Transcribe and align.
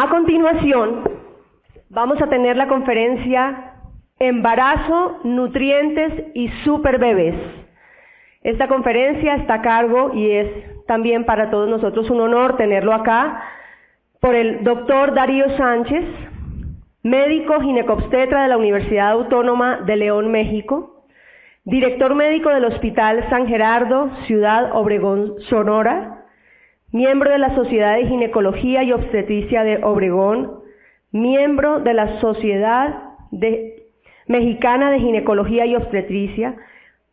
A 0.00 0.08
continuación, 0.10 1.02
vamos 1.88 2.22
a 2.22 2.28
tener 2.28 2.56
la 2.56 2.68
conferencia 2.68 3.72
Embarazo, 4.20 5.18
Nutrientes 5.24 6.12
y 6.34 6.46
Superbebés. 6.62 7.34
Esta 8.42 8.68
conferencia 8.68 9.34
está 9.34 9.54
a 9.54 9.62
cargo 9.62 10.12
y 10.14 10.30
es 10.30 10.86
también 10.86 11.24
para 11.24 11.50
todos 11.50 11.68
nosotros 11.68 12.08
un 12.10 12.20
honor 12.20 12.56
tenerlo 12.56 12.94
acá 12.94 13.42
por 14.20 14.36
el 14.36 14.62
doctor 14.62 15.14
Darío 15.14 15.56
Sánchez, 15.56 16.04
médico 17.02 17.60
ginecobstetra 17.60 18.42
de 18.42 18.48
la 18.50 18.56
Universidad 18.56 19.10
Autónoma 19.10 19.78
de 19.78 19.96
León, 19.96 20.30
México, 20.30 21.06
director 21.64 22.14
médico 22.14 22.50
del 22.50 22.66
Hospital 22.66 23.28
San 23.30 23.48
Gerardo, 23.48 24.12
Ciudad 24.28 24.76
Obregón, 24.76 25.40
Sonora, 25.48 26.17
miembro 26.92 27.30
de 27.30 27.38
la 27.38 27.54
Sociedad 27.54 27.96
de 27.96 28.06
Ginecología 28.06 28.82
y 28.82 28.92
Obstetricia 28.92 29.62
de 29.62 29.84
Obregón, 29.84 30.60
miembro 31.12 31.80
de 31.80 31.94
la 31.94 32.20
Sociedad 32.20 33.02
Mexicana 34.26 34.90
de 34.90 35.00
Ginecología 35.00 35.66
y 35.66 35.76
Obstetricia, 35.76 36.56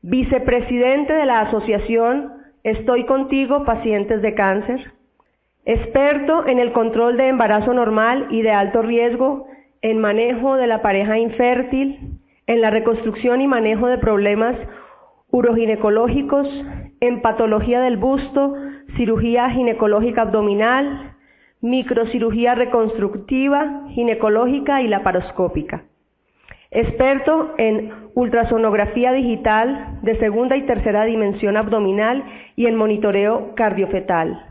vicepresidente 0.02 1.14
de 1.14 1.26
la 1.26 1.41
Asociación 1.41 2.31
Estoy 2.64 3.05
Contigo, 3.05 3.64
Pacientes 3.64 4.22
de 4.22 4.34
Cáncer, 4.34 4.91
experto 5.66 6.48
en 6.48 6.59
el 6.59 6.72
control 6.72 7.17
de 7.17 7.28
embarazo 7.28 7.73
normal 7.73 8.28
y 8.31 8.42
de 8.42 8.52
alto 8.52 8.81
riesgo, 8.81 9.48
en 9.81 10.00
manejo 10.00 10.55
de 10.55 10.67
la 10.67 10.81
pareja 10.81 11.17
infértil, 11.17 12.20
en 12.48 12.62
la 12.62 12.70
reconstrucción 12.70 13.42
y 13.42 13.48
manejo 13.48 13.88
de 13.88 13.98
problemas 13.98 14.55
uroginecológicos, 15.31 16.48
en 17.02 17.22
patología 17.22 17.81
del 17.81 17.98
busto, 17.98 18.55
cirugía 18.95 19.49
ginecológica 19.49 20.23
abdominal, 20.23 21.16
microcirugía 21.62 22.55
reconstructiva, 22.55 23.84
ginecológica 23.90 24.81
y 24.81 24.88
laparoscópica. 24.88 25.84
Experto 26.72 27.53
en 27.58 27.92
ultrasonografía 28.16 29.11
digital 29.14 30.00
de 30.02 30.17
segunda 30.20 30.58
y 30.58 30.64
tercera 30.64 31.05
dimensión 31.05 31.55
abdominal 31.58 32.23
y 32.55 32.66
en 32.67 32.75
monitoreo 32.75 33.53
cardiofetal. 33.55 34.47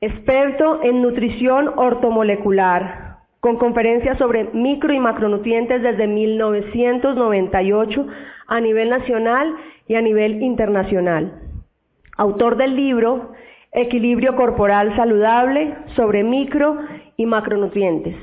Experto 0.00 0.82
en 0.82 1.02
nutrición 1.02 1.70
ortomolecular, 1.76 3.18
con 3.40 3.56
conferencias 3.56 4.18
sobre 4.18 4.44
micro 4.52 4.92
y 4.92 5.00
macronutrientes 5.00 5.82
desde 5.82 6.06
1998 6.06 8.06
a 8.46 8.60
nivel 8.60 8.90
nacional 8.90 9.56
y 9.88 9.96
a 9.96 10.00
nivel 10.00 10.40
internacional. 10.42 11.40
Autor 12.16 12.56
del 12.56 12.76
libro 12.76 13.32
Equilibrio 13.72 14.36
Corporal 14.36 14.94
Saludable 14.96 15.74
sobre 15.96 16.22
micro 16.22 16.78
y 17.16 17.24
macronutrientes. 17.24 18.16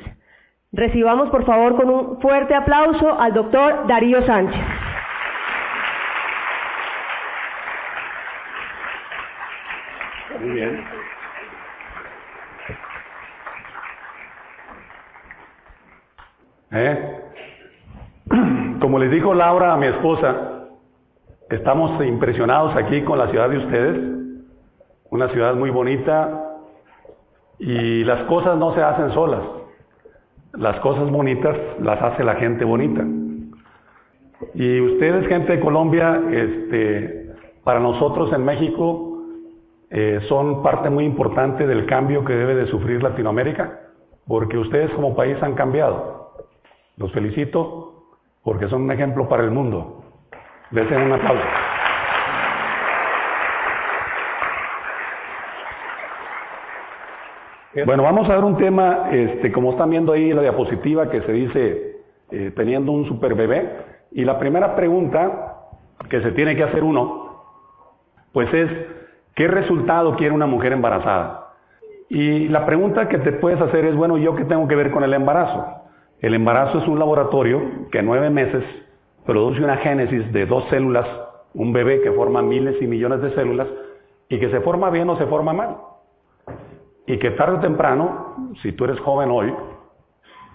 Recibamos 0.72 1.30
por 1.30 1.46
favor 1.46 1.76
con 1.76 1.90
un 1.90 2.22
fuerte 2.22 2.54
aplauso 2.54 3.20
al 3.20 3.34
doctor 3.34 3.88
Darío 3.88 4.22
Sánchez. 4.28 4.62
Muy 10.40 10.50
bien. 10.52 10.84
¿Eh? 16.72 17.22
Como 18.80 19.00
les 19.00 19.10
dijo 19.10 19.34
Laura 19.34 19.74
a 19.74 19.78
mi 19.78 19.88
esposa, 19.88 20.68
estamos 21.50 22.00
impresionados 22.06 22.76
aquí 22.76 23.02
con 23.02 23.18
la 23.18 23.28
ciudad 23.30 23.50
de 23.50 23.58
ustedes, 23.58 24.19
una 25.12 25.30
ciudad 25.30 25.56
muy 25.56 25.70
bonita 25.70 26.58
y 27.58 28.04
las 28.04 28.24
cosas 28.24 28.58
no 28.58 28.74
se 28.74 28.82
hacen 28.82 29.12
solas, 29.12 29.42
las 30.54 30.80
cosas 30.80 31.10
bonitas 31.10 31.56
las 31.82 32.02
hace 32.02 32.24
la 32.24 32.36
gente 32.36 32.64
bonita. 32.66 33.06
Y 34.54 34.80
ustedes, 34.80 35.28
gente 35.28 35.58
de 35.58 35.60
Colombia, 35.60 36.22
este, 36.32 37.34
para 37.64 37.80
nosotros 37.80 38.32
en 38.34 38.46
México 38.46 39.24
eh, 39.90 40.22
son 40.30 40.64
parte 40.64 40.90
muy 40.90 41.04
importante 41.04 41.68
del 41.68 41.86
cambio 41.86 42.24
que 42.24 42.34
debe 42.34 42.56
de 42.56 42.68
sufrir 42.68 43.04
Latinoamérica, 43.04 43.80
porque 44.28 44.58
ustedes 44.58 44.92
como 44.92 45.16
país 45.16 45.38
han 45.42 45.56
cambiado. 45.56 46.34
Los 46.98 47.12
felicito 47.12 47.90
porque 48.44 48.68
son 48.70 48.84
un 48.84 48.92
ejemplo 48.92 49.28
para 49.28 49.44
el 49.44 49.52
mundo. 49.52 50.04
Desen 50.72 51.02
un 51.02 51.12
aplauso. 51.14 51.44
Bueno, 57.86 58.02
vamos 58.02 58.28
a 58.28 58.36
ver 58.36 58.44
un 58.44 58.58
tema, 58.58 59.10
este, 59.12 59.52
como 59.52 59.72
están 59.72 59.92
viendo 59.92 60.12
ahí 60.12 60.34
la 60.34 60.42
diapositiva 60.42 61.10
que 61.12 61.22
se 61.22 61.32
dice 61.32 61.98
eh, 62.32 62.52
teniendo 62.56 62.92
un 62.92 63.06
super 63.06 63.36
bebé. 63.36 63.70
Y 64.12 64.26
la 64.26 64.40
primera 64.40 64.76
pregunta 64.76 65.68
que 66.10 66.20
se 66.22 66.32
tiene 66.32 66.56
que 66.56 66.64
hacer 66.64 66.84
uno, 66.84 67.44
pues 68.34 68.52
es, 68.56 68.70
¿qué 69.36 69.48
resultado 69.48 70.16
quiere 70.16 70.34
una 70.34 70.48
mujer 70.48 70.74
embarazada? 70.74 71.54
Y 72.10 72.48
la 72.48 72.66
pregunta 72.66 73.08
que 73.08 73.20
te 73.20 73.34
puedes 73.34 73.62
hacer 73.62 73.86
es, 73.86 73.96
bueno, 73.96 74.18
¿yo 74.18 74.36
qué 74.36 74.46
tengo 74.46 74.68
que 74.68 74.76
ver 74.76 74.90
con 74.90 75.04
el 75.04 75.14
embarazo? 75.14 75.64
El 76.22 76.34
embarazo 76.34 76.80
es 76.80 76.88
un 76.88 76.98
laboratorio 76.98 77.62
que 77.92 78.00
en 78.00 78.06
nueve 78.08 78.32
meses 78.32 78.64
produce 79.28 79.64
una 79.64 79.78
génesis 79.78 80.34
de 80.34 80.48
dos 80.48 80.66
células, 80.70 81.08
un 81.54 81.72
bebé 81.72 82.02
que 82.02 82.12
forma 82.12 82.42
miles 82.42 82.82
y 82.82 82.88
millones 82.88 83.22
de 83.22 83.32
células 83.36 83.68
y 84.28 84.40
que 84.40 84.50
se 84.50 84.60
forma 84.62 84.90
bien 84.90 85.08
o 85.08 85.18
se 85.18 85.28
forma 85.28 85.54
mal. 85.54 85.78
Y 87.10 87.18
que 87.18 87.32
tarde 87.32 87.58
o 87.58 87.60
temprano, 87.60 88.54
si 88.62 88.72
tú 88.74 88.86
eres 88.86 89.00
joven 89.00 89.32
hoy, 89.32 89.52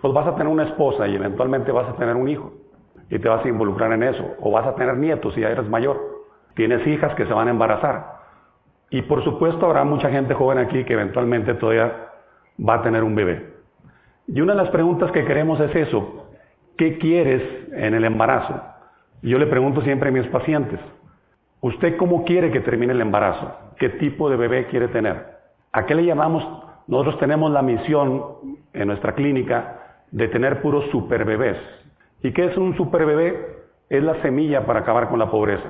pues 0.01 0.15
vas 0.15 0.29
a 0.29 0.37
tener 0.37 0.47
una 0.47 0.63
esposa 0.63 1.09
y 1.09 1.17
eventualmente 1.17 1.73
vas 1.73 1.89
a 1.89 1.97
tener 1.97 2.15
un 2.15 2.29
hijo 2.29 2.53
y 3.11 3.19
te 3.19 3.29
vas 3.29 3.45
a 3.45 3.49
involucrar 3.49 3.93
en 3.93 4.05
eso. 4.05 4.25
O 4.39 4.53
vas 4.53 4.65
a 4.65 4.77
tener 4.77 4.97
nietos 4.97 5.35
si 5.35 5.41
ya 5.41 5.51
eres 5.51 5.69
mayor. 5.69 6.01
Tienes 6.55 6.87
hijas 6.87 7.13
que 7.17 7.27
se 7.27 7.33
van 7.33 7.49
a 7.49 7.51
embarazar. 7.51 8.07
Y 8.89 9.03
por 9.03 9.25
supuesto 9.25 9.67
habrá 9.67 9.83
mucha 9.83 10.11
gente 10.11 10.33
joven 10.33 10.59
aquí 10.59 10.85
que 10.85 10.93
eventualmente 10.93 11.55
todavía 11.55 11.93
va 12.57 12.75
a 12.75 12.83
tener 12.83 13.03
un 13.03 13.17
bebé. 13.17 13.53
Y 14.29 14.41
una 14.41 14.53
de 14.53 14.63
las 14.63 14.71
preguntas 14.71 15.11
que 15.11 15.25
queremos 15.25 15.59
es 15.59 15.75
eso, 15.75 16.29
¿qué 16.79 16.99
quieres 16.99 17.43
en 17.73 17.95
el 17.95 18.05
embarazo? 18.05 18.63
Yo 19.23 19.39
le 19.39 19.49
pregunto 19.49 19.81
siempre 19.81 20.11
a 20.11 20.13
mis 20.13 20.29
pacientes, 20.29 20.79
¿usted 21.63 21.97
cómo 21.97 22.25
quiere 22.25 22.53
que 22.53 22.61
termine 22.61 22.93
el 22.93 23.01
embarazo? 23.01 23.53
¿Qué 23.77 23.89
tipo 23.89 24.31
de 24.31 24.37
bebé 24.37 24.69
quiere 24.69 24.87
tener? 24.87 25.34
¿A 25.75 25.87
qué 25.87 25.97
le 25.97 26.05
llamamos? 26.05 26.47
Nosotros 26.87 27.19
tenemos 27.19 27.51
la 27.51 27.61
misión 27.61 28.23
en 28.73 28.87
nuestra 28.87 29.13
clínica 29.15 30.05
de 30.13 30.29
tener 30.29 30.63
puros 30.63 30.85
superbebés. 30.93 31.57
¿Y 32.23 32.33
qué 32.33 32.45
es 32.45 32.57
un 32.57 32.77
superbebé? 32.77 33.65
Es 33.91 34.01
la 34.01 34.23
semilla 34.23 34.67
para 34.67 34.81
acabar 34.81 35.09
con 35.09 35.19
la 35.19 35.29
pobreza. 35.29 35.69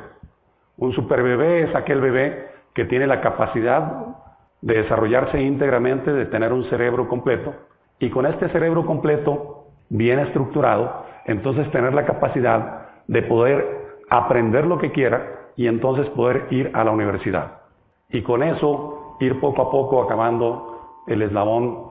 Un 0.76 0.92
superbebé 0.92 1.62
es 1.62 1.74
aquel 1.74 2.02
bebé 2.02 2.50
que 2.74 2.84
tiene 2.84 3.06
la 3.06 3.22
capacidad 3.22 4.18
de 4.60 4.74
desarrollarse 4.82 5.40
íntegramente, 5.40 6.12
de 6.12 6.26
tener 6.26 6.52
un 6.52 6.64
cerebro 6.64 7.08
completo, 7.08 7.54
y 7.98 8.10
con 8.10 8.26
este 8.26 8.50
cerebro 8.50 8.84
completo, 8.84 9.68
bien 9.88 10.18
estructurado, 10.18 11.06
entonces 11.24 11.70
tener 11.70 11.94
la 11.94 12.04
capacidad 12.04 12.88
de 13.06 13.22
poder 13.22 14.02
aprender 14.10 14.66
lo 14.66 14.76
que 14.76 14.92
quiera 14.92 15.48
y 15.56 15.66
entonces 15.66 16.06
poder 16.10 16.48
ir 16.50 16.70
a 16.74 16.84
la 16.84 16.90
universidad. 16.90 17.62
Y 18.10 18.20
con 18.20 18.42
eso 18.42 18.93
ir 19.20 19.40
poco 19.40 19.62
a 19.62 19.70
poco 19.70 20.02
acabando 20.02 21.02
el 21.06 21.22
eslabón 21.22 21.90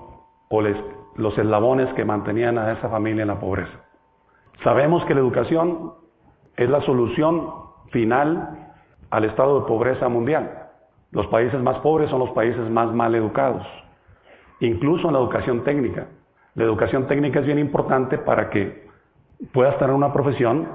o 0.50 0.62
los 1.16 1.38
eslabones 1.38 1.94
que 1.94 2.06
mantenían 2.06 2.58
a 2.58 2.74
esa 2.74 2.90
familia 2.90 3.24
en 3.24 3.28
la 3.30 3.40
pobreza. 3.40 3.80
Sabemos 4.64 5.04
que 5.06 5.14
la 5.14 5.22
educación 5.22 5.94
es 6.56 6.70
la 6.70 6.82
solución 6.82 7.50
final 7.92 8.74
al 9.10 9.26
estado 9.26 9.62
de 9.62 9.68
pobreza 9.68 10.08
mundial. 10.10 10.70
Los 11.12 11.28
países 11.28 11.62
más 11.62 11.80
pobres 11.80 12.10
son 12.10 12.20
los 12.20 12.32
países 12.32 12.70
más 12.70 12.92
mal 12.94 13.14
educados 13.16 13.66
incluso 14.68 15.08
en 15.08 15.14
la 15.14 15.20
educación 15.20 15.64
técnica. 15.64 16.08
La 16.56 16.64
educación 16.64 17.08
técnica 17.08 17.40
es 17.40 17.46
bien 17.46 17.60
importante 17.60 18.18
para 18.18 18.50
que 18.50 18.88
puedas 19.52 19.78
tener 19.78 19.94
una 19.94 20.14
profesión 20.14 20.68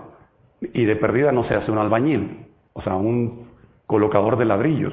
y 0.60 0.84
de 0.84 0.96
perdida 0.96 1.32
no 1.32 1.44
seas 1.44 1.68
un 1.68 1.78
albañil, 1.78 2.46
o 2.72 2.82
sea, 2.82 2.96
un 2.96 3.48
colocador 3.86 4.36
de 4.36 4.44
ladrillos, 4.44 4.92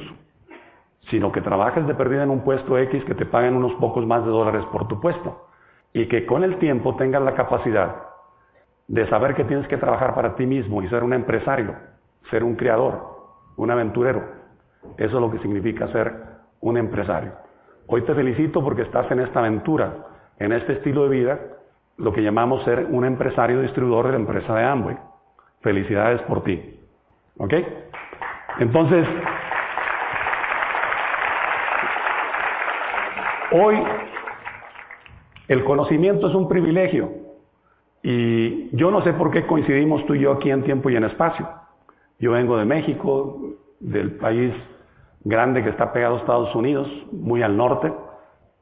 sino 1.10 1.32
que 1.32 1.42
trabajes 1.42 1.86
de 1.88 1.96
perdida 1.96 2.24
en 2.24 2.30
un 2.30 2.42
puesto 2.42 2.78
X 2.78 3.04
que 3.06 3.16
te 3.16 3.26
paguen 3.26 3.56
unos 3.56 3.74
pocos 3.76 4.06
más 4.06 4.24
de 4.26 4.32
dólares 4.32 4.66
por 4.72 4.88
tu 4.88 5.00
puesto 5.00 5.48
y 5.94 6.08
que 6.08 6.26
con 6.26 6.44
el 6.44 6.58
tiempo 6.58 6.96
tengas 6.96 7.22
la 7.22 7.36
capacidad 7.36 7.96
de 8.88 9.08
saber 9.08 9.36
que 9.36 9.46
tienes 9.46 9.68
que 9.68 9.78
trabajar 9.78 10.14
para 10.14 10.36
ti 10.36 10.46
mismo 10.46 10.82
y 10.82 10.90
ser 10.90 11.04
un 11.04 11.14
empresario, 11.14 11.76
ser 12.30 12.44
un 12.44 12.56
creador, 12.56 13.02
un 13.58 13.72
aventurero. 13.72 14.24
Eso 14.98 15.16
es 15.16 15.22
lo 15.22 15.32
que 15.32 15.40
significa 15.40 15.88
ser 15.88 16.14
un 16.62 16.78
empresario. 16.78 17.34
Hoy 17.88 18.02
te 18.02 18.14
felicito 18.14 18.64
porque 18.64 18.84
estás 18.84 19.10
en 19.12 19.20
esta 19.22 19.40
aventura, 19.40 19.94
en 20.40 20.52
este 20.52 20.74
estilo 20.74 21.04
de 21.04 21.10
vida, 21.10 21.40
lo 21.98 22.12
que 22.12 22.22
llamamos 22.22 22.64
ser 22.64 22.88
un 22.90 23.06
empresario 23.06 23.62
distribuidor 23.62 24.08
de 24.08 24.12
la 24.12 24.20
empresa 24.20 24.54
de 24.54 24.64
Amway. 24.64 24.98
Felicidades 25.62 26.22
por 26.24 26.44
ti. 26.44 26.80
¿Ok? 27.38 27.54
Entonces, 28.60 29.08
hoy 33.52 33.76
El 35.48 35.64
conocimiento 35.64 36.28
es 36.28 36.34
un 36.34 36.48
privilegio 36.48 37.12
y 38.02 38.76
yo 38.76 38.92
no 38.92 39.02
sé 39.04 39.14
por 39.14 39.32
qué 39.32 39.46
coincidimos 39.46 40.06
tú 40.06 40.16
y 40.16 40.20
yo 40.20 40.32
aquí 40.32 40.52
en 40.52 40.64
tiempo 40.64 40.90
y 40.90 40.96
en 40.96 41.04
espacio. 41.04 41.48
Yo 42.20 42.32
vengo 42.32 42.58
de 42.58 42.66
México, 42.66 43.56
del 43.80 44.12
país 44.18 44.54
grande 45.24 45.64
que 45.64 45.70
está 45.70 45.92
pegado 45.92 46.16
a 46.16 46.20
Estados 46.20 46.56
Unidos, 46.56 46.88
muy 47.12 47.42
al 47.42 47.58
norte, 47.58 47.92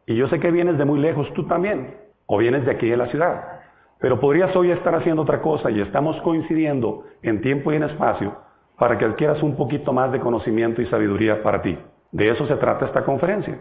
y 0.06 0.15
yo 0.15 0.27
sé 0.27 0.39
que 0.39 0.50
vienes 0.50 0.77
de 0.77 0.86
muy 0.86 1.00
lejos 1.00 1.31
tú 1.33 1.44
también, 1.44 1.97
o 2.25 2.38
vienes 2.38 2.65
de 2.65 2.71
aquí 2.71 2.89
de 2.89 2.97
la 2.97 3.07
ciudad. 3.07 3.62
Pero 4.00 4.19
podrías 4.19 4.56
hoy 4.56 4.71
estar 4.71 4.95
haciendo 4.95 5.21
otra 5.21 5.41
cosa 5.41 5.71
y 5.71 5.81
estamos 5.81 6.19
coincidiendo 6.21 7.06
en 7.21 7.41
tiempo 7.41 7.71
y 7.71 7.75
en 7.75 7.83
espacio 7.83 8.36
para 8.77 8.97
que 8.97 9.06
adquieras 9.06 9.44
un 9.44 9.56
poquito 9.56 9.94
más 9.94 10.12
de 10.12 10.19
conocimiento 10.19 10.81
y 10.81 10.88
sabiduría 10.88 11.44
para 11.44 11.62
ti. 11.62 11.77
De 12.12 12.29
eso 12.29 12.45
se 12.47 12.56
trata 12.56 12.86
esta 12.86 13.03
conferencia. 13.03 13.59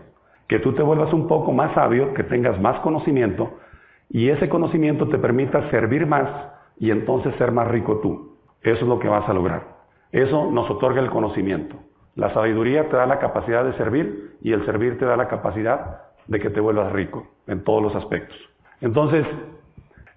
Que 0.52 0.58
tú 0.58 0.74
te 0.74 0.82
vuelvas 0.82 1.10
un 1.14 1.28
poco 1.28 1.50
más 1.50 1.72
sabio, 1.72 2.12
que 2.12 2.24
tengas 2.24 2.60
más 2.60 2.78
conocimiento 2.80 3.54
y 4.10 4.28
ese 4.28 4.50
conocimiento 4.50 5.08
te 5.08 5.16
permita 5.16 5.70
servir 5.70 6.06
más 6.06 6.28
y 6.78 6.90
entonces 6.90 7.34
ser 7.36 7.52
más 7.52 7.68
rico 7.68 8.00
tú. 8.02 8.36
Eso 8.60 8.82
es 8.82 8.86
lo 8.86 8.98
que 8.98 9.08
vas 9.08 9.26
a 9.30 9.32
lograr. 9.32 9.62
Eso 10.10 10.50
nos 10.50 10.68
otorga 10.68 11.00
el 11.00 11.08
conocimiento. 11.08 11.76
La 12.16 12.34
sabiduría 12.34 12.86
te 12.90 12.96
da 12.96 13.06
la 13.06 13.18
capacidad 13.18 13.64
de 13.64 13.72
servir 13.78 14.36
y 14.42 14.52
el 14.52 14.66
servir 14.66 14.98
te 14.98 15.06
da 15.06 15.16
la 15.16 15.26
capacidad 15.26 16.02
de 16.26 16.38
que 16.38 16.50
te 16.50 16.60
vuelvas 16.60 16.92
rico 16.92 17.26
en 17.46 17.64
todos 17.64 17.82
los 17.82 17.94
aspectos. 17.94 18.36
Entonces, 18.82 19.24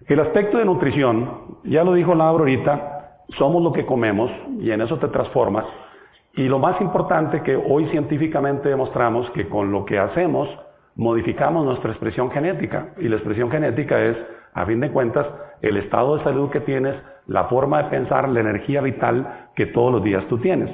el 0.05 0.19
aspecto 0.19 0.57
de 0.57 0.65
nutrición, 0.65 1.59
ya 1.63 1.85
lo 1.85 1.93
dijo 1.93 2.13
Laura 2.13 2.41
ahorita, 2.41 3.19
somos 3.37 3.63
lo 3.63 3.71
que 3.71 3.85
comemos 3.85 4.29
y 4.59 4.69
en 4.69 4.81
eso 4.81 4.99
te 4.99 5.07
transformas. 5.07 5.63
Y 6.37 6.49
lo 6.49 6.59
más 6.59 6.79
importante 6.81 7.41
que 7.41 7.55
hoy 7.55 7.87
científicamente 7.87 8.67
demostramos 8.67 9.29
que 9.31 9.47
con 9.47 9.71
lo 9.71 9.85
que 9.85 9.97
hacemos 9.97 10.49
modificamos 10.95 11.65
nuestra 11.65 11.91
expresión 11.91 12.29
genética. 12.29 12.89
Y 12.97 13.07
la 13.07 13.15
expresión 13.15 13.49
genética 13.49 14.03
es, 14.03 14.17
a 14.53 14.65
fin 14.65 14.81
de 14.81 14.91
cuentas, 14.91 15.25
el 15.61 15.77
estado 15.77 16.17
de 16.17 16.23
salud 16.23 16.49
que 16.49 16.59
tienes, 16.59 16.95
la 17.27 17.45
forma 17.45 17.83
de 17.83 17.89
pensar, 17.89 18.27
la 18.27 18.41
energía 18.41 18.81
vital 18.81 19.49
que 19.55 19.67
todos 19.67 19.93
los 19.93 20.03
días 20.03 20.25
tú 20.27 20.37
tienes. 20.39 20.69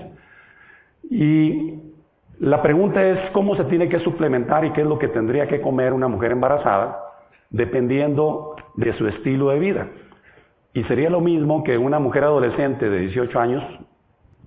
Y 1.09 1.79
la 2.39 2.63
pregunta 2.63 3.03
es 3.03 3.29
cómo 3.31 3.55
se 3.55 3.65
tiene 3.65 3.87
que 3.87 3.99
suplementar 3.99 4.65
y 4.65 4.71
qué 4.71 4.81
es 4.81 4.87
lo 4.87 4.97
que 4.97 5.09
tendría 5.09 5.47
que 5.47 5.61
comer 5.61 5.93
una 5.93 6.07
mujer 6.07 6.31
embarazada, 6.31 6.97
dependiendo 7.51 8.55
de 8.75 8.93
su 8.93 9.07
estilo 9.07 9.49
de 9.49 9.59
vida. 9.59 9.87
Y 10.73 10.83
sería 10.85 11.11
lo 11.11 11.21
mismo 11.21 11.63
que 11.63 11.77
una 11.77 11.99
mujer 11.99 12.23
adolescente 12.23 12.89
de 12.89 12.99
18 12.99 13.39
años, 13.39 13.63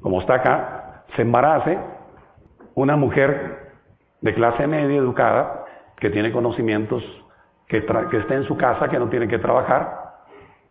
como 0.00 0.20
está 0.20 0.34
acá, 0.34 0.83
se 1.16 1.22
embarace, 1.22 1.78
una 2.74 2.96
mujer 2.96 3.72
de 4.20 4.34
clase 4.34 4.66
media 4.66 4.96
educada, 4.96 5.64
que 5.96 6.10
tiene 6.10 6.32
conocimientos, 6.32 7.02
que, 7.68 7.78
esté 7.78 8.34
en 8.34 8.44
su 8.44 8.56
casa, 8.56 8.88
que 8.88 8.98
no 8.98 9.08
tiene 9.08 9.28
que 9.28 9.38
trabajar, 9.38 10.04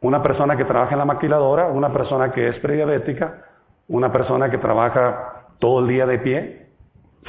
una 0.01 0.22
persona 0.22 0.57
que 0.57 0.66
trabaja 0.66 0.94
en 0.94 1.00
la 1.00 1.06
maquiladora, 1.06 1.68
una 1.68 1.92
persona 1.94 2.31
que 2.31 2.50
es 2.50 2.60
prediabética, 2.60 3.45
una 3.88 4.12
persona 4.12 4.50
que 4.50 4.57
trabaja 4.57 5.45
todo 5.60 5.80
el 5.80 5.88
día 5.88 6.06
de 6.06 6.19
pie, 6.19 6.68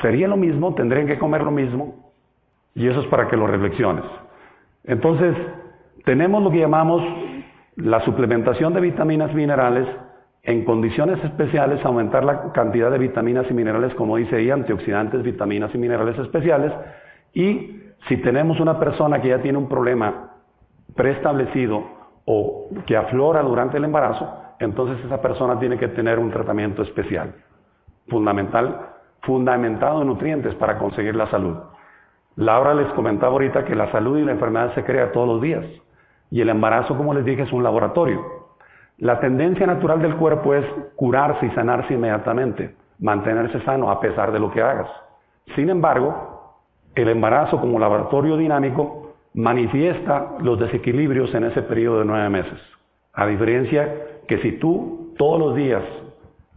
sería 0.02 0.26
lo 0.28 0.36
mismo, 0.36 0.74
tendrían 0.74 1.06
que 1.06 1.18
comer 1.18 1.42
lo 1.42 1.50
mismo, 1.50 2.12
y 2.74 2.88
eso 2.88 3.00
es 3.00 3.06
para 3.06 3.28
que 3.28 3.36
lo 3.36 3.46
reflexiones. 3.46 4.04
Entonces, 4.84 5.36
tenemos 6.04 6.42
lo 6.42 6.50
que 6.50 6.58
llamamos 6.58 7.02
la 7.76 8.00
suplementación 8.00 8.74
de 8.74 8.80
vitaminas 8.80 9.32
minerales, 9.32 9.88
en 10.44 10.64
condiciones 10.64 11.22
especiales 11.24 11.84
aumentar 11.84 12.24
la 12.24 12.52
cantidad 12.52 12.90
de 12.90 12.98
vitaminas 12.98 13.46
y 13.50 13.54
minerales, 13.54 13.94
como 13.94 14.16
dice 14.16 14.36
ahí, 14.36 14.50
antioxidantes, 14.50 15.22
vitaminas 15.22 15.74
y 15.74 15.78
minerales 15.78 16.18
especiales, 16.18 16.72
y 17.32 17.80
si 18.08 18.18
tenemos 18.18 18.60
una 18.60 18.78
persona 18.78 19.20
que 19.20 19.28
ya 19.28 19.40
tiene 19.40 19.56
un 19.56 19.68
problema 19.68 20.32
preestablecido 20.94 21.82
o 22.26 22.68
que 22.86 22.96
aflora 22.96 23.42
durante 23.42 23.78
el 23.78 23.84
embarazo, 23.84 24.30
entonces 24.60 25.02
esa 25.04 25.20
persona 25.20 25.58
tiene 25.58 25.78
que 25.78 25.88
tener 25.88 26.18
un 26.18 26.30
tratamiento 26.30 26.82
especial, 26.82 27.34
fundamental, 28.08 28.90
fundamentado 29.22 30.02
en 30.02 30.08
nutrientes 30.08 30.54
para 30.56 30.78
conseguir 30.78 31.16
la 31.16 31.30
salud. 31.30 31.56
Laura 32.36 32.74
les 32.74 32.88
comentaba 32.92 33.32
ahorita 33.32 33.64
que 33.64 33.74
la 33.74 33.90
salud 33.92 34.18
y 34.18 34.24
la 34.24 34.32
enfermedad 34.32 34.74
se 34.74 34.84
crea 34.84 35.12
todos 35.12 35.26
los 35.26 35.40
días. 35.40 35.64
Y 36.30 36.40
el 36.40 36.48
embarazo, 36.48 36.96
como 36.96 37.14
les 37.14 37.24
dije, 37.24 37.42
es 37.42 37.52
un 37.52 37.62
laboratorio. 37.62 38.22
La 38.98 39.18
tendencia 39.18 39.66
natural 39.66 40.00
del 40.00 40.16
cuerpo 40.16 40.54
es 40.54 40.64
curarse 40.94 41.46
y 41.46 41.50
sanarse 41.50 41.94
inmediatamente, 41.94 42.76
mantenerse 43.00 43.60
sano 43.62 43.90
a 43.90 44.00
pesar 44.00 44.30
de 44.30 44.38
lo 44.38 44.52
que 44.52 44.62
hagas. 44.62 44.88
Sin 45.56 45.68
embargo, 45.68 46.54
el 46.94 47.08
embarazo 47.08 47.60
como 47.60 47.80
laboratorio 47.80 48.36
dinámico 48.36 49.14
manifiesta 49.34 50.36
los 50.40 50.60
desequilibrios 50.60 51.34
en 51.34 51.44
ese 51.44 51.62
periodo 51.62 51.98
de 51.98 52.04
nueve 52.04 52.28
meses. 52.28 52.60
A 53.12 53.26
diferencia 53.26 53.92
que 54.28 54.38
si 54.38 54.52
tú 54.52 55.12
todos 55.18 55.40
los 55.40 55.56
días 55.56 55.82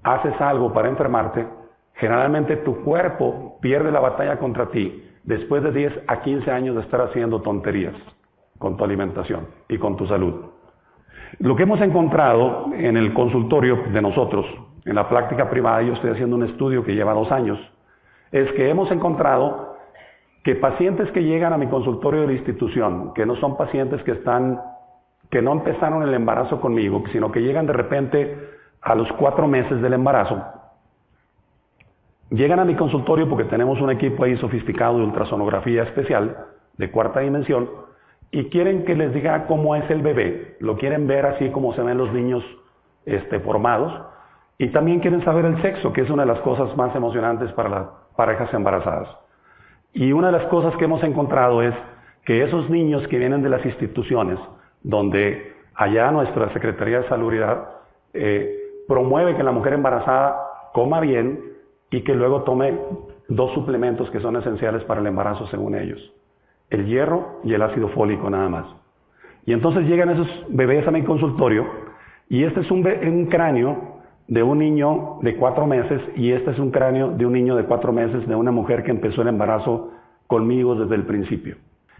haces 0.03 0.39
algo 0.39 0.71
para 0.73 0.89
enfermarte, 0.89 1.47
generalmente 1.95 2.57
tu 2.57 2.83
cuerpo 2.83 3.57
pierde 3.61 3.91
la 3.91 3.99
batalla 3.99 4.37
contra 4.37 4.67
ti 4.67 5.03
después 5.23 5.63
de 5.63 5.71
10 5.71 6.03
a 6.07 6.21
15 6.21 6.51
años 6.51 6.75
de 6.75 6.81
estar 6.81 7.01
haciendo 7.01 7.41
tonterías 7.41 7.95
con 8.59 8.77
tu 8.77 8.83
alimentación 8.83 9.47
y 9.67 9.79
con 9.79 9.97
tu 9.97 10.05
salud. 10.05 10.56
Lo 11.39 11.55
que 11.55 11.63
hemos 11.63 11.81
encontrado 11.81 12.67
en 12.73 12.97
el 12.97 13.13
consultorio 13.13 13.83
de 13.91 14.01
nosotros, 14.01 14.45
en 14.85 14.95
la 14.95 15.07
práctica 15.09 15.49
privada, 15.49 15.81
yo 15.81 15.93
estoy 15.93 16.11
haciendo 16.11 16.35
un 16.35 16.43
estudio 16.43 16.83
que 16.83 16.95
lleva 16.95 17.13
dos 17.13 17.31
años, 17.31 17.59
es 18.31 18.51
que 18.53 18.69
hemos 18.69 18.91
encontrado 18.91 19.75
que 20.43 20.55
pacientes 20.55 21.11
que 21.11 21.23
llegan 21.23 21.53
a 21.53 21.57
mi 21.57 21.67
consultorio 21.67 22.21
de 22.21 22.27
la 22.27 22.33
institución, 22.33 23.13
que 23.13 23.25
no 23.25 23.35
son 23.35 23.57
pacientes 23.57 24.01
que 24.03 24.11
están, 24.11 24.59
que 25.29 25.41
no 25.41 25.51
empezaron 25.51 26.03
el 26.03 26.13
embarazo 26.13 26.61
conmigo, 26.61 27.03
sino 27.11 27.31
que 27.31 27.41
llegan 27.41 27.67
de 27.67 27.73
repente 27.73 28.49
a 28.81 28.95
los 28.95 29.11
cuatro 29.13 29.47
meses 29.47 29.81
del 29.81 29.93
embarazo, 29.93 30.41
Llegan 32.29 32.59
a 32.59 32.65
mi 32.65 32.75
consultorio 32.75 33.29
porque 33.29 33.45
tenemos 33.45 33.79
un 33.79 33.89
equipo 33.89 34.25
ahí 34.25 34.35
sofisticado 34.37 34.97
de 34.97 35.05
ultrasonografía 35.05 35.83
especial 35.83 36.35
de 36.77 36.91
cuarta 36.91 37.21
dimensión 37.21 37.69
y 38.31 38.45
quieren 38.45 38.85
que 38.85 38.95
les 38.95 39.13
diga 39.13 39.45
cómo 39.47 39.75
es 39.75 39.89
el 39.89 40.01
bebé. 40.01 40.57
Lo 40.59 40.77
quieren 40.77 41.07
ver 41.07 41.25
así 41.25 41.49
como 41.49 41.73
se 41.73 41.81
ven 41.81 41.97
los 41.97 42.11
niños 42.13 42.43
este, 43.05 43.39
formados 43.39 43.93
y 44.57 44.69
también 44.69 44.99
quieren 44.99 45.23
saber 45.23 45.45
el 45.45 45.61
sexo, 45.61 45.93
que 45.93 46.01
es 46.01 46.09
una 46.09 46.23
de 46.23 46.33
las 46.33 46.39
cosas 46.41 46.75
más 46.75 46.95
emocionantes 46.95 47.51
para 47.53 47.69
las 47.69 47.87
parejas 48.15 48.53
embarazadas. 48.53 49.07
Y 49.93 50.11
una 50.11 50.27
de 50.27 50.39
las 50.39 50.47
cosas 50.47 50.75
que 50.77 50.85
hemos 50.85 51.03
encontrado 51.03 51.61
es 51.61 51.73
que 52.25 52.43
esos 52.43 52.69
niños 52.69 53.07
que 53.07 53.17
vienen 53.17 53.41
de 53.41 53.49
las 53.49 53.65
instituciones, 53.65 54.39
donde 54.83 55.53
allá 55.75 56.11
nuestra 56.11 56.51
Secretaría 56.53 57.01
de 57.01 57.07
Salubridad 57.07 57.69
eh, 58.13 58.83
promueve 58.87 59.35
que 59.35 59.43
la 59.43 59.51
mujer 59.51 59.73
embarazada 59.73 60.37
coma 60.73 60.99
bien, 60.99 61.47
y 61.89 62.01
que 62.03 62.13
luego 62.13 62.43
tome 62.43 62.77
dos 63.27 63.53
suplementos 63.53 64.09
que 64.11 64.19
son 64.19 64.35
esenciales 64.35 64.83
para 64.83 65.01
el 65.01 65.07
embarazo 65.07 65.47
según 65.47 65.75
ellos. 65.75 65.99
El 66.69 66.85
hierro 66.85 67.39
y 67.43 67.53
el 67.53 67.61
ácido 67.61 67.89
fólico 67.89 68.29
nada 68.29 68.49
más. 68.49 68.65
Y 69.45 69.53
entonces 69.53 69.85
llegan 69.85 70.09
esos 70.09 70.27
bebés 70.49 70.87
a 70.87 70.91
mi 70.91 71.03
consultorio 71.03 71.65
y 72.29 72.43
este 72.43 72.61
es 72.61 72.71
un, 72.71 72.85
un 72.85 73.25
cráneo 73.27 73.97
de 74.27 74.43
un 74.43 74.59
niño 74.59 75.19
de 75.21 75.35
cuatro 75.37 75.65
meses 75.65 76.01
y 76.15 76.33
este 76.33 76.51
es 76.51 76.59
un 76.59 76.71
cráneo 76.71 77.11
de 77.11 77.25
un 77.25 77.33
niño 77.33 77.55
de 77.55 77.63
cuatro 77.63 77.93
meses 77.93 78.27
de 78.27 78.35
una 78.35 78.51
mujer 78.51 78.83
que 78.83 78.91
empezó 78.91 79.21
el 79.21 79.29
embarazo 79.29 79.91
conmigo 80.27 80.75
desde 80.75 80.95
el 80.95 81.05
principio. 81.05 81.55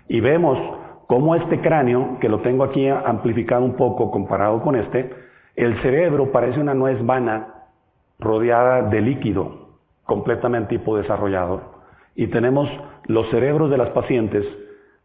Y 0.09 0.19
vemos 0.19 0.57
cómo 1.07 1.35
este 1.35 1.61
cráneo, 1.61 2.17
que 2.19 2.27
lo 2.27 2.39
tengo 2.39 2.65
aquí 2.65 2.87
amplificado 2.87 3.63
un 3.63 3.75
poco 3.75 4.11
comparado 4.11 4.61
con 4.61 4.75
este, 4.75 5.09
el 5.55 5.81
cerebro 5.81 6.31
parece 6.31 6.59
una 6.59 6.73
nuez 6.73 7.03
vana 7.05 7.65
rodeada 8.19 8.83
de 8.89 9.01
líquido, 9.01 9.69
completamente 10.03 10.75
hipodesarrollado. 10.75 11.76
Y 12.17 12.27
tenemos 12.27 12.67
los 13.05 13.29
cerebros 13.29 13.69
de 13.69 13.77
las 13.77 13.89
pacientes 13.91 14.43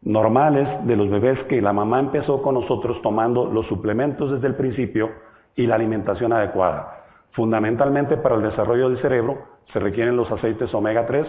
normales, 0.01 0.67
de 0.87 0.97
los 0.97 1.11
bebés 1.11 1.39
que 1.45 1.61
la 1.61 1.75
mamá 1.75 2.01
empezó 2.01 2.41
con 2.41 2.55
nosotros 2.55 3.01
tomando 3.03 3.45
los 3.45 3.67
suplementos 3.67 4.33
desde 4.33 4.49
el 4.49 4.57
principio 4.57 5.11
y 5.55 5.67
la 5.67 5.75
alimentación 5.75 6.33
adecuada. 6.33 7.05
Fundamentalmente 7.33 8.17
para 8.17 8.37
el 8.37 8.43
desarrollo 8.43 8.89
del 8.89 9.03
cerebro 9.03 9.39
se 9.75 9.79
requieren 9.79 10.17
los 10.17 10.33
aceites 10.33 10.73
omega 10.73 11.07
3 11.07 11.27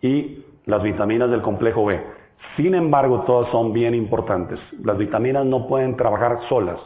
y 0.00 0.44
las 0.64 0.82
vitaminas 0.84 1.28
del 1.28 1.42
complejo 1.42 1.84
B. 1.84 2.00
Sin 2.56 2.76
embargo, 2.76 3.24
todas 3.26 3.50
son 3.50 3.72
bien 3.72 3.96
importantes. 3.96 4.60
Las 4.84 4.96
vitaminas 4.96 5.44
no 5.44 5.66
pueden 5.66 5.96
trabajar 5.96 6.38
solas, 6.48 6.78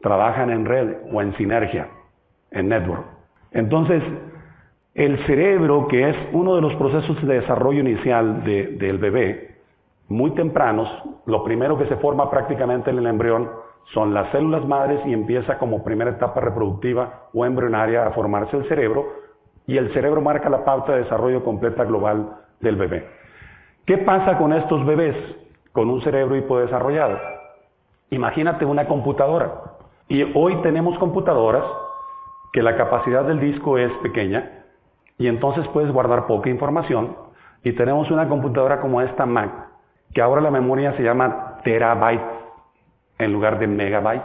trabajan 0.00 0.50
en 0.50 0.64
red 0.64 0.96
o 1.12 1.20
en 1.20 1.36
sinergia, 1.36 1.88
en 2.50 2.70
network. 2.70 3.04
Entonces, 3.52 4.02
el 4.94 5.18
cerebro, 5.26 5.88
que 5.88 6.08
es 6.10 6.16
uno 6.32 6.54
de 6.54 6.60
los 6.60 6.74
procesos 6.76 7.20
de 7.26 7.40
desarrollo 7.40 7.80
inicial 7.80 8.44
del 8.44 8.98
bebé, 8.98 9.56
muy 10.08 10.30
tempranos, 10.32 10.88
lo 11.26 11.42
primero 11.42 11.76
que 11.78 11.86
se 11.86 11.96
forma 11.96 12.30
prácticamente 12.30 12.90
en 12.90 12.98
el 12.98 13.06
embrión 13.06 13.50
son 13.92 14.14
las 14.14 14.30
células 14.30 14.66
madres 14.66 15.00
y 15.06 15.12
empieza 15.12 15.58
como 15.58 15.82
primera 15.82 16.12
etapa 16.12 16.40
reproductiva 16.40 17.28
o 17.32 17.44
embrionaria 17.44 18.06
a 18.06 18.12
formarse 18.12 18.56
el 18.56 18.68
cerebro 18.68 19.06
y 19.66 19.76
el 19.76 19.92
cerebro 19.92 20.20
marca 20.20 20.48
la 20.48 20.64
pauta 20.64 20.92
de 20.92 21.02
desarrollo 21.02 21.42
completa 21.42 21.84
global 21.84 22.36
del 22.60 22.76
bebé. 22.76 23.06
¿Qué 23.86 23.98
pasa 23.98 24.38
con 24.38 24.52
estos 24.52 24.84
bebés? 24.86 25.16
con 25.74 25.90
un 25.90 26.00
cerebro 26.02 26.36
hipodesarrollado. 26.36 27.18
Imagínate 28.10 28.64
una 28.64 28.86
computadora. 28.86 29.60
Y 30.08 30.22
hoy 30.34 30.54
tenemos 30.62 30.96
computadoras 30.98 31.64
que 32.52 32.62
la 32.62 32.76
capacidad 32.76 33.24
del 33.24 33.40
disco 33.40 33.76
es 33.76 33.92
pequeña 33.94 34.63
y 35.18 35.28
entonces 35.28 35.66
puedes 35.68 35.92
guardar 35.92 36.26
poca 36.26 36.50
información. 36.50 37.16
Y 37.62 37.72
tenemos 37.72 38.10
una 38.10 38.28
computadora 38.28 38.80
como 38.80 39.00
esta 39.00 39.26
Mac, 39.26 39.50
que 40.12 40.20
ahora 40.20 40.40
la 40.40 40.50
memoria 40.50 40.96
se 40.96 41.02
llama 41.02 41.58
terabyte 41.64 42.22
en 43.18 43.32
lugar 43.32 43.58
de 43.58 43.66
megabyte. 43.66 44.24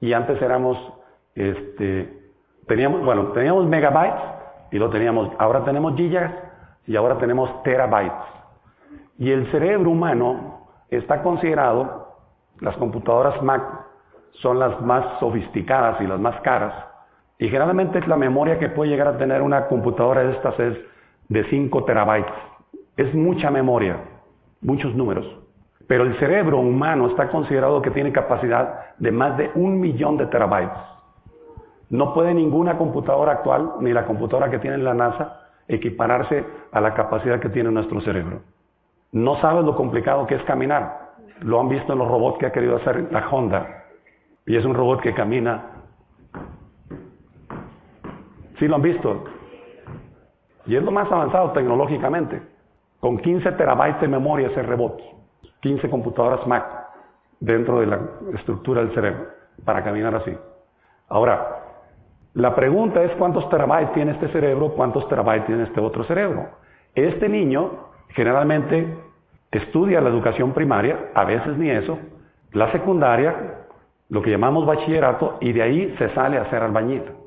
Y 0.00 0.12
antes 0.12 0.40
éramos, 0.40 0.78
este, 1.34 2.18
teníamos, 2.66 3.04
bueno, 3.04 3.28
teníamos 3.32 3.66
megabytes 3.66 4.22
y 4.70 4.78
lo 4.78 4.88
teníamos, 4.90 5.30
ahora 5.38 5.64
tenemos 5.64 5.94
gigas 5.96 6.32
y 6.86 6.96
ahora 6.96 7.18
tenemos 7.18 7.62
terabytes. 7.62 8.12
Y 9.18 9.30
el 9.30 9.50
cerebro 9.50 9.90
humano 9.90 10.68
está 10.88 11.22
considerado, 11.22 12.16
las 12.60 12.76
computadoras 12.76 13.42
Mac 13.42 13.62
son 14.40 14.58
las 14.58 14.80
más 14.80 15.18
sofisticadas 15.18 16.00
y 16.00 16.06
las 16.06 16.18
más 16.18 16.40
caras, 16.40 16.72
y 17.40 17.48
generalmente 17.48 18.06
la 18.06 18.16
memoria 18.16 18.58
que 18.58 18.68
puede 18.68 18.90
llegar 18.90 19.08
a 19.08 19.16
tener 19.16 19.40
una 19.40 19.66
computadora 19.66 20.22
de 20.22 20.32
estas 20.32 20.60
es 20.60 20.78
de 21.28 21.44
5 21.44 21.84
terabytes. 21.84 22.34
Es 22.98 23.14
mucha 23.14 23.50
memoria, 23.50 23.96
muchos 24.60 24.94
números. 24.94 25.26
Pero 25.86 26.04
el 26.04 26.18
cerebro 26.18 26.58
humano 26.58 27.06
está 27.06 27.30
considerado 27.30 27.80
que 27.80 27.92
tiene 27.92 28.12
capacidad 28.12 28.94
de 28.98 29.10
más 29.10 29.38
de 29.38 29.50
un 29.54 29.80
millón 29.80 30.18
de 30.18 30.26
terabytes. 30.26 30.76
No 31.88 32.12
puede 32.12 32.34
ninguna 32.34 32.76
computadora 32.76 33.32
actual, 33.32 33.72
ni 33.80 33.94
la 33.94 34.04
computadora 34.04 34.50
que 34.50 34.58
tiene 34.58 34.76
la 34.76 34.92
NASA, 34.92 35.40
equipararse 35.66 36.44
a 36.72 36.80
la 36.82 36.92
capacidad 36.92 37.40
que 37.40 37.48
tiene 37.48 37.70
nuestro 37.70 38.02
cerebro. 38.02 38.42
No 39.12 39.40
sabes 39.40 39.64
lo 39.64 39.74
complicado 39.76 40.26
que 40.26 40.34
es 40.34 40.42
caminar. 40.42 41.12
Lo 41.40 41.58
han 41.58 41.70
visto 41.70 41.94
en 41.94 42.00
los 42.00 42.08
robots 42.08 42.38
que 42.38 42.44
ha 42.44 42.52
querido 42.52 42.76
hacer 42.76 43.08
la 43.10 43.26
Honda. 43.30 43.84
Y 44.44 44.56
es 44.56 44.64
un 44.66 44.74
robot 44.74 45.00
que 45.00 45.14
camina 45.14 45.79
¿Sí 48.60 48.68
lo 48.68 48.76
han 48.76 48.82
visto? 48.82 49.24
Y 50.66 50.76
es 50.76 50.82
lo 50.82 50.90
más 50.90 51.10
avanzado 51.10 51.50
tecnológicamente. 51.52 52.42
Con 53.00 53.16
15 53.16 53.52
terabytes 53.52 54.02
de 54.02 54.08
memoria 54.08 54.48
ese 54.48 54.62
robot. 54.62 55.00
15 55.60 55.88
computadoras 55.88 56.46
Mac 56.46 56.66
dentro 57.40 57.80
de 57.80 57.86
la 57.86 57.98
estructura 58.34 58.82
del 58.82 58.94
cerebro 58.94 59.28
para 59.64 59.82
caminar 59.82 60.14
así. 60.14 60.36
Ahora, 61.08 61.56
la 62.34 62.54
pregunta 62.54 63.02
es 63.02 63.12
cuántos 63.12 63.48
terabytes 63.48 63.94
tiene 63.94 64.12
este 64.12 64.28
cerebro, 64.28 64.74
cuántos 64.74 65.08
terabytes 65.08 65.46
tiene 65.46 65.62
este 65.64 65.80
otro 65.80 66.04
cerebro. 66.04 66.50
Este 66.94 67.30
niño 67.30 67.70
generalmente 68.10 68.94
estudia 69.50 70.02
la 70.02 70.10
educación 70.10 70.52
primaria, 70.52 71.10
a 71.14 71.24
veces 71.24 71.56
ni 71.56 71.70
eso, 71.70 71.98
la 72.52 72.70
secundaria, 72.72 73.64
lo 74.10 74.20
que 74.20 74.30
llamamos 74.30 74.66
bachillerato, 74.66 75.38
y 75.40 75.52
de 75.52 75.62
ahí 75.62 75.94
se 75.98 76.10
sale 76.14 76.36
a 76.36 76.42
hacer 76.42 76.62
albañil. 76.62 77.19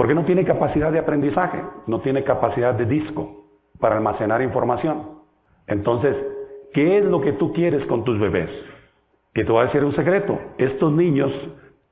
Porque 0.00 0.14
no 0.14 0.24
tiene 0.24 0.46
capacidad 0.46 0.90
de 0.90 0.98
aprendizaje, 0.98 1.62
no 1.86 2.00
tiene 2.00 2.24
capacidad 2.24 2.72
de 2.72 2.86
disco 2.86 3.44
para 3.78 3.96
almacenar 3.98 4.40
información. 4.40 5.20
Entonces, 5.66 6.16
¿qué 6.72 6.96
es 6.96 7.04
lo 7.04 7.20
que 7.20 7.32
tú 7.32 7.52
quieres 7.52 7.84
con 7.84 8.02
tus 8.02 8.18
bebés? 8.18 8.48
Que 9.34 9.44
te 9.44 9.52
voy 9.52 9.60
a 9.60 9.66
decir 9.66 9.84
un 9.84 9.94
secreto. 9.94 10.38
Estos 10.56 10.90
niños 10.90 11.30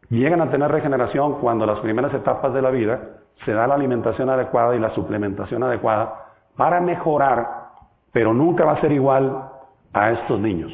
llegan 0.09 0.41
a 0.41 0.51
tener 0.51 0.71
regeneración 0.71 1.35
cuando 1.35 1.67
las 1.67 1.81
primeras 1.81 2.15
etapas 2.15 2.55
de 2.55 2.63
la 2.63 2.71
vida 2.71 3.21
se 3.45 3.53
da 3.53 3.67
la 3.67 3.75
alimentación 3.75 4.31
adecuada 4.31 4.75
y 4.75 4.79
la 4.79 4.95
suplementación 4.95 5.63
adecuada 5.65 6.29
para 6.57 6.81
mejorar, 6.81 7.47
pero 8.11 8.33
nunca 8.33 8.65
va 8.65 8.73
a 8.73 8.81
ser 8.81 8.93
igual 8.93 9.51
a 9.93 10.13
estos 10.13 10.41
niños. 10.41 10.73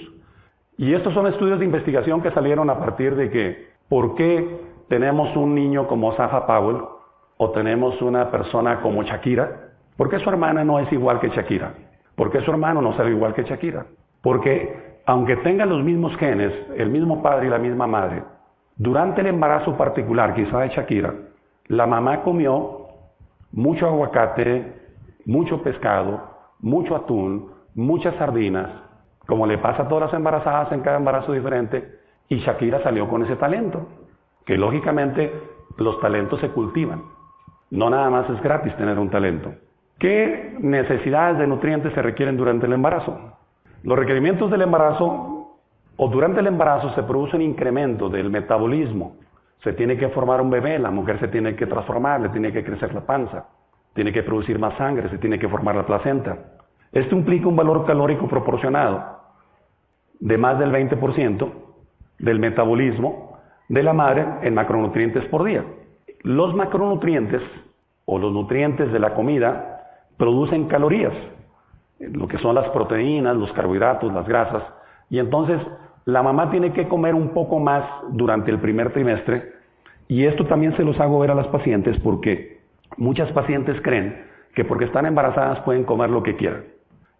Y 0.76 0.94
estos 0.94 1.12
son 1.12 1.26
estudios 1.26 1.58
de 1.58 1.64
investigación 1.64 2.22
que 2.22 2.30
salieron 2.30 2.70
a 2.70 2.78
partir 2.78 3.16
de 3.16 3.28
que, 3.28 3.70
¿por 3.88 4.14
qué 4.14 4.60
tenemos 4.88 5.36
un 5.36 5.56
niño 5.56 5.88
como 5.88 6.14
Safa 6.14 6.46
Powell 6.46 6.93
o 7.36 7.50
tenemos 7.50 8.00
una 8.02 8.30
persona 8.30 8.80
como 8.80 9.02
Shakira, 9.02 9.70
¿por 9.96 10.08
qué 10.08 10.18
su 10.18 10.28
hermana 10.30 10.64
no 10.64 10.78
es 10.78 10.90
igual 10.92 11.20
que 11.20 11.28
Shakira? 11.28 11.74
¿Por 12.14 12.30
qué 12.30 12.40
su 12.40 12.50
hermano 12.50 12.80
no 12.80 12.96
sale 12.96 13.10
igual 13.10 13.34
que 13.34 13.42
Shakira? 13.42 13.86
Porque 14.22 14.94
aunque 15.06 15.36
tengan 15.36 15.68
los 15.68 15.82
mismos 15.82 16.16
genes, 16.16 16.52
el 16.76 16.90
mismo 16.90 17.22
padre 17.22 17.46
y 17.46 17.50
la 17.50 17.58
misma 17.58 17.86
madre, 17.86 18.22
durante 18.76 19.20
el 19.20 19.28
embarazo 19.28 19.76
particular, 19.76 20.34
quizá 20.34 20.60
de 20.60 20.68
Shakira, 20.68 21.14
la 21.66 21.86
mamá 21.86 22.22
comió 22.22 22.88
mucho 23.52 23.86
aguacate, 23.86 24.72
mucho 25.26 25.62
pescado, 25.62 26.22
mucho 26.60 26.96
atún, 26.96 27.50
muchas 27.74 28.14
sardinas, 28.16 28.70
como 29.26 29.46
le 29.46 29.58
pasa 29.58 29.82
a 29.82 29.88
todas 29.88 30.04
las 30.04 30.14
embarazadas 30.14 30.72
en 30.72 30.80
cada 30.80 30.98
embarazo 30.98 31.32
diferente, 31.32 32.00
y 32.28 32.38
Shakira 32.38 32.82
salió 32.82 33.08
con 33.08 33.22
ese 33.24 33.36
talento, 33.36 33.86
que 34.44 34.56
lógicamente 34.56 35.32
los 35.76 36.00
talentos 36.00 36.40
se 36.40 36.48
cultivan. 36.48 37.13
No 37.74 37.90
nada 37.90 38.08
más 38.08 38.30
es 38.30 38.40
gratis 38.40 38.72
tener 38.76 38.96
un 39.00 39.10
talento. 39.10 39.52
¿Qué 39.98 40.56
necesidades 40.60 41.38
de 41.38 41.46
nutrientes 41.48 41.92
se 41.92 42.02
requieren 42.02 42.36
durante 42.36 42.66
el 42.66 42.72
embarazo? 42.72 43.36
Los 43.82 43.98
requerimientos 43.98 44.48
del 44.48 44.62
embarazo 44.62 45.58
o 45.96 46.08
durante 46.08 46.38
el 46.38 46.46
embarazo 46.46 46.94
se 46.94 47.02
produce 47.02 47.34
un 47.34 47.42
incremento 47.42 48.08
del 48.08 48.30
metabolismo. 48.30 49.16
Se 49.64 49.72
tiene 49.72 49.96
que 49.96 50.08
formar 50.10 50.40
un 50.40 50.50
bebé, 50.50 50.78
la 50.78 50.92
mujer 50.92 51.18
se 51.18 51.26
tiene 51.26 51.56
que 51.56 51.66
transformar, 51.66 52.20
le 52.20 52.28
tiene 52.28 52.52
que 52.52 52.62
crecer 52.62 52.94
la 52.94 53.00
panza, 53.00 53.48
tiene 53.92 54.12
que 54.12 54.22
producir 54.22 54.56
más 54.56 54.76
sangre, 54.76 55.08
se 55.08 55.18
tiene 55.18 55.40
que 55.40 55.48
formar 55.48 55.74
la 55.74 55.84
placenta. 55.84 56.38
Esto 56.92 57.16
implica 57.16 57.48
un 57.48 57.56
valor 57.56 57.84
calórico 57.86 58.28
proporcionado 58.28 59.18
de 60.20 60.38
más 60.38 60.60
del 60.60 60.70
20% 60.70 61.52
del 62.20 62.38
metabolismo 62.38 63.36
de 63.68 63.82
la 63.82 63.92
madre 63.92 64.24
en 64.42 64.54
macronutrientes 64.54 65.24
por 65.24 65.42
día. 65.42 65.64
Los 66.24 66.54
macronutrientes 66.54 67.42
o 68.06 68.18
los 68.18 68.32
nutrientes 68.32 68.90
de 68.90 68.98
la 68.98 69.12
comida 69.12 69.82
producen 70.16 70.68
calorías, 70.68 71.12
lo 72.00 72.26
que 72.28 72.38
son 72.38 72.54
las 72.54 72.66
proteínas, 72.70 73.36
los 73.36 73.52
carbohidratos, 73.52 74.10
las 74.10 74.26
grasas, 74.26 74.62
y 75.10 75.18
entonces 75.18 75.60
la 76.06 76.22
mamá 76.22 76.50
tiene 76.50 76.72
que 76.72 76.88
comer 76.88 77.14
un 77.14 77.34
poco 77.34 77.58
más 77.58 77.84
durante 78.12 78.50
el 78.50 78.58
primer 78.58 78.94
trimestre, 78.94 79.52
y 80.08 80.24
esto 80.24 80.46
también 80.46 80.74
se 80.78 80.82
los 80.82 80.98
hago 80.98 81.18
ver 81.18 81.30
a 81.30 81.34
las 81.34 81.48
pacientes 81.48 82.00
porque 82.00 82.62
muchas 82.96 83.30
pacientes 83.32 83.78
creen 83.82 84.24
que 84.54 84.64
porque 84.64 84.86
están 84.86 85.04
embarazadas 85.04 85.60
pueden 85.60 85.84
comer 85.84 86.08
lo 86.08 86.22
que 86.22 86.36
quieran, 86.36 86.64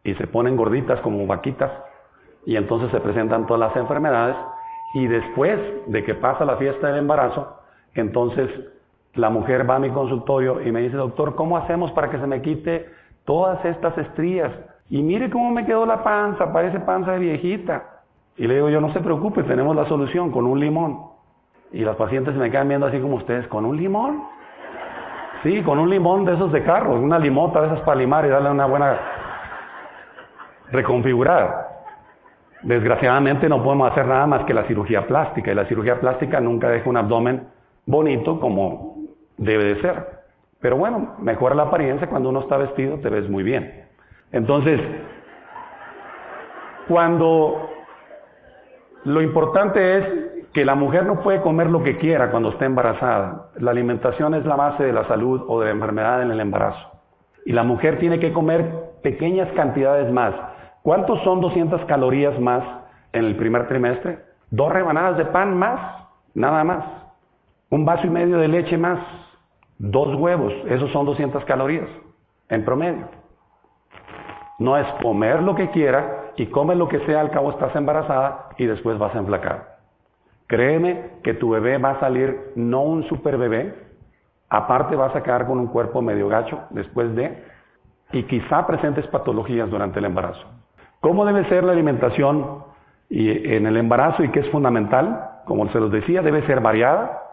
y 0.03 0.15
se 0.15 0.27
ponen 0.27 0.57
gorditas 0.57 0.99
como 1.03 1.27
vaquitas, 1.27 1.71
y 2.47 2.57
entonces 2.57 2.91
se 2.91 3.01
presentan 3.01 3.47
todas 3.47 3.69
las 3.69 3.77
enfermedades, 3.77 4.37
y 4.95 5.07
después 5.09 5.61
de 5.89 6.05
que 6.05 6.15
pasa 6.15 6.47
la 6.47 6.57
fiesta 6.57 6.87
del 6.87 7.01
embarazo, 7.01 7.59
entonces 7.95 8.49
la 9.15 9.31
mujer 9.31 9.69
va 9.69 9.77
a 9.77 9.79
mi 9.79 9.91
consultorio 9.91 10.61
y 10.61 10.73
me 10.73 10.81
dice, 10.81 10.97
doctor, 10.97 11.35
¿cómo 11.35 11.57
hacemos 11.57 11.93
para 11.93 12.11
que 12.11 12.19
se 12.19 12.27
me 12.27 12.43
quite 12.43 12.87
todas 13.25 13.65
estas 13.65 13.97
estrías? 13.99 14.51
Y 14.91 15.03
mire 15.03 15.31
cómo 15.31 15.51
me 15.51 15.65
quedó 15.65 15.87
la 15.87 16.03
panza, 16.03 16.53
parece 16.53 16.81
panza 16.81 17.13
de 17.13 17.21
viejita. 17.21 18.03
Y 18.37 18.47
le 18.47 18.55
digo, 18.55 18.69
yo 18.69 18.81
no 18.81 18.93
se 18.93 19.01
preocupe, 19.01 19.45
tenemos 19.45 19.77
la 19.77 19.87
solución 19.87 20.31
con 20.31 20.47
un 20.47 20.59
limón. 20.59 20.99
Y 21.73 21.81
las 21.85 21.97
pacientes 21.97 22.35
me 22.35 22.51
quedan 22.51 22.69
viendo 22.69 22.87
así 22.87 23.01
como 23.01 23.17
ustedes, 23.17 23.47
¿con 23.49 23.65
un 23.65 23.77
limón? 23.77 24.25
Sí, 25.43 25.63
con 25.63 25.79
un 25.79 25.91
limón 25.91 26.25
de 26.25 26.35
esos 26.35 26.51
de 26.53 26.63
carro, 26.65 26.95
una 26.95 27.19
limota 27.19 27.61
de 27.61 27.67
esas 27.69 27.81
para 27.81 27.99
limar 27.99 28.25
y 28.25 28.29
darle 28.29 28.51
una 28.51 28.67
buena 28.67 28.99
reconfigurada. 30.71 31.69
Desgraciadamente 32.63 33.49
no 33.49 33.63
podemos 33.63 33.93
hacer 33.93 34.07
nada 34.07 34.27
más 34.27 34.45
que 34.45 34.55
la 34.55 34.65
cirugía 34.65 35.07
plástica 35.07 35.53
y 35.53 35.55
la 35.55 35.67
cirugía 35.67 36.01
plástica 36.01 36.41
nunca 36.41 36.69
deja 36.69 36.89
un 36.89 36.97
abdomen 36.97 37.47
bonito 37.87 38.41
como 38.41 38.94
debe 39.37 39.65
de 39.65 39.81
ser. 39.81 40.25
Pero 40.61 40.77
bueno, 40.77 41.17
mejora 41.19 41.55
la 41.55 41.65
apariencia 41.65 42.09
cuando 42.09 42.31
uno 42.31 42.41
está 42.41 42.57
vestido, 42.57 42.99
te 42.99 43.11
ves 43.11 43.29
muy 43.29 43.43
bien. 43.43 43.85
Entonces, 44.33 44.81
cuando 46.89 47.71
lo 49.05 49.21
importante 49.21 49.99
es 49.99 50.05
que 50.55 50.65
la 50.65 50.75
mujer 50.75 51.05
no 51.05 51.21
puede 51.21 51.43
comer 51.43 51.69
lo 51.69 51.83
que 51.83 51.99
quiera 51.99 52.31
cuando 52.31 52.51
está 52.51 52.65
embarazada. 52.65 53.49
La 53.57 53.73
alimentación 53.73 54.35
es 54.35 54.47
la 54.47 54.57
base 54.57 54.85
de 54.85 54.93
la 54.93 55.07
salud 55.09 55.45
o 55.49 55.61
de 55.61 55.67
la 55.67 55.73
enfermedad 55.73 56.23
en 56.23 56.31
el 56.31 56.41
embarazo. 56.41 56.93
Y 57.45 57.53
la 57.53 57.65
mujer 57.65 57.99
tiene 57.99 58.19
que 58.19 58.33
comer 58.33 58.95
pequeñas 59.03 59.51
cantidades 59.53 60.11
más. 60.13 60.35
¿Cuántos 60.83 61.23
son 61.25 61.41
200 61.41 61.85
calorías 61.87 62.39
más 62.41 62.63
en 63.13 63.25
el 63.25 63.37
primer 63.37 63.69
trimestre? 63.69 64.21
Dos 64.51 64.73
rebanadas 64.73 65.19
de 65.19 65.27
pan 65.27 65.57
más, 65.57 65.81
nada 66.35 66.65
más. 66.65 67.04
Un 67.75 67.85
vaso 67.85 68.07
y 68.07 68.11
medio 68.11 68.39
de 68.39 68.47
leche 68.47 68.79
más, 68.79 69.01
dos 69.79 70.15
huevos, 70.15 70.53
esos 70.69 70.93
son 70.93 71.07
200 71.07 71.45
calorías 71.45 71.89
en 72.49 72.65
promedio. 72.65 73.09
No 74.61 74.77
es 74.77 74.87
comer 75.03 75.43
lo 75.43 75.57
que 75.57 75.71
quiera 75.71 76.31
y 76.37 76.47
come 76.47 76.77
lo 76.77 76.87
que 76.87 77.01
sea, 77.01 77.21
al 77.21 77.33
cabo 77.33 77.51
estás 77.51 77.75
embarazada 77.75 78.51
y 78.59 78.67
después 78.67 78.97
vas 78.97 79.13
a 79.17 79.19
enflacar. 79.19 79.79
Créeme 80.47 81.19
que 81.25 81.35
tu 81.35 81.51
bebé 81.51 81.79
va 81.79 81.91
a 81.91 81.99
salir 81.99 82.53
no 82.55 82.83
un 82.83 83.09
super 83.09 83.39
bebé, 83.39 83.75
aparte 84.49 84.95
vas 84.95 85.17
a 85.17 85.25
quedar 85.25 85.49
con 85.49 85.59
un 85.59 85.67
cuerpo 85.67 86.01
medio 86.01 86.29
gacho 86.29 86.61
después 86.71 87.13
de, 87.17 87.43
y 88.13 88.23
quizá 88.23 88.69
presentes 88.69 89.05
patologías 89.09 89.69
durante 89.69 89.99
el 89.99 90.05
embarazo. 90.05 90.47
¿Cómo 91.01 91.25
debe 91.25 91.45
ser 91.49 91.65
la 91.65 91.73
alimentación 91.73 92.63
en 93.11 93.67
el 93.67 93.77
embarazo 93.77 94.23
y 94.23 94.29
que 94.29 94.39
es 94.39 94.51
fundamental, 94.51 95.41
como 95.45 95.69
se 95.73 95.81
los 95.81 95.91
decía, 95.91 96.23
debe 96.23 96.47
ser 96.47 96.61
variada 96.61 97.24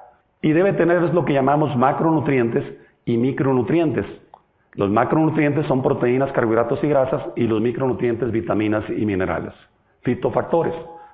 y 0.41 0.51
debe 0.51 0.73
tener 0.73 1.13
lo 1.13 1.23
que 1.25 1.33
llamamos 1.33 1.75
macronutrientes 1.75 2.63
y 3.05 3.17
micronutrientes. 3.17 4.05
Los 4.73 4.89
macronutrientes 4.89 5.65
son 5.67 5.81
proteínas, 5.81 6.31
carbohidratos 6.31 6.83
y 6.83 6.87
grasas 6.87 7.23
y 7.35 7.43
los 7.43 7.61
micronutrientes 7.61 8.31
vitaminas 8.31 8.83
y 8.89 9.05
minerales. 9.05 9.53
Fitofactores. 10.01 10.73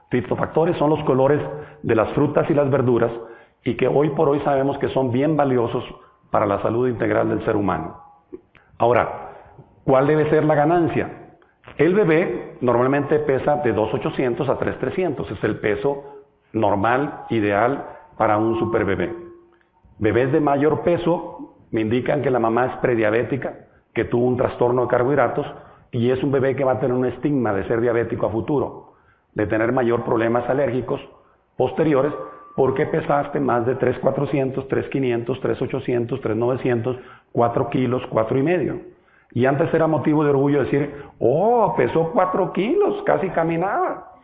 Fitofactores 0.10 0.78
son 0.78 0.92
los 0.92 1.04
colores 1.04 1.42
de 1.84 1.96
las 1.96 2.12
frutas 2.14 2.50
y 2.50 2.54
las 2.54 2.70
verduras 2.70 3.12
y 3.64 3.76
que 3.76 3.88
hoy 3.88 4.10
por 4.12 4.30
hoy 4.30 4.40
sabemos 4.42 4.78
que 4.78 4.90
son 4.90 5.12
bien 5.12 5.36
valiosos 5.36 5.84
para 6.32 6.46
la 6.46 6.62
salud 6.62 6.88
integral 6.88 7.30
del 7.30 7.44
ser 7.44 7.56
humano. 7.56 7.98
Ahora, 8.78 9.32
¿cuál 9.84 10.08
debe 10.08 10.30
ser 10.30 10.46
la 10.46 10.56
ganancia? 10.56 11.10
El 11.78 11.94
bebé 11.94 12.58
normalmente 12.62 13.20
pesa 13.20 13.58
de 13.58 13.76
2.800 13.76 14.48
a 14.48 14.58
3.300, 14.58 15.32
es 15.32 15.44
el 15.44 15.60
peso 15.60 16.04
normal, 16.54 17.26
ideal 17.30 17.97
para 18.18 18.38
un 18.38 18.58
super 18.60 18.86
bebé. 18.86 19.14
Bebés 20.00 20.32
de 20.32 20.40
mayor 20.40 20.82
peso 20.82 21.56
me 21.72 21.82
indican 21.82 22.22
que 22.22 22.32
la 22.32 22.40
mamá 22.40 22.66
es 22.68 22.78
prediabética, 22.78 23.68
que 23.94 24.06
tuvo 24.06 24.26
un 24.26 24.38
trastorno 24.38 24.84
de 24.84 24.88
carbohidratos 24.88 25.46
y 25.92 26.12
es 26.12 26.22
un 26.24 26.32
bebé 26.32 26.56
que 26.56 26.64
va 26.64 26.74
a 26.74 26.80
tener 26.80 26.96
un 26.96 27.06
estigma 27.06 27.54
de 27.54 27.68
ser 27.68 27.82
diabético 27.82 28.28
a 28.28 28.32
futuro, 28.32 28.94
de 29.34 29.48
tener 29.48 29.72
mayor 29.72 30.04
problemas 30.04 30.48
alérgicos 30.50 31.02
posteriores 31.56 32.14
porque 32.56 32.88
pesaste 32.88 33.40
más 33.40 33.66
de 33.66 33.78
3.400, 33.78 34.68
3.500, 34.68 35.42
3.800, 35.42 36.22
3.900, 36.22 37.00
4 37.32 37.70
kilos, 37.70 38.04
4 38.10 38.38
y 38.38 38.42
medio. 38.42 38.82
Y 39.32 39.46
antes 39.46 39.72
era 39.74 39.86
motivo 39.86 40.24
de 40.24 40.32
orgullo 40.32 40.64
decir, 40.64 40.96
oh, 41.20 41.76
pesó 41.78 42.12
4 42.14 42.54
kilos, 42.54 43.04
casi 43.06 43.30
caminaba. 43.30 44.17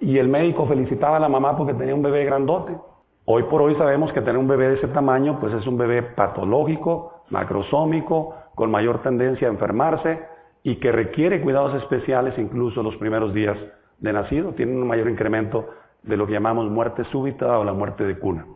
Y 0.00 0.18
el 0.18 0.28
médico 0.28 0.66
felicitaba 0.66 1.16
a 1.16 1.20
la 1.20 1.28
mamá 1.28 1.56
porque 1.56 1.74
tenía 1.74 1.94
un 1.94 2.02
bebé 2.02 2.24
grandote. 2.24 2.76
Hoy 3.24 3.42
por 3.44 3.62
hoy 3.62 3.74
sabemos 3.74 4.12
que 4.12 4.20
tener 4.20 4.38
un 4.38 4.48
bebé 4.48 4.68
de 4.68 4.74
ese 4.76 4.88
tamaño, 4.88 5.38
pues 5.40 5.52
es 5.52 5.66
un 5.66 5.76
bebé 5.76 6.02
patológico, 6.02 7.22
macrosómico, 7.30 8.34
con 8.54 8.70
mayor 8.70 9.02
tendencia 9.02 9.48
a 9.48 9.50
enfermarse 9.50 10.20
y 10.62 10.76
que 10.76 10.92
requiere 10.92 11.40
cuidados 11.40 11.74
especiales 11.74 12.38
incluso 12.38 12.82
los 12.82 12.96
primeros 12.96 13.34
días 13.34 13.56
de 13.98 14.12
nacido. 14.12 14.52
Tiene 14.52 14.72
un 14.72 14.86
mayor 14.86 15.10
incremento 15.10 15.66
de 16.02 16.16
lo 16.16 16.26
que 16.26 16.32
llamamos 16.32 16.70
muerte 16.70 17.04
súbita 17.04 17.58
o 17.58 17.64
la 17.64 17.72
muerte 17.72 18.04
de 18.04 18.18
cuna. 18.18 18.46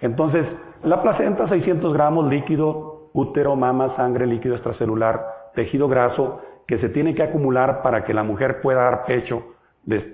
Entonces, 0.00 0.46
la 0.82 1.02
placenta, 1.02 1.48
600 1.48 1.92
gramos 1.92 2.28
líquido, 2.28 3.10
útero, 3.12 3.56
mama, 3.56 3.94
sangre, 3.96 4.26
líquido 4.26 4.54
extracelular, 4.54 5.22
tejido 5.54 5.86
graso, 5.86 6.40
que 6.66 6.78
se 6.78 6.88
tiene 6.88 7.14
que 7.14 7.22
acumular 7.22 7.82
para 7.82 8.04
que 8.04 8.14
la 8.14 8.22
mujer 8.22 8.60
pueda 8.62 8.82
dar 8.82 9.04
pecho 9.04 9.42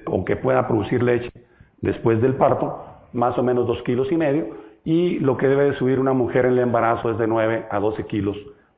o 0.06 0.24
que 0.24 0.36
pueda 0.36 0.66
producir 0.66 1.02
leche 1.02 1.30
después 1.80 2.20
del 2.20 2.34
parto, 2.34 2.84
más 3.12 3.36
o 3.38 3.42
menos 3.42 3.66
2 3.66 3.82
kilos 3.82 4.10
y 4.10 4.16
medio, 4.16 4.46
y 4.84 5.18
lo 5.20 5.36
que 5.36 5.48
debe 5.48 5.64
de 5.64 5.74
subir 5.74 5.98
una 5.98 6.12
mujer 6.12 6.46
en 6.46 6.52
el 6.52 6.58
embarazo 6.60 7.10
es 7.10 7.18
de 7.18 7.26
9 7.26 7.66
a 7.70 7.78
12 7.78 8.04
kilos 8.06 8.36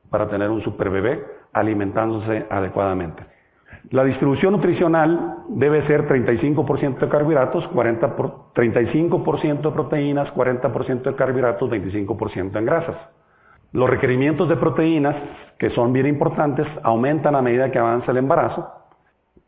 para 0.09 0.27
tener 0.29 0.49
un 0.49 0.61
super 0.61 0.89
bebé 0.89 1.23
alimentándose 1.53 2.45
adecuadamente. 2.49 3.23
La 3.91 4.03
distribución 4.03 4.53
nutricional 4.53 5.37
debe 5.49 5.85
ser 5.87 6.07
35% 6.07 6.99
de 6.99 7.09
carbohidratos, 7.09 7.67
40 7.69 8.15
por, 8.15 8.53
35% 8.53 9.61
de 9.61 9.71
proteínas, 9.71 10.33
40% 10.33 11.03
de 11.03 11.15
carbohidratos, 11.15 11.69
25% 11.69 12.57
en 12.57 12.65
grasas. 12.65 12.95
Los 13.71 13.89
requerimientos 13.89 14.49
de 14.49 14.57
proteínas, 14.57 15.15
que 15.57 15.69
son 15.71 15.93
bien 15.93 16.07
importantes, 16.07 16.67
aumentan 16.83 17.35
a 17.35 17.41
medida 17.41 17.71
que 17.71 17.79
avanza 17.79 18.11
el 18.11 18.17
embarazo, 18.17 18.67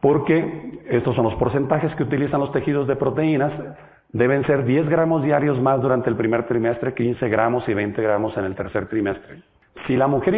porque 0.01 0.79
estos 0.89 1.15
son 1.15 1.25
los 1.25 1.36
porcentajes 1.36 1.94
que 1.96 2.03
utilizan 2.03 2.39
los 2.39 2.51
tejidos 2.51 2.88
de 2.88 2.96
proteínas, 2.96 3.51
deben 4.12 4.46
ser 4.46 4.63
10 4.65 4.89
gramos 4.89 5.24
diarios 5.24 5.62
más 5.62 5.81
durante 5.81 6.09
el 6.09 6.16
primer 6.16 6.48
trimestre, 6.48 6.94
15 6.94 7.27
gramos 7.29 7.68
y 7.68 7.74
20 7.74 8.01
gramos 8.01 8.35
en 8.38 8.46
el 8.46 8.55
tercer 8.55 8.88
trimestre. 8.88 9.44
Si 9.88 9.96
la 9.96 10.07
mujer 10.07 10.35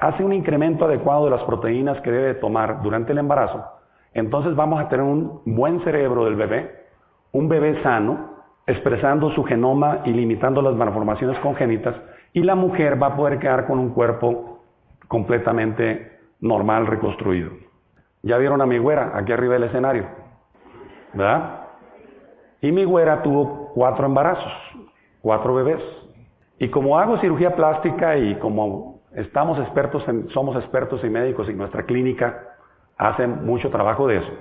hace 0.00 0.24
un 0.24 0.32
incremento 0.32 0.84
adecuado 0.84 1.24
de 1.24 1.30
las 1.32 1.42
proteínas 1.42 2.00
que 2.02 2.10
debe 2.10 2.34
tomar 2.34 2.82
durante 2.82 3.12
el 3.12 3.18
embarazo, 3.18 3.64
entonces 4.12 4.54
vamos 4.54 4.80
a 4.80 4.88
tener 4.88 5.04
un 5.04 5.42
buen 5.44 5.82
cerebro 5.84 6.24
del 6.24 6.36
bebé, 6.36 6.70
un 7.32 7.48
bebé 7.48 7.82
sano, 7.82 8.32
expresando 8.66 9.30
su 9.32 9.44
genoma 9.44 10.00
y 10.04 10.10
limitando 10.12 10.62
las 10.62 10.74
malformaciones 10.74 11.38
congénitas, 11.40 11.94
y 12.32 12.42
la 12.42 12.54
mujer 12.54 13.00
va 13.02 13.08
a 13.08 13.16
poder 13.16 13.38
quedar 13.38 13.66
con 13.66 13.78
un 13.78 13.90
cuerpo 13.90 14.62
completamente 15.08 16.18
normal, 16.40 16.86
reconstruido. 16.86 17.50
Ya 18.24 18.38
vieron 18.38 18.62
a 18.62 18.66
mi 18.66 18.78
güera 18.78 19.12
aquí 19.14 19.32
arriba 19.32 19.52
del 19.52 19.64
escenario, 19.64 20.06
¿verdad? 21.12 21.60
Y 22.62 22.72
mi 22.72 22.84
güera 22.84 23.22
tuvo 23.22 23.70
cuatro 23.74 24.06
embarazos, 24.06 24.50
cuatro 25.20 25.54
bebés. 25.54 25.82
Y 26.58 26.70
como 26.70 26.98
hago 26.98 27.18
cirugía 27.18 27.54
plástica 27.54 28.16
y 28.16 28.36
como 28.36 29.02
estamos 29.14 29.58
expertos 29.58 30.08
en, 30.08 30.30
somos 30.30 30.56
expertos 30.56 31.04
y 31.04 31.10
médicos 31.10 31.50
y 31.50 31.52
nuestra 31.52 31.82
clínica 31.82 32.56
hace 32.96 33.26
mucho 33.26 33.68
trabajo 33.68 34.06
de 34.06 34.16
eso, 34.16 34.32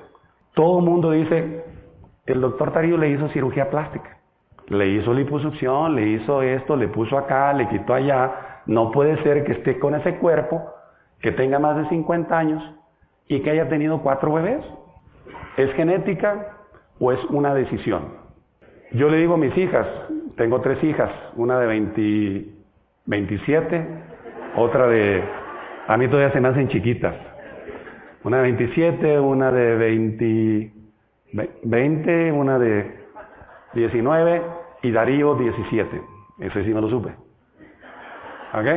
todo 0.53 0.79
el 0.79 0.85
mundo 0.85 1.11
dice, 1.11 1.65
el 2.25 2.39
doctor 2.39 2.71
Tarillo 2.71 2.97
le 2.97 3.09
hizo 3.09 3.27
cirugía 3.29 3.69
plástica, 3.69 4.17
le 4.69 4.87
hizo 4.87 5.13
liposucción, 5.13 5.93
le 5.93 6.07
hizo 6.07 6.41
esto, 6.41 6.77
le 6.77 6.87
puso 6.87 7.17
acá, 7.17 7.51
le 7.51 7.67
quitó 7.67 7.95
allá, 7.95 8.61
no 8.65 8.91
puede 8.91 9.21
ser 9.23 9.43
que 9.43 9.51
esté 9.51 9.77
con 9.77 9.93
ese 9.93 10.19
cuerpo, 10.19 10.63
que 11.19 11.33
tenga 11.33 11.59
más 11.59 11.75
de 11.75 11.89
50 11.89 12.37
años 12.37 12.63
y 13.27 13.39
que 13.41 13.51
haya 13.51 13.69
tenido 13.69 14.01
cuatro 14.01 14.33
bebés. 14.33 14.63
¿Es 15.57 15.71
genética 15.73 16.57
o 16.99 17.11
es 17.11 17.23
una 17.25 17.53
decisión? 17.53 18.23
Yo 18.91 19.09
le 19.09 19.17
digo 19.17 19.35
a 19.35 19.37
mis 19.37 19.57
hijas, 19.57 19.87
tengo 20.37 20.61
tres 20.61 20.83
hijas, 20.83 21.11
una 21.35 21.59
de 21.59 21.67
27, 23.05 23.87
otra 24.55 24.87
de, 24.87 25.23
a 25.87 25.97
mí 25.97 26.07
todavía 26.07 26.31
se 26.31 26.39
me 26.39 26.49
hacen 26.49 26.67
chiquitas, 26.67 27.15
una 28.23 28.37
de 28.37 28.43
27, 28.43 29.19
una 29.19 29.51
de 29.51 29.75
20, 29.75 30.71
20, 31.63 32.31
una 32.31 32.59
de 32.59 33.03
19 33.73 34.41
y 34.83 34.91
Darío 34.91 35.35
17. 35.35 36.01
Ese 36.39 36.63
sí 36.63 36.73
me 36.73 36.81
lo 36.81 36.89
supe. 36.89 37.09
¿Ok? 38.53 38.67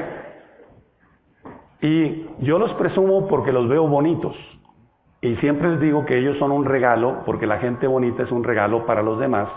Y 1.81 2.27
yo 2.41 2.59
los 2.59 2.73
presumo 2.75 3.29
porque 3.29 3.53
los 3.53 3.69
veo 3.69 3.87
bonitos. 3.87 4.37
Y 5.21 5.37
siempre 5.37 5.71
les 5.71 5.81
digo 5.81 6.05
que 6.05 6.19
ellos 6.19 6.39
son 6.39 6.53
un 6.53 6.65
regalo, 6.65 7.23
porque 7.25 7.47
la 7.47 7.59
gente 7.59 7.87
bonita 7.87 8.23
es 8.23 8.31
un 8.31 8.45
regalo 8.45 8.87
para 8.87 9.03
los 9.03 9.19
demás. 9.19 9.49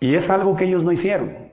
Y 0.00 0.14
es 0.14 0.28
algo 0.30 0.56
que 0.56 0.64
ellos 0.64 0.82
no 0.82 0.92
hicieron, 0.92 1.50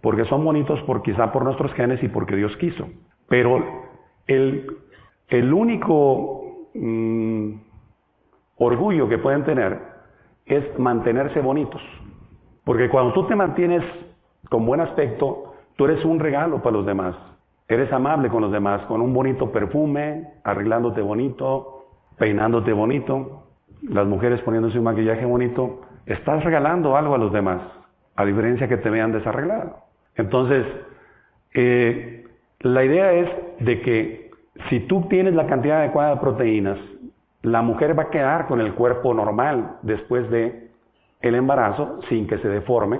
porque 0.00 0.24
son 0.24 0.44
bonitos 0.44 0.80
por 0.82 1.02
quizá 1.02 1.32
por 1.32 1.44
nuestros 1.44 1.72
genes 1.74 2.02
y 2.02 2.08
porque 2.08 2.36
Dios 2.36 2.56
quiso. 2.56 2.88
Pero 3.28 3.62
el, 4.26 4.66
el 5.28 5.52
único 5.52 6.68
mm, 6.74 7.52
orgullo 8.56 9.08
que 9.08 9.18
pueden 9.18 9.44
tener 9.44 9.78
es 10.46 10.78
mantenerse 10.78 11.40
bonitos. 11.40 11.82
Porque 12.64 12.88
cuando 12.88 13.12
tú 13.12 13.26
te 13.26 13.36
mantienes 13.36 13.84
con 14.48 14.66
buen 14.66 14.80
aspecto, 14.80 15.54
tú 15.76 15.84
eres 15.86 16.04
un 16.04 16.18
regalo 16.20 16.62
para 16.62 16.76
los 16.76 16.86
demás. 16.86 17.16
Eres 17.70 17.92
amable 17.92 18.28
con 18.30 18.42
los 18.42 18.50
demás, 18.50 18.82
con 18.86 19.00
un 19.00 19.14
bonito 19.14 19.52
perfume, 19.52 20.26
arreglándote 20.42 21.00
bonito, 21.02 21.84
peinándote 22.18 22.72
bonito, 22.72 23.44
las 23.82 24.08
mujeres 24.08 24.40
poniéndose 24.40 24.76
un 24.76 24.86
maquillaje 24.86 25.24
bonito. 25.24 25.82
Estás 26.04 26.42
regalando 26.42 26.96
algo 26.96 27.14
a 27.14 27.18
los 27.18 27.32
demás 27.32 27.62
a 28.16 28.24
diferencia 28.24 28.66
que 28.66 28.76
te 28.76 28.90
vean 28.90 29.12
desarreglado. 29.12 29.76
Entonces, 30.16 30.66
eh, 31.54 32.26
la 32.58 32.84
idea 32.84 33.12
es 33.12 33.30
de 33.60 33.80
que 33.82 34.30
si 34.68 34.80
tú 34.80 35.06
tienes 35.08 35.34
la 35.34 35.46
cantidad 35.46 35.78
adecuada 35.78 36.16
de 36.16 36.20
proteínas, 36.20 36.78
la 37.42 37.62
mujer 37.62 37.96
va 37.96 38.02
a 38.02 38.10
quedar 38.10 38.48
con 38.48 38.60
el 38.60 38.74
cuerpo 38.74 39.14
normal 39.14 39.76
después 39.82 40.28
de 40.28 40.70
el 41.20 41.36
embarazo 41.36 42.00
sin 42.08 42.26
que 42.26 42.38
se 42.38 42.48
deforme 42.48 42.98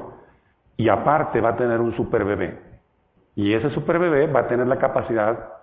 y 0.76 0.88
aparte 0.88 1.40
va 1.40 1.48
a 1.48 1.56
tener 1.56 1.80
un 1.80 1.96
super 1.96 2.24
bebé. 2.24 2.69
Y 3.34 3.54
ese 3.54 3.70
super 3.70 3.98
bebé 3.98 4.26
va 4.26 4.40
a 4.40 4.48
tener 4.48 4.66
la 4.66 4.78
capacidad 4.78 5.54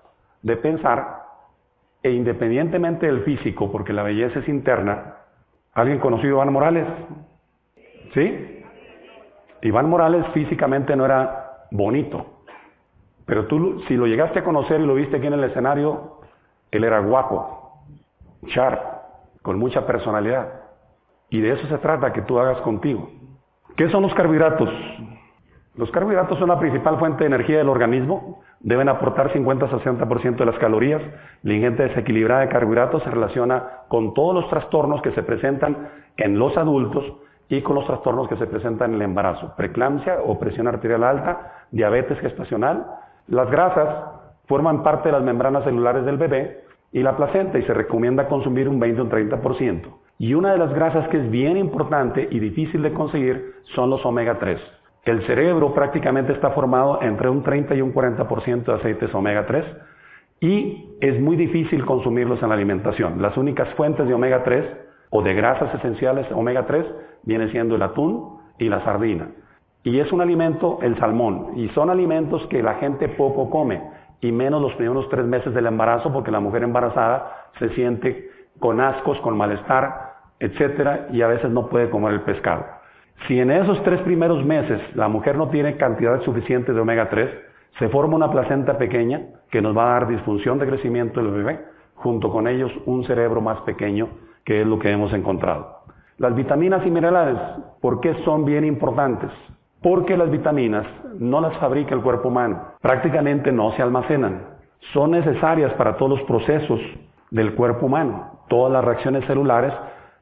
de 0.42 0.56
pensar 0.58 1.24
e 2.02 2.12
independientemente 2.12 3.06
del 3.06 3.24
físico, 3.24 3.72
porque 3.72 3.94
la 3.94 4.04
belleza 4.04 4.40
es 4.40 4.48
interna, 4.48 5.16
¿alguien 5.74 6.00
conocido 6.00 6.36
Iván 6.36 6.54
Morales? 6.54 6.88
¿Sí? 8.14 8.64
Iván 9.62 9.90
Morales 9.90 10.26
físicamente 10.34 10.96
no 10.96 11.06
era 11.06 11.68
bonito, 11.72 12.44
pero 13.26 13.48
tú 13.48 13.82
si 13.88 13.98
lo 13.98 14.08
llegaste 14.08 14.40
a 14.40 14.44
conocer 14.44 14.80
y 14.80 14.86
lo 14.86 14.96
viste 14.96 15.18
aquí 15.18 15.28
en 15.28 15.34
el 15.34 15.44
escenario, 15.44 16.22
él 16.72 16.84
era 16.84 17.00
guapo, 17.00 17.84
sharp, 18.44 18.82
con 19.42 19.60
mucha 19.60 19.86
personalidad. 19.86 20.62
Y 21.30 21.42
de 21.42 21.54
eso 21.54 21.68
se 21.68 21.78
trata 21.80 22.14
que 22.14 22.22
tú 22.22 22.40
hagas 22.40 22.62
contigo. 22.62 23.10
¿Qué 23.76 23.90
son 23.90 24.04
los 24.04 24.14
carbohidratos? 24.14 24.70
Los 25.78 25.92
carbohidratos 25.92 26.40
son 26.40 26.50
la 26.50 26.60
principal 26.60 26.98
fuente 26.98 27.20
de 27.20 27.28
energía 27.28 27.60
del 27.60 27.70
organismo, 27.70 28.42
deben 28.60 28.90
aportar 28.90 29.32
50-60% 29.32 30.38
de 30.38 30.46
las 30.46 30.58
calorías. 30.58 31.04
La 31.44 31.54
ingente 31.54 31.84
desequilibrada 31.84 32.42
de 32.42 32.50
carbohidratos 32.50 33.04
se 33.04 33.12
relaciona 33.12 33.64
con 33.88 34.16
todos 34.16 34.34
los 34.34 34.50
trastornos 34.50 35.04
que 35.04 35.12
se 35.12 35.22
presentan 35.22 35.90
en 36.18 36.40
los 36.40 36.58
adultos 36.58 37.06
y 37.48 37.62
con 37.62 37.76
los 37.76 37.86
trastornos 37.86 38.28
que 38.28 38.38
se 38.38 38.48
presentan 38.48 38.90
en 38.90 38.96
el 38.96 39.02
embarazo, 39.04 39.54
preeclampsia 39.56 40.18
o 40.26 40.40
presión 40.40 40.68
arterial 40.68 41.04
alta, 41.04 41.66
diabetes 41.70 42.20
gestacional. 42.22 42.88
Las 43.28 43.52
grasas 43.52 43.88
forman 44.48 44.82
parte 44.82 45.10
de 45.10 45.14
las 45.14 45.24
membranas 45.24 45.64
celulares 45.64 46.06
del 46.06 46.18
bebé 46.18 46.64
y 46.92 47.04
la 47.04 47.16
placenta 47.16 47.60
y 47.60 47.64
se 47.64 47.74
recomienda 47.76 48.28
consumir 48.28 48.68
un 48.68 48.80
20 48.80 49.02
o 49.02 49.04
un 49.04 49.12
30%. 49.12 49.82
Y 50.18 50.34
una 50.34 50.54
de 50.54 50.58
las 50.58 50.74
grasas 50.74 51.08
que 51.10 51.18
es 51.18 51.30
bien 51.30 51.56
importante 51.56 52.28
y 52.32 52.40
difícil 52.40 52.82
de 52.82 52.94
conseguir 52.94 53.54
son 53.76 53.92
los 53.92 54.04
omega 54.04 54.40
3. 54.40 54.60
El 55.08 55.26
cerebro 55.26 55.74
prácticamente 55.74 56.34
está 56.34 56.50
formado 56.50 57.02
entre 57.02 57.30
un 57.30 57.42
30 57.42 57.74
y 57.76 57.82
un 57.82 57.94
40% 57.94 58.66
de 58.66 58.74
aceites 58.74 59.16
omega 59.16 59.46
3 59.46 59.66
y 60.42 60.98
es 61.00 61.18
muy 61.22 61.38
difícil 61.38 61.86
consumirlos 61.86 62.44
en 62.44 62.50
la 62.50 62.56
alimentación. 62.56 63.22
Las 63.22 63.38
únicas 63.38 63.70
fuentes 63.76 64.06
de 64.06 64.14
omega 64.14 64.44
3 64.44 64.66
o 65.12 65.22
de 65.22 65.34
grasas 65.34 65.74
esenciales 65.76 66.28
omega 66.34 66.66
3 66.66 66.86
vienen 67.24 67.50
siendo 67.52 67.78
el 67.78 67.84
atún 67.84 68.42
y 68.60 68.68
la 68.68 68.84
sardina. 68.84 69.30
Y 69.84 69.98
es 70.02 70.12
un 70.12 70.20
alimento 70.20 70.80
el 70.82 71.00
salmón 71.00 71.54
y 71.56 71.70
son 71.70 71.90
alimentos 71.90 72.46
que 72.48 72.62
la 72.62 72.74
gente 72.74 73.08
poco 73.08 73.50
come 73.50 73.82
y 74.20 74.34
menos 74.34 74.62
los 74.62 74.74
primeros 74.74 75.08
tres 75.08 75.26
meses 75.26 75.54
del 75.54 75.68
embarazo 75.68 76.12
porque 76.12 76.32
la 76.32 76.42
mujer 76.42 76.64
embarazada 76.64 77.48
se 77.60 77.70
siente 77.70 78.30
con 78.60 78.82
ascos, 78.82 79.18
con 79.22 79.38
malestar, 79.38 80.16
etcétera, 80.38 81.08
y 81.14 81.22
a 81.22 81.28
veces 81.28 81.50
no 81.50 81.70
puede 81.70 81.90
comer 81.90 82.12
el 82.12 82.22
pescado. 82.24 82.77
Si 83.26 83.40
en 83.40 83.52
esos 83.52 83.82
tres 83.84 84.02
primeros 84.02 84.46
meses 84.46 84.80
la 84.96 85.08
mujer 85.08 85.38
no 85.38 85.50
tiene 85.50 85.78
cantidad 85.78 86.22
suficiente 86.22 86.74
de 86.74 86.80
omega 86.80 87.10
3, 87.10 87.30
se 87.80 87.90
forma 87.90 88.16
una 88.16 88.32
placenta 88.32 88.78
pequeña 88.78 89.22
que 89.50 89.62
nos 89.62 89.76
va 89.76 89.84
a 89.84 90.00
dar 90.00 90.08
disfunción 90.08 90.60
de 90.60 90.68
crecimiento 90.68 91.22
del 91.22 91.32
bebé, 91.32 91.60
junto 91.96 92.32
con 92.32 92.48
ellos 92.48 92.72
un 92.86 93.04
cerebro 93.06 93.42
más 93.42 93.62
pequeño, 93.62 94.10
que 94.46 94.62
es 94.62 94.68
lo 94.68 94.80
que 94.80 94.92
hemos 94.92 95.14
encontrado. 95.14 95.78
Las 96.18 96.34
vitaminas 96.36 96.86
y 96.86 96.90
minerales, 96.90 97.38
¿por 97.82 98.00
qué 98.02 98.16
son 98.24 98.46
bien 98.46 98.66
importantes? 98.66 99.30
Porque 99.82 100.18
las 100.18 100.32
vitaminas 100.32 100.86
no 101.20 101.42
las 101.42 101.56
fabrica 101.58 101.94
el 101.94 102.02
cuerpo 102.02 102.30
humano, 102.30 102.74
prácticamente 102.82 103.52
no 103.52 103.72
se 103.74 103.84
almacenan. 103.84 104.42
Son 104.94 105.12
necesarias 105.12 105.74
para 105.74 105.98
todos 105.98 106.18
los 106.18 106.22
procesos 106.28 106.80
del 107.30 107.54
cuerpo 107.54 107.86
humano, 107.86 108.42
todas 108.48 108.72
las 108.74 108.84
reacciones 108.84 109.26
celulares. 109.26 109.74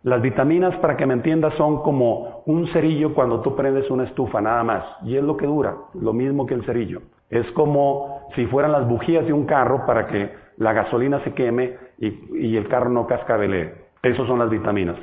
Las 0.05 0.21
vitaminas, 0.21 0.75
para 0.75 0.95
que 0.97 1.07
me 1.07 1.15
entiendas, 1.15 1.55
son 1.55 1.81
como 1.81 2.43
un 2.45 2.67
cerillo 2.67 3.15
cuando 3.15 3.41
tú 3.41 3.55
prendes 3.55 3.89
una 3.89 4.03
estufa, 4.03 4.39
nada 4.39 4.63
más. 4.63 4.83
Y 5.01 5.17
es 5.17 5.23
lo 5.23 5.35
que 5.35 5.47
dura, 5.47 5.77
lo 5.95 6.13
mismo 6.13 6.45
que 6.45 6.53
el 6.53 6.63
cerillo. 6.63 7.01
Es 7.31 7.49
como 7.53 8.21
si 8.35 8.45
fueran 8.45 8.71
las 8.71 8.87
bujías 8.87 9.25
de 9.25 9.33
un 9.33 9.47
carro 9.47 9.87
para 9.87 10.05
que 10.05 10.29
la 10.57 10.73
gasolina 10.73 11.23
se 11.23 11.33
queme 11.33 11.73
y, 11.97 12.55
el 12.55 12.67
carro 12.67 12.91
no 12.91 13.07
cascabelee. 13.07 13.73
Esas 14.03 14.27
son 14.27 14.37
las 14.37 14.51
vitaminas. 14.51 14.95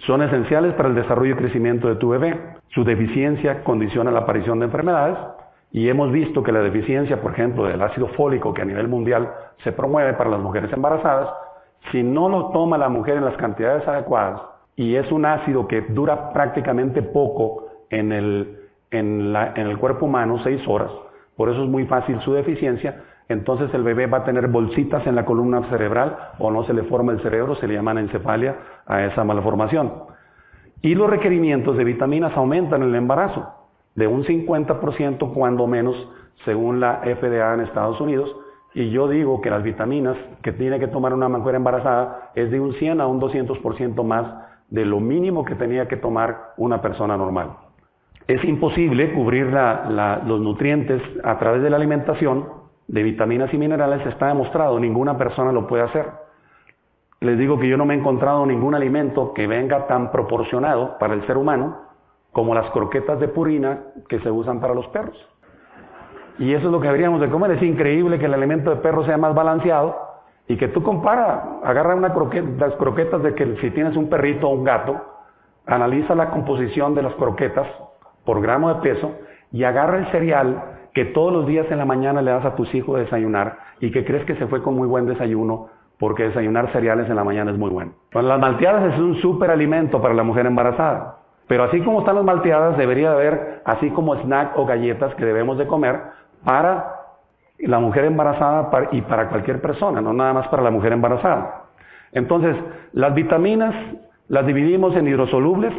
Son 0.00 0.20
esenciales 0.20 0.74
para 0.74 0.90
el 0.90 0.94
desarrollo 0.94 1.32
y 1.32 1.38
crecimiento 1.38 1.88
de 1.88 1.94
tu 1.94 2.10
bebé. 2.10 2.38
Su 2.74 2.84
deficiencia 2.84 3.64
condiciona 3.64 4.10
la 4.10 4.20
aparición 4.20 4.58
de 4.58 4.66
enfermedades 4.66 5.16
y 5.72 5.88
hemos 5.88 6.12
visto 6.12 6.42
que 6.42 6.52
la 6.52 6.60
deficiencia, 6.60 7.22
por 7.22 7.32
ejemplo, 7.32 7.64
del 7.64 7.80
ácido 7.80 8.08
fólico 8.08 8.52
que 8.52 8.60
a 8.60 8.66
nivel 8.66 8.88
mundial 8.88 9.32
se 9.64 9.72
promueve 9.72 10.12
para 10.12 10.28
las 10.28 10.40
mujeres 10.40 10.70
embarazadas, 10.70 11.30
si 11.92 12.02
no 12.02 12.28
lo 12.28 12.50
toma 12.50 12.76
la 12.76 12.90
mujer 12.90 13.16
en 13.16 13.24
las 13.24 13.38
cantidades 13.38 13.88
adecuadas 13.88 14.49
y 14.80 14.96
es 14.96 15.12
un 15.12 15.26
ácido 15.26 15.68
que 15.68 15.82
dura 15.82 16.32
prácticamente 16.32 17.02
poco 17.02 17.66
en 17.90 18.12
el, 18.12 18.60
en, 18.90 19.36
el 19.36 19.76
cuerpo 19.76 20.06
humano, 20.06 20.38
seis 20.42 20.66
horas, 20.66 20.90
por 21.36 21.50
eso 21.50 21.64
es 21.64 21.68
muy 21.68 21.84
fácil 21.84 22.18
su 22.22 22.32
deficiencia, 22.32 23.02
entonces 23.28 23.68
el 23.74 23.82
bebé 23.82 24.06
va 24.06 24.18
a 24.18 24.24
tener 24.24 24.48
bolsitas 24.48 25.06
en 25.06 25.16
la 25.16 25.26
columna 25.26 25.68
cerebral 25.68 26.16
o 26.38 26.50
no 26.50 26.64
se 26.64 26.72
le 26.72 26.84
forma 26.84 27.12
el 27.12 27.20
cerebro, 27.20 27.56
se 27.56 27.68
le 27.68 27.74
llaman 27.74 27.98
encefalia 27.98 28.56
a 28.86 29.04
esa 29.04 29.22
malformación. 29.22 29.92
Y 30.80 30.94
los 30.94 31.10
requerimientos 31.10 31.76
de 31.76 31.84
vitaminas 31.84 32.34
aumentan 32.34 32.82
en 32.82 32.88
el 32.88 32.94
embarazo, 32.94 33.52
de 33.96 34.06
un 34.06 34.24
50% 34.24 35.34
cuando 35.34 35.66
menos, 35.66 35.94
según 36.46 36.80
la 36.80 37.02
FDA 37.04 37.52
en 37.52 37.60
Estados 37.60 38.00
Unidos. 38.00 38.34
Y 38.72 38.88
yo 38.88 39.08
digo 39.08 39.42
que 39.42 39.50
las 39.50 39.62
vitaminas 39.62 40.16
que 40.42 40.52
tiene 40.52 40.78
que 40.78 40.88
tomar 40.88 41.12
una 41.12 41.28
mujer 41.28 41.56
embarazada 41.56 42.30
es 42.34 42.50
de 42.50 42.58
un 42.60 42.72
100 42.72 43.02
a 43.02 43.06
un 43.06 43.20
200% 43.20 44.02
más 44.04 44.49
de 44.70 44.84
lo 44.84 45.00
mínimo 45.00 45.44
que 45.44 45.56
tenía 45.56 45.88
que 45.88 45.96
tomar 45.96 46.52
una 46.56 46.80
persona 46.80 47.16
normal. 47.16 47.50
Es 48.26 48.44
imposible 48.44 49.12
cubrir 49.12 49.46
los 49.46 50.40
nutrientes 50.40 51.02
a 51.24 51.38
través 51.38 51.62
de 51.62 51.70
la 51.70 51.76
alimentación 51.76 52.46
de 52.86 53.02
vitaminas 53.02 53.52
y 53.52 53.58
minerales 53.58 54.06
está 54.06 54.28
demostrado, 54.28 54.78
ninguna 54.78 55.18
persona 55.18 55.52
lo 55.52 55.66
puede 55.66 55.82
hacer. 55.82 56.06
Les 57.20 57.38
digo 57.38 57.58
que 57.58 57.68
yo 57.68 57.76
no 57.76 57.84
me 57.84 57.94
he 57.94 57.98
encontrado 57.98 58.46
ningún 58.46 58.74
alimento 58.74 59.34
que 59.34 59.46
venga 59.46 59.86
tan 59.86 60.10
proporcionado 60.10 60.96
para 60.98 61.14
el 61.14 61.26
ser 61.26 61.36
humano 61.36 61.90
como 62.32 62.54
las 62.54 62.70
croquetas 62.70 63.18
de 63.20 63.28
purina 63.28 63.80
que 64.08 64.20
se 64.20 64.30
usan 64.30 64.60
para 64.60 64.74
los 64.74 64.86
perros. 64.88 65.16
Y 66.38 66.54
eso 66.54 66.66
es 66.66 66.72
lo 66.72 66.80
que 66.80 66.86
deberíamos 66.86 67.20
de 67.20 67.28
comer. 67.28 67.50
Es 67.52 67.62
increíble 67.62 68.18
que 68.18 68.26
el 68.26 68.34
alimento 68.34 68.70
de 68.70 68.76
perro 68.76 69.04
sea 69.04 69.18
más 69.18 69.34
balanceado 69.34 70.09
y 70.50 70.56
que 70.56 70.66
tú 70.66 70.82
compara, 70.82 71.60
agarra 71.62 71.94
una 71.94 72.12
las 72.58 72.74
croquetas 72.74 73.22
de 73.22 73.36
que 73.36 73.54
si 73.60 73.70
tienes 73.70 73.96
un 73.96 74.10
perrito 74.10 74.48
o 74.48 74.52
un 74.52 74.64
gato, 74.64 75.00
analiza 75.64 76.16
la 76.16 76.30
composición 76.30 76.92
de 76.92 77.04
las 77.04 77.14
croquetas 77.14 77.68
por 78.24 78.42
gramo 78.42 78.74
de 78.74 78.80
peso 78.80 79.12
y 79.52 79.62
agarra 79.62 79.98
el 79.98 80.06
cereal 80.10 80.88
que 80.92 81.04
todos 81.04 81.32
los 81.32 81.46
días 81.46 81.70
en 81.70 81.78
la 81.78 81.84
mañana 81.84 82.20
le 82.20 82.32
das 82.32 82.44
a 82.44 82.56
tus 82.56 82.74
hijos 82.74 82.98
desayunar 82.98 83.58
y 83.78 83.92
que 83.92 84.04
crees 84.04 84.24
que 84.24 84.34
se 84.34 84.48
fue 84.48 84.60
con 84.60 84.74
muy 84.74 84.88
buen 84.88 85.06
desayuno 85.06 85.68
porque 86.00 86.24
desayunar 86.24 86.72
cereales 86.72 87.08
en 87.08 87.14
la 87.14 87.22
mañana 87.22 87.52
es 87.52 87.56
muy 87.56 87.70
bueno. 87.70 87.92
las 88.12 88.40
malteadas 88.40 88.92
es 88.92 88.98
un 88.98 89.14
súper 89.20 89.52
alimento 89.52 90.02
para 90.02 90.14
la 90.14 90.24
mujer 90.24 90.46
embarazada. 90.46 91.18
Pero 91.46 91.62
así 91.62 91.80
como 91.82 92.00
están 92.00 92.16
las 92.16 92.24
malteadas, 92.24 92.76
debería 92.76 93.12
haber 93.12 93.62
así 93.64 93.88
como 93.90 94.16
snack 94.16 94.58
o 94.58 94.66
galletas 94.66 95.14
que 95.14 95.24
debemos 95.24 95.58
de 95.58 95.68
comer 95.68 96.00
para 96.44 96.99
la 97.66 97.78
mujer 97.78 98.04
embarazada 98.04 98.70
y 98.92 99.02
para 99.02 99.28
cualquier 99.28 99.60
persona, 99.60 100.00
no 100.00 100.12
nada 100.12 100.32
más 100.32 100.48
para 100.48 100.62
la 100.62 100.70
mujer 100.70 100.92
embarazada. 100.92 101.64
Entonces, 102.12 102.56
las 102.92 103.14
vitaminas 103.14 103.74
las 104.30 104.46
dividimos 104.46 104.94
en 104.94 105.08
hidrosolubles, 105.08 105.72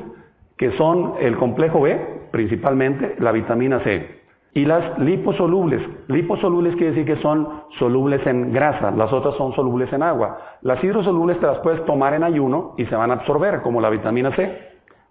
que 0.57 0.73
son 0.73 1.13
el 1.21 1.37
complejo 1.37 1.79
B, 1.79 2.27
principalmente 2.31 3.15
la 3.19 3.31
vitamina 3.31 3.79
C. 3.79 4.19
Y 4.53 4.65
las 4.65 4.99
liposolubles. 4.99 5.81
Liposolubles 6.09 6.75
quiere 6.75 6.91
decir 6.91 7.05
que 7.05 7.21
son 7.21 7.47
solubles 7.79 8.27
en 8.27 8.51
grasa, 8.51 8.91
las 8.91 9.13
otras 9.13 9.35
son 9.35 9.53
solubles 9.53 9.91
en 9.93 10.03
agua. 10.03 10.37
Las 10.63 10.83
hidrosolubles 10.83 11.39
te 11.39 11.47
las 11.47 11.59
puedes 11.59 11.85
tomar 11.85 12.13
en 12.13 12.23
ayuno 12.23 12.75
y 12.77 12.85
se 12.87 12.95
van 12.95 13.11
a 13.11 13.13
absorber, 13.13 13.61
como 13.61 13.79
la 13.79 13.89
vitamina 13.89 14.35
C. 14.35 14.53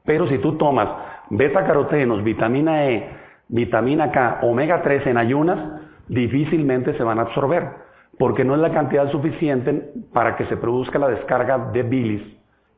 Pero 0.05 0.27
si 0.27 0.37
tú 0.37 0.59
tomas 0.59 0.91
beta-carotenos, 1.31 2.23
vitamina 2.23 2.91
E, 2.91 3.09
vitamina 3.49 4.11
K, 4.11 4.41
omega 4.43 4.83
3 4.83 5.07
en 5.07 5.17
ayunas, 5.17 5.80
difícilmente 6.11 6.95
se 6.95 7.05
van 7.05 7.19
a 7.21 7.23
absorber, 7.23 7.69
porque 8.19 8.45
no 8.45 8.55
es 8.55 8.61
la 8.61 8.73
cantidad 8.73 9.11
suficiente 9.11 9.93
para 10.13 10.37
que 10.37 10.45
se 10.47 10.57
produzca 10.57 10.99
la 10.99 11.09
descarga 11.09 11.71
de 11.73 11.83
bilis, 11.85 12.23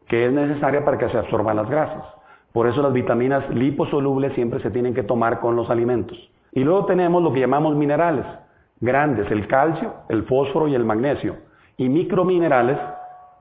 que 0.07 0.27
es 0.27 0.33
necesaria 0.33 0.85
para 0.85 0.99
que 0.99 1.09
se 1.09 1.19
absorban 1.19 1.57
las 1.57 1.69
grasas. 1.69 2.05
Por 2.53 2.69
eso 2.69 2.83
las 2.83 2.93
vitaminas 2.93 3.49
liposolubles 3.51 4.35
siempre 4.35 4.61
se 4.61 4.71
tienen 4.71 4.93
que 4.93 5.03
tomar 5.03 5.41
con 5.41 5.57
los 5.57 5.71
alimentos. 5.71 6.19
Y 6.53 6.63
luego 6.63 6.85
tenemos 6.85 7.23
lo 7.23 7.33
que 7.33 7.41
llamamos 7.41 7.75
minerales, 7.75 8.27
grandes, 8.81 9.31
el 9.31 9.47
calcio, 9.47 9.95
el 10.11 10.25
fósforo 10.25 10.69
y 10.69 10.75
el 10.75 10.85
magnesio. 10.85 11.37
Y 11.79 11.89
microminerales 11.89 12.79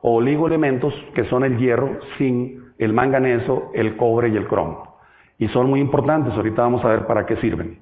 o 0.02 0.16
oligoelementos 0.16 0.94
que 1.14 1.26
son 1.26 1.44
el 1.44 1.58
hierro, 1.58 2.00
zinc, 2.18 2.62
el 2.78 2.94
manganeso, 2.94 3.70
el 3.74 3.98
cobre 3.98 4.30
y 4.30 4.38
el 4.38 4.48
cromo. 4.48 4.96
Y 5.38 5.50
son 5.50 5.70
muy 5.70 5.82
importantes, 5.82 6.34
ahorita 6.34 6.62
vamos 6.62 6.86
a 6.86 6.88
ver 6.88 7.06
para 7.06 7.26
qué 7.26 7.36
sirven. 7.38 7.80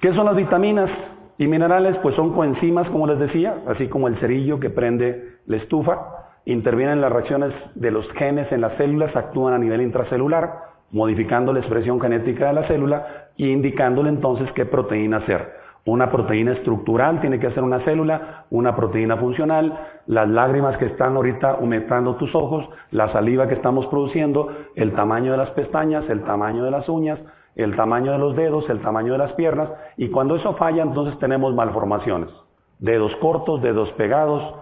¿Qué 0.00 0.12
son 0.12 0.26
las 0.26 0.34
vitaminas 0.34 0.90
y 1.38 1.46
minerales? 1.46 1.96
Pues 1.98 2.14
son 2.14 2.32
coenzimas, 2.32 2.88
como 2.90 3.06
les 3.06 3.18
decía, 3.18 3.56
así 3.66 3.88
como 3.88 4.08
el 4.08 4.16
cerillo 4.18 4.60
que 4.60 4.70
prende 4.70 5.36
la 5.46 5.56
estufa, 5.56 5.98
intervienen 6.44 6.94
en 6.94 7.00
las 7.00 7.12
reacciones 7.12 7.52
de 7.74 7.90
los 7.90 8.08
genes 8.12 8.50
en 8.52 8.60
las 8.60 8.76
células, 8.76 9.14
actúan 9.16 9.54
a 9.54 9.58
nivel 9.58 9.80
intracelular, 9.80 10.52
modificando 10.90 11.52
la 11.52 11.60
expresión 11.60 12.00
genética 12.00 12.48
de 12.48 12.52
la 12.52 12.66
célula 12.68 13.06
e 13.36 13.46
indicándole 13.46 14.08
entonces 14.10 14.50
qué 14.52 14.64
proteína 14.64 15.18
hacer. 15.18 15.64
Una 15.86 16.10
proteína 16.10 16.52
estructural 16.52 17.20
tiene 17.20 17.38
que 17.38 17.50
ser 17.50 17.62
una 17.62 17.80
célula, 17.80 18.46
una 18.48 18.74
proteína 18.74 19.18
funcional, 19.18 19.78
las 20.06 20.26
lágrimas 20.28 20.78
que 20.78 20.86
están 20.86 21.14
ahorita 21.16 21.56
humectando 21.60 22.16
tus 22.16 22.34
ojos, 22.34 22.66
la 22.90 23.12
saliva 23.12 23.48
que 23.48 23.54
estamos 23.54 23.86
produciendo, 23.88 24.50
el 24.76 24.94
tamaño 24.94 25.32
de 25.32 25.38
las 25.38 25.50
pestañas, 25.50 26.08
el 26.08 26.22
tamaño 26.22 26.64
de 26.64 26.70
las 26.70 26.88
uñas, 26.88 27.18
el 27.56 27.76
tamaño 27.76 28.12
de 28.12 28.18
los 28.18 28.36
dedos, 28.36 28.68
el 28.68 28.80
tamaño 28.80 29.12
de 29.12 29.18
las 29.18 29.32
piernas, 29.34 29.70
y 29.96 30.08
cuando 30.08 30.36
eso 30.36 30.54
falla 30.54 30.82
entonces 30.82 31.18
tenemos 31.18 31.54
malformaciones. 31.54 32.30
Dedos 32.78 33.14
cortos, 33.16 33.62
dedos 33.62 33.90
pegados, 33.92 34.54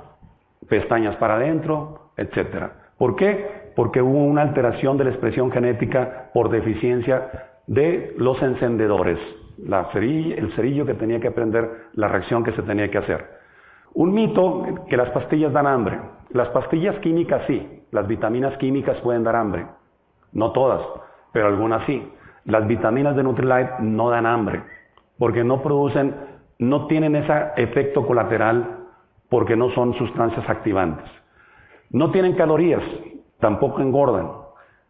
pestañas 0.69 1.17
para 1.17 1.35
adentro, 1.35 2.11
etc. 2.17 2.71
¿Por 2.99 3.17
qué? 3.17 3.63
porque 3.75 4.03
hubo 4.03 4.25
una 4.25 4.43
alteración 4.43 4.97
de 4.97 5.05
la 5.05 5.11
expresión 5.11 5.51
genética 5.51 6.31
por 6.35 6.51
deficiencia 6.51 7.49
de 7.67 8.15
los 8.19 8.41
encendedores, 8.43 9.19
el 9.59 10.53
cerillo 10.55 10.87
que 10.87 10.95
tenía 10.95 11.21
que 11.21 11.29
aprender 11.29 11.87
la 11.95 12.09
reacción 12.09 12.43
que 12.43 12.53
se 12.53 12.63
tenía 12.63 12.91
que 12.91 12.99
hacer. 12.99 13.43
Un 13.95 14.13
mito 14.13 14.65
que 14.89 14.97
las 14.97 15.11
pastillas 15.11 15.53
dan 15.53 15.67
hambre. 15.67 16.01
Las 16.31 16.49
pastillas 16.49 16.99
químicas 17.01 17.43
sí, 17.47 17.83
las 17.91 18.07
vitaminas 18.07 18.57
químicas 18.57 18.99
pueden 19.01 19.23
dar 19.23 19.37
hambre. 19.37 19.67
No 20.33 20.53
todas, 20.53 20.81
pero 21.33 21.49
algunas 21.49 21.85
sí. 21.85 22.11
Las 22.45 22.67
vitaminas 22.67 23.15
de 23.17 23.23
Nutrilite 23.23 23.75
no 23.81 24.11
dan 24.11 24.27
hambre, 24.27 24.63
porque 25.19 25.45
no 25.45 25.63
producen, 25.63 26.15
no 26.59 26.87
tienen 26.87 27.17
ese 27.17 27.33
efecto 27.57 28.07
colateral, 28.07 28.79
porque 29.29 29.57
no 29.57 29.71
son 29.71 29.95
sustancias 29.95 30.49
activantes. 30.49 31.09
No 31.91 32.11
tienen 32.11 32.35
calorías, 32.35 32.83
tampoco 33.39 33.81
engordan. 33.81 34.31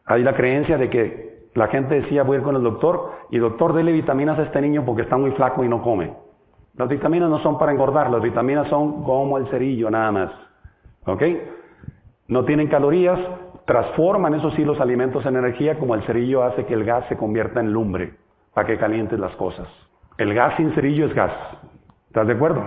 Hay 0.06 0.22
la 0.22 0.34
creencia 0.34 0.78
de 0.78 0.90
que 0.90 1.48
la 1.54 1.68
gente 1.68 2.00
decía, 2.00 2.22
voy 2.22 2.36
a 2.36 2.38
ir 2.38 2.44
con 2.44 2.56
el 2.56 2.62
doctor 2.62 3.12
y 3.30 3.38
doctor, 3.38 3.74
dele 3.74 3.92
vitaminas 3.92 4.38
a 4.38 4.42
este 4.42 4.60
niño 4.60 4.84
porque 4.84 5.02
está 5.02 5.16
muy 5.16 5.32
flaco 5.32 5.62
y 5.64 5.68
no 5.68 5.82
come. 5.82 6.12
Las 6.76 6.88
vitaminas 6.88 7.28
no 7.28 7.38
son 7.40 7.58
para 7.58 7.72
engordar, 7.72 8.10
las 8.10 8.22
vitaminas 8.22 8.68
son 8.68 9.04
como 9.04 9.36
el 9.36 9.46
cerillo 9.48 9.90
nada 9.90 10.10
más. 10.10 10.30
¿Ok? 11.04 11.22
No 12.28 12.44
tienen 12.44 12.68
calorías, 12.68 13.18
transforman 13.64 14.35
esos 14.35 14.55
sí 14.55 14.64
los 14.64 14.81
alimentos 14.81 15.25
en 15.27 15.37
energía 15.37 15.79
como 15.79 15.94
el 15.94 16.03
cerillo 16.03 16.42
hace 16.42 16.66
que 16.66 16.75
el 16.75 16.85
gas 16.85 17.07
se 17.09 17.16
convierta 17.16 17.61
en 17.61 17.72
lumbre 17.72 18.14
para 18.55 18.66
que 18.66 18.79
calientes 18.79 19.18
las 19.18 19.35
cosas. 19.37 19.68
El 20.18 20.35
gas 20.35 20.55
sin 20.57 20.72
cerillo 20.75 21.07
es 21.07 21.14
gas. 21.14 21.33
¿Estás 22.09 22.27
de 22.27 22.35
acuerdo? 22.35 22.66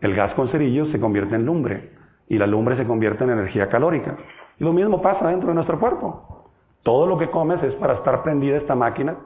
El 0.00 0.14
gas 0.14 0.34
con 0.34 0.48
cerillo 0.50 0.86
se 0.86 1.00
convierte 1.00 1.34
en 1.34 1.46
lumbre 1.46 1.92
y 2.28 2.38
la 2.38 2.46
lumbre 2.46 2.76
se 2.76 2.86
convierte 2.86 3.24
en 3.24 3.30
energía 3.30 3.68
calórica. 3.68 4.16
Y 4.58 4.64
lo 4.64 4.72
mismo 4.72 5.00
pasa 5.00 5.28
dentro 5.28 5.48
de 5.48 5.54
nuestro 5.54 5.80
cuerpo. 5.80 6.50
Todo 6.82 7.06
lo 7.06 7.16
que 7.16 7.30
comes 7.30 7.62
es 7.62 7.74
para 7.74 7.94
estar 7.94 8.22
prendida 8.22 8.56
esta 8.56 8.74
máquina. 8.74 9.16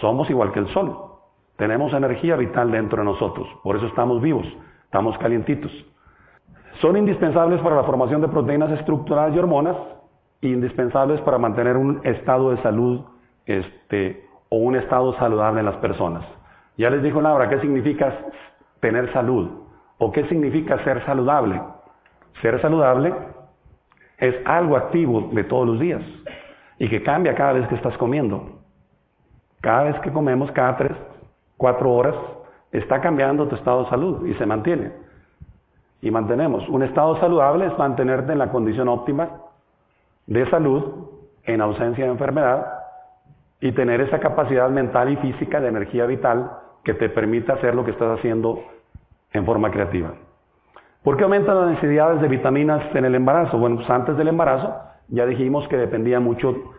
Somos 0.00 0.30
igual 0.30 0.52
que 0.52 0.60
el 0.60 0.68
sol. 0.68 0.96
Tenemos 1.56 1.92
energía 1.92 2.36
vital 2.36 2.70
dentro 2.70 2.98
de 2.98 3.04
nosotros. 3.04 3.46
Por 3.62 3.76
eso 3.76 3.86
estamos 3.86 4.22
vivos. 4.22 4.46
Estamos 4.84 5.18
calientitos. 5.18 5.70
Son 6.80 6.96
indispensables 6.96 7.60
para 7.60 7.76
la 7.76 7.82
formación 7.82 8.20
de 8.20 8.28
proteínas 8.28 8.70
estructurales 8.70 9.34
y 9.34 9.38
hormonas, 9.38 9.76
indispensables 10.42 11.20
para 11.22 11.36
mantener 11.36 11.76
un 11.76 12.00
estado 12.04 12.50
de 12.50 12.62
salud 12.62 13.00
este, 13.46 14.24
o 14.48 14.58
un 14.58 14.76
estado 14.76 15.12
saludable 15.14 15.60
en 15.60 15.66
las 15.66 15.76
personas. 15.76 16.24
Ya 16.76 16.90
les 16.90 17.02
dijo 17.02 17.20
Laura, 17.20 17.48
¿qué 17.48 17.58
significa 17.60 18.16
tener 18.78 19.12
salud? 19.12 19.50
¿O 19.98 20.12
qué 20.12 20.24
significa 20.28 20.82
ser 20.84 21.04
saludable? 21.04 21.60
Ser 22.40 22.60
saludable 22.62 23.12
es 24.18 24.36
algo 24.44 24.76
activo 24.76 25.30
de 25.32 25.42
todos 25.42 25.66
los 25.66 25.80
días 25.80 26.02
y 26.78 26.88
que 26.88 27.02
cambia 27.02 27.34
cada 27.34 27.54
vez 27.54 27.66
que 27.66 27.74
estás 27.74 27.96
comiendo. 27.98 28.60
Cada 29.60 29.84
vez 29.84 29.98
que 30.00 30.12
comemos, 30.12 30.52
cada 30.52 30.76
tres, 30.76 30.96
cuatro 31.56 31.92
horas, 31.92 32.14
está 32.70 33.00
cambiando 33.00 33.48
tu 33.48 33.56
estado 33.56 33.82
de 33.82 33.90
salud 33.90 34.26
y 34.26 34.34
se 34.34 34.46
mantiene. 34.46 35.07
Y 36.00 36.10
mantenemos. 36.10 36.68
Un 36.68 36.82
estado 36.82 37.18
saludable 37.18 37.66
es 37.66 37.78
mantenerte 37.78 38.32
en 38.32 38.38
la 38.38 38.50
condición 38.50 38.88
óptima 38.88 39.28
de 40.26 40.48
salud, 40.50 41.10
en 41.44 41.60
ausencia 41.60 42.04
de 42.04 42.10
enfermedad, 42.10 42.66
y 43.60 43.72
tener 43.72 44.00
esa 44.00 44.20
capacidad 44.20 44.68
mental 44.70 45.10
y 45.10 45.16
física 45.16 45.60
de 45.60 45.68
energía 45.68 46.06
vital 46.06 46.50
que 46.84 46.94
te 46.94 47.08
permita 47.08 47.54
hacer 47.54 47.74
lo 47.74 47.84
que 47.84 47.90
estás 47.90 48.18
haciendo 48.18 48.62
en 49.32 49.44
forma 49.44 49.70
creativa. 49.70 50.14
¿Por 51.02 51.16
qué 51.16 51.24
aumentan 51.24 51.58
las 51.58 51.70
necesidades 51.70 52.20
de 52.20 52.28
vitaminas 52.28 52.94
en 52.94 53.04
el 53.04 53.14
embarazo? 53.14 53.58
Bueno, 53.58 53.76
pues 53.76 53.90
antes 53.90 54.16
del 54.16 54.28
embarazo 54.28 54.74
ya 55.08 55.26
dijimos 55.26 55.66
que 55.68 55.76
dependía 55.76 56.20
mucho 56.20 56.74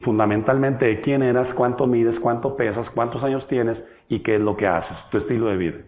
fundamentalmente 0.00 0.84
de 0.84 1.00
quién 1.00 1.22
eras, 1.22 1.48
cuánto 1.54 1.86
mides, 1.86 2.18
cuánto 2.20 2.56
pesas, 2.56 2.88
cuántos 2.90 3.22
años 3.22 3.46
tienes 3.48 3.78
y 4.08 4.20
qué 4.20 4.36
es 4.36 4.40
lo 4.40 4.56
que 4.56 4.66
haces, 4.66 4.96
tu 5.10 5.18
estilo 5.18 5.46
de 5.46 5.56
vida 5.56 5.78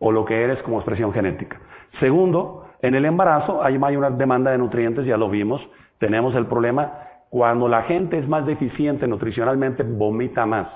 o 0.00 0.10
lo 0.10 0.24
que 0.24 0.42
eres 0.42 0.60
como 0.62 0.78
expresión 0.78 1.12
genética. 1.12 1.60
Segundo, 1.98 2.66
en 2.82 2.94
el 2.94 3.04
embarazo 3.04 3.62
hay 3.62 3.76
una 3.76 4.10
demanda 4.10 4.50
de 4.50 4.58
nutrientes, 4.58 5.04
ya 5.04 5.16
lo 5.16 5.28
vimos. 5.28 5.60
Tenemos 5.98 6.34
el 6.34 6.46
problema 6.46 6.92
cuando 7.28 7.68
la 7.68 7.82
gente 7.82 8.18
es 8.18 8.28
más 8.28 8.46
deficiente 8.46 9.06
nutricionalmente, 9.06 9.82
vomita 9.82 10.46
más. 10.46 10.68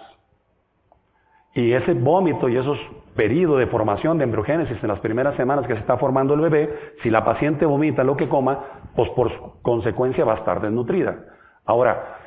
Y 1.54 1.72
ese 1.72 1.94
vómito 1.94 2.48
y 2.48 2.56
esos 2.56 2.78
periodos 3.14 3.60
de 3.60 3.66
formación 3.68 4.18
de 4.18 4.24
embriogénesis 4.24 4.76
en 4.82 4.88
las 4.88 4.98
primeras 5.00 5.36
semanas 5.36 5.66
que 5.66 5.74
se 5.74 5.80
está 5.80 5.96
formando 5.96 6.34
el 6.34 6.40
bebé, 6.40 6.94
si 7.02 7.10
la 7.10 7.24
paciente 7.24 7.64
vomita 7.64 8.02
lo 8.02 8.16
que 8.16 8.28
coma, 8.28 8.58
pues 8.96 9.08
por 9.10 9.30
consecuencia 9.62 10.24
va 10.24 10.34
a 10.34 10.38
estar 10.38 10.60
desnutrida. 10.60 11.16
Ahora, 11.64 12.18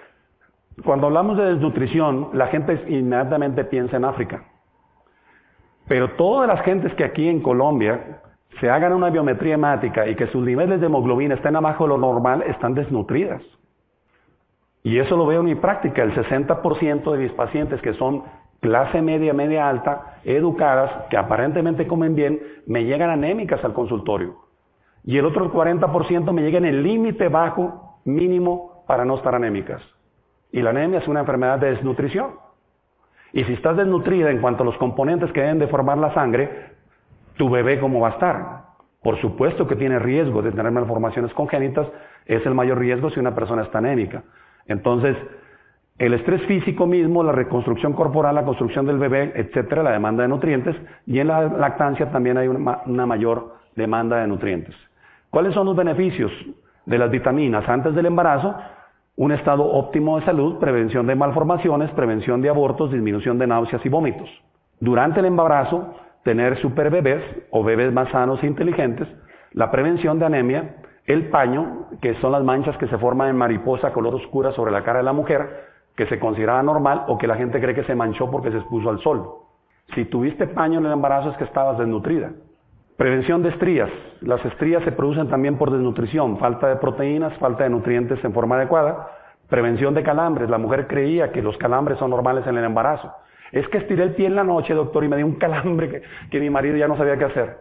cuando 0.84 1.08
hablamos 1.08 1.38
de 1.38 1.46
desnutrición, 1.54 2.30
la 2.34 2.48
gente 2.48 2.84
inmediatamente 2.88 3.66
piensa 3.66 3.98
en 3.98 4.06
África. 4.06 4.44
Pero 5.88 6.12
todas 6.12 6.48
las 6.48 6.62
gentes 6.64 6.94
que 6.96 7.04
aquí 7.04 7.28
en 7.28 7.42
Colombia 7.42 8.22
se 8.60 8.70
hagan 8.70 8.94
una 8.94 9.10
biometría 9.10 9.56
hemática 9.56 10.08
y 10.08 10.16
que 10.16 10.28
sus 10.28 10.44
niveles 10.44 10.80
de 10.80 10.88
hemoglobina 10.88 11.36
estén 11.36 11.56
abajo 11.56 11.84
de 11.84 11.90
lo 11.90 11.98
normal, 11.98 12.44
están 12.44 12.74
desnutridas. 12.74 13.42
Y 14.84 15.00
eso 15.00 15.18
lo 15.18 15.26
veo 15.26 15.42
en 15.42 15.46
mi 15.46 15.56
práctica. 15.56 16.04
El 16.04 16.16
60% 16.16 17.12
de 17.12 17.18
mis 17.18 17.32
pacientes 17.34 17.82
que 17.82 17.94
son 17.94 18.24
clase 18.60 19.02
media, 19.02 19.34
media 19.34 19.68
alta, 19.68 20.20
educadas, 20.24 20.92
que 21.10 21.18
aparentemente 21.18 21.88
comen 21.88 22.16
bien, 22.16 22.40
me 22.66 22.86
llegan 22.86 23.10
anémicas 23.10 23.64
al 23.64 23.74
consultorio. 23.74 24.36
Y 25.04 25.18
el 25.18 25.26
otro 25.26 25.52
40% 25.52 26.32
me 26.32 26.42
llega 26.42 26.58
en 26.58 26.66
el 26.66 26.84
límite 26.84 27.30
bajo 27.30 28.00
mínimo 28.06 28.84
para 28.88 29.06
no 29.06 29.16
estar 29.16 29.36
anémicas. 29.36 29.82
Y 30.52 30.62
la 30.62 30.72
anemia 30.72 31.00
es 31.00 31.08
una 31.08 31.20
enfermedad 31.22 31.60
de 31.60 31.72
desnutrición. 31.72 32.32
Y 33.34 33.44
si 33.44 33.54
estás 33.54 33.78
desnutrida 33.78 34.32
en 34.32 34.40
cuanto 34.40 34.64
a 34.64 34.66
los 34.66 34.78
componentes 34.78 35.32
que 35.32 35.42
deben 35.42 35.60
de 35.60 35.68
formar 35.68 35.98
la 35.98 36.14
sangre, 36.14 36.67
tu 37.38 37.50
bebé 37.50 37.80
cómo 37.80 38.00
va 38.00 38.10
a 38.10 38.12
estar. 38.12 38.68
Por 39.02 39.20
supuesto 39.22 39.68
que 39.68 39.76
tiene 39.76 40.00
riesgo 40.00 40.42
de 40.42 40.52
tener 40.52 40.72
malformaciones 40.72 41.34
congénitas, 41.34 41.88
es 42.26 42.46
el 42.46 42.54
mayor 42.54 42.80
riesgo 42.80 43.10
si 43.10 43.20
una 43.20 43.34
persona 43.34 43.62
está 43.64 43.78
anémica. 43.78 44.24
Entonces, 44.68 45.16
el 45.98 46.14
estrés 46.14 46.42
físico 46.46 46.86
mismo, 46.86 47.24
la 47.24 47.32
reconstrucción 47.32 47.94
corporal, 47.94 48.36
la 48.36 48.44
construcción 48.44 48.86
del 48.86 48.98
bebé, 48.98 49.32
etcétera, 49.36 49.82
la 49.82 49.92
demanda 49.92 50.24
de 50.24 50.30
nutrientes, 50.30 50.76
y 51.06 51.20
en 51.20 51.28
la 51.28 51.44
lactancia 51.44 52.12
también 52.12 52.38
hay 52.38 52.48
una, 52.48 52.82
una 52.86 53.06
mayor 53.06 53.56
demanda 53.76 54.18
de 54.18 54.28
nutrientes. 54.28 54.76
¿Cuáles 55.30 55.54
son 55.54 55.66
los 55.66 55.76
beneficios 55.76 56.32
de 56.86 56.98
las 56.98 57.10
vitaminas 57.10 57.68
antes 57.68 57.96
del 57.96 58.06
embarazo? 58.06 58.56
Un 59.16 59.32
estado 59.32 59.64
óptimo 59.64 60.20
de 60.20 60.26
salud, 60.26 60.60
prevención 60.60 61.08
de 61.08 61.16
malformaciones, 61.16 61.90
prevención 61.92 62.42
de 62.42 62.50
abortos, 62.50 62.92
disminución 62.92 63.40
de 63.40 63.48
náuseas 63.48 63.84
y 63.86 63.90
vómitos. 63.90 64.30
Durante 64.80 65.20
el 65.22 65.26
embarazo, 65.26 65.96
tener 66.24 66.58
super 66.62 66.90
bebés 66.90 67.24
o 67.52 67.64
bebés 67.64 67.94
más 67.94 68.10
sanos 68.10 68.44
e 68.44 68.48
inteligentes, 68.48 69.08
la 69.52 69.72
prevención 69.72 70.20
de 70.20 70.26
anemia, 70.26 70.76
el 71.06 71.30
paño, 71.30 71.88
que 72.02 72.16
son 72.16 72.34
las 72.34 72.44
manchas 72.44 72.78
que 72.78 72.88
se 72.88 72.98
forman 72.98 73.30
en 73.30 73.38
mariposa 73.38 73.94
color 73.94 74.16
oscura 74.16 74.52
sobre 74.52 74.72
la 74.72 74.84
cara 74.84 75.00
de 75.00 75.06
la 75.06 75.14
mujer, 75.14 75.68
que 75.96 76.06
se 76.06 76.20
consideraba 76.20 76.62
normal 76.62 77.06
o 77.08 77.18
que 77.18 77.28
la 77.28 77.36
gente 77.36 77.60
cree 77.60 77.74
que 77.74 77.86
se 77.86 77.96
manchó 77.96 78.30
porque 78.30 78.52
se 78.52 78.58
expuso 78.58 78.90
al 78.90 79.00
sol. 79.00 79.26
Si 79.96 80.06
tuviste 80.06 80.48
paño 80.48 80.80
en 80.80 80.86
el 80.86 80.92
embarazo 80.92 81.32
es 81.32 81.38
que 81.38 81.46
estabas 81.46 81.78
desnutrida. 81.78 82.32
Prevención 82.98 83.42
de 83.42 83.50
estrías. 83.50 83.90
Las 84.22 84.44
estrías 84.46 84.84
se 84.84 84.92
producen 84.92 85.30
también 85.30 85.58
por 85.58 85.72
desnutrición, 85.72 86.38
falta 86.40 86.68
de 86.68 86.76
proteínas, 86.78 87.38
falta 87.38 87.64
de 87.64 87.70
nutrientes 87.70 88.24
en 88.24 88.34
forma 88.34 88.56
adecuada. 88.56 89.08
Prevención 89.48 89.94
de 89.94 90.04
calambres. 90.04 90.50
La 90.50 90.58
mujer 90.58 90.88
creía 90.88 91.32
que 91.32 91.42
los 91.42 91.58
calambres 91.58 92.00
son 92.00 92.10
normales 92.10 92.46
en 92.48 92.58
el 92.58 92.66
embarazo. 92.66 93.12
Es 93.52 93.68
que 93.70 93.78
estiré 93.78 94.04
el 94.04 94.16
pie 94.16 94.28
en 94.28 94.36
la 94.36 94.44
noche, 94.44 94.74
doctor, 94.74 95.04
y 95.04 95.08
me 95.08 95.18
dio 95.18 95.26
un 95.26 95.36
calambre 95.36 96.02
que, 96.30 96.40
mi 96.40 96.50
marido 96.50 96.78
ya 96.78 96.88
no 96.88 96.98
sabía 96.98 97.18
qué 97.18 97.26
hacer. 97.26 97.58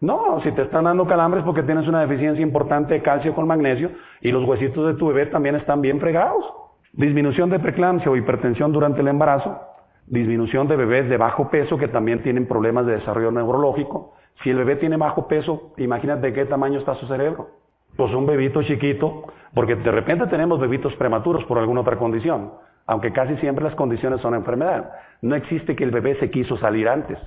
No, 0.00 0.40
si 0.42 0.52
te 0.52 0.62
están 0.62 0.84
dando 0.84 1.06
calambres 1.06 1.42
porque 1.44 1.62
tienes 1.62 1.88
una 1.88 2.00
deficiencia 2.00 2.42
importante 2.42 2.94
de 2.94 3.02
calcio 3.02 3.34
con 3.34 3.46
magnesio 3.46 3.90
y 4.20 4.30
los 4.30 4.44
huesitos 4.44 4.86
de 4.86 4.94
tu 4.94 5.08
bebé 5.08 5.26
también 5.26 5.56
están 5.56 5.80
bien 5.80 6.00
fregados. 6.00 6.44
Disminución 6.92 7.48
de 7.48 7.58
preeclampsia 7.58 8.10
o 8.10 8.16
hipertensión 8.16 8.72
durante 8.72 9.00
el 9.00 9.08
embarazo, 9.08 9.58
disminución 10.06 10.68
de 10.68 10.76
bebés 10.76 11.08
de 11.08 11.16
bajo 11.16 11.50
peso 11.50 11.78
que 11.78 11.88
también 11.88 12.22
tienen 12.22 12.46
problemas 12.46 12.86
de 12.86 12.92
desarrollo 12.96 13.30
neurológico. 13.30 14.14
Si 14.42 14.50
el 14.50 14.58
bebé 14.58 14.76
tiene 14.76 14.98
bajo 14.98 15.28
peso, 15.28 15.72
imagínate 15.78 16.26
de 16.26 16.32
qué 16.34 16.44
tamaño 16.44 16.78
está 16.78 16.94
su 16.96 17.06
cerebro. 17.06 17.48
Pues 17.96 18.12
un 18.12 18.26
bebito 18.26 18.62
chiquito, 18.62 19.24
porque 19.54 19.76
de 19.76 19.90
repente 19.90 20.26
tenemos 20.26 20.60
bebitos 20.60 20.94
prematuros 20.96 21.44
por 21.44 21.58
alguna 21.58 21.80
otra 21.80 21.96
condición, 21.96 22.52
aunque 22.86 23.12
casi 23.12 23.36
siempre 23.36 23.64
las 23.64 23.74
condiciones 23.74 24.20
son 24.20 24.34
enfermedad. 24.34 24.90
No 25.22 25.34
existe 25.34 25.74
que 25.76 25.84
el 25.84 25.90
bebé 25.90 26.16
se 26.20 26.30
quiso 26.30 26.56
salir 26.58 26.88
antes. 26.88 27.18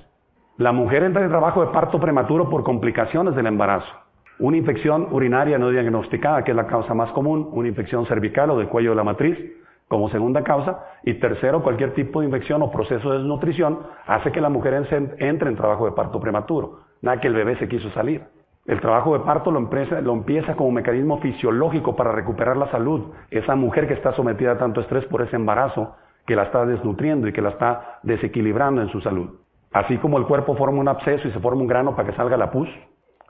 La 0.56 0.72
mujer 0.72 1.02
entra 1.02 1.22
en 1.22 1.30
trabajo 1.30 1.64
de 1.64 1.72
parto 1.72 2.00
prematuro 2.00 2.50
por 2.50 2.64
complicaciones 2.64 3.34
del 3.34 3.46
embarazo. 3.46 3.88
Una 4.38 4.56
infección 4.56 5.08
urinaria 5.10 5.58
no 5.58 5.70
diagnosticada, 5.70 6.44
que 6.44 6.52
es 6.52 6.56
la 6.56 6.66
causa 6.66 6.94
más 6.94 7.10
común, 7.12 7.48
una 7.52 7.68
infección 7.68 8.06
cervical 8.06 8.50
o 8.50 8.58
del 8.58 8.68
cuello 8.68 8.90
de 8.90 8.96
la 8.96 9.04
matriz, 9.04 9.38
como 9.86 10.08
segunda 10.08 10.42
causa. 10.42 10.84
Y 11.04 11.14
tercero, 11.14 11.62
cualquier 11.62 11.94
tipo 11.94 12.20
de 12.20 12.26
infección 12.26 12.62
o 12.62 12.70
proceso 12.70 13.10
de 13.10 13.18
desnutrición 13.18 13.80
hace 14.06 14.32
que 14.32 14.40
la 14.40 14.48
mujer 14.48 14.74
entre 15.18 15.50
en 15.50 15.56
trabajo 15.56 15.84
de 15.84 15.92
parto 15.92 16.20
prematuro. 16.20 16.80
Nada 17.02 17.20
que 17.20 17.28
el 17.28 17.34
bebé 17.34 17.56
se 17.56 17.68
quiso 17.68 17.90
salir. 17.90 18.22
El 18.66 18.80
trabajo 18.80 19.18
de 19.18 19.24
parto 19.24 19.50
lo 19.50 19.58
empieza, 19.58 20.00
lo 20.00 20.12
empieza 20.12 20.54
como 20.54 20.70
mecanismo 20.70 21.18
fisiológico 21.18 21.96
para 21.96 22.12
recuperar 22.12 22.56
la 22.56 22.70
salud. 22.70 23.12
Esa 23.30 23.56
mujer 23.56 23.88
que 23.88 23.94
está 23.94 24.12
sometida 24.12 24.52
a 24.52 24.58
tanto 24.58 24.80
estrés 24.80 25.04
por 25.06 25.22
ese 25.22 25.36
embarazo, 25.36 25.96
que 26.26 26.36
la 26.36 26.44
está 26.44 26.66
desnutriendo 26.66 27.26
y 27.26 27.32
que 27.32 27.42
la 27.42 27.50
está 27.50 27.98
desequilibrando 28.02 28.82
en 28.82 28.88
su 28.88 29.00
salud. 29.00 29.40
Así 29.72 29.96
como 29.98 30.18
el 30.18 30.26
cuerpo 30.26 30.56
forma 30.56 30.80
un 30.80 30.88
absceso 30.88 31.28
y 31.28 31.32
se 31.32 31.40
forma 31.40 31.62
un 31.62 31.68
grano 31.68 31.96
para 31.96 32.08
que 32.08 32.16
salga 32.16 32.36
la 32.36 32.50
pus, 32.50 32.68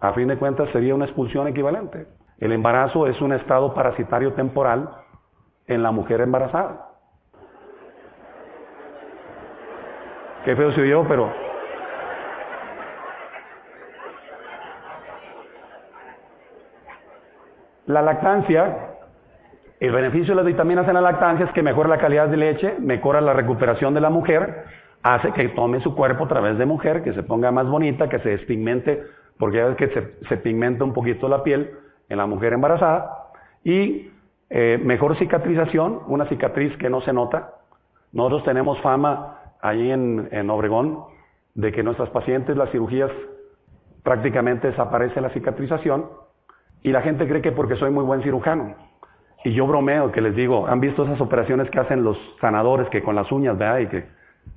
a 0.00 0.12
fin 0.12 0.28
de 0.28 0.36
cuentas 0.36 0.68
sería 0.70 0.94
una 0.94 1.04
expulsión 1.04 1.46
equivalente. 1.46 2.06
El 2.38 2.52
embarazo 2.52 3.06
es 3.06 3.20
un 3.20 3.32
estado 3.32 3.74
parasitario 3.74 4.32
temporal 4.32 4.90
en 5.66 5.82
la 5.82 5.92
mujer 5.92 6.22
embarazada. 6.22 6.88
Qué 10.44 10.56
feo 10.56 10.72
soy 10.72 10.88
yo, 10.88 11.04
pero 11.06 11.30
la 17.86 18.02
lactancia 18.02 18.90
el 19.80 19.92
beneficio 19.92 20.32
de 20.32 20.36
las 20.36 20.44
vitaminas 20.44 20.86
en 20.86 20.92
la 20.92 21.00
lactancia 21.00 21.46
es 21.46 21.52
que 21.52 21.62
mejora 21.62 21.88
la 21.88 21.96
calidad 21.96 22.28
de 22.28 22.36
leche, 22.36 22.74
mejora 22.78 23.22
la 23.22 23.32
recuperación 23.32 23.94
de 23.94 24.02
la 24.02 24.10
mujer, 24.10 24.64
hace 25.02 25.32
que 25.32 25.48
tome 25.48 25.80
su 25.80 25.94
cuerpo 25.94 26.24
a 26.24 26.28
través 26.28 26.58
de 26.58 26.66
mujer, 26.66 27.02
que 27.02 27.14
se 27.14 27.22
ponga 27.22 27.50
más 27.50 27.66
bonita, 27.66 28.10
que 28.10 28.18
se 28.18 28.28
despigmente, 28.28 29.02
porque 29.38 29.56
ya 29.56 29.74
que 29.76 29.88
se, 30.28 30.36
pigmenta 30.36 30.84
un 30.84 30.92
poquito 30.92 31.30
la 31.30 31.42
piel 31.42 31.70
en 32.10 32.18
la 32.18 32.26
mujer 32.26 32.52
embarazada, 32.52 33.30
y 33.64 34.10
eh, 34.50 34.78
mejor 34.84 35.16
cicatrización, 35.16 36.00
una 36.08 36.26
cicatriz 36.26 36.76
que 36.76 36.90
no 36.90 37.00
se 37.00 37.14
nota. 37.14 37.54
Nosotros 38.12 38.44
tenemos 38.44 38.78
fama 38.82 39.38
ahí 39.62 39.90
en, 39.90 40.28
en 40.30 40.50
Obregón 40.50 41.04
de 41.54 41.72
que 41.72 41.82
nuestras 41.82 42.10
pacientes, 42.10 42.54
las 42.54 42.70
cirugías, 42.70 43.10
prácticamente 44.02 44.68
desaparece 44.68 45.22
la 45.22 45.30
cicatrización, 45.30 46.04
y 46.82 46.92
la 46.92 47.02
gente 47.02 47.26
cree 47.28 47.42
que 47.42 47.52
porque 47.52 47.76
soy 47.76 47.90
muy 47.90 48.04
buen 48.04 48.22
cirujano. 48.22 48.74
Y 49.44 49.52
yo 49.52 49.66
bromeo 49.66 50.12
que 50.12 50.20
les 50.20 50.34
digo, 50.34 50.66
¿han 50.66 50.80
visto 50.80 51.04
esas 51.04 51.20
operaciones 51.20 51.70
que 51.70 51.80
hacen 51.80 52.04
los 52.04 52.18
sanadores 52.40 52.88
que 52.88 53.02
con 53.02 53.14
las 53.14 53.30
uñas, 53.32 53.56
¿verdad? 53.56 53.78
Y 53.78 53.86
que, 53.86 54.04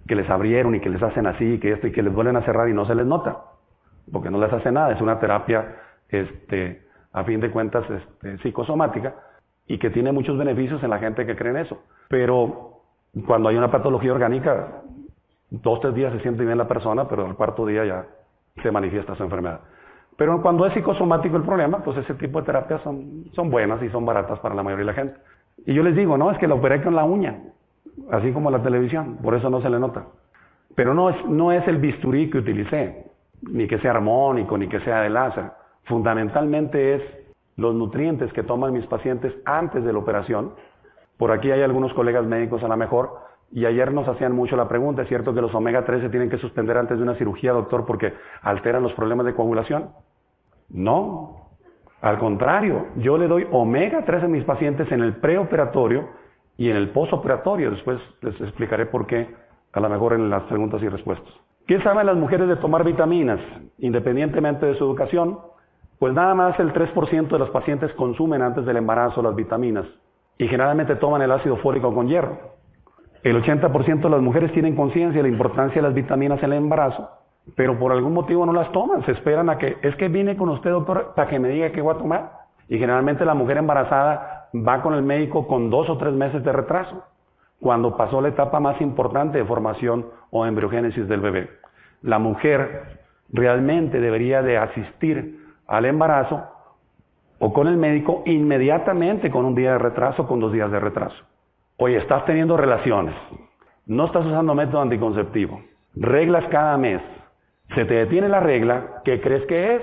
que 0.07 0.15
les 0.15 0.29
abrieron 0.29 0.75
y 0.75 0.81
que 0.81 0.89
les 0.89 1.01
hacen 1.01 1.25
así, 1.25 1.53
y 1.53 1.59
que 1.59 1.71
esto, 1.71 1.87
y 1.87 1.91
que 1.91 2.03
les 2.03 2.13
vuelven 2.13 2.35
a 2.35 2.41
cerrar 2.41 2.67
y 2.69 2.73
no 2.73 2.85
se 2.85 2.95
les 2.95 3.05
nota, 3.05 3.37
porque 4.11 4.29
no 4.29 4.39
les 4.39 4.51
hace 4.51 4.71
nada, 4.71 4.91
es 4.91 5.01
una 5.01 5.19
terapia, 5.19 5.75
este, 6.09 6.83
a 7.13 7.23
fin 7.23 7.39
de 7.39 7.49
cuentas, 7.49 7.85
este, 7.89 8.37
psicosomática, 8.39 9.15
y 9.67 9.77
que 9.77 9.89
tiene 9.89 10.11
muchos 10.11 10.37
beneficios 10.37 10.83
en 10.83 10.89
la 10.89 10.99
gente 10.99 11.25
que 11.25 11.35
cree 11.35 11.51
en 11.51 11.57
eso. 11.57 11.81
Pero 12.09 12.81
cuando 13.25 13.49
hay 13.49 13.55
una 13.55 13.71
patología 13.71 14.11
orgánica, 14.11 14.81
dos, 15.49 15.79
tres 15.79 15.95
días 15.95 16.11
se 16.13 16.19
siente 16.19 16.43
bien 16.43 16.57
la 16.57 16.67
persona, 16.67 17.07
pero 17.07 17.25
al 17.25 17.35
cuarto 17.35 17.65
día 17.65 17.85
ya 17.85 18.05
se 18.61 18.71
manifiesta 18.71 19.15
su 19.15 19.23
enfermedad. 19.23 19.61
Pero 20.17 20.41
cuando 20.41 20.65
es 20.65 20.73
psicosomático 20.73 21.37
el 21.37 21.43
problema, 21.43 21.79
pues 21.79 21.97
ese 21.97 22.13
tipo 22.15 22.39
de 22.39 22.45
terapias 22.45 22.81
son, 22.81 23.25
son 23.33 23.49
buenas 23.49 23.81
y 23.81 23.89
son 23.89 24.05
baratas 24.05 24.39
para 24.39 24.55
la 24.55 24.63
mayoría 24.63 24.85
de 24.85 24.91
la 24.91 24.93
gente. 24.93 25.19
Y 25.65 25.73
yo 25.73 25.83
les 25.83 25.95
digo, 25.95 26.17
no, 26.17 26.31
es 26.31 26.37
que 26.37 26.47
la 26.47 26.55
operé 26.55 26.83
con 26.83 26.95
la 26.95 27.03
uña, 27.03 27.39
así 28.11 28.31
como 28.31 28.51
la 28.51 28.61
televisión, 28.61 29.17
por 29.23 29.35
eso 29.35 29.49
no 29.49 29.61
se 29.61 29.69
le 29.69 29.79
nota. 29.79 30.05
Pero 30.75 30.93
no 30.93 31.09
es, 31.09 31.25
no 31.25 31.51
es 31.51 31.67
el 31.67 31.77
bisturí 31.77 32.29
que 32.29 32.39
utilicé, 32.39 33.05
ni 33.41 33.67
que 33.67 33.79
sea 33.79 33.91
armónico, 33.91 34.57
ni 34.57 34.67
que 34.67 34.79
sea 34.81 35.01
de 35.01 35.09
láser. 35.09 35.51
Fundamentalmente 35.85 36.95
es 36.95 37.01
los 37.57 37.75
nutrientes 37.75 38.31
que 38.33 38.43
toman 38.43 38.73
mis 38.73 38.85
pacientes 38.87 39.33
antes 39.45 39.83
de 39.83 39.93
la 39.93 39.99
operación. 39.99 40.53
Por 41.17 41.31
aquí 41.31 41.51
hay 41.51 41.61
algunos 41.61 41.93
colegas 41.93 42.25
médicos 42.25 42.63
a 42.63 42.67
lo 42.67 42.77
mejor, 42.77 43.11
y 43.53 43.65
ayer 43.65 43.93
nos 43.93 44.07
hacían 44.07 44.33
mucho 44.33 44.55
la 44.55 44.67
pregunta, 44.67 45.03
¿es 45.03 45.07
cierto 45.07 45.33
que 45.33 45.41
los 45.41 45.53
omega 45.53 45.85
3 45.85 46.01
se 46.01 46.09
tienen 46.09 46.29
que 46.29 46.39
suspender 46.39 46.75
antes 46.75 46.97
de 46.97 47.03
una 47.03 47.13
cirugía, 47.15 47.53
doctor, 47.53 47.85
porque 47.85 48.13
alteran 48.41 48.81
los 48.81 48.93
problemas 48.93 49.27
de 49.27 49.35
coagulación? 49.35 49.91
No, 50.69 51.51
al 52.01 52.17
contrario, 52.17 52.87
yo 52.97 53.17
le 53.17 53.27
doy 53.27 53.47
omega 53.51 54.03
3 54.05 54.23
a 54.23 54.27
mis 54.27 54.43
pacientes 54.43 54.91
en 54.91 55.01
el 55.01 55.17
preoperatorio 55.17 56.09
y 56.57 56.69
en 56.71 56.77
el 56.77 56.89
postoperatorio. 56.89 57.69
Después 57.69 57.99
les 58.21 58.41
explicaré 58.41 58.87
por 58.87 59.05
qué, 59.05 59.27
a 59.71 59.79
lo 59.79 59.87
mejor 59.87 60.13
en 60.13 60.31
las 60.31 60.43
preguntas 60.43 60.81
y 60.81 60.89
respuestas. 60.89 61.31
¿Qué 61.67 61.79
saben 61.81 62.07
las 62.07 62.17
mujeres 62.17 62.47
de 62.47 62.55
tomar 62.55 62.83
vitaminas, 62.83 63.39
independientemente 63.77 64.65
de 64.65 64.75
su 64.75 64.83
educación? 64.83 65.37
Pues 65.99 66.13
nada 66.13 66.33
más 66.33 66.59
el 66.59 66.73
3% 66.73 67.27
de 67.27 67.39
los 67.39 67.51
pacientes 67.51 67.93
consumen 67.93 68.41
antes 68.41 68.65
del 68.65 68.77
embarazo 68.77 69.21
las 69.21 69.35
vitaminas 69.35 69.85
y 70.39 70.47
generalmente 70.47 70.95
toman 70.95 71.21
el 71.21 71.31
ácido 71.31 71.55
fólico 71.57 71.93
con 71.93 72.07
hierro. 72.07 72.62
El 73.23 73.41
80% 73.41 74.01
de 74.01 74.09
las 74.09 74.21
mujeres 74.21 74.51
tienen 74.51 74.75
conciencia 74.75 75.21
de 75.21 75.29
la 75.29 75.33
importancia 75.33 75.81
de 75.81 75.87
las 75.87 75.93
vitaminas 75.93 76.39
en 76.39 76.51
el 76.51 76.57
embarazo 76.57 77.09
pero 77.55 77.77
por 77.77 77.91
algún 77.91 78.13
motivo 78.13 78.45
no 78.45 78.53
las 78.53 78.71
toman, 78.71 79.05
se 79.05 79.11
esperan 79.11 79.49
a 79.49 79.57
que, 79.57 79.77
es 79.81 79.95
que 79.95 80.07
vine 80.07 80.37
con 80.37 80.49
usted 80.49 80.71
doctor 80.71 81.13
para 81.15 81.29
que 81.29 81.39
me 81.39 81.49
diga 81.49 81.71
qué 81.71 81.81
voy 81.81 81.95
a 81.95 81.97
tomar. 81.97 82.31
Y 82.69 82.77
generalmente 82.77 83.25
la 83.25 83.33
mujer 83.33 83.57
embarazada 83.57 84.47
va 84.55 84.81
con 84.81 84.93
el 84.93 85.03
médico 85.03 85.47
con 85.47 85.69
dos 85.69 85.89
o 85.89 85.97
tres 85.97 86.13
meses 86.13 86.43
de 86.43 86.51
retraso, 86.51 87.03
cuando 87.59 87.97
pasó 87.97 88.21
la 88.21 88.29
etapa 88.29 88.59
más 88.59 88.79
importante 88.81 89.37
de 89.37 89.45
formación 89.45 90.05
o 90.31 90.45
embriogénesis 90.45 91.07
del 91.07 91.19
bebé. 91.19 91.49
La 92.01 92.19
mujer 92.19 93.01
realmente 93.31 93.99
debería 93.99 94.41
de 94.41 94.57
asistir 94.57 95.45
al 95.67 95.85
embarazo 95.85 96.43
o 97.39 97.51
con 97.53 97.67
el 97.67 97.77
médico 97.77 98.23
inmediatamente 98.25 99.29
con 99.31 99.45
un 99.45 99.55
día 99.55 99.73
de 99.73 99.79
retraso, 99.79 100.27
con 100.27 100.39
dos 100.39 100.53
días 100.53 100.71
de 100.71 100.79
retraso. 100.79 101.23
Oye, 101.77 101.97
estás 101.97 102.25
teniendo 102.25 102.55
relaciones, 102.55 103.15
no 103.85 104.05
estás 104.05 104.25
usando 104.25 104.53
método 104.53 104.81
anticonceptivo, 104.81 105.61
reglas 105.95 106.45
cada 106.49 106.77
mes, 106.77 107.01
se 107.73 107.85
te 107.85 107.95
detiene 107.95 108.29
la 108.29 108.39
regla, 108.39 109.01
¿qué 109.03 109.19
crees 109.21 109.45
que 109.47 109.75
es? 109.75 109.81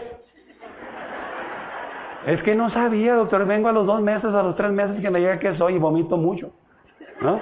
Es 2.27 2.43
que 2.43 2.55
no 2.55 2.71
sabía, 2.71 3.15
doctor, 3.15 3.47
vengo 3.47 3.69
a 3.69 3.73
los 3.73 3.87
dos 3.87 4.01
meses, 4.01 4.33
a 4.33 4.43
los 4.43 4.55
tres 4.55 4.71
meses 4.71 5.01
que 5.01 5.11
me 5.11 5.21
llega 5.21 5.39
que 5.39 5.57
soy 5.57 5.75
y 5.75 5.79
vomito 5.79 6.17
mucho. 6.17 6.53
¿No? 7.21 7.41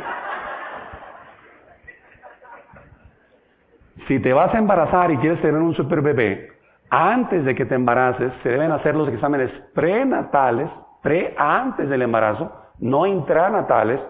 Si 4.06 4.18
te 4.20 4.32
vas 4.32 4.54
a 4.54 4.58
embarazar 4.58 5.10
y 5.10 5.18
quieres 5.18 5.42
tener 5.42 5.60
un 5.60 5.74
super 5.74 6.00
bebé, 6.00 6.52
antes 6.88 7.44
de 7.44 7.54
que 7.54 7.66
te 7.66 7.74
embaraces, 7.74 8.32
se 8.42 8.48
deben 8.48 8.72
hacer 8.72 8.94
los 8.94 9.08
exámenes 9.08 9.50
prenatales, 9.74 10.70
pre 11.02 11.34
antes 11.36 11.88
del 11.88 12.02
embarazo, 12.02 12.50
no 12.78 13.04
intranatales, 13.04 14.00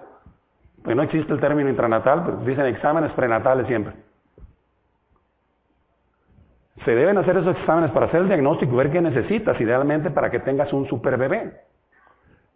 porque 0.83 0.95
no 0.95 1.03
existe 1.03 1.33
el 1.33 1.41
término 1.41 1.69
intranatal, 1.69 2.25
pero 2.25 2.37
dicen 2.39 2.67
exámenes 2.67 3.13
prenatales 3.13 3.67
siempre. 3.67 3.95
Se 6.85 6.95
deben 6.95 7.19
hacer 7.19 7.37
esos 7.37 7.57
exámenes 7.57 7.91
para 7.91 8.07
hacer 8.07 8.21
el 8.21 8.29
diagnóstico 8.29 8.77
ver 8.77 8.91
qué 8.91 9.01
necesitas, 9.01 9.61
idealmente 9.61 10.11
para 10.11 10.31
que 10.31 10.41
tengas 10.41 10.73
un 10.73 10.87
super 10.89 11.17
bebé. 11.17 11.61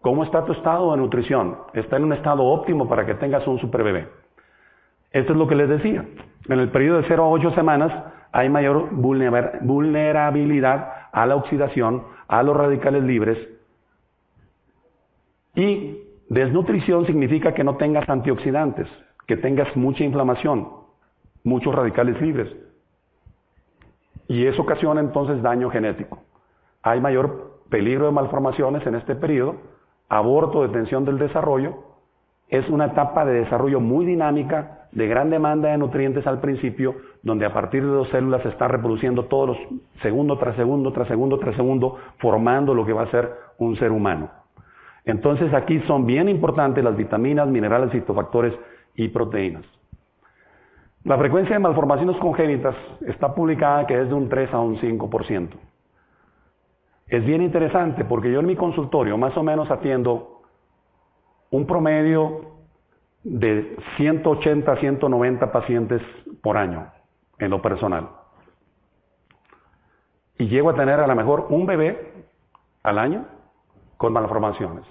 ¿Cómo 0.00 0.24
está 0.24 0.44
tu 0.44 0.52
estado 0.52 0.92
de 0.92 0.98
nutrición? 0.98 1.58
¿Está 1.74 1.96
en 1.96 2.04
un 2.04 2.12
estado 2.12 2.44
óptimo 2.44 2.88
para 2.88 3.06
que 3.06 3.14
tengas 3.14 3.46
un 3.46 3.58
super 3.58 3.82
bebé? 3.82 4.08
Esto 5.10 5.32
es 5.32 5.38
lo 5.38 5.46
que 5.46 5.54
les 5.54 5.68
decía. 5.68 6.04
En 6.48 6.58
el 6.58 6.70
periodo 6.70 6.98
de 6.98 7.04
0 7.08 7.24
a 7.24 7.28
8 7.28 7.50
semanas 7.52 7.92
hay 8.32 8.48
mayor 8.48 8.88
vulnerabilidad 8.92 10.92
a 11.12 11.26
la 11.26 11.36
oxidación, 11.36 12.04
a 12.26 12.42
los 12.42 12.56
radicales 12.56 13.04
libres. 13.04 13.38
Y 15.54 16.01
desnutrición 16.32 17.04
significa 17.04 17.52
que 17.52 17.62
no 17.62 17.76
tengas 17.76 18.08
antioxidantes, 18.08 18.88
que 19.26 19.36
tengas 19.36 19.76
mucha 19.76 20.02
inflamación, 20.02 20.66
muchos 21.44 21.74
radicales 21.74 22.18
libres. 22.22 22.48
Y 24.28 24.46
eso 24.46 24.62
ocasiona 24.62 25.02
entonces 25.02 25.42
daño 25.42 25.68
genético. 25.70 26.20
Hay 26.82 27.00
mayor 27.02 27.60
peligro 27.68 28.06
de 28.06 28.12
malformaciones 28.12 28.86
en 28.86 28.94
este 28.94 29.14
periodo, 29.14 29.56
aborto, 30.08 30.62
detención 30.62 31.04
del 31.04 31.18
desarrollo. 31.18 31.74
Es 32.48 32.66
una 32.70 32.86
etapa 32.86 33.26
de 33.26 33.40
desarrollo 33.40 33.80
muy 33.80 34.06
dinámica, 34.06 34.88
de 34.92 35.06
gran 35.06 35.28
demanda 35.28 35.68
de 35.68 35.76
nutrientes 35.76 36.26
al 36.26 36.40
principio, 36.40 36.94
donde 37.22 37.44
a 37.44 37.52
partir 37.52 37.82
de 37.82 37.90
dos 37.90 38.08
células 38.08 38.42
se 38.42 38.48
están 38.48 38.70
reproduciendo 38.70 39.26
todos 39.26 39.48
los 39.48 39.58
segundo 40.00 40.38
tras 40.38 40.56
segundo, 40.56 40.92
tras 40.92 41.08
segundo, 41.08 41.38
tras 41.38 41.56
segundo, 41.56 41.98
formando 42.20 42.72
lo 42.72 42.86
que 42.86 42.94
va 42.94 43.02
a 43.02 43.10
ser 43.10 43.30
un 43.58 43.76
ser 43.76 43.92
humano. 43.92 44.41
Entonces 45.04 45.52
aquí 45.52 45.80
son 45.86 46.06
bien 46.06 46.28
importantes 46.28 46.82
las 46.82 46.96
vitaminas, 46.96 47.48
minerales, 47.48 47.90
fitofactores 47.90 48.54
y 48.94 49.08
proteínas. 49.08 49.64
La 51.04 51.18
frecuencia 51.18 51.54
de 51.54 51.58
malformaciones 51.58 52.16
congénitas 52.18 52.76
está 53.06 53.34
publicada 53.34 53.86
que 53.86 54.00
es 54.00 54.08
de 54.08 54.14
un 54.14 54.28
3 54.28 54.54
a 54.54 54.60
un 54.60 54.78
5%. 54.78 55.48
Es 57.08 57.24
bien 57.24 57.42
interesante 57.42 58.04
porque 58.04 58.30
yo 58.30 58.40
en 58.40 58.46
mi 58.46 58.54
consultorio 58.54 59.18
más 59.18 59.36
o 59.36 59.42
menos 59.42 59.70
atiendo 59.70 60.42
un 61.50 61.66
promedio 61.66 62.52
de 63.24 63.76
180 63.96 64.72
a 64.72 64.76
190 64.76 65.52
pacientes 65.52 66.00
por 66.40 66.56
año 66.56 66.86
en 67.38 67.50
lo 67.50 67.60
personal. 67.60 68.08
Y 70.38 70.46
llego 70.46 70.70
a 70.70 70.74
tener 70.74 71.00
a 71.00 71.06
lo 71.06 71.14
mejor 71.14 71.46
un 71.50 71.66
bebé 71.66 72.26
al 72.82 72.98
año 72.98 73.26
con 74.02 74.12
malformaciones. 74.12 74.84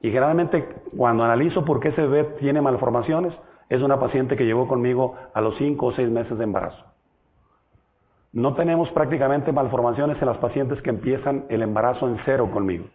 Y 0.00 0.08
generalmente 0.08 0.66
cuando 0.96 1.22
analizo 1.22 1.66
por 1.66 1.80
qué 1.80 1.88
ese 1.88 2.00
bebé 2.00 2.24
tiene 2.40 2.62
malformaciones, 2.62 3.34
es 3.68 3.82
una 3.82 4.00
paciente 4.00 4.36
que 4.36 4.46
llegó 4.46 4.66
conmigo 4.66 5.16
a 5.34 5.42
los 5.42 5.54
5 5.58 5.84
o 5.84 5.92
6 5.92 6.08
meses 6.08 6.38
de 6.38 6.44
embarazo. 6.44 6.82
No 8.32 8.54
tenemos 8.54 8.88
prácticamente 8.92 9.52
malformaciones 9.52 10.16
en 10.18 10.28
las 10.28 10.38
pacientes 10.38 10.80
que 10.80 10.88
empiezan 10.88 11.44
el 11.50 11.60
embarazo 11.60 12.08
en 12.08 12.18
cero 12.24 12.50
conmigo. 12.50 12.86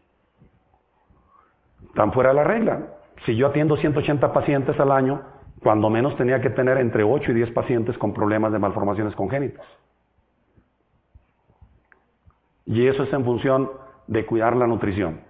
Están 1.86 2.13
fuera 2.13 2.30
de 2.30 2.36
la 2.38 2.43
regla. 2.45 2.88
Si 3.28 3.36
yo 3.36 3.45
atiendo 3.45 3.78
180 3.78 4.34
pacientes 4.34 4.80
al 4.80 4.91
año, 4.91 5.22
cuando 5.61 5.91
menos 5.91 6.15
tenía 6.17 6.41
que 6.41 6.49
tener 6.49 6.80
entre 6.80 7.03
8 7.03 7.32
y 7.32 7.36
10 7.36 7.51
pacientes 7.51 7.95
con 7.99 8.11
problemas 8.11 8.51
de 8.51 8.57
malformaciones 8.57 9.13
congénitas. 9.13 9.67
Y 12.65 12.88
eso 12.88 13.03
es 13.03 13.13
en 13.13 13.24
función 13.24 13.70
de 14.07 14.26
cuidar 14.26 14.55
la 14.55 14.65
nutrición. 14.65 15.29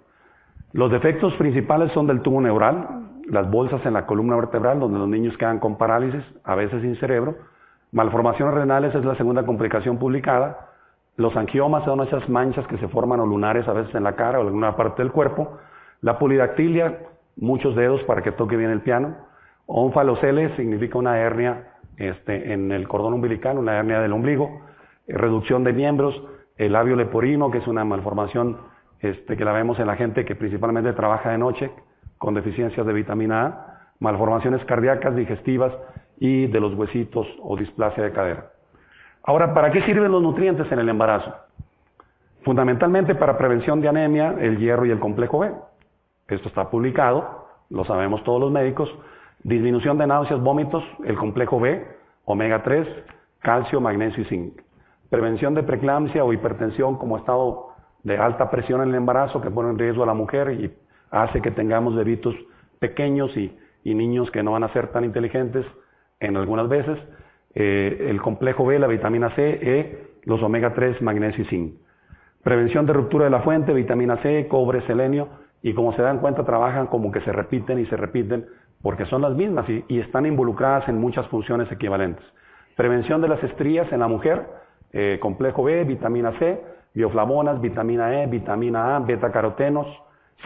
Los 0.71 0.91
defectos 0.91 1.33
principales 1.35 1.91
son 1.93 2.05
del 2.05 2.21
tubo 2.21 2.41
neural, 2.41 3.07
las 3.27 3.49
bolsas 3.49 3.83
en 3.87 3.93
la 3.93 4.05
columna 4.05 4.35
vertebral, 4.35 4.79
donde 4.79 4.99
los 4.99 5.07
niños 5.07 5.35
quedan 5.37 5.59
con 5.59 5.77
parálisis, 5.77 6.23
a 6.43 6.53
veces 6.55 6.81
sin 6.81 6.95
cerebro. 6.97 7.37
Malformaciones 7.91 8.53
renales 8.53 8.93
es 8.93 9.03
la 9.03 9.15
segunda 9.15 9.43
complicación 9.45 9.97
publicada. 9.97 10.69
Los 11.17 11.35
angiomas 11.35 11.85
son 11.85 12.01
esas 12.01 12.29
manchas 12.29 12.67
que 12.67 12.77
se 12.77 12.87
forman 12.87 13.19
o 13.19 13.25
lunares 13.25 13.67
a 13.67 13.73
veces 13.73 13.93
en 13.95 14.03
la 14.03 14.15
cara 14.15 14.37
o 14.37 14.41
en 14.41 14.47
alguna 14.47 14.75
parte 14.75 15.01
del 15.01 15.11
cuerpo. 15.11 15.57
La 16.01 16.19
polidactilia, 16.19 16.99
muchos 17.35 17.75
dedos 17.75 18.03
para 18.03 18.21
que 18.21 18.31
toque 18.31 18.55
bien 18.55 18.69
el 18.69 18.81
piano. 18.81 19.15
Onfalocele 19.65 20.55
significa 20.55 20.99
una 20.99 21.17
hernia 21.17 21.73
este, 21.97 22.53
en 22.53 22.71
el 22.71 22.87
cordón 22.87 23.13
umbilical, 23.13 23.57
una 23.57 23.77
hernia 23.77 24.01
del 24.01 24.13
ombligo. 24.13 24.61
Reducción 25.07 25.63
de 25.63 25.73
miembros. 25.73 26.21
El 26.57 26.73
labio 26.73 26.95
leporino, 26.95 27.49
que 27.49 27.57
es 27.57 27.67
una 27.67 27.83
malformación 27.85 28.57
este, 29.01 29.37
que 29.37 29.45
la 29.45 29.53
vemos 29.53 29.79
en 29.79 29.87
la 29.87 29.95
gente 29.95 30.25
que 30.25 30.35
principalmente 30.35 30.93
trabaja 30.93 31.31
de 31.31 31.37
noche, 31.37 31.71
con 32.17 32.33
deficiencias 32.33 32.85
de 32.85 32.93
vitamina 32.93 33.45
A, 33.45 33.79
malformaciones 33.99 34.63
cardíacas, 34.65 35.15
digestivas 35.15 35.73
y 36.19 36.47
de 36.47 36.59
los 36.59 36.73
huesitos 36.73 37.27
o 37.41 37.55
displasia 37.55 38.03
de 38.03 38.11
cadera. 38.11 38.51
Ahora, 39.23 39.53
¿para 39.53 39.71
qué 39.71 39.81
sirven 39.81 40.11
los 40.11 40.21
nutrientes 40.21 40.71
en 40.71 40.79
el 40.79 40.89
embarazo? 40.89 41.33
Fundamentalmente 42.43 43.15
para 43.15 43.37
prevención 43.37 43.81
de 43.81 43.89
anemia, 43.89 44.35
el 44.39 44.57
hierro 44.57 44.85
y 44.85 44.91
el 44.91 44.99
complejo 44.99 45.39
B. 45.39 45.51
Esto 46.27 46.47
está 46.47 46.69
publicado, 46.69 47.47
lo 47.69 47.83
sabemos 47.85 48.23
todos 48.23 48.39
los 48.39 48.51
médicos. 48.51 48.89
Disminución 49.43 49.97
de 49.97 50.07
náuseas, 50.07 50.41
vómitos, 50.41 50.83
el 51.05 51.17
complejo 51.17 51.59
B, 51.59 51.85
omega 52.25 52.63
3, 52.63 52.87
calcio, 53.39 53.81
magnesio 53.81 54.23
y 54.23 54.25
zinc. 54.25 54.61
Prevención 55.09 55.53
de 55.53 55.63
preeclampsia 55.63 56.23
o 56.23 56.33
hipertensión 56.33 56.97
como 56.97 57.17
estado 57.17 57.68
de 58.03 58.17
alta 58.17 58.49
presión 58.49 58.81
en 58.81 58.89
el 58.89 58.95
embarazo 58.95 59.41
que 59.41 59.51
pone 59.51 59.69
en 59.69 59.77
riesgo 59.77 60.03
a 60.03 60.05
la 60.05 60.13
mujer 60.13 60.51
y 60.51 60.73
hace 61.11 61.41
que 61.41 61.51
tengamos 61.51 61.95
bebitos 61.95 62.35
pequeños 62.79 63.35
y, 63.35 63.55
niños 63.83 64.29
que 64.29 64.43
no 64.43 64.51
van 64.51 64.63
a 64.63 64.71
ser 64.71 64.89
tan 64.89 65.03
inteligentes 65.03 65.65
en 66.19 66.37
algunas 66.37 66.69
veces. 66.69 66.99
Eh, 67.55 68.05
el 68.07 68.21
complejo 68.21 68.63
B, 68.63 68.77
la 68.77 68.85
vitamina 68.85 69.31
C, 69.31 69.59
E, 69.61 70.09
los 70.25 70.43
omega 70.43 70.75
3, 70.75 71.01
magnesio 71.01 71.43
y 71.43 71.47
zinc. 71.47 71.73
Prevención 72.43 72.85
de 72.85 72.93
ruptura 72.93 73.25
de 73.25 73.31
la 73.31 73.41
fuente, 73.41 73.73
vitamina 73.73 74.17
C, 74.17 74.47
cobre, 74.47 74.85
selenio, 74.85 75.27
y 75.63 75.73
como 75.73 75.93
se 75.93 76.03
dan 76.03 76.19
cuenta 76.19 76.45
trabajan 76.45 76.85
como 76.87 77.11
que 77.11 77.21
se 77.21 77.31
repiten 77.31 77.79
y 77.79 77.85
se 77.87 77.97
repiten 77.97 78.45
porque 78.81 79.05
son 79.07 79.21
las 79.21 79.33
mismas 79.33 79.65
y, 79.67 79.99
están 79.99 80.25
involucradas 80.25 80.87
en 80.87 80.99
muchas 80.99 81.27
funciones 81.27 81.69
equivalentes. 81.71 82.23
Prevención 82.75 83.21
de 83.21 83.27
las 83.27 83.43
estrías 83.43 83.91
en 83.91 83.99
la 83.99 84.07
mujer, 84.07 84.45
eh, 84.93 85.17
complejo 85.21 85.63
B, 85.63 85.83
vitamina 85.83 86.31
C, 86.39 86.61
bioflavonas, 86.93 87.61
vitamina 87.61 88.21
E, 88.21 88.27
vitamina 88.27 88.95
A, 88.95 88.99
beta 88.99 89.31
carotenos, 89.31 89.87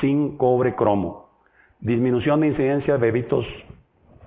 sin 0.01 0.37
cobre, 0.37 0.75
cromo. 0.75 1.29
Disminución 1.79 2.41
de 2.41 2.47
incidencia 2.47 2.93
de 2.93 2.99
bebitos 2.99 3.45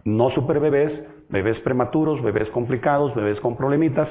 no 0.05 0.31
super 0.31 0.61
bebés, 0.61 0.93
bebés 1.29 1.59
prematuros, 1.61 2.23
bebés 2.23 2.49
complicados, 2.51 3.15
bebés 3.15 3.41
con 3.41 3.57
problemitas, 3.57 4.09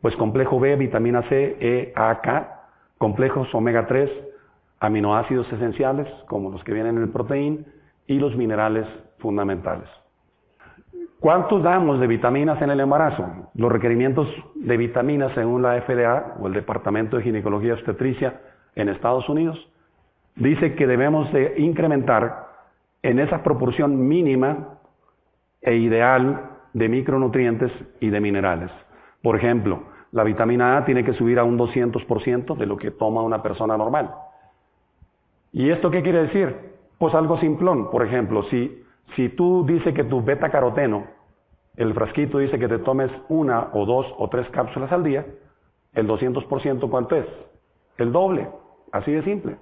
pues 0.00 0.16
complejo 0.16 0.58
B, 0.58 0.76
vitamina 0.76 1.22
C, 1.28 1.56
E, 1.60 1.92
A, 1.94 2.20
K, 2.20 2.68
complejos 2.98 3.54
omega 3.54 3.86
3, 3.86 4.10
aminoácidos 4.80 5.50
esenciales 5.52 6.08
como 6.26 6.50
los 6.50 6.62
que 6.64 6.72
vienen 6.72 6.96
en 6.96 7.02
el 7.04 7.08
proteín 7.10 7.66
y 8.06 8.18
los 8.18 8.36
minerales 8.36 8.86
fundamentales. 9.18 9.88
¿Cuántos 11.20 11.62
damos 11.62 11.98
de 11.98 12.06
vitaminas 12.06 12.60
en 12.60 12.70
el 12.70 12.80
embarazo? 12.80 13.50
Los 13.54 13.72
requerimientos 13.72 14.28
de 14.54 14.76
vitaminas 14.76 15.32
según 15.34 15.62
la 15.62 15.80
FDA 15.80 16.36
o 16.38 16.46
el 16.46 16.52
Departamento 16.52 17.16
de 17.16 17.22
Ginecología 17.22 17.70
y 17.70 17.72
Obstetricia 17.72 18.40
en 18.74 18.90
Estados 18.90 19.28
Unidos 19.28 19.58
dice 20.36 20.74
que 20.74 20.86
debemos 20.86 21.32
de 21.32 21.54
incrementar 21.56 22.46
en 23.02 23.18
esa 23.18 23.42
proporción 23.42 24.06
mínima 24.06 24.78
e 25.62 25.76
ideal 25.76 26.50
de 26.74 26.88
micronutrientes 26.88 27.72
y 28.00 28.10
de 28.10 28.20
minerales. 28.20 28.70
Por 29.22 29.36
ejemplo, 29.36 29.84
la 30.12 30.22
vitamina 30.22 30.76
A 30.76 30.84
tiene 30.84 31.04
que 31.04 31.14
subir 31.14 31.38
a 31.38 31.44
un 31.44 31.58
200% 31.58 32.56
de 32.56 32.66
lo 32.66 32.76
que 32.76 32.90
toma 32.90 33.22
una 33.22 33.42
persona 33.42 33.76
normal. 33.76 34.14
¿Y 35.52 35.70
esto 35.70 35.90
qué 35.90 36.02
quiere 36.02 36.24
decir? 36.24 36.54
Pues 36.98 37.14
algo 37.14 37.38
simplón. 37.38 37.90
Por 37.90 38.04
ejemplo, 38.04 38.42
si, 38.44 38.84
si 39.14 39.28
tú 39.30 39.64
dices 39.66 39.94
que 39.94 40.04
tu 40.04 40.22
beta 40.22 40.50
caroteno, 40.50 41.06
el 41.76 41.94
frasquito 41.94 42.38
dice 42.38 42.58
que 42.58 42.68
te 42.68 42.78
tomes 42.78 43.10
una 43.28 43.68
o 43.72 43.84
dos 43.84 44.06
o 44.18 44.28
tres 44.28 44.48
cápsulas 44.50 44.90
al 44.92 45.04
día, 45.04 45.26
el 45.94 46.08
200% 46.08 46.90
¿cuánto 46.90 47.16
es? 47.16 47.26
El 47.98 48.12
doble. 48.12 48.48
Así 48.92 49.12
de 49.12 49.22
simple. 49.22 49.56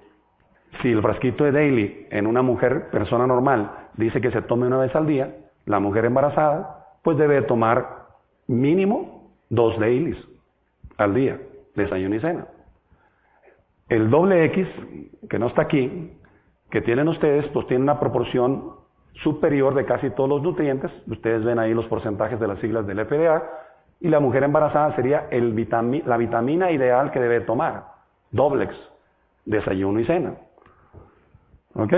Si 0.81 0.91
el 0.91 1.01
frasquito 1.01 1.43
de 1.43 1.51
daily 1.51 2.07
en 2.09 2.27
una 2.27 2.41
mujer, 2.41 2.89
persona 2.89 3.25
normal, 3.25 3.89
dice 3.95 4.21
que 4.21 4.31
se 4.31 4.41
tome 4.41 4.67
una 4.67 4.77
vez 4.77 4.95
al 4.95 5.07
día, 5.07 5.35
la 5.65 5.79
mujer 5.79 6.05
embarazada, 6.05 6.85
pues 7.01 7.17
debe 7.17 7.41
tomar 7.43 8.07
mínimo 8.47 9.31
dos 9.49 9.79
dailies 9.79 10.17
al 10.97 11.13
día, 11.13 11.39
desayuno 11.75 12.15
y 12.15 12.19
cena. 12.19 12.47
El 13.89 14.09
doble 14.09 14.45
X, 14.45 14.67
que 15.29 15.39
no 15.39 15.47
está 15.47 15.63
aquí, 15.63 16.13
que 16.71 16.81
tienen 16.81 17.07
ustedes, 17.07 17.47
pues 17.49 17.67
tiene 17.67 17.83
una 17.83 17.99
proporción 17.99 18.74
superior 19.23 19.73
de 19.75 19.85
casi 19.85 20.09
todos 20.11 20.29
los 20.29 20.41
nutrientes. 20.41 20.91
Ustedes 21.07 21.43
ven 21.43 21.59
ahí 21.59 21.73
los 21.73 21.85
porcentajes 21.85 22.39
de 22.39 22.47
las 22.47 22.59
siglas 22.59 22.85
del 22.85 23.05
FDA. 23.05 23.43
Y 23.99 24.09
la 24.09 24.19
mujer 24.19 24.43
embarazada 24.43 24.95
sería 24.95 25.27
el 25.31 25.55
la 26.05 26.17
vitamina 26.17 26.71
ideal 26.71 27.11
que 27.11 27.19
debe 27.19 27.41
tomar, 27.41 27.85
doblex, 28.31 28.75
desayuno 29.45 29.99
y 29.99 30.05
cena. 30.05 30.33
¿Ok? 31.75 31.93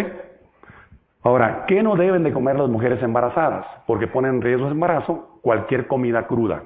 Ahora, 1.24 1.66
¿qué 1.68 1.84
no 1.84 1.96
deben 1.96 2.24
de 2.24 2.32
comer 2.32 2.58
las 2.58 2.70
mujeres 2.70 3.02
embarazadas? 3.04 3.66
Porque 3.86 4.08
ponen 4.08 4.36
en 4.36 4.42
riesgo 4.42 4.66
de 4.66 4.72
embarazo 4.72 5.40
cualquier 5.42 5.88
comida 5.88 6.28
cruda. 6.28 6.64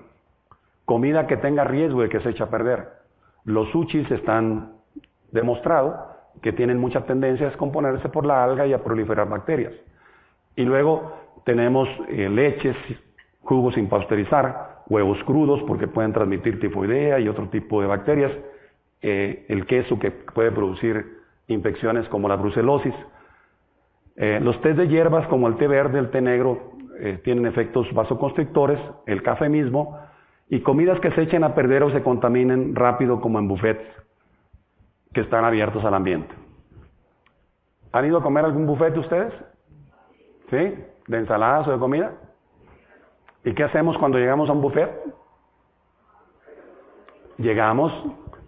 Comida 0.85 1.25
que 1.27 1.37
tenga 1.37 1.63
riesgo 1.63 2.01
de 2.01 2.09
que 2.09 2.19
se 2.19 2.29
eche 2.29 2.43
a 2.43 2.49
perder. 2.49 2.89
Los 3.45 3.69
sushis 3.71 4.09
están 4.11 4.73
demostrados 5.31 5.95
que 6.41 6.53
tienen 6.53 6.77
mucha 6.77 7.05
tendencia 7.05 7.47
a 7.47 7.49
descomponerse 7.49 8.09
por 8.09 8.25
la 8.25 8.43
alga 8.43 8.67
y 8.67 8.73
a 8.73 8.83
proliferar 8.83 9.27
bacterias. 9.27 9.73
Y 10.55 10.63
luego 10.63 11.13
tenemos 11.45 11.87
eh, 12.09 12.29
leches, 12.29 12.75
jugos 13.41 13.75
sin 13.75 13.87
pasteurizar, 13.87 14.83
huevos 14.89 15.23
crudos 15.23 15.61
porque 15.67 15.87
pueden 15.87 16.13
transmitir 16.13 16.59
tifoidea 16.59 17.19
y 17.19 17.27
otro 17.27 17.47
tipo 17.49 17.81
de 17.81 17.87
bacterias, 17.87 18.31
eh, 19.01 19.45
el 19.47 19.65
queso 19.65 19.97
que 19.97 20.11
puede 20.11 20.51
producir 20.51 21.21
infecciones 21.47 22.07
como 22.09 22.27
la 22.27 22.35
brucelosis. 22.35 22.93
Eh, 24.15 24.39
los 24.41 24.59
tés 24.61 24.77
de 24.77 24.87
hierbas 24.87 25.27
como 25.27 25.47
el 25.47 25.55
té 25.55 25.67
verde, 25.67 25.99
el 25.99 26.11
té 26.11 26.21
negro, 26.21 26.71
tienen 27.23 27.47
efectos 27.47 27.91
vasoconstrictores, 27.95 28.79
el 29.07 29.23
café 29.23 29.49
mismo, 29.49 29.97
y 30.49 30.59
comidas 30.59 30.99
que 30.99 31.09
se 31.11 31.23
echen 31.23 31.43
a 31.43 31.55
perder 31.55 31.81
o 31.81 31.89
se 31.89 32.03
contaminen 32.03 32.75
rápido 32.75 33.19
como 33.19 33.39
en 33.39 33.47
buffets 33.47 33.81
que 35.11 35.21
están 35.21 35.43
abiertos 35.43 35.83
al 35.83 35.95
ambiente. 35.95 36.35
¿Han 37.91 38.05
ido 38.05 38.19
a 38.19 38.21
comer 38.21 38.45
algún 38.45 38.67
buffet 38.67 38.95
ustedes? 38.97 39.33
¿Sí? 40.51 40.75
¿De 41.07 41.17
ensaladas 41.17 41.67
o 41.67 41.71
de 41.71 41.79
comida? 41.79 42.11
¿Y 43.43 43.55
qué 43.55 43.63
hacemos 43.63 43.97
cuando 43.97 44.19
llegamos 44.19 44.49
a 44.49 44.53
un 44.53 44.61
buffet? 44.61 44.91
Llegamos 47.37 47.91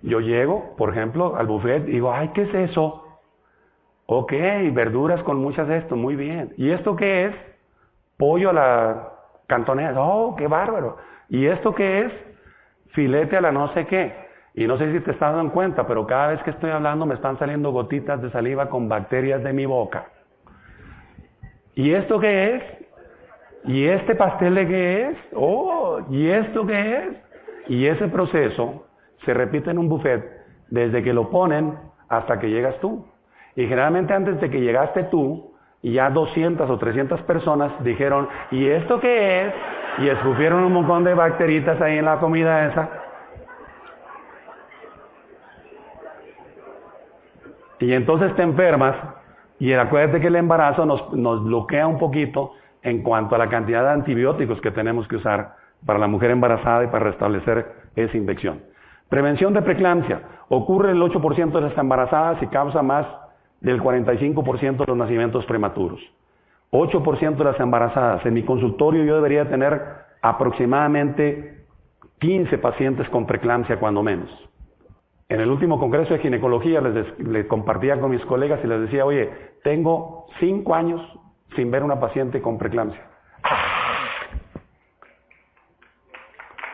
yo 0.03 0.19
llego, 0.19 0.75
por 0.77 0.89
ejemplo, 0.89 1.37
al 1.37 1.47
buffet 1.47 1.87
y 1.87 1.93
digo, 1.93 2.13
ay, 2.13 2.29
¿qué 2.33 2.41
es 2.43 2.53
eso? 2.53 3.07
Ok, 4.05 4.33
verduras 4.73 5.23
con 5.23 5.37
muchas 5.37 5.67
de 5.69 5.77
esto, 5.77 5.95
muy 5.95 6.15
bien. 6.17 6.53
¿Y 6.57 6.71
esto 6.71 6.95
qué 6.97 7.25
es? 7.25 7.35
Pollo 8.17 8.49
a 8.49 8.53
la 8.53 9.09
cantonera. 9.47 9.93
Oh, 9.97 10.35
qué 10.35 10.47
bárbaro. 10.47 10.97
¿Y 11.29 11.45
esto 11.45 11.73
qué 11.73 12.01
es? 12.01 12.13
Filete 12.89 13.37
a 13.37 13.41
la 13.41 13.53
no 13.53 13.73
sé 13.73 13.87
qué. 13.87 14.13
Y 14.53 14.67
no 14.67 14.77
sé 14.77 14.91
si 14.91 14.99
te 14.99 15.11
estás 15.11 15.33
dando 15.33 15.53
cuenta, 15.53 15.87
pero 15.87 16.05
cada 16.05 16.27
vez 16.27 16.43
que 16.43 16.51
estoy 16.51 16.69
hablando 16.69 17.05
me 17.05 17.15
están 17.15 17.39
saliendo 17.39 17.71
gotitas 17.71 18.21
de 18.21 18.29
saliva 18.29 18.69
con 18.69 18.89
bacterias 18.89 19.41
de 19.41 19.53
mi 19.53 19.65
boca. 19.65 20.07
¿Y 21.75 21.93
esto 21.93 22.19
qué 22.19 22.55
es? 22.55 22.63
¿Y 23.65 23.85
este 23.85 24.15
pastel 24.15 24.55
de 24.55 24.67
qué 24.67 25.09
es? 25.09 25.17
Oh, 25.33 26.01
¿y 26.09 26.29
esto 26.29 26.65
qué 26.65 26.97
es? 26.97 27.07
Y 27.67 27.85
ese 27.87 28.07
proceso 28.07 28.85
se 29.25 29.33
repite 29.33 29.71
en 29.71 29.77
un 29.77 29.89
buffet 29.89 30.23
desde 30.69 31.01
que 31.01 31.13
lo 31.13 31.29
ponen 31.29 31.77
hasta 32.09 32.39
que 32.39 32.49
llegas 32.49 32.79
tú. 32.79 33.05
Y 33.55 33.63
generalmente 33.63 34.13
antes 34.13 34.39
de 34.41 34.49
que 34.49 34.59
llegaste 34.59 35.03
tú, 35.03 35.53
ya 35.81 36.09
200 36.09 36.69
o 36.69 36.77
300 36.77 37.21
personas 37.21 37.71
dijeron, 37.83 38.27
¿y 38.51 38.67
esto 38.67 38.99
qué 38.99 39.47
es? 39.47 39.53
Y 39.99 40.09
escupieron 40.09 40.63
un 40.63 40.73
montón 40.73 41.03
de 41.03 41.13
bacteritas 41.13 41.79
ahí 41.81 41.97
en 41.97 42.05
la 42.05 42.19
comida 42.19 42.67
esa. 42.67 42.89
Y 47.79 47.93
entonces 47.93 48.33
te 48.35 48.43
enfermas, 48.43 48.95
y 49.63 49.71
acuérdate 49.71 50.19
que 50.19 50.27
el 50.27 50.35
embarazo 50.35 50.85
nos, 50.85 51.41
bloquea 51.45 51.87
un 51.87 51.97
poquito 51.97 52.51
en 52.81 53.01
cuanto 53.01 53.35
a 53.35 53.37
la 53.37 53.47
cantidad 53.47 53.81
de 53.83 53.91
antibióticos 53.91 54.59
que 54.59 54.71
tenemos 54.71 55.07
que 55.07 55.15
usar 55.15 55.55
para 55.85 55.97
la 55.97 56.07
mujer 56.07 56.31
embarazada 56.31 56.83
y 56.83 56.87
para 56.87 57.05
restablecer 57.05 57.65
esa 57.95 58.17
infección. 58.17 58.59
Prevención 59.07 59.53
de 59.53 59.61
preeclampsia. 59.61 60.21
Ocurre 60.49 60.91
el 60.91 61.01
8% 61.01 61.53
de 61.53 61.61
las 61.61 61.77
embarazadas 61.77 62.43
y 62.43 62.47
causa 62.47 62.81
más 62.81 63.07
del 63.61 63.81
45% 63.81 64.79
de 64.79 64.85
los 64.85 64.97
nacimientos 64.97 65.45
prematuros. 65.45 66.01
8% 66.71 67.37
de 67.37 67.43
las 67.45 67.59
embarazadas. 67.61 68.25
En 68.25 68.33
mi 68.33 68.43
consultorio 68.43 69.05
yo 69.05 69.15
debería 69.15 69.47
tener 69.47 69.81
aproximadamente 70.21 71.63
15 72.19 72.57
pacientes 72.57 73.07
con 73.07 73.25
preeclampsia 73.25 73.79
cuando 73.79 74.03
menos. 74.03 74.29
En 75.33 75.41
el 75.41 75.49
último 75.49 75.79
congreso 75.79 76.13
de 76.13 76.19
ginecología 76.19 76.79
les, 76.79 77.47
compartía 77.47 77.99
con 77.99 78.11
mis 78.11 78.23
colegas 78.25 78.59
y 78.63 78.67
les 78.67 78.81
decía, 78.81 79.03
oye, 79.03 79.31
tengo 79.63 80.27
5 80.39 80.75
años 80.75 81.01
sin 81.55 81.71
ver 81.71 81.81
una 81.81 81.99
paciente 81.99 82.39
con 82.39 82.59
preeclampsia. 82.59 83.01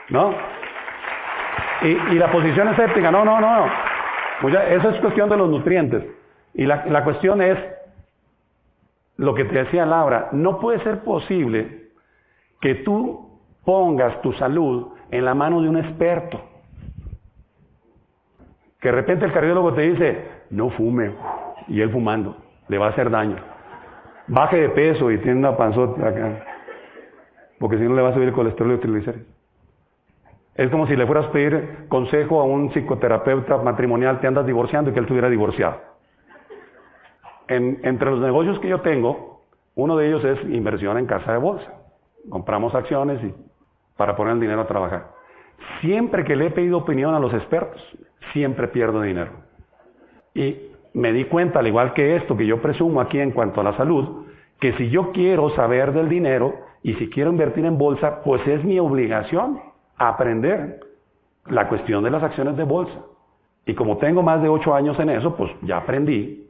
¿No? 0.09 0.33
Y, 1.83 2.15
la 2.15 2.29
posición 2.29 2.67
escéptica, 2.67 3.09
no, 3.09 3.23
no, 3.23 3.39
no. 3.39 3.65
Pues 4.41 4.53
esa 4.53 4.89
es 4.89 4.99
cuestión 4.99 5.29
de 5.29 5.37
los 5.37 5.49
nutrientes. 5.49 6.03
Y 6.53 6.65
la 6.65 7.01
cuestión 7.05 7.41
es, 7.41 7.57
lo 9.15 9.35
que 9.35 9.45
te 9.45 9.57
decía 9.57 9.85
Laura, 9.85 10.31
no 10.33 10.59
puede 10.59 10.83
ser 10.83 10.99
posible 11.05 11.91
que 12.59 12.75
tú 12.75 13.39
pongas 13.63 14.21
tu 14.21 14.33
salud 14.33 14.89
en 15.11 15.23
la 15.23 15.33
mano 15.33 15.61
de 15.61 15.69
un 15.69 15.77
experto. 15.77 16.48
Que 18.79 18.89
de 18.89 18.95
repente 18.95 19.25
el 19.25 19.33
cardiólogo 19.33 19.73
te 19.73 19.81
dice, 19.81 20.27
no 20.51 20.69
fume, 20.69 21.11
y 21.67 21.81
él 21.81 21.91
fumando, 21.91 22.37
le 22.67 22.77
va 22.77 22.87
a 22.87 22.89
hacer 22.89 23.09
daño. 23.09 23.37
Baje 24.27 24.57
de 24.57 24.69
peso 24.69 25.11
y 25.11 25.17
tiene 25.17 25.39
una 25.39 25.57
panzota 25.57 26.07
acá, 26.07 26.45
porque 27.59 27.77
si 27.77 27.83
no 27.83 27.95
le 27.95 28.01
va 28.01 28.09
a 28.09 28.13
subir 28.13 28.29
el 28.29 28.33
colesterol 28.33 28.71
y 28.71 28.73
el 28.75 28.79
triglicéridos. 28.79 29.27
Es 30.55 30.69
como 30.69 30.87
si 30.87 30.95
le 30.95 31.05
fueras 31.05 31.27
a 31.27 31.31
pedir 31.31 31.87
consejo 31.87 32.41
a 32.41 32.43
un 32.43 32.69
psicoterapeuta 32.71 33.57
matrimonial, 33.57 34.19
te 34.19 34.27
andas 34.27 34.45
divorciando 34.45 34.89
y 34.89 34.93
que 34.93 34.99
él 34.99 35.05
estuviera 35.05 35.29
divorciado. 35.29 35.77
entre 37.47 38.11
los 38.11 38.19
negocios 38.19 38.59
que 38.59 38.67
yo 38.67 38.81
tengo, 38.81 39.41
uno 39.75 39.95
de 39.95 40.07
ellos 40.07 40.23
es 40.23 40.43
inversión 40.49 40.97
en 40.97 41.05
casa 41.05 41.31
de 41.31 41.37
bolsa. 41.37 41.73
Compramos 42.29 42.75
acciones 42.75 43.19
para 43.95 44.15
poner 44.15 44.33
el 44.33 44.39
dinero 44.41 44.61
a 44.61 44.67
trabajar. 44.67 45.18
Siempre 45.81 46.23
que 46.23 46.35
le 46.35 46.47
he 46.47 46.51
pedido 46.51 46.77
opinión 46.77 47.13
a 47.13 47.19
los 47.19 47.33
expertos, 47.33 47.81
siempre 48.33 48.67
pierdo 48.67 49.01
dinero. 49.01 49.31
Y 50.33 50.55
me 50.93 51.13
di 51.13 51.25
cuenta, 51.25 51.59
al 51.59 51.67
igual 51.67 51.93
que 51.93 52.15
esto 52.15 52.35
que 52.35 52.45
yo 52.45 52.61
presumo 52.61 53.01
aquí 53.01 53.19
en 53.19 53.31
cuanto 53.31 53.61
a 53.61 53.63
la 53.63 53.77
salud, 53.77 54.25
que 54.59 54.73
si 54.73 54.89
yo 54.89 55.11
quiero 55.11 55.49
saber 55.51 55.93
del 55.93 56.09
dinero 56.09 56.55
y 56.83 56.93
si 56.95 57.09
quiero 57.09 57.31
invertir 57.31 57.65
en 57.65 57.77
bolsa, 57.77 58.21
pues 58.23 58.45
es 58.47 58.63
mi 58.63 58.79
obligación 58.79 59.59
aprender 59.97 60.79
la 61.47 61.67
cuestión 61.67 62.03
de 62.03 62.11
las 62.11 62.23
acciones 62.23 62.57
de 62.57 62.63
bolsa. 62.63 62.99
Y 63.65 63.73
como 63.75 63.97
tengo 63.97 64.23
más 64.23 64.41
de 64.41 64.49
ocho 64.49 64.73
años 64.73 64.99
en 64.99 65.09
eso, 65.09 65.35
pues 65.35 65.51
ya 65.61 65.77
aprendí. 65.77 66.47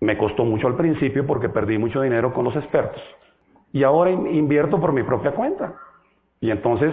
Me 0.00 0.16
costó 0.16 0.44
mucho 0.44 0.66
al 0.66 0.76
principio 0.76 1.26
porque 1.26 1.48
perdí 1.48 1.78
mucho 1.78 2.02
dinero 2.02 2.32
con 2.32 2.44
los 2.44 2.56
expertos. 2.56 3.02
Y 3.72 3.82
ahora 3.82 4.10
invierto 4.10 4.80
por 4.80 4.92
mi 4.92 5.02
propia 5.02 5.32
cuenta. 5.32 5.74
Y 6.40 6.50
entonces 6.50 6.92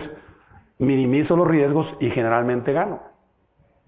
minimizo 0.84 1.36
los 1.36 1.48
riesgos 1.48 1.88
y 2.00 2.10
generalmente 2.10 2.74
gano. 2.74 3.02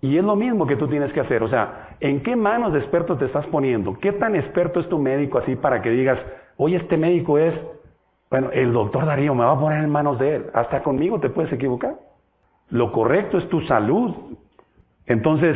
Y 0.02 0.18
es 0.18 0.24
lo 0.24 0.36
mismo 0.36 0.68
que 0.68 0.76
tú 0.76 0.88
tienes 0.88 1.12
que 1.14 1.22
hacer. 1.22 1.44
O 1.44 1.50
sea, 1.50 1.98
¿en 2.00 2.22
qué 2.24 2.36
manos 2.36 2.74
de 2.74 2.80
expertos 2.80 3.18
te 3.20 3.26
estás 3.26 3.46
poniendo? 3.48 3.98
¿Qué 4.00 4.12
tan 4.12 4.36
experto 4.36 4.80
es 4.80 4.90
tu 4.90 5.00
médico 5.00 5.40
así 5.40 5.56
para 5.56 5.82
que 5.82 5.90
digas, 5.90 6.20
oye, 6.58 6.78
este 6.78 6.98
médico 6.98 7.38
es 7.38 7.54
bueno, 8.30 8.50
el 8.52 8.74
doctor 8.74 9.06
Darío 9.06 9.36
me 9.36 9.46
va 9.46 9.52
a 9.52 9.60
poner 9.60 9.84
en 9.84 9.90
manos 9.90 10.20
de 10.20 10.36
él. 10.36 10.46
Hasta 10.54 10.82
conmigo 10.82 11.20
te 11.20 11.30
puedes 11.30 11.52
equivocar. 11.54 11.96
Lo 12.70 12.92
correcto 12.92 13.38
es 13.38 13.48
tu 13.50 13.62
salud. 13.62 14.14
Entonces, 15.06 15.56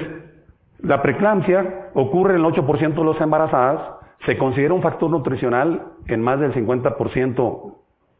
la 0.79 1.01
preeclampsia 1.01 1.89
ocurre 1.93 2.35
en 2.35 2.39
el 2.39 2.45
8% 2.45 2.93
de 2.93 3.03
los 3.03 3.19
embarazadas. 3.19 3.81
Se 4.25 4.37
considera 4.37 4.73
un 4.73 4.81
factor 4.81 5.09
nutricional 5.09 5.87
en 6.07 6.21
más 6.21 6.39
del 6.39 6.53
50% 6.53 7.73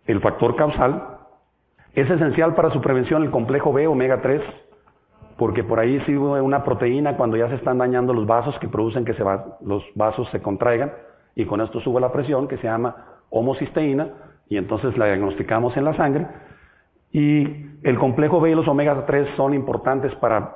el 0.08 0.22
factor 0.22 0.56
causal. 0.56 1.19
Es 1.94 2.10
esencial 2.10 2.56
para 2.56 2.72
su 2.72 2.82
prevención 2.82 3.24
el 3.24 3.32
complejo 3.32 3.74
B, 3.74 3.88
omega 3.88 4.22
3, 4.22 4.42
porque 5.38 5.64
por 5.64 5.80
ahí 5.80 6.00
sirve 6.02 6.42
una 6.42 6.64
proteína 6.64 7.18
cuando 7.18 7.38
ya 7.38 7.50
se 7.50 7.56
están 7.56 7.78
dañando 7.78 8.14
los 8.14 8.28
vasos 8.28 8.58
que 8.60 8.68
producen 8.68 9.06
que 9.06 9.14
se 9.14 9.24
los 9.62 9.84
vasos 9.96 10.30
se 10.30 10.42
contraigan 10.42 10.92
y 11.36 11.46
con 11.46 11.62
esto 11.62 11.80
sube 11.80 12.02
la 12.02 12.12
presión 12.12 12.48
que 12.48 12.58
se 12.58 12.64
llama 12.64 12.96
homocisteína 13.30 14.08
y 14.50 14.58
entonces 14.58 14.98
la 14.98 15.06
diagnosticamos 15.06 15.76
en 15.78 15.86
la 15.86 15.96
sangre. 15.96 16.28
Y 17.12 17.44
el 17.84 17.98
complejo 17.98 18.40
B 18.40 18.52
y 18.52 18.56
los 18.56 18.68
omega 18.68 19.06
3 19.06 19.30
son 19.36 19.54
importantes 19.54 20.14
para 20.16 20.54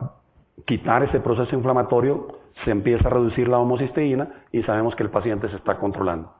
quitar 0.65 1.03
ese 1.03 1.19
proceso 1.19 1.55
inflamatorio, 1.55 2.27
se 2.63 2.71
empieza 2.71 3.07
a 3.07 3.11
reducir 3.11 3.47
la 3.47 3.57
homocisteína 3.57 4.29
y 4.51 4.61
sabemos 4.63 4.95
que 4.95 5.03
el 5.03 5.09
paciente 5.09 5.49
se 5.49 5.55
está 5.55 5.77
controlando. 5.77 6.31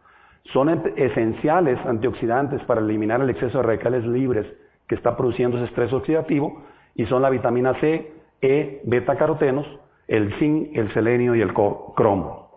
Son 0.52 0.70
esenciales 0.98 1.80
antioxidantes 1.86 2.62
para 2.64 2.82
eliminar 2.82 3.22
el 3.22 3.30
exceso 3.30 3.60
de 3.60 3.64
radicales 3.64 4.06
libres 4.06 4.46
que 4.94 4.98
está 4.98 5.18
produciendo 5.18 5.58
ese 5.58 5.66
estrés 5.66 5.92
oxidativo 5.92 6.62
y 6.94 7.08
son 7.08 7.24
la 7.24 7.32
vitamina 7.32 7.74
C, 7.80 8.14
E, 8.42 8.82
beta 8.84 9.16
carotenos, 9.16 9.66
el 10.08 10.34
zinc, 10.38 10.78
el 10.78 10.94
selenio 10.94 11.34
y 11.34 11.42
el 11.42 11.52
cromo. 11.52 12.52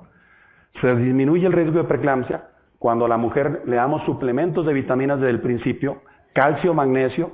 Se 0.82 0.94
disminuye 0.96 1.46
el 1.46 1.54
riesgo 1.54 1.78
de 1.78 1.84
preeclampsia 1.84 2.48
cuando 2.78 3.06
a 3.06 3.08
la 3.08 3.16
mujer 3.16 3.62
le 3.64 3.76
damos 3.76 4.04
suplementos 4.04 4.66
de 4.66 4.74
vitaminas 4.74 5.18
desde 5.18 5.30
el 5.30 5.40
principio, 5.40 6.02
calcio, 6.34 6.74
magnesio, 6.74 7.30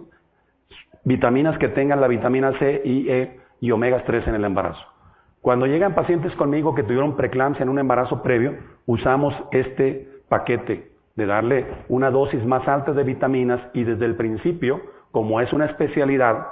vitaminas 1.03 1.59
que 1.59 1.69
tengan 1.69 2.01
la 2.01 2.07
vitamina 2.07 2.57
C 2.61 2.83
y 2.85 3.11
E 3.11 3.41
y 3.61 3.73
omega 3.73 4.05
3 4.05 4.29
en 4.29 4.37
el 4.37 4.45
embarazo. 4.45 4.87
Cuando 5.41 5.67
llegan 5.67 5.97
pacientes 5.97 6.33
conmigo 6.37 6.77
que 6.77 6.85
tuvieron 6.85 7.17
preeclampsia 7.17 7.65
en 7.65 7.71
un 7.71 7.81
embarazo 7.81 8.23
previo, 8.23 8.57
usamos 8.87 9.35
este 9.51 10.21
paquete 10.29 10.92
de 11.17 11.27
darle 11.27 11.67
una 11.89 12.11
dosis 12.11 12.45
más 12.45 12.67
alta 12.67 12.93
de 12.93 13.05
vitaminas 13.05 13.61
y 13.75 13.85
desde 13.85 14.07
el 14.07 14.17
principio, 14.17 14.81
como 15.11 15.41
es 15.41 15.53
una 15.53 15.67
especialidad, 15.67 16.47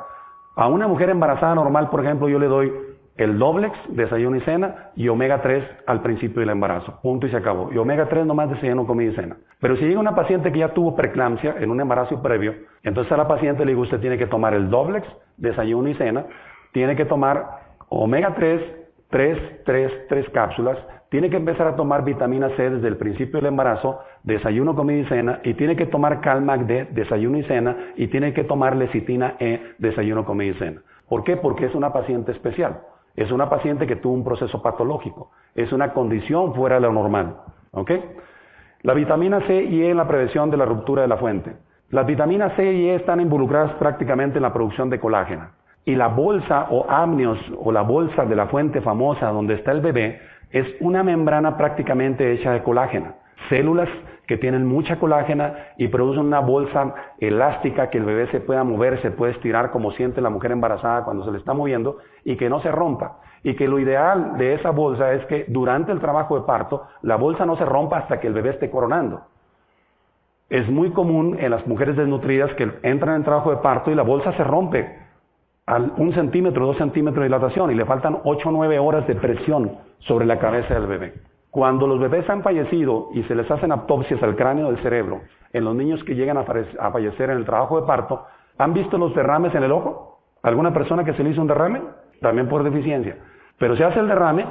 a 0.57 0.69
una 0.69 0.87
mujer 0.87 1.11
embarazada 1.11 1.55
normal, 1.55 1.91
por 1.91 2.05
ejemplo, 2.05 2.29
yo 2.29 2.39
le 2.39 2.47
doy 2.47 2.73
el 3.17 3.39
Doblex, 3.39 3.77
desayuno 3.89 4.37
y 4.37 4.41
cena, 4.41 4.91
y 4.97 5.09
omega 5.09 5.43
3 5.43 5.65
al 5.87 6.01
principio 6.01 6.41
del 6.41 6.51
embarazo. 6.51 7.01
Punto 7.03 7.27
y 7.27 7.31
se 7.31 7.37
acabó. 7.37 7.71
Y 7.73 7.77
omega 7.77 8.09
3 8.09 8.25
nomás 8.25 8.49
desayuno, 8.49 8.87
comida 8.87 9.13
y 9.13 9.15
cena. 9.15 9.37
Pero 9.61 9.77
si 9.77 9.85
llega 9.85 10.01
una 10.01 10.15
paciente 10.15 10.51
que 10.51 10.61
ya 10.61 10.73
tuvo 10.73 10.97
preeclampsia 10.97 11.57
en 11.59 11.71
un 11.71 11.81
embarazo 11.81 12.23
previo, 12.23 12.55
entonces 12.83 13.13
a 13.13 13.19
la 13.19 13.29
paciente 13.29 13.65
le 13.65 13.73
digo, 13.73 13.83
usted 13.83 14.01
tiene 14.01 14.17
que 14.17 14.27
tomar 14.27 14.55
el 14.55 14.71
Doblex, 14.71 15.07
desayuno 15.37 15.89
y 15.89 15.95
cena, 15.95 16.25
tiene 16.73 16.97
que 16.97 17.05
tomar 17.05 17.47
omega 17.91 18.35
3, 18.35 18.63
3, 19.11 19.65
3, 19.65 19.93
3 20.09 20.29
cápsulas, 20.31 20.79
tiene 21.11 21.29
que 21.29 21.37
empezar 21.37 21.67
a 21.67 21.75
tomar 21.75 22.05
vitamina 22.05 22.51
C 22.51 22.71
desde 22.71 22.87
el 22.87 22.97
principio 22.97 23.39
del 23.41 23.47
embarazo, 23.47 24.01
desayuno, 24.23 24.77
comida 24.77 24.99
y 25.01 25.05
cena, 25.07 25.41
y 25.43 25.55
tiene 25.55 25.75
que 25.75 25.87
tomar 25.87 26.21
Calmac 26.21 26.63
D, 26.63 26.89
desayuno 26.93 27.39
y 27.39 27.43
cena, 27.45 27.77
y 27.97 28.07
tiene 28.07 28.33
que 28.33 28.45
tomar 28.45 28.77
lecitina 28.77 29.35
E, 29.41 29.75
desayuno, 29.79 30.25
comida 30.25 30.53
y 30.53 30.55
cena. 30.55 30.83
¿Por 31.09 31.25
qué? 31.25 31.37
Porque 31.37 31.67
es 31.67 31.75
una 31.75 31.93
paciente 31.93 32.31
especial. 32.31 32.83
Es 33.17 33.33
una 33.33 33.51
paciente 33.51 33.89
que 33.89 33.97
tuvo 33.97 34.15
un 34.15 34.25
proceso 34.25 34.63
patológico. 34.63 35.33
Es 35.57 35.73
una 35.73 35.93
condición 35.93 36.55
fuera 36.55 36.77
de 36.77 36.83
lo 36.83 36.93
normal. 36.93 37.39
¿Ok? 37.73 37.91
La 38.83 38.95
vitamina 38.95 39.41
C 39.49 39.65
y 39.65 39.83
E 39.83 39.91
en 39.91 39.97
la 39.97 40.07
prevención 40.07 40.51
de 40.51 40.57
la 40.57 40.65
ruptura 40.65 41.03
de 41.03 41.09
la 41.09 41.17
fuente. 41.17 41.55
Las 41.91 42.07
vitaminas 42.07 42.55
C 42.55 42.73
y 42.73 42.89
E 42.89 42.95
están 42.95 43.21
involucradas 43.21 43.73
prácticamente 43.73 44.39
en 44.39 44.43
la 44.43 44.53
producción 44.53 44.89
de 44.89 45.01
colágeno. 45.01 45.49
Y 45.85 45.95
la 45.95 46.09
bolsa 46.09 46.69
o 46.71 46.89
amnios 46.91 47.39
o 47.59 47.73
la 47.73 47.83
bolsa 47.83 48.25
de 48.25 48.37
la 48.37 48.47
fuente 48.47 48.81
famosa 48.81 49.29
donde 49.29 49.55
está 49.55 49.73
el 49.73 49.81
bebé 49.81 50.21
es 50.51 50.67
una 50.81 51.03
membrana 51.03 51.57
prácticamente 51.57 52.33
hecha 52.33 52.53
de 52.53 52.63
colágeno. 52.63 53.15
Células 53.49 53.89
que 54.31 54.37
tienen 54.37 54.65
mucha 54.65 55.01
colágena 55.01 55.55
y 55.77 55.89
producen 55.89 56.27
una 56.27 56.39
bolsa 56.39 56.95
elástica 57.19 57.91
que 57.91 57.99
el 57.99 58.05
bebé 58.05 58.29
se 58.29 58.39
pueda 58.39 58.63
mover, 58.63 59.03
se 59.03 59.11
puede 59.11 59.33
estirar 59.33 59.73
como 59.73 59.91
siente 59.91 60.21
la 60.21 60.31
mujer 60.31 60.53
embarazada 60.53 61.03
cuando 61.03 61.25
se 61.25 61.33
le 61.33 61.39
está 61.39 61.53
moviendo 61.53 61.99
y 62.25 62.37
que 62.37 62.49
no 62.49 62.61
se 62.61 62.71
rompa. 62.71 63.19
Y 63.43 63.57
que 63.57 63.67
lo 63.67 63.81
ideal 63.81 64.39
de 64.39 64.55
esa 64.55 64.71
bolsa 64.71 65.15
es 65.15 65.27
que 65.27 65.47
durante 65.49 65.91
el 65.91 65.99
trabajo 65.99 66.39
de 66.39 66.47
parto 66.47 66.87
la 67.03 67.17
bolsa 67.17 67.45
no 67.45 67.57
se 67.57 67.65
rompa 67.65 67.99
hasta 67.99 68.21
que 68.21 68.29
el 68.29 68.35
bebé 68.35 68.51
esté 68.51 68.71
coronando. 68.71 69.23
Es 70.49 70.69
muy 70.71 70.91
común 70.91 71.37
en 71.41 71.51
las 71.51 71.67
mujeres 71.67 71.97
desnutridas 71.97 72.55
que 72.55 72.71
entran 72.85 73.17
en 73.17 73.25
trabajo 73.25 73.51
de 73.51 73.57
parto 73.57 73.91
y 73.91 73.97
la 73.97 74.05
bolsa 74.05 74.33
se 74.35 74.45
rompe 74.45 74.97
al 75.71 75.93
un 75.99 76.13
centímetro, 76.13 76.67
dos 76.67 76.79
centímetros 76.79 77.23
de 77.23 77.29
dilatación 77.29 77.71
y 77.71 77.77
le 77.77 77.85
faltan 77.85 78.19
ocho 78.25 78.49
o 78.49 78.53
nueve 78.53 78.81
horas 78.81 79.07
de 79.07 79.15
presión 79.15 79.71
sobre 80.01 80.27
la 80.27 80.41
cabeza 80.41 80.75
del 80.75 80.89
bebé. 80.89 81.15
Cuando 81.53 81.87
los 81.87 82.01
bebés 82.01 82.29
han 82.29 82.43
fallecido 82.43 83.11
y 83.15 83.23
se 83.23 83.37
les 83.37 83.49
hacen 83.49 83.71
autopsias 83.71 84.21
al 84.21 84.35
cráneo 84.35 84.67
del 84.67 84.83
cerebro, 84.83 85.21
en 85.53 85.65
los 85.65 85.77
niños 85.77 86.03
que 86.03 86.17
llegan 86.17 86.39
a 86.39 86.91
fallecer 86.91 87.31
en 87.31 87.37
el 87.37 87.45
trabajo 87.45 87.81
de 87.81 87.87
parto, 87.87 88.25
¿han 88.59 88.75
visto 88.75 88.99
los 88.99 89.15
derrames 89.15 89.55
en 89.55 89.63
el 89.63 89.71
ojo? 89.71 90.19
¿Alguna 90.43 90.75
persona 90.75 91.05
que 91.05 91.15
se 91.15 91.23
le 91.23 91.31
hizo 91.31 91.41
un 91.41 91.47
derrame? 91.47 91.83
También 92.21 92.49
por 92.49 92.65
deficiencia. 92.65 93.19
Pero 93.57 93.77
se 93.77 93.85
hace 93.85 94.01
el 94.01 94.09
derrame 94.09 94.47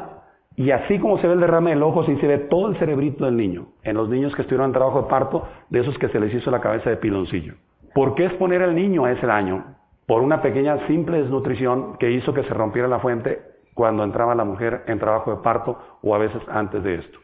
Y 0.56 0.72
así 0.72 1.00
como 1.00 1.18
se 1.18 1.28
ve 1.28 1.34
el 1.34 1.42
derrame 1.42 1.72
del 1.72 1.84
ojo, 1.84 2.06
sí 2.06 2.16
se 2.22 2.28
ve 2.28 2.38
todo 2.38 2.70
el 2.70 2.78
cerebrito 2.78 3.26
del 3.26 3.36
niño. 3.36 3.68
En 3.84 3.98
los 3.98 4.08
niños 4.08 4.34
que 4.36 4.44
estuvieron 4.44 4.68
en 4.68 4.74
trabajo 4.74 5.02
de 5.02 5.10
parto, 5.10 5.44
de 5.70 5.82
esos 5.82 5.98
que 5.98 6.08
se 6.08 6.20
les 6.20 6.34
hizo 6.34 6.50
la 6.50 6.62
cabeza 6.62 6.90
de 6.90 6.96
piloncillo. 6.98 7.56
¿Por 7.94 8.16
qué 8.16 8.26
exponer 8.26 8.64
al 8.64 8.74
niño 8.74 9.04
a 9.04 9.12
ese 9.12 9.26
daño? 9.26 9.79
Por 10.10 10.24
una 10.24 10.42
pequeña 10.42 10.88
simple 10.88 11.22
desnutrición 11.22 11.96
que 12.00 12.10
hizo 12.10 12.34
que 12.34 12.42
se 12.42 12.52
rompiera 12.56 12.88
la 12.88 12.98
fuente 12.98 13.44
cuando 13.76 14.04
entraba 14.04 14.34
la 14.34 14.44
mujer 14.44 14.82
en 14.88 14.98
trabajo 14.98 15.30
de 15.30 15.44
parto 15.44 15.78
o 16.02 16.16
a 16.16 16.18
veces 16.18 16.42
antes 16.48 16.82
de 16.82 16.96
esto. 16.96 17.20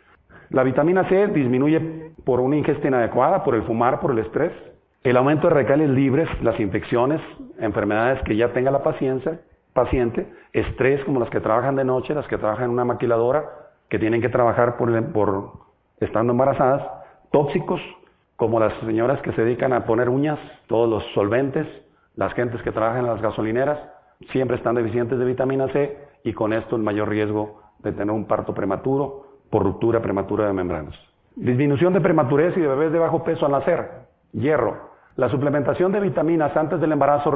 La 0.52 0.62
vitamina 0.62 1.10
C 1.10 1.26
disminuye 1.30 2.12
por 2.24 2.40
una 2.40 2.58
ingesta 2.58 2.88
inadecuada, 2.88 3.44
por 3.44 3.56
el 3.56 3.64
fumar, 3.64 4.00
por 4.02 4.12
el 4.12 4.20
estrés. 4.20 4.52
El 5.02 5.18
aumento 5.18 5.48
de 5.48 5.56
radicales 5.56 5.90
libres, 5.90 6.30
las 6.44 6.60
infecciones, 6.60 7.22
enfermedades 7.58 8.22
que 8.22 8.36
ya 8.36 8.54
tenga 8.54 8.70
la 8.70 8.84
paciencia, 8.84 9.40
paciente, 9.74 10.32
estrés 10.54 11.04
como 11.06 11.20
las 11.20 11.32
que 11.32 11.40
trabajan 11.40 11.76
de 11.76 11.86
noche, 11.86 12.14
las 12.14 12.28
que 12.28 12.38
trabajan 12.38 12.66
en 12.66 12.70
una 12.70 12.86
maquiladora, 12.86 13.46
que 13.90 13.98
tienen 13.98 14.22
que 14.22 14.30
trabajar 14.30 14.78
por, 14.78 15.12
por 15.12 15.54
estando 16.00 16.34
embarazadas, 16.34 16.84
tóxicos 17.32 17.82
como 18.36 18.60
las 18.60 18.76
señoras 18.82 19.20
que 19.24 19.32
se 19.32 19.44
dedican 19.44 19.74
a 19.74 19.86
poner 19.86 20.08
uñas, 20.08 20.38
todos 20.68 20.88
los 20.88 21.04
solventes, 21.16 21.66
las 22.16 22.34
gentes 22.34 22.61
que 22.61 22.72
trabajan 22.72 22.99
en 22.99 23.07
las 23.07 23.22
gasolineras, 23.22 23.80
siempre 24.32 24.57
están 24.57 24.76
deficientes 24.76 25.20
de 25.20 25.26
vitamina 25.26 25.68
C 25.70 25.97
y 26.24 26.34
con 26.34 26.53
esto 26.53 26.76
el 26.76 26.84
mayor 26.84 27.09
riesgo 27.09 27.61
de 27.80 27.91
tener 27.91 28.11
un 28.11 28.26
parto 28.26 28.53
prematuro 28.53 29.26
por 29.49 29.63
ruptura 29.63 30.01
prematura 30.01 30.47
de 30.47 30.53
membranas. 30.53 30.95
Disminución 31.36 31.93
de 31.93 32.01
prematurez 32.01 32.55
y 32.57 32.61
de 32.61 32.68
bebés 32.68 32.91
de 32.91 32.99
bajo 32.99 33.24
peso 33.24 33.45
al 33.45 33.51
nacer. 33.51 33.89
Hierro. 34.32 34.95
La 35.18 35.30
suplementación 35.30 35.91
de 35.91 35.99
vitaminas 35.99 36.55
antes 36.55 36.80
del 36.80 36.91
embarazo 36.91 37.32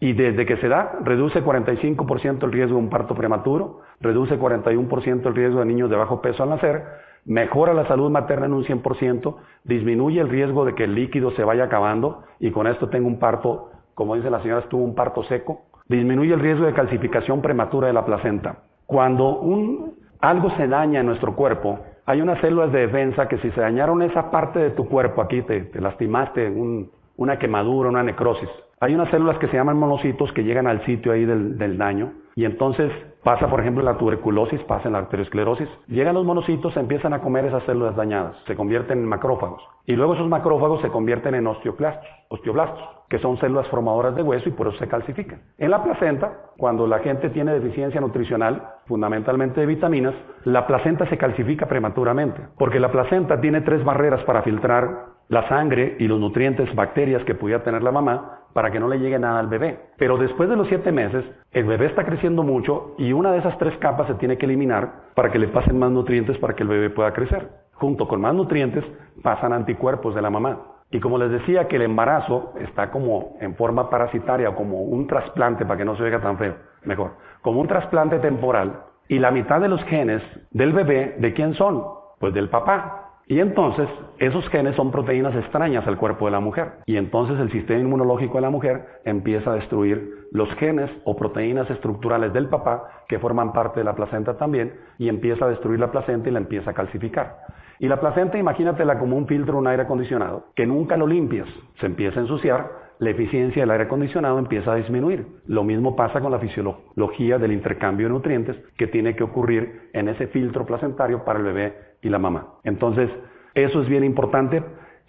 y 0.00 0.12
desde 0.12 0.44
que 0.44 0.56
se 0.58 0.68
da, 0.68 0.98
reduce 1.02 1.42
45% 1.42 2.44
el 2.44 2.52
riesgo 2.52 2.76
de 2.76 2.82
un 2.82 2.90
parto 2.90 3.14
prematuro, 3.14 3.80
reduce 4.00 4.38
41% 4.38 5.26
el 5.26 5.34
riesgo 5.34 5.60
de 5.60 5.64
niños 5.64 5.88
de 5.88 5.96
bajo 5.96 6.20
peso 6.20 6.42
al 6.42 6.50
nacer, 6.50 6.82
mejora 7.24 7.72
la 7.72 7.86
salud 7.86 8.10
materna 8.10 8.46
en 8.46 8.52
un 8.52 8.64
100%, 8.64 9.36
disminuye 9.64 10.20
el 10.20 10.28
riesgo 10.28 10.64
de 10.64 10.74
que 10.74 10.84
el 10.84 10.94
líquido 10.94 11.30
se 11.32 11.44
vaya 11.44 11.64
acabando 11.64 12.24
y 12.40 12.50
con 12.50 12.66
esto 12.66 12.88
tengo 12.88 13.06
un 13.06 13.18
parto, 13.18 13.70
como 13.94 14.16
dice 14.16 14.30
la 14.30 14.42
señora, 14.42 14.62
tuvo 14.68 14.84
un 14.84 14.94
parto 14.94 15.22
seco, 15.24 15.62
disminuye 15.88 16.34
el 16.34 16.40
riesgo 16.40 16.66
de 16.66 16.72
calcificación 16.72 17.42
prematura 17.42 17.88
de 17.88 17.92
la 17.92 18.04
placenta. 18.04 18.58
Cuando 18.86 19.38
un, 19.38 19.94
algo 20.20 20.50
se 20.56 20.66
daña 20.66 21.00
en 21.00 21.06
nuestro 21.06 21.34
cuerpo, 21.34 21.80
hay 22.06 22.20
unas 22.20 22.40
células 22.40 22.72
de 22.72 22.80
defensa 22.80 23.28
que 23.28 23.38
si 23.38 23.50
se 23.52 23.60
dañaron 23.60 24.02
esa 24.02 24.30
parte 24.30 24.58
de 24.58 24.70
tu 24.70 24.88
cuerpo, 24.88 25.22
aquí 25.22 25.42
te, 25.42 25.62
te 25.62 25.80
lastimaste, 25.80 26.48
un, 26.48 26.90
una 27.16 27.38
quemadura, 27.38 27.88
una 27.88 28.02
necrosis, 28.02 28.48
hay 28.84 28.94
unas 28.94 29.08
células 29.10 29.38
que 29.38 29.48
se 29.48 29.56
llaman 29.56 29.78
monocitos 29.78 30.30
que 30.32 30.44
llegan 30.44 30.66
al 30.66 30.84
sitio 30.84 31.12
ahí 31.12 31.24
del, 31.24 31.78
daño 31.78 32.12
y 32.34 32.44
entonces 32.44 32.92
pasa, 33.22 33.48
por 33.48 33.60
ejemplo, 33.60 33.82
la 33.82 33.96
tuberculosis, 33.96 34.60
pasa 34.64 34.88
en 34.88 34.92
la 34.92 34.98
arteriosclerosis. 34.98 35.68
Llegan 35.86 36.14
los 36.14 36.26
monocitos, 36.26 36.76
empiezan 36.76 37.14
a 37.14 37.20
comer 37.20 37.46
esas 37.46 37.62
células 37.62 37.96
dañadas, 37.96 38.36
se 38.46 38.54
convierten 38.54 38.98
en 38.98 39.06
macrófagos. 39.06 39.62
Y 39.86 39.94
luego 39.94 40.12
esos 40.12 40.28
macrófagos 40.28 40.82
se 40.82 40.90
convierten 40.90 41.34
en 41.34 41.46
osteoclastos, 41.46 42.06
osteoblastos, 42.28 42.82
que 43.08 43.18
son 43.20 43.38
células 43.38 43.68
formadoras 43.68 44.16
de 44.16 44.22
hueso 44.22 44.50
y 44.50 44.52
por 44.52 44.66
eso 44.66 44.76
se 44.76 44.88
calcifican. 44.88 45.40
En 45.56 45.70
la 45.70 45.82
placenta, 45.82 46.50
cuando 46.58 46.86
la 46.86 46.98
gente 46.98 47.30
tiene 47.30 47.54
deficiencia 47.54 48.02
nutricional, 48.02 48.68
fundamentalmente 48.86 49.60
de 49.60 49.66
vitaminas, 49.66 50.14
la 50.44 50.66
placenta 50.66 51.08
se 51.08 51.16
calcifica 51.16 51.66
prematuramente, 51.66 52.42
porque 52.58 52.80
la 52.80 52.92
placenta 52.92 53.40
tiene 53.40 53.62
tres 53.62 53.82
barreras 53.82 54.22
para 54.24 54.42
filtrar 54.42 55.13
la 55.28 55.48
sangre 55.48 55.96
y 55.98 56.06
los 56.06 56.20
nutrientes, 56.20 56.74
bacterias 56.74 57.24
que 57.24 57.34
pudiera 57.34 57.62
tener 57.62 57.82
la 57.82 57.92
mamá 57.92 58.40
para 58.52 58.70
que 58.70 58.78
no 58.78 58.88
le 58.88 58.98
llegue 58.98 59.18
nada 59.18 59.40
al 59.40 59.48
bebé. 59.48 59.78
Pero 59.98 60.16
después 60.16 60.48
de 60.48 60.56
los 60.56 60.68
siete 60.68 60.92
meses, 60.92 61.24
el 61.52 61.64
bebé 61.64 61.86
está 61.86 62.04
creciendo 62.04 62.42
mucho 62.42 62.94
y 62.98 63.12
una 63.12 63.32
de 63.32 63.38
esas 63.38 63.58
tres 63.58 63.76
capas 63.78 64.06
se 64.06 64.14
tiene 64.14 64.38
que 64.38 64.46
eliminar 64.46 65.10
para 65.14 65.30
que 65.30 65.38
le 65.38 65.48
pasen 65.48 65.78
más 65.78 65.90
nutrientes 65.90 66.38
para 66.38 66.54
que 66.54 66.62
el 66.62 66.68
bebé 66.68 66.90
pueda 66.90 67.12
crecer. 67.12 67.48
Junto 67.74 68.06
con 68.06 68.20
más 68.20 68.34
nutrientes 68.34 68.84
pasan 69.22 69.52
anticuerpos 69.52 70.14
de 70.14 70.22
la 70.22 70.30
mamá. 70.30 70.60
Y 70.90 71.00
como 71.00 71.18
les 71.18 71.30
decía 71.30 71.66
que 71.66 71.76
el 71.76 71.82
embarazo 71.82 72.52
está 72.60 72.90
como 72.90 73.36
en 73.40 73.56
forma 73.56 73.90
parasitaria 73.90 74.50
o 74.50 74.54
como 74.54 74.82
un 74.82 75.08
trasplante, 75.08 75.64
para 75.64 75.78
que 75.78 75.84
no 75.84 75.96
se 75.96 76.04
oiga 76.04 76.20
tan 76.20 76.38
feo, 76.38 76.54
mejor, 76.84 77.14
como 77.42 77.60
un 77.60 77.66
trasplante 77.66 78.20
temporal, 78.20 78.80
y 79.08 79.18
la 79.18 79.32
mitad 79.32 79.60
de 79.60 79.68
los 79.68 79.82
genes 79.84 80.22
del 80.52 80.72
bebé, 80.72 81.16
¿de 81.18 81.32
quién 81.34 81.54
son? 81.54 81.82
Pues 82.20 82.32
del 82.32 82.48
papá. 82.48 83.03
Y 83.26 83.40
entonces 83.40 83.88
esos 84.18 84.46
genes 84.48 84.76
son 84.76 84.90
proteínas 84.90 85.34
extrañas 85.34 85.86
al 85.86 85.96
cuerpo 85.96 86.26
de 86.26 86.32
la 86.32 86.40
mujer. 86.40 86.72
Y 86.86 86.96
entonces 86.96 87.38
el 87.40 87.50
sistema 87.50 87.80
inmunológico 87.80 88.34
de 88.34 88.42
la 88.42 88.50
mujer 88.50 89.00
empieza 89.04 89.52
a 89.52 89.54
destruir 89.54 90.26
los 90.32 90.52
genes 90.56 90.90
o 91.04 91.16
proteínas 91.16 91.70
estructurales 91.70 92.32
del 92.32 92.48
papá 92.48 93.04
que 93.08 93.18
forman 93.18 93.52
parte 93.52 93.80
de 93.80 93.84
la 93.84 93.94
placenta 93.94 94.36
también 94.36 94.74
y 94.98 95.08
empieza 95.08 95.46
a 95.46 95.48
destruir 95.48 95.80
la 95.80 95.90
placenta 95.90 96.28
y 96.28 96.32
la 96.32 96.40
empieza 96.40 96.70
a 96.70 96.74
calcificar. 96.74 97.38
Y 97.78 97.88
la 97.88 98.00
placenta 98.00 98.38
imagínatela 98.38 98.98
como 98.98 99.16
un 99.16 99.26
filtro, 99.26 99.58
un 99.58 99.66
aire 99.66 99.82
acondicionado, 99.82 100.46
que 100.54 100.66
nunca 100.66 100.96
lo 100.96 101.06
limpias, 101.06 101.48
se 101.80 101.86
empieza 101.86 102.20
a 102.20 102.22
ensuciar, 102.22 102.84
la 102.98 103.10
eficiencia 103.10 103.62
del 103.62 103.70
aire 103.72 103.84
acondicionado 103.84 104.38
empieza 104.38 104.72
a 104.72 104.76
disminuir. 104.76 105.26
Lo 105.46 105.64
mismo 105.64 105.96
pasa 105.96 106.20
con 106.20 106.30
la 106.30 106.38
fisiología 106.38 107.38
del 107.38 107.52
intercambio 107.52 108.06
de 108.06 108.12
nutrientes 108.12 108.56
que 108.76 108.86
tiene 108.86 109.16
que 109.16 109.24
ocurrir 109.24 109.90
en 109.92 110.08
ese 110.08 110.28
filtro 110.28 110.64
placentario 110.64 111.24
para 111.24 111.40
el 111.40 111.44
bebé 111.44 111.74
y 112.04 112.08
la 112.08 112.18
mamá. 112.18 112.46
Entonces, 112.62 113.10
eso 113.54 113.82
es 113.82 113.88
bien 113.88 114.04
importante. 114.04 114.62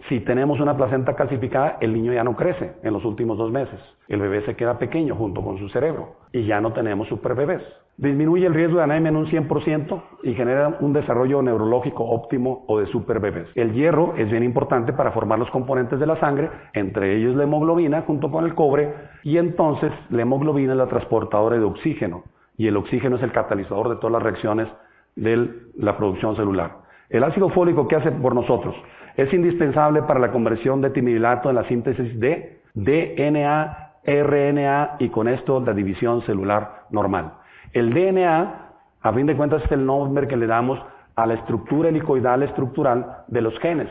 Si 0.08 0.20
tenemos 0.20 0.60
una 0.60 0.76
placenta 0.76 1.14
calcificada, 1.14 1.78
el 1.80 1.92
niño 1.92 2.12
ya 2.12 2.24
no 2.24 2.36
crece 2.36 2.74
en 2.82 2.92
los 2.92 3.04
últimos 3.04 3.38
dos 3.38 3.50
meses. 3.50 3.78
El 4.08 4.20
bebé 4.20 4.44
se 4.44 4.56
queda 4.56 4.78
pequeño 4.78 5.14
junto 5.14 5.42
con 5.42 5.58
su 5.58 5.68
cerebro 5.68 6.16
y 6.32 6.44
ya 6.44 6.60
no 6.60 6.72
tenemos 6.72 7.08
superbebés. 7.08 7.62
Disminuye 7.96 8.46
el 8.46 8.52
riesgo 8.52 8.76
de 8.76 8.84
anemia 8.84 9.08
en 9.08 9.16
un 9.16 9.26
100% 9.26 10.02
y 10.22 10.34
genera 10.34 10.76
un 10.80 10.92
desarrollo 10.92 11.40
neurológico 11.40 12.04
óptimo 12.04 12.64
o 12.68 12.78
de 12.78 12.86
superbebés. 12.88 13.48
El 13.54 13.72
hierro 13.72 14.14
es 14.16 14.30
bien 14.30 14.42
importante 14.42 14.92
para 14.92 15.12
formar 15.12 15.38
los 15.38 15.50
componentes 15.50 15.98
de 15.98 16.06
la 16.06 16.20
sangre, 16.20 16.50
entre 16.74 17.16
ellos 17.16 17.34
la 17.34 17.44
hemoglobina 17.44 18.02
junto 18.02 18.30
con 18.30 18.44
el 18.44 18.54
cobre, 18.54 18.92
y 19.22 19.38
entonces 19.38 19.90
la 20.10 20.22
hemoglobina 20.22 20.72
es 20.72 20.78
la 20.78 20.88
transportadora 20.88 21.56
de 21.56 21.64
oxígeno 21.64 22.24
y 22.58 22.66
el 22.66 22.76
oxígeno 22.76 23.16
es 23.16 23.22
el 23.22 23.32
catalizador 23.32 23.88
de 23.88 23.96
todas 23.96 24.12
las 24.12 24.22
reacciones 24.22 24.68
de 25.14 25.48
la 25.76 25.96
producción 25.96 26.36
celular. 26.36 26.85
El 27.08 27.24
ácido 27.24 27.48
fólico, 27.50 27.86
¿qué 27.88 27.96
hace 27.96 28.10
por 28.10 28.34
nosotros? 28.34 28.74
Es 29.16 29.32
indispensable 29.32 30.02
para 30.02 30.20
la 30.20 30.32
conversión 30.32 30.80
de 30.80 30.90
timilato 30.90 31.48
en 31.48 31.56
la 31.56 31.64
síntesis 31.68 32.18
de 32.18 32.60
DNA, 32.74 33.92
RNA 34.04 34.96
y 34.98 35.08
con 35.08 35.28
esto 35.28 35.60
la 35.60 35.72
división 35.72 36.22
celular 36.22 36.84
normal. 36.90 37.32
El 37.72 37.92
DNA, 37.92 38.70
a 39.02 39.12
fin 39.12 39.26
de 39.26 39.36
cuentas, 39.36 39.62
es 39.64 39.72
el 39.72 39.86
nombre 39.86 40.28
que 40.28 40.36
le 40.36 40.46
damos 40.46 40.80
a 41.14 41.26
la 41.26 41.34
estructura 41.34 41.88
helicoidal 41.88 42.42
estructural 42.42 43.24
de 43.28 43.40
los 43.40 43.58
genes 43.60 43.88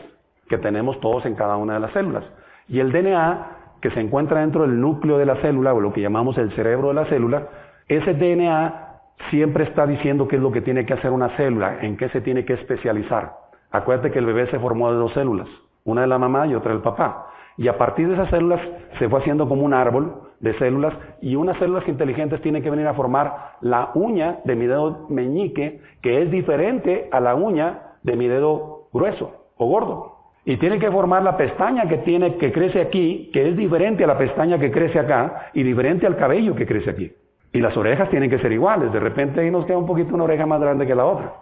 que 0.48 0.58
tenemos 0.58 1.00
todos 1.00 1.26
en 1.26 1.34
cada 1.34 1.56
una 1.56 1.74
de 1.74 1.80
las 1.80 1.92
células. 1.92 2.24
Y 2.68 2.78
el 2.78 2.92
DNA, 2.92 3.46
que 3.80 3.90
se 3.90 4.00
encuentra 4.00 4.40
dentro 4.40 4.62
del 4.62 4.80
núcleo 4.80 5.18
de 5.18 5.26
la 5.26 5.36
célula, 5.36 5.74
o 5.74 5.80
lo 5.80 5.92
que 5.92 6.00
llamamos 6.00 6.38
el 6.38 6.52
cerebro 6.52 6.88
de 6.88 6.94
la 6.94 7.06
célula, 7.06 7.48
ese 7.88 8.14
DNA 8.14 8.85
siempre 9.30 9.64
está 9.64 9.86
diciendo 9.86 10.28
qué 10.28 10.36
es 10.36 10.42
lo 10.42 10.52
que 10.52 10.60
tiene 10.60 10.86
que 10.86 10.94
hacer 10.94 11.10
una 11.10 11.36
célula, 11.36 11.78
en 11.82 11.96
qué 11.96 12.08
se 12.10 12.20
tiene 12.20 12.44
que 12.44 12.54
especializar. 12.54 13.34
Acuérdate 13.70 14.10
que 14.10 14.18
el 14.18 14.26
bebé 14.26 14.46
se 14.50 14.58
formó 14.58 14.90
de 14.90 14.98
dos 14.98 15.12
células, 15.12 15.48
una 15.84 16.02
de 16.02 16.06
la 16.06 16.18
mamá 16.18 16.46
y 16.46 16.54
otra 16.54 16.72
del 16.72 16.82
papá. 16.82 17.26
Y 17.58 17.68
a 17.68 17.78
partir 17.78 18.08
de 18.08 18.14
esas 18.14 18.30
células 18.30 18.60
se 18.98 19.08
fue 19.08 19.20
haciendo 19.20 19.48
como 19.48 19.64
un 19.64 19.74
árbol 19.74 20.26
de 20.40 20.56
células 20.58 20.94
y 21.22 21.36
unas 21.36 21.58
células 21.58 21.88
inteligentes 21.88 22.40
tienen 22.42 22.62
que 22.62 22.70
venir 22.70 22.86
a 22.86 22.94
formar 22.94 23.56
la 23.62 23.90
uña 23.94 24.40
de 24.44 24.54
mi 24.54 24.66
dedo 24.66 25.06
meñique, 25.08 25.80
que 26.02 26.22
es 26.22 26.30
diferente 26.30 27.08
a 27.10 27.20
la 27.20 27.34
uña 27.34 27.94
de 28.02 28.16
mi 28.16 28.28
dedo 28.28 28.88
grueso 28.92 29.46
o 29.56 29.66
gordo. 29.66 30.16
Y 30.44 30.58
tiene 30.58 30.78
que 30.78 30.90
formar 30.90 31.22
la 31.22 31.36
pestaña 31.36 31.88
que 31.88 31.98
tiene 31.98 32.36
que 32.36 32.52
crece 32.52 32.80
aquí, 32.80 33.30
que 33.32 33.48
es 33.48 33.56
diferente 33.56 34.04
a 34.04 34.06
la 34.06 34.18
pestaña 34.18 34.58
que 34.58 34.70
crece 34.70 34.98
acá 34.98 35.50
y 35.54 35.62
diferente 35.62 36.06
al 36.06 36.16
cabello 36.16 36.54
que 36.54 36.66
crece 36.66 36.90
aquí. 36.90 37.12
Y 37.52 37.60
las 37.60 37.76
orejas 37.76 38.10
tienen 38.10 38.30
que 38.30 38.38
ser 38.38 38.52
iguales. 38.52 38.92
De 38.92 39.00
repente 39.00 39.40
ahí 39.40 39.50
nos 39.50 39.64
queda 39.64 39.78
un 39.78 39.86
poquito 39.86 40.14
una 40.14 40.24
oreja 40.24 40.46
más 40.46 40.60
grande 40.60 40.86
que 40.86 40.94
la 40.94 41.04
otra. 41.04 41.32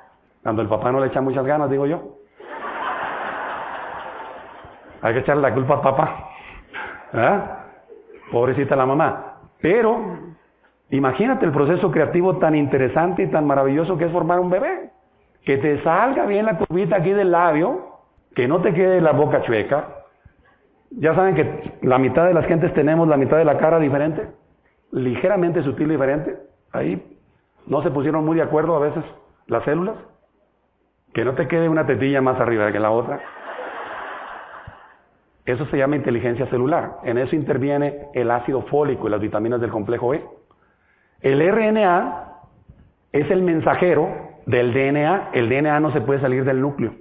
Cuando 0.42 0.62
el 0.62 0.68
papá 0.68 0.92
no 0.92 1.00
le 1.00 1.06
echa 1.06 1.20
muchas 1.20 1.44
ganas, 1.44 1.70
digo 1.70 1.86
yo. 1.86 2.18
Hay 5.02 5.14
que 5.14 5.20
echarle 5.20 5.42
la 5.42 5.54
culpa 5.54 5.74
al 5.74 5.80
papá. 5.80 6.30
¿Ah? 7.12 7.64
Pobrecita 8.30 8.76
la 8.76 8.86
mamá. 8.86 9.38
Pero 9.60 10.18
imagínate 10.90 11.46
el 11.46 11.52
proceso 11.52 11.90
creativo 11.90 12.36
tan 12.36 12.54
interesante 12.54 13.22
y 13.22 13.30
tan 13.30 13.46
maravilloso 13.46 13.96
que 13.96 14.04
es 14.04 14.12
formar 14.12 14.40
un 14.40 14.50
bebé. 14.50 14.90
Que 15.44 15.58
te 15.58 15.82
salga 15.82 16.26
bien 16.26 16.46
la 16.46 16.58
curvita 16.58 16.96
aquí 16.96 17.10
del 17.10 17.30
labio, 17.30 17.98
que 18.34 18.48
no 18.48 18.60
te 18.60 18.72
quede 18.72 19.00
la 19.00 19.12
boca 19.12 19.42
chueca. 19.42 19.88
Ya 20.90 21.14
saben 21.14 21.34
que 21.34 21.78
la 21.82 21.98
mitad 21.98 22.26
de 22.26 22.34
las 22.34 22.46
gentes 22.46 22.72
tenemos 22.74 23.08
la 23.08 23.16
mitad 23.16 23.36
de 23.36 23.44
la 23.44 23.58
cara 23.58 23.78
diferente 23.78 24.28
ligeramente 24.94 25.62
sutil 25.62 25.88
y 25.88 25.92
diferente. 25.92 26.36
Ahí 26.72 27.18
no 27.66 27.82
se 27.82 27.90
pusieron 27.90 28.24
muy 28.24 28.36
de 28.36 28.42
acuerdo 28.42 28.76
a 28.76 28.80
veces 28.80 29.04
las 29.46 29.64
células. 29.64 29.96
Que 31.12 31.24
no 31.24 31.34
te 31.34 31.46
quede 31.46 31.68
una 31.68 31.86
tetilla 31.86 32.20
más 32.20 32.40
arriba 32.40 32.72
que 32.72 32.80
la 32.80 32.90
otra. 32.90 33.20
Eso 35.44 35.66
se 35.66 35.76
llama 35.76 35.96
inteligencia 35.96 36.46
celular. 36.46 36.98
En 37.04 37.18
eso 37.18 37.36
interviene 37.36 38.06
el 38.14 38.30
ácido 38.30 38.62
fólico 38.62 39.06
y 39.06 39.10
las 39.10 39.20
vitaminas 39.20 39.60
del 39.60 39.70
complejo 39.70 40.14
E. 40.14 40.24
El 41.20 41.40
RNA 41.40 42.28
es 43.12 43.30
el 43.30 43.42
mensajero 43.42 44.08
del 44.46 44.72
DNA. 44.72 45.30
El 45.32 45.48
DNA 45.48 45.80
no 45.80 45.92
se 45.92 46.00
puede 46.00 46.20
salir 46.20 46.44
del 46.44 46.60
núcleo. 46.60 46.94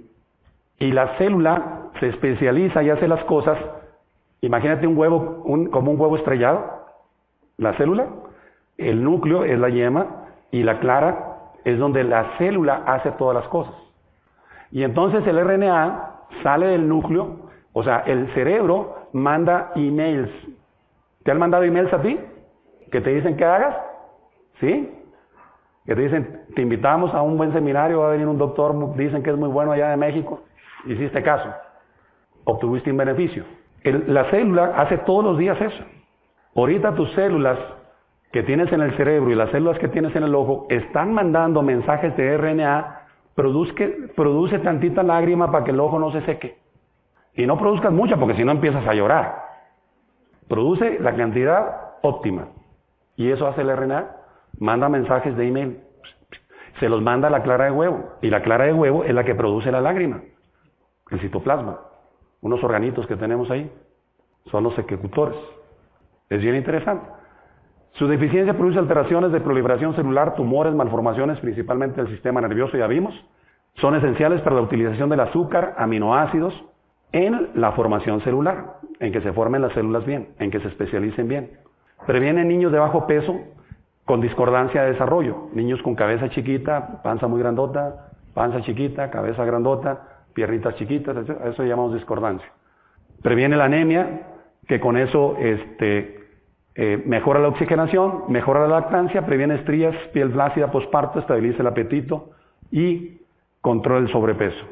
Y 0.78 0.92
la 0.92 1.16
célula 1.16 1.90
se 2.00 2.08
especializa 2.08 2.82
y 2.82 2.90
hace 2.90 3.08
las 3.08 3.24
cosas. 3.24 3.58
Imagínate 4.42 4.86
un 4.86 4.96
huevo, 4.96 5.42
un, 5.44 5.66
como 5.66 5.90
un 5.90 6.00
huevo 6.00 6.16
estrellado. 6.16 6.83
La 7.56 7.74
célula, 7.74 8.06
el 8.78 9.02
núcleo 9.04 9.44
es 9.44 9.58
la 9.58 9.68
yema 9.68 10.26
y 10.50 10.62
la 10.62 10.80
clara 10.80 11.34
es 11.64 11.78
donde 11.78 12.04
la 12.04 12.36
célula 12.38 12.82
hace 12.86 13.12
todas 13.12 13.34
las 13.34 13.48
cosas. 13.48 13.74
Y 14.70 14.82
entonces 14.82 15.26
el 15.26 15.38
RNA 15.38 16.14
sale 16.42 16.66
del 16.66 16.88
núcleo, 16.88 17.48
o 17.72 17.82
sea, 17.82 18.00
el 18.06 18.32
cerebro 18.34 19.08
manda 19.12 19.70
emails. 19.76 20.30
¿Te 21.22 21.30
han 21.30 21.38
mandado 21.38 21.64
emails 21.64 21.92
a 21.92 22.02
ti? 22.02 22.18
¿Que 22.90 23.00
te 23.00 23.10
dicen 23.10 23.36
que 23.36 23.44
hagas? 23.44 23.76
¿Sí? 24.60 24.90
Que 25.86 25.94
te 25.94 26.00
dicen, 26.02 26.42
te 26.54 26.62
invitamos 26.62 27.14
a 27.14 27.22
un 27.22 27.36
buen 27.36 27.52
seminario, 27.52 28.00
va 28.00 28.08
a 28.08 28.12
venir 28.12 28.26
un 28.26 28.38
doctor, 28.38 28.96
dicen 28.96 29.22
que 29.22 29.30
es 29.30 29.36
muy 29.36 29.48
bueno 29.48 29.72
allá 29.72 29.90
de 29.90 29.96
México. 29.96 30.40
Hiciste 30.86 31.22
caso. 31.22 31.48
Obtuviste 32.44 32.90
un 32.90 32.96
beneficio. 32.96 33.44
la 33.84 34.30
célula 34.30 34.74
hace 34.76 34.98
todos 34.98 35.24
los 35.24 35.38
días 35.38 35.60
eso. 35.60 35.84
Ahorita 36.56 36.94
tus 36.94 37.10
células 37.12 37.58
que 38.32 38.42
tienes 38.42 38.72
en 38.72 38.80
el 38.80 38.96
cerebro 38.96 39.30
y 39.30 39.34
las 39.34 39.50
células 39.50 39.78
que 39.78 39.88
tienes 39.88 40.14
en 40.16 40.24
el 40.24 40.34
ojo 40.34 40.66
están 40.70 41.12
mandando 41.12 41.62
mensajes 41.62 42.16
de 42.16 42.36
RNA, 42.36 43.00
produce, 43.34 44.10
produce 44.16 44.58
tantita 44.60 45.02
lágrima 45.02 45.50
para 45.50 45.64
que 45.64 45.72
el 45.72 45.80
ojo 45.80 45.98
no 45.98 46.12
se 46.12 46.22
seque. 46.22 46.58
Y 47.34 47.46
no 47.46 47.58
produzcas 47.58 47.92
mucha 47.92 48.16
porque 48.16 48.36
si 48.36 48.44
no 48.44 48.52
empiezas 48.52 48.86
a 48.86 48.94
llorar. 48.94 49.36
Produce 50.48 50.98
la 51.00 51.16
cantidad 51.16 51.94
óptima. 52.02 52.48
Y 53.16 53.30
eso 53.30 53.46
hace 53.46 53.62
el 53.62 53.76
RNA. 53.76 54.10
Manda 54.58 54.88
mensajes 54.88 55.36
de 55.36 55.48
email. 55.48 55.80
Se 56.78 56.88
los 56.88 57.02
manda 57.02 57.28
a 57.28 57.30
la 57.30 57.42
clara 57.42 57.64
de 57.64 57.70
huevo. 57.72 58.14
Y 58.22 58.30
la 58.30 58.42
clara 58.42 58.64
de 58.64 58.72
huevo 58.72 59.04
es 59.04 59.14
la 59.14 59.24
que 59.24 59.34
produce 59.34 59.72
la 59.72 59.80
lágrima. 59.80 60.22
El 61.10 61.20
citoplasma. 61.20 61.80
Unos 62.40 62.62
organitos 62.62 63.06
que 63.06 63.16
tenemos 63.16 63.50
ahí. 63.50 63.70
Son 64.50 64.62
los 64.62 64.78
ejecutores. 64.78 65.36
Es 66.30 66.40
bien 66.40 66.56
interesante. 66.56 67.06
Su 67.92 68.08
deficiencia 68.08 68.54
produce 68.54 68.78
alteraciones 68.78 69.30
de 69.30 69.40
proliferación 69.40 69.94
celular, 69.94 70.34
tumores, 70.34 70.74
malformaciones, 70.74 71.38
principalmente 71.38 72.02
del 72.02 72.10
sistema 72.10 72.40
nervioso, 72.40 72.76
ya 72.76 72.86
vimos. 72.86 73.14
Son 73.76 73.94
esenciales 73.94 74.40
para 74.40 74.56
la 74.56 74.62
utilización 74.62 75.10
del 75.10 75.20
azúcar, 75.20 75.74
aminoácidos, 75.78 76.54
en 77.12 77.50
la 77.54 77.70
formación 77.72 78.20
celular, 78.22 78.78
en 78.98 79.12
que 79.12 79.20
se 79.20 79.32
formen 79.32 79.62
las 79.62 79.72
células 79.72 80.04
bien, 80.04 80.30
en 80.40 80.50
que 80.50 80.58
se 80.58 80.66
especialicen 80.66 81.28
bien. 81.28 81.52
Previene 82.06 82.44
niños 82.44 82.72
de 82.72 82.80
bajo 82.80 83.06
peso 83.06 83.38
con 84.04 84.20
discordancia 84.20 84.82
de 84.82 84.92
desarrollo, 84.92 85.48
niños 85.52 85.80
con 85.82 85.94
cabeza 85.94 86.28
chiquita, 86.30 87.00
panza 87.02 87.28
muy 87.28 87.38
grandota, 87.38 88.08
panza 88.34 88.60
chiquita, 88.62 89.10
cabeza 89.10 89.44
grandota, 89.44 90.24
piernitas 90.34 90.74
chiquitas, 90.74 91.16
eso 91.16 91.62
llamamos 91.62 91.94
discordancia. 91.94 92.50
Previene 93.22 93.56
la 93.56 93.66
anemia, 93.66 94.33
que 94.66 94.80
con 94.80 94.96
eso 94.96 95.36
este, 95.38 96.24
eh, 96.74 97.02
mejora 97.06 97.40
la 97.40 97.48
oxigenación, 97.48 98.24
mejora 98.28 98.60
la 98.60 98.80
lactancia, 98.80 99.24
previene 99.24 99.56
estrías, 99.56 99.94
piel 100.12 100.32
flácida 100.32 100.70
posparto, 100.70 101.20
estabiliza 101.20 101.62
el 101.62 101.68
apetito 101.68 102.30
y 102.70 103.18
controla 103.60 104.00
el 104.00 104.12
sobrepeso. 104.12 104.64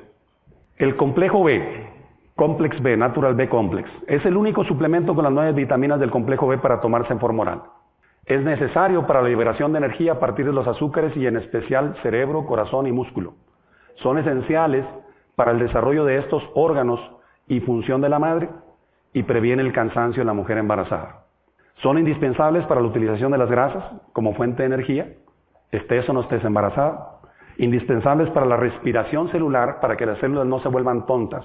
El 0.76 0.96
complejo 0.96 1.44
B, 1.44 1.86
Complex 2.34 2.82
B, 2.82 2.96
Natural 2.96 3.34
B 3.34 3.48
Complex, 3.48 3.88
es 4.06 4.24
el 4.24 4.36
único 4.36 4.64
suplemento 4.64 5.14
con 5.14 5.24
las 5.24 5.32
nueve 5.32 5.52
vitaminas 5.52 6.00
del 6.00 6.10
complejo 6.10 6.48
B 6.48 6.58
para 6.58 6.80
tomarse 6.80 7.12
en 7.12 7.20
forma 7.20 7.42
oral. 7.42 7.62
Es 8.24 8.42
necesario 8.42 9.06
para 9.06 9.22
la 9.22 9.28
liberación 9.28 9.72
de 9.72 9.78
energía 9.78 10.12
a 10.12 10.20
partir 10.20 10.46
de 10.46 10.52
los 10.52 10.66
azúcares 10.66 11.16
y 11.16 11.26
en 11.26 11.36
especial 11.36 11.96
cerebro, 12.02 12.46
corazón 12.46 12.86
y 12.86 12.92
músculo. 12.92 13.34
Son 13.96 14.18
esenciales 14.18 14.84
para 15.36 15.52
el 15.52 15.58
desarrollo 15.58 16.04
de 16.04 16.18
estos 16.18 16.42
órganos 16.54 17.00
y 17.48 17.60
función 17.60 18.00
de 18.00 18.08
la 18.08 18.18
madre 18.18 18.48
y 19.12 19.22
previene 19.22 19.62
el 19.62 19.72
cansancio 19.72 20.22
en 20.22 20.26
la 20.26 20.32
mujer 20.32 20.58
embarazada. 20.58 21.24
Son 21.82 21.98
indispensables 21.98 22.64
para 22.66 22.80
la 22.80 22.86
utilización 22.86 23.32
de 23.32 23.38
las 23.38 23.50
grasas 23.50 23.84
como 24.12 24.34
fuente 24.34 24.62
de 24.62 24.66
energía, 24.66 25.08
estés 25.70 26.08
o 26.08 26.12
no 26.12 26.22
estés 26.22 26.44
embarazada. 26.44 27.18
Indispensables 27.58 28.30
para 28.30 28.46
la 28.46 28.56
respiración 28.56 29.30
celular 29.30 29.80
para 29.80 29.96
que 29.96 30.06
las 30.06 30.18
células 30.18 30.46
no 30.46 30.60
se 30.60 30.68
vuelvan 30.68 31.06
tontas. 31.06 31.44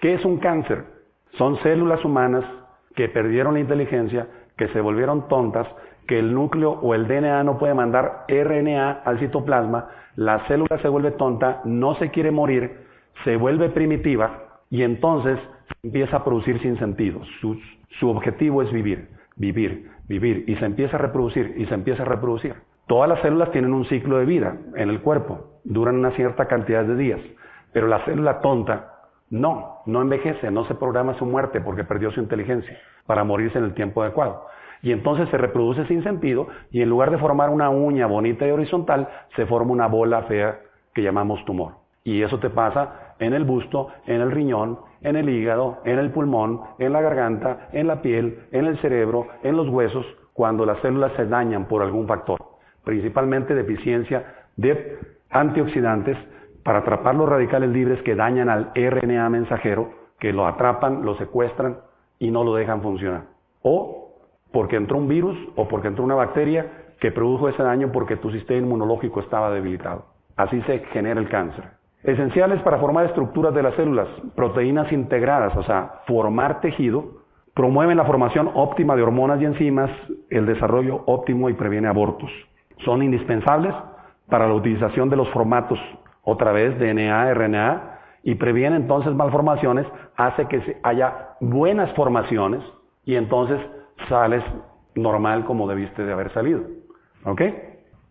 ¿Qué 0.00 0.14
es 0.14 0.24
un 0.24 0.38
cáncer? 0.38 0.84
Son 1.38 1.56
células 1.58 2.04
humanas 2.04 2.44
que 2.96 3.08
perdieron 3.08 3.54
la 3.54 3.60
inteligencia, 3.60 4.26
que 4.56 4.68
se 4.68 4.80
volvieron 4.80 5.28
tontas, 5.28 5.66
que 6.06 6.18
el 6.18 6.34
núcleo 6.34 6.70
o 6.70 6.94
el 6.94 7.06
DNA 7.06 7.44
no 7.44 7.58
puede 7.58 7.74
mandar 7.74 8.24
RNA 8.28 9.02
al 9.04 9.18
citoplasma, 9.18 9.88
la 10.16 10.46
célula 10.46 10.78
se 10.78 10.88
vuelve 10.88 11.12
tonta, 11.12 11.60
no 11.64 11.94
se 11.96 12.10
quiere 12.10 12.30
morir, 12.30 12.86
se 13.24 13.36
vuelve 13.36 13.68
primitiva 13.70 14.60
y 14.70 14.82
entonces 14.82 15.38
empieza 15.82 16.18
a 16.18 16.24
producir 16.24 16.60
sin 16.60 16.78
sentido. 16.78 17.20
Su, 17.40 18.08
objetivo 18.08 18.62
es 18.62 18.72
vivir 18.72 19.08
vivir, 19.36 19.90
vivir, 20.08 20.44
y 20.46 20.56
se 20.56 20.64
empieza 20.64 20.96
a 20.96 21.00
reproducir, 21.00 21.54
y 21.56 21.66
se 21.66 21.74
empieza 21.74 22.02
a 22.02 22.06
reproducir. 22.06 22.54
Todas 22.86 23.08
las 23.08 23.20
células 23.20 23.50
tienen 23.50 23.72
un 23.72 23.84
ciclo 23.86 24.18
de 24.18 24.26
vida 24.26 24.56
en 24.76 24.90
el 24.90 25.00
cuerpo, 25.00 25.60
duran 25.64 25.96
una 25.96 26.10
cierta 26.12 26.46
cantidad 26.46 26.84
de 26.84 26.96
días, 26.96 27.20
pero 27.72 27.88
la 27.88 28.04
célula 28.04 28.40
tonta 28.40 28.92
no, 29.30 29.78
no 29.86 30.02
envejece, 30.02 30.50
no 30.50 30.64
se 30.66 30.74
programa 30.74 31.14
su 31.14 31.26
muerte 31.26 31.60
porque 31.60 31.84
perdió 31.84 32.10
su 32.10 32.20
inteligencia 32.20 32.78
para 33.06 33.24
morirse 33.24 33.58
en 33.58 33.64
el 33.64 33.74
tiempo 33.74 34.02
adecuado. 34.02 34.46
Y 34.82 34.92
entonces 34.92 35.28
se 35.30 35.38
reproduce 35.38 35.86
sin 35.86 36.04
sentido 36.04 36.46
y 36.70 36.82
en 36.82 36.90
lugar 36.90 37.10
de 37.10 37.16
formar 37.16 37.48
una 37.48 37.70
uña 37.70 38.06
bonita 38.06 38.46
y 38.46 38.50
horizontal, 38.50 39.08
se 39.34 39.46
forma 39.46 39.72
una 39.72 39.86
bola 39.86 40.22
fea 40.24 40.60
que 40.92 41.02
llamamos 41.02 41.42
tumor. 41.46 41.76
Y 42.04 42.22
eso 42.22 42.38
te 42.38 42.50
pasa 42.50 43.03
en 43.18 43.34
el 43.34 43.44
busto, 43.44 43.88
en 44.06 44.20
el 44.20 44.30
riñón, 44.30 44.78
en 45.02 45.16
el 45.16 45.28
hígado, 45.28 45.78
en 45.84 45.98
el 45.98 46.10
pulmón, 46.10 46.60
en 46.78 46.92
la 46.92 47.00
garganta, 47.00 47.68
en 47.72 47.86
la 47.86 48.02
piel, 48.02 48.46
en 48.52 48.66
el 48.66 48.78
cerebro, 48.78 49.26
en 49.42 49.56
los 49.56 49.68
huesos, 49.68 50.04
cuando 50.32 50.66
las 50.66 50.80
células 50.80 51.12
se 51.16 51.26
dañan 51.26 51.66
por 51.66 51.82
algún 51.82 52.06
factor, 52.06 52.38
principalmente 52.84 53.54
deficiencia 53.54 54.34
de 54.56 54.98
antioxidantes 55.30 56.16
para 56.64 56.80
atrapar 56.80 57.14
los 57.14 57.28
radicales 57.28 57.70
libres 57.70 58.02
que 58.02 58.14
dañan 58.14 58.48
al 58.48 58.72
RNA 58.74 59.28
mensajero, 59.28 59.90
que 60.18 60.32
lo 60.32 60.46
atrapan, 60.46 61.04
lo 61.04 61.16
secuestran 61.16 61.78
y 62.18 62.30
no 62.30 62.42
lo 62.42 62.54
dejan 62.54 62.82
funcionar. 62.82 63.24
O 63.62 64.14
porque 64.52 64.76
entró 64.76 64.98
un 64.98 65.08
virus 65.08 65.36
o 65.56 65.68
porque 65.68 65.88
entró 65.88 66.04
una 66.04 66.14
bacteria 66.14 66.94
que 67.00 67.12
produjo 67.12 67.48
ese 67.48 67.62
daño 67.62 67.92
porque 67.92 68.16
tu 68.16 68.30
sistema 68.30 68.60
inmunológico 68.60 69.20
estaba 69.20 69.50
debilitado. 69.50 70.06
Así 70.36 70.60
se 70.62 70.78
genera 70.86 71.20
el 71.20 71.28
cáncer. 71.28 71.64
Esenciales 72.04 72.60
para 72.60 72.76
formar 72.78 73.06
estructuras 73.06 73.54
de 73.54 73.62
las 73.62 73.74
células, 73.76 74.06
proteínas 74.34 74.92
integradas, 74.92 75.56
o 75.56 75.62
sea, 75.62 76.02
formar 76.06 76.60
tejido, 76.60 77.24
promueven 77.54 77.96
la 77.96 78.04
formación 78.04 78.50
óptima 78.54 78.94
de 78.94 79.02
hormonas 79.02 79.40
y 79.40 79.46
enzimas, 79.46 79.90
el 80.28 80.44
desarrollo 80.44 81.02
óptimo 81.06 81.48
y 81.48 81.54
previene 81.54 81.88
abortos. 81.88 82.30
Son 82.84 83.02
indispensables 83.02 83.74
para 84.28 84.46
la 84.46 84.52
utilización 84.52 85.08
de 85.08 85.16
los 85.16 85.30
formatos, 85.30 85.78
otra 86.22 86.52
vez 86.52 86.78
DNA, 86.78 87.32
RNA, 87.32 87.98
y 88.22 88.34
previene 88.34 88.76
entonces 88.76 89.14
malformaciones, 89.14 89.86
hace 90.16 90.46
que 90.46 90.78
haya 90.82 91.30
buenas 91.40 91.90
formaciones 91.94 92.62
y 93.06 93.14
entonces 93.14 93.58
sales 94.10 94.44
normal 94.94 95.46
como 95.46 95.66
debiste 95.66 96.04
de 96.04 96.12
haber 96.12 96.32
salido. 96.34 96.60
¿Ok? 97.24 97.40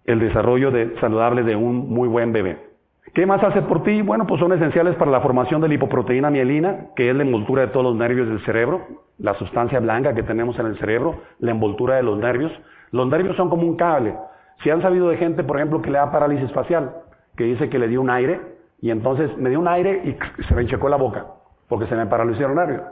El 0.05 0.19
desarrollo 0.19 0.71
saludable 0.99 1.43
de 1.43 1.55
un 1.55 1.89
muy 1.89 2.07
buen 2.07 2.33
bebé. 2.33 2.72
¿Qué 3.11 3.25
más 3.25 3.43
hace 3.43 3.61
por 3.61 3.83
ti? 3.83 4.01
Bueno, 4.01 4.25
pues 4.25 4.39
son 4.39 4.53
esenciales 4.53 4.95
para 4.95 5.11
la 5.11 5.21
formación 5.21 5.61
de 5.61 5.67
lipoproteína 5.67 6.31
mielina, 6.31 6.87
que 6.95 7.09
es 7.09 7.15
la 7.15 7.23
envoltura 7.23 7.61
de 7.61 7.67
todos 7.67 7.85
los 7.85 7.95
nervios 7.95 8.27
del 8.27 8.43
cerebro, 8.43 8.81
la 9.19 9.35
sustancia 9.35 9.79
blanca 9.79 10.15
que 10.15 10.23
tenemos 10.23 10.57
en 10.57 10.67
el 10.67 10.79
cerebro, 10.79 11.21
la 11.39 11.51
envoltura 11.51 11.97
de 11.97 12.03
los 12.03 12.17
nervios. 12.17 12.51
Los 12.91 13.07
nervios 13.07 13.35
son 13.35 13.49
como 13.49 13.63
un 13.63 13.75
cable. 13.75 14.15
Si 14.63 14.69
han 14.69 14.81
sabido 14.81 15.09
de 15.09 15.17
gente, 15.17 15.43
por 15.43 15.57
ejemplo, 15.57 15.81
que 15.81 15.91
le 15.91 15.97
da 15.97 16.11
parálisis 16.11 16.51
facial, 16.53 16.95
que 17.35 17.43
dice 17.43 17.69
que 17.69 17.77
le 17.77 17.87
dio 17.87 18.01
un 18.01 18.09
aire 18.09 18.39
y 18.81 18.89
entonces 18.89 19.35
me 19.37 19.49
dio 19.49 19.59
un 19.59 19.67
aire 19.67 20.01
y 20.05 20.43
se 20.43 20.55
me 20.55 20.61
enchecó 20.61 20.89
la 20.89 20.97
boca, 20.97 21.25
porque 21.67 21.85
se 21.87 21.95
me 21.95 22.07
paralizó 22.07 22.47
el 22.47 22.55
nervio. 22.55 22.83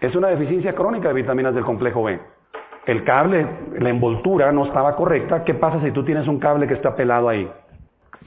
Es 0.00 0.14
una 0.14 0.28
deficiencia 0.28 0.74
crónica 0.74 1.08
de 1.08 1.14
vitaminas 1.14 1.54
del 1.54 1.64
complejo 1.64 2.04
B. 2.04 2.18
El 2.86 3.04
cable, 3.04 3.46
la 3.78 3.90
envoltura 3.90 4.52
no 4.52 4.64
estaba 4.64 4.94
correcta. 4.94 5.42
¿Qué 5.42 5.54
pasa 5.54 5.80
si 5.82 5.90
tú 5.90 6.04
tienes 6.04 6.28
un 6.28 6.38
cable 6.38 6.68
que 6.68 6.74
está 6.74 6.94
pelado 6.94 7.28
ahí? 7.28 7.50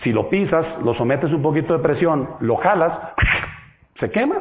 Si 0.04 0.12
lo 0.12 0.30
pisas, 0.30 0.66
lo 0.84 0.94
sometes 0.94 1.32
un 1.34 1.42
poquito 1.42 1.74
de 1.74 1.80
presión, 1.80 2.30
lo 2.40 2.56
jalas, 2.58 2.94
se 4.00 4.10
quema 4.12 4.38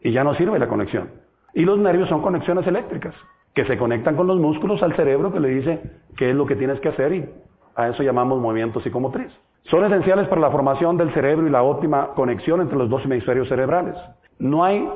y 0.00 0.12
ya 0.12 0.24
no 0.24 0.34
sirve 0.34 0.58
la 0.58 0.68
conexión. 0.68 1.10
Y 1.54 1.64
los 1.64 1.78
nervios 1.78 2.08
son 2.08 2.22
conexiones 2.22 2.66
eléctricas 2.66 3.14
que 3.54 3.64
se 3.64 3.76
conectan 3.76 4.16
con 4.16 4.26
los 4.26 4.38
músculos 4.38 4.82
al 4.82 4.94
cerebro 4.94 5.32
que 5.32 5.40
le 5.40 5.48
dice 5.48 5.80
qué 6.16 6.30
es 6.30 6.36
lo 6.36 6.46
que 6.46 6.54
tienes 6.54 6.78
que 6.80 6.90
hacer 6.90 7.12
y 7.12 7.28
a 7.74 7.88
eso 7.88 8.02
llamamos 8.02 8.40
movimiento 8.40 8.80
psicomotriz. 8.80 9.32
Son 9.64 9.84
esenciales 9.84 10.28
para 10.28 10.40
la 10.40 10.50
formación 10.50 10.96
del 10.96 11.12
cerebro 11.12 11.46
y 11.46 11.50
la 11.50 11.62
óptima 11.62 12.10
conexión 12.14 12.60
entre 12.60 12.78
los 12.78 12.88
dos 12.88 13.04
hemisferios 13.04 13.48
cerebrales. 13.48 13.94
No 14.38 14.64
hay 14.64 14.88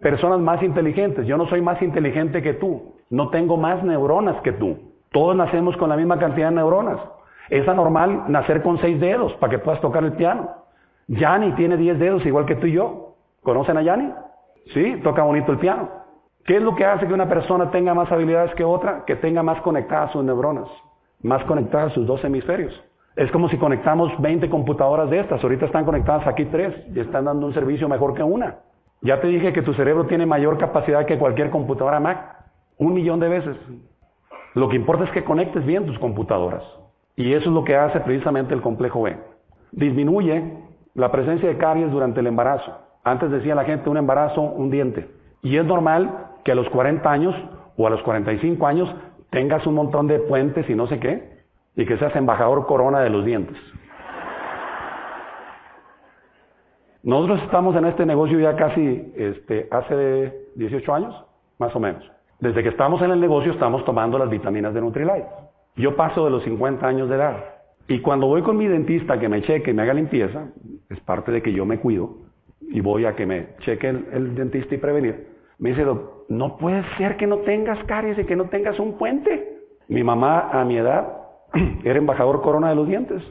personas 0.00 0.40
más 0.40 0.62
inteligentes. 0.62 1.26
Yo 1.26 1.36
no 1.36 1.46
soy 1.48 1.60
más 1.60 1.80
inteligente 1.82 2.42
que 2.42 2.54
tú. 2.54 2.94
No 3.10 3.28
tengo 3.30 3.56
más 3.56 3.82
neuronas 3.84 4.40
que 4.42 4.52
tú. 4.52 4.78
Todos 5.12 5.36
nacemos 5.36 5.76
con 5.76 5.88
la 5.88 5.96
misma 5.96 6.18
cantidad 6.18 6.48
de 6.48 6.56
neuronas. 6.56 7.00
Es 7.50 7.68
anormal 7.68 8.24
nacer 8.28 8.62
con 8.62 8.78
seis 8.78 9.00
dedos 9.00 9.32
para 9.34 9.50
que 9.50 9.58
puedas 9.58 9.80
tocar 9.80 10.04
el 10.04 10.12
piano. 10.12 10.50
Yanni 11.08 11.52
tiene 11.52 11.76
diez 11.76 11.98
dedos 11.98 12.24
igual 12.26 12.46
que 12.46 12.56
tú 12.56 12.66
y 12.66 12.72
yo. 12.72 13.14
¿Conocen 13.42 13.76
a 13.76 13.82
Yanni? 13.82 14.12
Sí, 14.74 15.00
toca 15.04 15.22
bonito 15.22 15.52
el 15.52 15.58
piano. 15.58 15.88
¿Qué 16.44 16.56
es 16.56 16.62
lo 16.62 16.74
que 16.74 16.84
hace 16.84 17.06
que 17.06 17.14
una 17.14 17.28
persona 17.28 17.70
tenga 17.70 17.94
más 17.94 18.10
habilidades 18.10 18.54
que 18.54 18.64
otra? 18.64 19.04
Que 19.04 19.16
tenga 19.16 19.42
más 19.42 19.60
conectadas 19.62 20.12
sus 20.12 20.24
neuronas, 20.24 20.68
más 21.22 21.44
conectadas 21.44 21.92
sus 21.92 22.06
dos 22.06 22.22
hemisferios. 22.24 22.72
Es 23.16 23.30
como 23.30 23.48
si 23.48 23.56
conectamos 23.56 24.12
20 24.20 24.48
computadoras 24.50 25.08
de 25.10 25.20
estas. 25.20 25.42
Ahorita 25.42 25.66
están 25.66 25.84
conectadas 25.84 26.26
aquí 26.26 26.44
tres 26.46 26.74
y 26.94 27.00
están 27.00 27.24
dando 27.24 27.46
un 27.46 27.54
servicio 27.54 27.88
mejor 27.88 28.14
que 28.14 28.22
una. 28.22 28.58
Ya 29.00 29.20
te 29.20 29.28
dije 29.28 29.52
que 29.52 29.62
tu 29.62 29.74
cerebro 29.74 30.06
tiene 30.06 30.26
mayor 30.26 30.58
capacidad 30.58 31.06
que 31.06 31.18
cualquier 31.18 31.50
computadora 31.50 31.98
Mac. 32.00 32.36
Un 32.78 32.94
millón 32.94 33.18
de 33.20 33.28
veces. 33.28 33.56
Lo 34.54 34.68
que 34.68 34.76
importa 34.76 35.04
es 35.04 35.10
que 35.10 35.24
conectes 35.24 35.64
bien 35.64 35.86
tus 35.86 35.98
computadoras. 35.98 36.62
Y 37.16 37.32
eso 37.32 37.48
es 37.48 37.54
lo 37.54 37.64
que 37.64 37.74
hace 37.74 38.00
precisamente 38.00 38.54
el 38.54 38.60
complejo 38.60 39.02
B. 39.02 39.16
Disminuye 39.72 40.52
la 40.94 41.10
presencia 41.10 41.48
de 41.48 41.56
caries 41.56 41.90
durante 41.90 42.20
el 42.20 42.26
embarazo. 42.26 42.78
Antes 43.04 43.30
decía 43.30 43.54
la 43.54 43.64
gente 43.64 43.88
un 43.88 43.96
embarazo, 43.96 44.42
un 44.42 44.70
diente. 44.70 45.08
Y 45.42 45.56
es 45.56 45.64
normal 45.64 46.28
que 46.44 46.52
a 46.52 46.54
los 46.54 46.68
40 46.68 47.10
años 47.10 47.34
o 47.76 47.86
a 47.86 47.90
los 47.90 48.02
45 48.02 48.66
años 48.66 48.94
tengas 49.30 49.66
un 49.66 49.74
montón 49.74 50.06
de 50.06 50.18
puentes 50.18 50.68
y 50.68 50.74
no 50.74 50.86
sé 50.86 50.98
qué, 50.98 51.44
y 51.74 51.84
que 51.86 51.98
seas 51.98 52.14
embajador 52.16 52.66
corona 52.66 53.00
de 53.00 53.10
los 53.10 53.24
dientes. 53.24 53.56
Nosotros 57.02 57.40
estamos 57.44 57.76
en 57.76 57.84
este 57.84 58.04
negocio 58.04 58.40
ya 58.40 58.56
casi 58.56 59.12
este, 59.16 59.68
hace 59.70 60.48
18 60.56 60.94
años, 60.94 61.24
más 61.58 61.74
o 61.76 61.80
menos. 61.80 62.02
Desde 62.40 62.62
que 62.62 62.70
estamos 62.70 63.00
en 63.02 63.12
el 63.12 63.20
negocio 63.20 63.52
estamos 63.52 63.84
tomando 63.84 64.18
las 64.18 64.28
vitaminas 64.28 64.74
de 64.74 64.80
Nutrilite. 64.80 65.45
Yo 65.76 65.94
paso 65.94 66.24
de 66.24 66.30
los 66.30 66.42
50 66.44 66.86
años 66.86 67.08
de 67.08 67.16
edad. 67.16 67.44
Y 67.88 68.00
cuando 68.00 68.26
voy 68.26 68.42
con 68.42 68.56
mi 68.56 68.66
dentista 68.66 69.20
que 69.20 69.28
me 69.28 69.42
cheque 69.42 69.70
y 69.70 69.74
me 69.74 69.82
haga 69.82 69.94
limpieza, 69.94 70.48
es 70.88 70.98
parte 71.00 71.30
de 71.30 71.42
que 71.42 71.52
yo 71.52 71.66
me 71.66 71.78
cuido 71.78 72.16
y 72.60 72.80
voy 72.80 73.04
a 73.04 73.14
que 73.14 73.26
me 73.26 73.48
cheque 73.60 73.88
el, 73.88 74.34
dentista 74.34 74.74
y 74.74 74.78
prevenir, 74.78 75.28
me 75.58 75.70
dice, 75.70 75.86
no 76.28 76.56
puede 76.56 76.82
ser 76.96 77.16
que 77.16 77.26
no 77.26 77.38
tengas 77.38 77.82
caries 77.84 78.18
y 78.18 78.24
que 78.24 78.34
no 78.34 78.46
tengas 78.46 78.80
un 78.80 78.98
puente. 78.98 79.60
Mi 79.88 80.02
mamá 80.02 80.50
a 80.50 80.64
mi 80.64 80.78
edad 80.78 81.12
era 81.84 81.98
embajador 81.98 82.42
corona 82.42 82.70
de 82.70 82.74
los 82.76 82.88
dientes. 82.88 83.22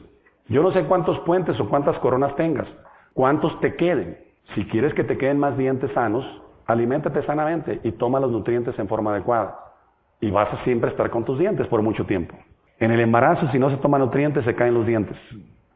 Yo 0.48 0.62
no 0.62 0.72
sé 0.72 0.84
cuántos 0.84 1.18
puentes 1.20 1.58
o 1.60 1.68
cuántas 1.68 1.98
coronas 1.98 2.34
tengas, 2.36 2.68
cuántos 3.12 3.58
te 3.60 3.74
queden. 3.74 4.18
Si 4.54 4.64
quieres 4.66 4.94
que 4.94 5.04
te 5.04 5.18
queden 5.18 5.38
más 5.38 5.58
dientes 5.58 5.90
sanos, 5.92 6.24
aliméntate 6.66 7.22
sanamente 7.24 7.80
y 7.82 7.92
toma 7.92 8.20
los 8.20 8.30
nutrientes 8.30 8.78
en 8.78 8.88
forma 8.88 9.12
adecuada. 9.12 9.65
Y 10.26 10.30
vas 10.32 10.52
a 10.52 10.64
siempre 10.64 10.90
estar 10.90 11.08
con 11.08 11.24
tus 11.24 11.38
dientes 11.38 11.68
por 11.68 11.82
mucho 11.82 12.04
tiempo. 12.04 12.34
En 12.80 12.90
el 12.90 12.98
embarazo, 12.98 13.48
si 13.52 13.60
no 13.60 13.70
se 13.70 13.76
toma 13.76 13.96
nutrientes, 13.96 14.44
se 14.44 14.56
caen 14.56 14.74
los 14.74 14.84
dientes. 14.84 15.16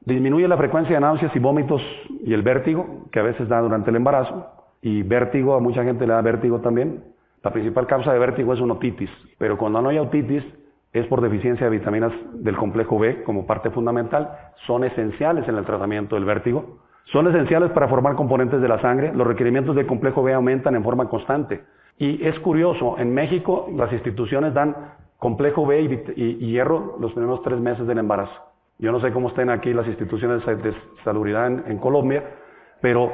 Disminuye 0.05 0.49
la 0.49 0.57
frecuencia 0.57 0.97
de 0.97 1.01
náuseas 1.01 1.35
y 1.37 1.39
vómitos 1.39 1.81
y 2.25 2.35
el 2.35 2.43
vértigo 2.43 3.07
que 3.13 3.21
a 3.21 3.23
veces 3.23 3.49
da 3.49 3.61
durante 3.61 3.91
el 3.91 3.97
embarazo. 3.97 4.45
Y 4.83 5.03
vértigo, 5.05 5.55
a 5.55 5.61
mucha 5.61 5.85
gente 5.85 6.05
le 6.05 6.15
da 6.15 6.21
vértigo 6.21 6.59
también. 6.59 7.05
La 7.45 7.53
principal 7.53 7.87
causa 7.87 8.13
de 8.13 8.19
vértigo 8.19 8.53
es 8.53 8.61
una 8.61 8.75
otitis, 8.75 9.09
pero 9.39 9.57
cuando 9.57 9.81
no 9.81 9.91
hay 9.91 9.99
otitis 9.99 10.43
es 10.93 11.07
por 11.07 11.21
deficiencia 11.21 11.71
de 11.71 11.79
vitaminas 11.79 12.13
del 12.35 12.57
complejo 12.57 12.99
B 12.99 13.23
como 13.23 13.47
parte 13.47 13.71
fundamental. 13.71 14.31
Son 14.67 14.83
esenciales 14.83 15.47
en 15.49 15.55
el 15.55 15.65
tratamiento 15.65 16.17
del 16.17 16.25
vértigo. 16.25 16.81
Son 17.13 17.29
esenciales 17.29 17.71
para 17.71 17.87
formar 17.87 18.17
componentes 18.17 18.61
de 18.61 18.67
la 18.67 18.81
sangre. 18.81 19.15
Los 19.15 19.29
requerimientos 19.29 19.77
del 19.77 19.87
complejo 19.87 20.25
B 20.25 20.35
aumentan 20.35 20.75
en 20.75 20.83
forma 20.83 21.09
constante. 21.09 21.61
Y 22.01 22.27
es 22.27 22.41
curioso, 22.41 22.97
en 22.99 23.13
México 23.13 23.69
las 23.77 23.93
instituciones 23.93 24.55
dan 24.55 24.75
complejo 25.19 25.67
B 25.67 25.83
y, 26.17 26.47
hierro 26.47 26.97
los 26.99 27.13
primeros 27.13 27.43
tres 27.43 27.61
meses 27.61 27.87
del 27.87 27.99
embarazo. 27.99 28.33
Yo 28.79 28.91
no 28.91 29.01
sé 29.01 29.13
cómo 29.13 29.29
estén 29.29 29.51
aquí 29.51 29.75
las 29.75 29.87
instituciones 29.87 30.43
de 30.47 30.75
salubridad 31.05 31.47
en, 31.47 31.77
Colombia, 31.77 32.25
pero 32.81 33.13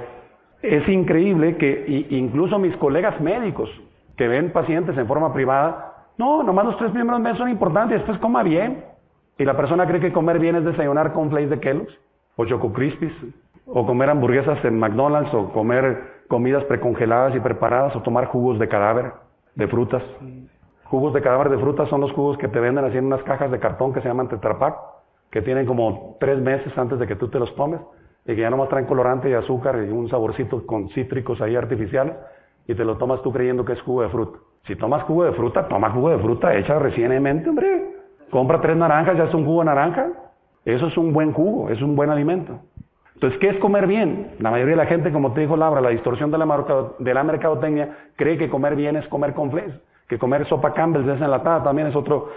es 0.62 0.88
increíble 0.88 1.56
que 1.56 2.06
incluso 2.10 2.60
mis 2.60 2.76
colegas 2.76 3.20
médicos 3.20 3.68
que 4.16 4.28
ven 4.28 4.52
pacientes 4.52 4.96
en 4.96 5.08
forma 5.08 5.32
privada, 5.34 6.06
no, 6.16 6.44
nomás 6.44 6.66
los 6.66 6.78
tres 6.78 6.92
primeros 6.92 7.20
meses 7.20 7.38
son 7.38 7.50
importantes, 7.50 7.98
después 7.98 8.18
coma 8.18 8.44
bien. 8.44 8.84
Y 9.36 9.44
la 9.44 9.56
persona 9.56 9.84
cree 9.88 10.00
que 10.00 10.12
comer 10.12 10.38
bien 10.38 10.54
es 10.54 10.64
desayunar 10.64 11.12
con 11.12 11.28
flakes 11.28 11.50
de 11.50 11.58
Kellogg's, 11.58 11.98
o 12.36 12.46
Choco 12.46 12.72
Crispies, 12.72 13.12
o 13.66 13.84
comer 13.84 14.10
hamburguesas 14.10 14.64
en 14.64 14.78
McDonald's, 14.78 15.34
o 15.34 15.52
comer 15.52 16.15
comidas 16.28 16.64
precongeladas 16.64 17.34
y 17.34 17.40
preparadas, 17.40 17.94
o 17.96 18.02
tomar 18.02 18.26
jugos 18.26 18.58
de 18.58 18.68
cadáver, 18.68 19.12
de 19.54 19.66
frutas. 19.68 20.02
Jugos 20.84 21.14
de 21.14 21.22
cadáver 21.22 21.50
de 21.50 21.58
frutas 21.58 21.88
son 21.88 22.00
los 22.00 22.12
jugos 22.12 22.38
que 22.38 22.48
te 22.48 22.60
venden 22.60 22.84
así 22.84 22.98
en 22.98 23.06
unas 23.06 23.22
cajas 23.22 23.50
de 23.50 23.58
cartón 23.58 23.92
que 23.92 24.00
se 24.00 24.08
llaman 24.08 24.28
Tetra 24.28 24.58
Pak, 24.58 24.76
que 25.30 25.42
tienen 25.42 25.66
como 25.66 26.16
tres 26.20 26.38
meses 26.40 26.76
antes 26.78 26.98
de 26.98 27.06
que 27.06 27.16
tú 27.16 27.28
te 27.28 27.38
los 27.38 27.54
tomes, 27.56 27.80
y 28.24 28.34
que 28.34 28.40
ya 28.40 28.50
nomás 28.50 28.68
traen 28.68 28.86
colorante 28.86 29.30
y 29.30 29.34
azúcar 29.34 29.84
y 29.86 29.90
un 29.90 30.08
saborcito 30.08 30.66
con 30.66 30.88
cítricos 30.90 31.40
ahí 31.40 31.56
artificiales 31.56 32.14
y 32.66 32.74
te 32.74 32.84
lo 32.84 32.96
tomas 32.96 33.22
tú 33.22 33.32
creyendo 33.32 33.64
que 33.64 33.74
es 33.74 33.80
jugo 33.82 34.02
de 34.02 34.08
fruta. 34.08 34.38
Si 34.66 34.74
tomas 34.74 35.04
jugo 35.04 35.24
de 35.24 35.32
fruta, 35.32 35.68
toma 35.68 35.90
jugo 35.90 36.10
de 36.10 36.18
fruta 36.18 36.54
hecha 36.56 36.78
recientemente, 36.78 37.48
hombre. 37.48 37.94
Compra 38.30 38.60
tres 38.60 38.76
naranjas, 38.76 39.16
ya 39.16 39.24
es 39.24 39.34
un 39.34 39.44
jugo 39.44 39.60
de 39.60 39.66
naranja. 39.66 40.08
Eso 40.64 40.88
es 40.88 40.96
un 40.96 41.12
buen 41.12 41.32
jugo, 41.32 41.70
es 41.70 41.80
un 41.80 41.94
buen 41.94 42.10
alimento. 42.10 42.58
Entonces, 43.16 43.40
¿qué 43.40 43.48
es 43.48 43.56
comer 43.60 43.86
bien? 43.86 44.32
La 44.40 44.50
mayoría 44.50 44.72
de 44.72 44.82
la 44.82 44.86
gente, 44.86 45.10
como 45.10 45.32
te 45.32 45.40
dijo 45.40 45.56
Laura, 45.56 45.80
la 45.80 45.88
distorsión 45.88 46.30
de 46.30 46.36
la, 46.36 46.94
de 46.98 47.14
la 47.14 47.24
mercadotecnia, 47.24 47.96
cree 48.14 48.36
que 48.36 48.50
comer 48.50 48.76
bien 48.76 48.94
es 48.96 49.08
comer 49.08 49.32
con 49.32 49.50
flex, 49.50 49.72
que 50.06 50.18
comer 50.18 50.46
sopa 50.46 50.74
Campbell 50.74 51.08
enlatada 51.08 51.64
también 51.64 51.88
es 51.88 51.96
otro 51.96 52.28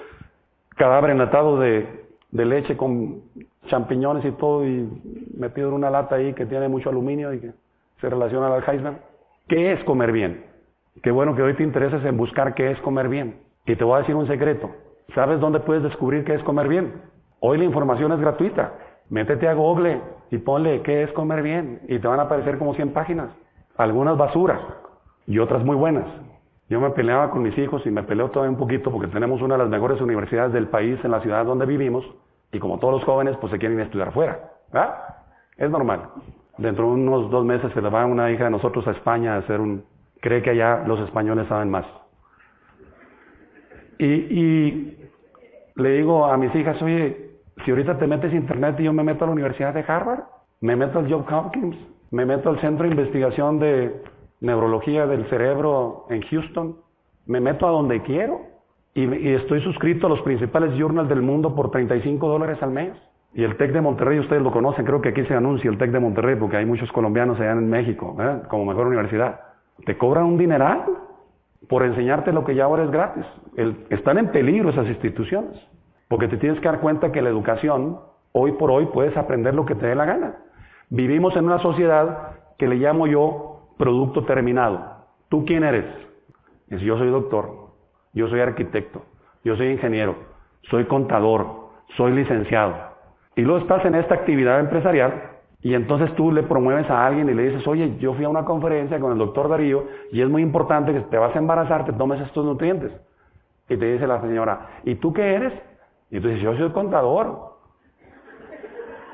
cadáver 0.78 1.12
enlatado 1.12 1.60
de, 1.60 1.86
de 2.32 2.46
leche 2.46 2.78
con 2.78 3.24
champiñones 3.68 4.24
y 4.24 4.32
todo 4.32 4.66
y 4.66 4.90
metido 5.38 5.68
en 5.68 5.74
una 5.74 5.90
lata 5.90 6.16
ahí 6.16 6.32
que 6.32 6.46
tiene 6.46 6.70
mucho 6.70 6.90
aluminio 6.90 7.34
y 7.34 7.42
que 7.42 7.52
se 8.00 8.10
relaciona 8.10 8.48
al 8.48 8.54
Alzheimer. 8.54 8.94
¿Qué 9.50 9.74
es 9.74 9.84
comer 9.84 10.14
bien? 10.14 10.46
Qué 11.04 11.12
bueno 11.12 11.36
que 11.36 11.42
hoy 11.42 11.56
te 11.56 11.64
intereses 11.64 12.06
en 12.06 12.16
buscar 12.16 12.56
qué 12.56 12.72
es 12.72 12.80
comer 12.80 13.10
bien. 13.10 13.42
Y 13.66 13.76
te 13.76 13.84
voy 13.84 13.98
a 13.98 14.00
decir 14.00 14.16
un 14.16 14.28
secreto. 14.28 14.72
¿Sabes 15.14 15.42
dónde 15.42 15.60
puedes 15.60 15.84
descubrir 15.84 16.24
qué 16.24 16.36
es 16.36 16.44
comer 16.44 16.70
bien? 16.70 17.02
Hoy 17.42 17.58
la 17.58 17.66
información 17.66 18.14
es 18.14 18.20
gratuita. 18.22 18.72
Métete 19.10 19.46
a 19.50 19.54
Google 19.54 20.00
y 20.32 20.38
ponle 20.38 20.82
qué 20.82 21.04
es 21.04 21.12
comer 21.12 21.42
bien. 21.42 21.82
Y 21.88 22.00
te 22.00 22.08
van 22.08 22.20
a 22.20 22.24
aparecer 22.24 22.58
como 22.58 22.74
100 22.74 22.94
páginas. 22.94 23.30
Algunas 23.78 24.18
basuras 24.18 24.62
y 25.26 25.40
otras 25.40 25.64
muy 25.64 25.76
buenas. 25.76 26.06
Yo 26.70 26.80
me 26.80 26.92
peleaba 26.92 27.32
con 27.32 27.42
mis 27.42 27.58
hijos 27.58 27.86
y 27.86 27.92
me 27.92 28.04
peleo 28.04 28.30
todavía 28.30 28.52
un 28.52 28.60
poquito 28.60 28.92
porque 28.92 29.08
tenemos 29.08 29.42
una 29.42 29.56
de 29.56 29.64
las 29.64 29.70
mejores 29.70 30.00
universidades 30.02 30.54
del 30.54 30.68
país 30.68 31.00
en 31.04 31.12
la 31.12 31.22
ciudad 31.22 31.46
donde 31.46 31.66
vivimos. 31.66 32.06
Y 32.52 32.60
como 32.60 32.80
todos 32.80 32.96
los 32.96 33.04
jóvenes, 33.04 33.38
pues 33.38 33.52
se 33.52 33.60
quieren 33.60 33.80
estudiar 33.80 34.12
fuera. 34.12 34.40
¿verdad? 34.72 34.96
Es 35.58 35.70
normal. 35.70 36.10
Dentro 36.58 36.86
de 36.86 36.92
unos 36.92 37.32
dos 37.32 37.46
meses 37.46 37.72
se 37.74 37.82
le 37.82 37.90
va 37.90 38.06
una 38.06 38.32
hija 38.32 38.46
de 38.46 38.50
nosotros 38.52 38.88
a 38.88 38.92
España 38.92 39.36
a 39.36 39.38
hacer 39.38 39.60
un... 39.60 39.84
Cree 40.22 40.42
que 40.42 40.50
allá 40.50 40.84
los 40.86 41.00
españoles 41.00 41.48
saben 41.48 41.70
más. 41.70 41.86
Y, 43.98 44.06
y 44.06 45.10
le 45.76 45.90
digo 45.92 46.26
a 46.26 46.38
mis 46.38 46.54
hijas, 46.56 46.82
oye, 46.82 47.29
si 47.64 47.72
ahorita 47.72 47.98
te 47.98 48.08
metes 48.08 48.34
internet 48.34 48.76
y 48.80 48.84
yo 48.84 48.94
me 48.94 49.04
meto 49.04 49.24
a 49.24 49.28
la 49.28 49.34
Universidad 49.34 49.74
de 49.74 49.84
Harvard, 49.88 50.24
me 50.62 50.76
meto 50.76 51.00
al 51.00 51.12
John 51.12 51.26
Hopkins, 51.32 51.76
me 52.12 52.26
meto 52.26 52.50
al 52.50 52.60
Centro 52.60 52.86
de 52.86 52.92
Investigación 52.92 53.60
de 53.60 54.02
Neurología 54.42 55.06
del 55.06 55.26
Cerebro 55.30 56.06
en 56.10 56.22
Houston, 56.24 56.78
me 57.26 57.40
meto 57.40 57.68
a 57.68 57.72
donde 57.72 58.02
quiero 58.02 58.42
y, 58.94 59.04
y 59.04 59.34
estoy 59.36 59.62
suscrito 59.62 60.08
a 60.08 60.10
los 60.10 60.22
principales 60.22 60.74
journals 60.78 61.10
del 61.10 61.22
mundo 61.22 61.56
por 61.56 61.72
35 61.72 62.28
dólares 62.28 62.58
al 62.62 62.72
mes. 62.72 62.94
Y 63.34 63.44
el 63.44 63.58
TEC 63.58 63.74
de 63.74 63.82
Monterrey, 63.82 64.20
ustedes 64.20 64.42
lo 64.42 64.52
conocen, 64.52 64.86
creo 64.86 65.02
que 65.02 65.10
aquí 65.10 65.24
se 65.26 65.36
anuncia 65.36 65.70
el 65.70 65.78
TEC 65.78 65.92
de 65.92 66.00
Monterrey 66.00 66.36
porque 66.36 66.58
hay 66.58 66.66
muchos 66.66 66.92
colombianos 66.92 67.40
allá 67.40 67.52
en 67.52 67.70
México, 67.70 68.18
¿eh? 68.20 68.42
como 68.50 68.66
mejor 68.66 68.88
universidad. 68.88 69.40
Te 69.86 69.98
cobran 69.98 70.26
un 70.26 70.38
dineral 70.38 70.86
por 71.68 71.84
enseñarte 71.84 72.34
lo 72.34 72.44
que 72.44 72.56
ya 72.56 72.64
ahora 72.64 72.84
es 72.84 72.92
gratis. 72.92 73.26
están 73.90 74.18
en 74.18 74.32
peligro 74.32 74.70
esas 74.70 74.88
instituciones, 74.88 75.60
porque 76.10 76.28
te 76.28 76.38
tienes 76.38 76.60
que 76.60 76.68
dar 76.68 76.82
cuenta 76.82 77.12
que 77.12 77.22
la 77.22 77.30
educación, 77.30 78.00
hoy 78.34 78.52
por 78.54 78.72
hoy, 78.72 78.88
puedes 78.88 79.16
aprender 79.16 79.54
lo 79.54 79.66
que 79.66 79.76
te 79.76 79.86
dé 79.86 79.96
la 79.96 80.06
gana. 80.06 80.38
Vivimos 80.90 81.36
en 81.38 81.46
una 81.46 81.60
sociedad 81.60 82.32
que 82.58 82.68
le 82.68 82.76
llamo 82.76 83.08
yo 83.08 83.70
producto 83.78 84.26
terminado. 84.26 85.06
¿Tú 85.30 85.46
quién 85.46 85.64
eres? 85.64 85.86
Es, 86.68 86.82
yo 86.82 86.98
soy 86.98 87.10
doctor, 87.10 87.70
yo 88.14 88.28
soy 88.28 88.40
arquitecto, 88.40 89.04
yo 89.44 89.56
soy 89.56 89.68
ingeniero, 89.68 90.16
soy 90.64 90.86
contador, 90.86 91.70
soy 91.96 92.12
licenciado. 92.12 92.76
Y 93.36 93.42
luego 93.42 93.60
estás 93.60 93.86
en 93.86 93.94
esta 93.94 94.16
actividad 94.16 94.60
empresarial 94.60 95.30
y 95.62 95.76
entonces 95.76 96.14
tú 96.16 96.32
le 96.32 96.42
promueves 96.42 96.90
a 96.90 97.06
alguien 97.06 97.30
y 97.30 97.36
le 97.36 97.50
dices, 97.50 97.68
oye, 97.68 97.98
yo 98.00 98.14
fui 98.16 98.26
a 98.26 98.30
una 98.30 98.46
conferencia 98.46 99.00
con 99.00 99.12
el 99.12 99.20
doctor 99.20 99.48
Darío 99.48 99.86
y 100.12 100.22
es 100.22 100.30
muy 100.30 100.42
importante 100.42 100.92
que 100.92 101.02
te 101.02 101.18
vas 101.18 101.36
a 101.36 101.40
embarazar, 101.40 101.86
te 101.86 101.94
tomes 101.94 102.20
estos 102.22 102.44
nutrientes. 102.44 102.92
Y 103.70 103.78
te 103.78 103.94
dice 103.94 104.08
la 104.08 104.20
señora, 104.22 104.82
¿y 104.84 104.96
tú 104.96 105.14
qué 105.14 105.36
eres? 105.36 105.54
Y 106.12 106.20
tú 106.20 106.28
dices, 106.28 106.44
yo 106.44 106.56
soy 106.58 106.72
contador. 106.72 107.58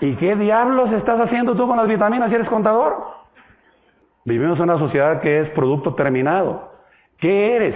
¿Y 0.02 0.16
qué 0.16 0.36
diablos 0.36 0.92
estás 0.94 1.20
haciendo 1.20 1.56
tú 1.56 1.68
con 1.68 1.78
las 1.78 1.88
vitaminas 1.88 2.30
si 2.30 2.36
eres 2.36 2.50
contador? 2.50 2.96
Vivimos 4.26 4.58
en 4.58 4.64
una 4.64 4.80
sociedad 4.80 5.22
que 5.22 5.42
es 5.42 5.50
producto 5.52 5.94
terminado. 5.96 6.72
¿Qué 7.20 7.56
eres? 7.56 7.76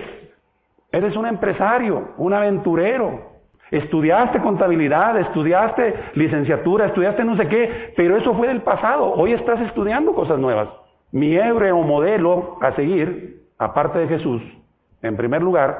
Eres 0.91 1.15
un 1.15 1.27
empresario, 1.27 2.13
un 2.17 2.33
aventurero, 2.33 3.29
Estudiaste 3.71 4.41
contabilidad, 4.41 5.17
estudiaste 5.19 5.93
licenciatura, 6.15 6.87
estudiaste 6.87 7.23
no 7.23 7.37
sé 7.37 7.47
qué, 7.47 7.93
pero 7.95 8.17
eso 8.17 8.33
fue 8.33 8.47
del 8.47 8.63
pasado. 8.63 9.13
Hoy 9.13 9.33
estás 9.33 9.61
estudiando 9.61 10.13
cosas 10.13 10.39
nuevas. 10.39 10.69
Mi 11.11 11.35
héroe 11.35 11.71
o 11.71 11.83
modelo 11.83 12.57
a 12.61 12.71
seguir, 12.73 13.43
aparte 13.59 13.99
de 13.99 14.07
Jesús, 14.07 14.41
en 15.03 15.15
primer 15.15 15.43
lugar, 15.43 15.77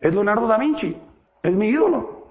es 0.00 0.12
Leonardo 0.12 0.46
da 0.46 0.58
Vinci. 0.58 0.96
Es 1.42 1.54
mi 1.54 1.68
ídolo. 1.68 2.21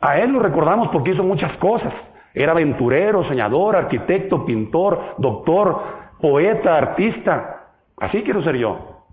A 0.00 0.18
él 0.18 0.32
lo 0.32 0.40
recordamos 0.40 0.88
porque 0.88 1.10
hizo 1.10 1.22
muchas 1.22 1.56
cosas. 1.58 1.92
Era 2.32 2.52
aventurero, 2.52 3.24
soñador, 3.24 3.76
arquitecto, 3.76 4.44
pintor, 4.44 5.14
doctor, 5.18 5.82
poeta, 6.20 6.76
artista. 6.76 7.68
Así 7.98 8.22
quiero 8.22 8.42
ser 8.42 8.56
yo. 8.56 9.04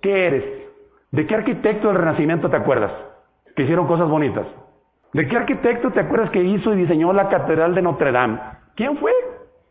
¿Qué 0.00 0.26
eres? 0.26 0.44
¿De 1.10 1.26
qué 1.26 1.34
arquitecto 1.34 1.88
del 1.88 1.96
Renacimiento 1.96 2.50
te 2.50 2.56
acuerdas? 2.56 2.92
Que 3.54 3.62
hicieron 3.62 3.86
cosas 3.86 4.08
bonitas. 4.08 4.46
¿De 5.12 5.26
qué 5.26 5.36
arquitecto 5.36 5.90
te 5.90 6.00
acuerdas 6.00 6.30
que 6.30 6.42
hizo 6.42 6.74
y 6.74 6.76
diseñó 6.76 7.12
la 7.12 7.28
Catedral 7.28 7.74
de 7.74 7.82
Notre 7.82 8.12
Dame? 8.12 8.38
¿Quién 8.74 8.98
fue? 8.98 9.12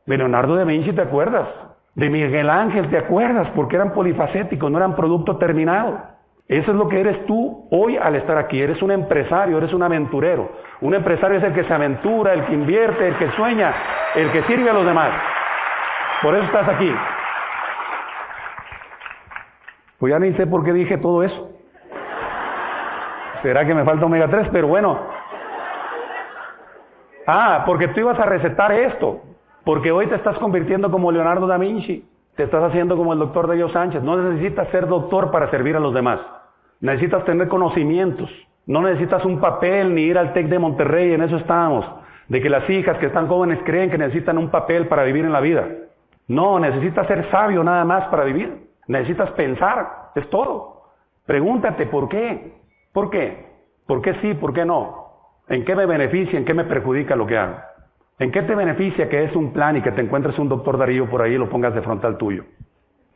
De 0.05 0.17
Leonardo 0.17 0.55
da 0.55 0.63
Vinci, 0.63 0.91
¿te 0.91 1.01
acuerdas? 1.01 1.47
De 1.93 2.09
Miguel 2.09 2.49
Ángel, 2.49 2.89
¿te 2.89 2.97
acuerdas? 2.97 3.47
Porque 3.55 3.75
eran 3.75 3.93
polifacéticos, 3.93 4.71
no 4.71 4.77
eran 4.77 4.95
producto 4.95 5.38
terminado. 5.38 6.14
Eso 6.48 6.72
es 6.72 6.78
lo 6.78 6.88
que 6.88 7.00
eres 7.00 7.26
tú 7.26 7.68
hoy 7.72 7.98
al 7.98 8.16
estar 8.16 8.38
aquí. 8.38 8.62
Eres 8.62 8.82
un 8.82 8.91
empresario, 8.91 9.58
eres 9.58 9.74
un 9.74 9.82
aventurero. 9.82 10.52
Un 10.82 10.93
empresario 10.93 11.38
es 11.38 11.43
el 11.43 11.54
que 11.54 11.64
se 11.64 11.74
aventura, 11.74 12.34
el 12.34 12.46
que 12.46 12.54
invierte, 12.54 13.08
el 13.08 13.18
que 13.18 13.32
sueña, 13.32 13.74
el 14.14 14.32
que 14.32 14.43
sirve 14.43 14.70
a 14.70 14.74
los 14.74 14.86
demás. 14.86 15.10
Por 16.22 16.36
eso 16.36 16.46
estás 16.46 16.68
aquí. 16.70 16.93
Pues 19.98 20.12
ya 20.12 20.20
ni 20.20 20.34
sé 20.34 20.46
por 20.46 20.64
qué 20.64 20.74
dije 20.74 20.98
todo 20.98 21.24
eso. 21.24 21.50
¿Será 23.41 23.66
que 23.66 23.74
me 23.74 23.84
falta 23.84 24.06
omega 24.06 24.28
3? 24.28 24.50
Pero 24.52 24.68
bueno. 24.68 25.00
Ah, 27.26 27.64
porque 27.66 27.88
tú 27.88 28.02
ibas 28.02 28.20
a 28.20 28.26
recetar 28.26 28.72
esto. 28.72 29.22
Porque 29.64 29.91
hoy 29.91 30.06
te 30.08 30.16
estás 30.16 30.38
convirtiendo 30.38 30.91
como 30.91 31.12
Leonardo 31.12 31.48
da 31.48 31.58
Vinci. 31.58 32.08
Te 32.36 32.43
estás 32.43 32.64
haciendo 32.64 32.98
como 32.98 33.14
el 33.14 33.20
doctor 33.20 33.50
Dios 33.52 33.72
Sánchez. 33.72 34.04
No 34.04 34.18
necesitas 34.18 34.68
ser 34.70 34.88
doctor 34.88 35.32
para 35.32 35.50
servir 35.50 35.76
a 35.76 35.80
los 35.80 35.93
demás. 35.93 36.20
Necesitas 36.82 37.26
tener 37.26 37.47
conocimientos. 37.47 38.30
No 38.65 38.82
necesitas 38.82 39.23
un 39.26 39.39
papel 39.39 39.93
ni 39.93 40.01
ir 40.01 40.17
al 40.17 40.34
TEC 40.34 40.47
de 40.47 40.59
Monterrey, 40.59 41.13
en 41.13 41.21
eso 41.21 41.38
estamos. 41.38 41.86
De 42.28 42.41
que 42.41 42.49
las 42.49 42.67
hijas 42.69 42.97
que 42.97 43.05
están 43.07 43.28
jóvenes 43.28 43.59
creen 43.63 43.91
que 43.91 43.97
necesitan 43.97 44.38
un 44.38 44.49
papel 44.49 44.88
para 44.88 45.03
vivir 45.03 45.26
en 45.26 45.32
la 45.32 45.41
vida. 45.41 45.67
No, 46.28 46.59
necesitas 46.59 47.07
ser 47.07 47.30
sabio 47.30 47.63
nada 47.63 47.86
más 47.86 48.07
para 48.07 48.23
vivir. 48.23 48.67
Necesitas 48.88 49.32
pensar, 49.32 50.11
es 50.15 50.30
todo. 50.30 50.84
Pregúntate 51.26 51.86
por 51.86 52.09
qué. 52.09 52.53
¿Por 52.91 53.09
qué? 53.09 53.45
¿Por 53.86 54.01
qué 54.01 54.15
sí? 54.21 54.34
¿Por 54.34 54.53
qué 54.53 54.65
no? 54.65 55.05
¿En 55.47 55.63
qué 55.63 55.76
me 55.76 55.86
beneficia? 55.86 56.39
¿En 56.39 56.45
qué 56.45 56.53
me 56.53 56.63
perjudica 56.63 57.15
lo 57.15 57.28
que 57.28 57.38
hago? 57.38 57.57
¿En 58.17 58.32
qué 58.32 58.41
te 58.43 58.55
beneficia 58.55 59.09
que 59.09 59.23
es 59.26 59.36
un 59.36 59.51
plan 59.51 59.78
y 59.78 59.82
que 59.82 59.91
te 59.91 60.01
encuentres 60.01 60.39
un 60.39 60.49
doctor 60.49 60.78
Darío 60.78 61.09
por 61.09 61.21
ahí 61.21 61.34
y 61.34 61.38
lo 61.38 61.49
pongas 61.49 61.76
de 61.76 61.82
frontal 61.82 62.17
tuyo? 62.17 62.45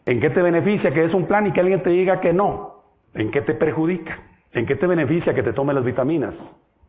¿En 0.05 0.20
qué 0.20 0.30
te 0.30 0.41
beneficia 0.41 0.93
que 0.93 1.05
es 1.05 1.14
un 1.14 1.26
plan 1.26 1.47
y 1.47 1.51
que 1.53 1.62
alguien 1.62 1.82
te 1.82 1.89
diga 1.89 2.20
que 2.20 2.34
no? 2.34 2.79
¿En 3.14 3.32
qué 3.32 3.41
te 3.41 3.53
perjudica? 3.53 4.20
¿En 4.51 4.66
qué 4.66 4.76
te 4.76 4.88
beneficia 4.88 5.34
que 5.34 5.43
te 5.43 5.53
tome 5.53 5.74
las 5.74 5.84
vitaminas? 5.84 6.34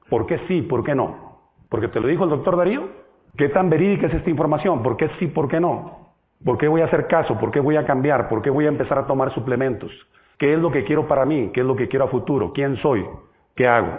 ¿Por 0.09 0.27
qué 0.27 0.41
sí? 0.49 0.63
¿Por 0.63 0.85
qué 0.85 0.95
no? 0.95 1.41
Porque 1.69 1.89
te 1.89 2.01
lo 2.01 2.09
dijo 2.09 2.25
el 2.25 2.31
doctor 2.31 2.57
Darío. 2.57 2.89
¿Qué 3.37 3.49
tan 3.49 3.71
verídica 3.71 4.07
es 4.07 4.15
esta 4.15 4.31
información? 4.31 4.83
¿Por 4.83 4.97
qué 4.97 5.09
sí? 5.19 5.29
¿Por 5.29 5.49
qué 5.49 5.61
no? 5.61 6.15
¿Por 6.45 6.59
qué 6.59 6.69
voy 6.69 6.81
a 6.81 6.87
hacer 6.87 7.07
caso? 7.07 7.39
¿Por 7.39 7.51
qué 7.51 7.61
voy 7.61 7.77
a 7.77 7.85
cambiar? 7.85 8.29
¿Por 8.29 8.43
qué 8.43 8.51
voy 8.51 8.67
a 8.67 8.69
empezar 8.69 8.99
a 8.99 9.07
tomar 9.07 9.33
suplementos? 9.35 9.93
¿Qué 10.39 10.55
es 10.55 10.59
lo 10.59 10.71
que 10.73 10.85
quiero 10.85 11.07
para 11.07 11.25
mí? 11.27 11.51
¿Qué 11.53 11.61
es 11.61 11.67
lo 11.67 11.77
que 11.77 11.89
quiero 11.89 12.07
a 12.07 12.09
futuro? 12.09 12.53
¿Quién 12.53 12.77
soy? 12.79 13.05
¿Qué 13.55 13.69
hago? 13.69 13.99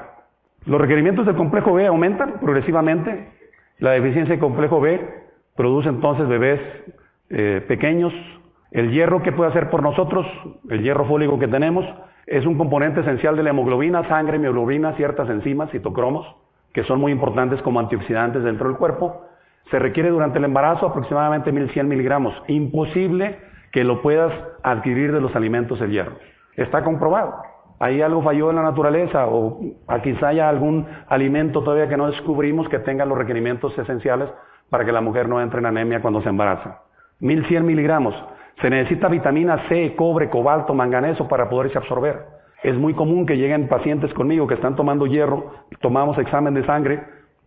Los 0.65 0.82
requerimientos 0.82 1.26
del 1.26 1.36
complejo 1.36 1.74
B 1.74 1.86
aumentan 1.86 2.39
progresivamente. 2.39 3.30
La 3.78 3.91
deficiencia 3.91 4.36
de 4.36 4.39
complejo 4.39 4.82
B 4.82 4.99
produce 5.55 5.89
entonces 5.89 6.28
bebés 6.28 6.59
eh, 7.30 7.63
pequeños. 7.67 8.13
El 8.72 8.91
hierro 8.91 9.22
que 9.22 9.32
puede 9.32 9.51
hacer 9.51 9.69
por 9.69 9.84
nosotros, 9.84 10.26
el 10.69 10.82
hierro 10.82 11.05
fólico 11.05 11.38
que 11.39 11.47
tenemos, 11.47 11.86
es 12.32 12.45
un 12.45 12.57
componente 12.57 13.01
esencial 13.01 13.36
de 13.36 13.43
la 13.43 13.49
hemoglobina, 13.49 14.07
sangre, 14.07 14.39
mioglobina, 14.39 14.93
ciertas 14.93 15.29
enzimas, 15.29 15.69
citocromos, 15.71 16.25
que 16.73 16.86
son 16.86 17.01
muy 17.01 17.11
importantes 17.11 17.61
como 17.61 17.82
antioxidantes 17.82 18.41
dentro 18.43 18.69
del 18.69 18.77
cuerpo. 18.77 19.25
Se 19.69 19.77
requiere 19.79 20.09
durante 20.09 20.39
el 20.39 20.45
embarazo 20.45 20.88
aproximadamente 20.88 21.51
1100 21.51 21.89
miligramos. 21.89 22.34
Imposible 22.47 23.38
que 23.73 23.84
lo 23.84 24.01
puedas 24.01 24.32
adquirir 24.63 25.11
de 25.11 25.19
los 25.19 25.36
alimentos 25.36 25.82
el 25.82 25.91
hierro. 25.91 26.13
Está 26.55 26.86
comprobado. 26.86 27.36
Ahí 27.79 28.01
algo 28.01 28.23
falló 28.23 28.49
en 28.49 28.55
la 28.55 28.63
naturaleza 28.63 29.25
o 29.27 29.59
quizá 30.01 30.29
haya 30.29 30.47
algún 30.47 30.88
alimento 31.09 31.61
todavía 31.63 31.89
que 31.89 31.97
no 31.97 32.07
descubrimos 32.07 32.69
que 32.69 32.79
tenga 32.79 33.03
los 33.03 33.17
requerimientos 33.17 33.77
esenciales 33.77 34.29
para 34.69 34.86
que 34.86 34.93
la 34.93 35.01
mujer 35.01 35.27
no 35.27 35.41
entre 35.41 35.59
en 35.59 35.65
anemia 35.65 36.01
cuando 36.01 36.21
se 36.21 36.29
embaraza. 36.29 36.84
1100 37.19 37.65
miligramos. 37.65 38.15
Se 38.62 38.70
necesita 38.70 39.07
vitamina 39.07 39.68
C, 39.68 39.95
cobre, 39.95 40.30
cobalto, 40.30 40.74
manganeso 40.74 41.28
para 41.28 41.49
poderse 41.49 41.78
absorber. 41.80 42.26
Es 42.62 42.78
muy 42.78 42.93
común 42.93 43.26
que 43.26 43.36
lleguen 43.36 43.68
pacientes 43.68 44.14
conmigo 44.14 44.45
que 44.45 44.53
están 44.53 44.76
tomando 44.76 45.07
hierro, 45.07 45.51
tomamos 45.82 46.18
examen 46.20 46.53
de 46.53 46.64
sangre, 46.66 47.03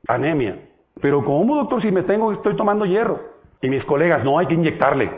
anemia. 0.08 0.58
Pero 1.00 1.24
¿cómo, 1.24 1.54
doctor, 1.54 1.82
si 1.82 1.92
me 1.92 2.02
tengo, 2.02 2.32
estoy 2.32 2.56
tomando 2.56 2.84
hierro? 2.84 3.20
Y 3.62 3.68
mis 3.68 3.84
colegas, 3.84 4.24
no 4.24 4.38
hay 4.38 4.46
que 4.46 4.54
inyectarle. 4.54 5.10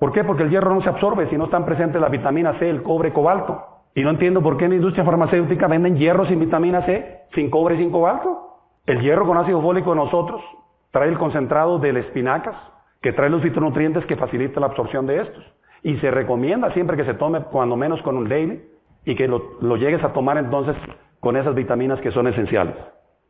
¿Por 0.00 0.12
qué? 0.12 0.24
Porque 0.24 0.42
el 0.42 0.50
hierro 0.50 0.74
no 0.74 0.82
se 0.82 0.88
absorbe 0.88 1.28
si 1.30 1.38
no 1.38 1.44
están 1.44 1.64
presentes 1.64 2.00
la 2.00 2.08
vitamina 2.08 2.58
C, 2.58 2.68
el 2.68 2.82
cobre, 2.82 3.12
cobalto. 3.12 3.64
Y 3.94 4.02
no 4.02 4.10
entiendo 4.10 4.42
por 4.42 4.56
qué 4.56 4.64
en 4.64 4.72
la 4.72 4.76
industria 4.76 5.04
farmacéutica 5.04 5.68
venden 5.68 5.96
hierro 5.96 6.26
sin 6.26 6.40
vitamina 6.40 6.82
C, 6.82 7.20
sin 7.34 7.50
cobre 7.50 7.76
y 7.76 7.78
sin 7.78 7.90
cobalto. 7.90 8.58
El 8.84 9.00
hierro 9.00 9.26
con 9.26 9.38
ácido 9.38 9.62
fólico 9.62 9.90
de 9.90 9.96
nosotros 9.96 10.42
trae 10.90 11.08
el 11.08 11.18
concentrado 11.18 11.78
de 11.78 11.92
las 11.92 12.04
espinacas, 12.04 12.56
que 13.02 13.12
trae 13.12 13.30
los 13.30 13.42
fitonutrientes 13.42 14.04
que 14.06 14.16
facilitan 14.16 14.60
la 14.60 14.66
absorción 14.66 15.06
de 15.06 15.22
estos. 15.22 15.44
Y 15.82 15.96
se 15.98 16.10
recomienda 16.10 16.72
siempre 16.72 16.96
que 16.96 17.04
se 17.04 17.14
tome 17.14 17.40
cuando 17.42 17.76
menos 17.76 18.02
con 18.02 18.16
un 18.16 18.28
daily 18.28 18.62
y 19.04 19.14
que 19.14 19.28
lo, 19.28 19.76
llegues 19.76 20.02
a 20.02 20.12
tomar 20.12 20.36
entonces 20.38 20.74
con 21.20 21.36
esas 21.36 21.54
vitaminas 21.54 22.00
que 22.00 22.10
son 22.10 22.26
esenciales. 22.26 22.74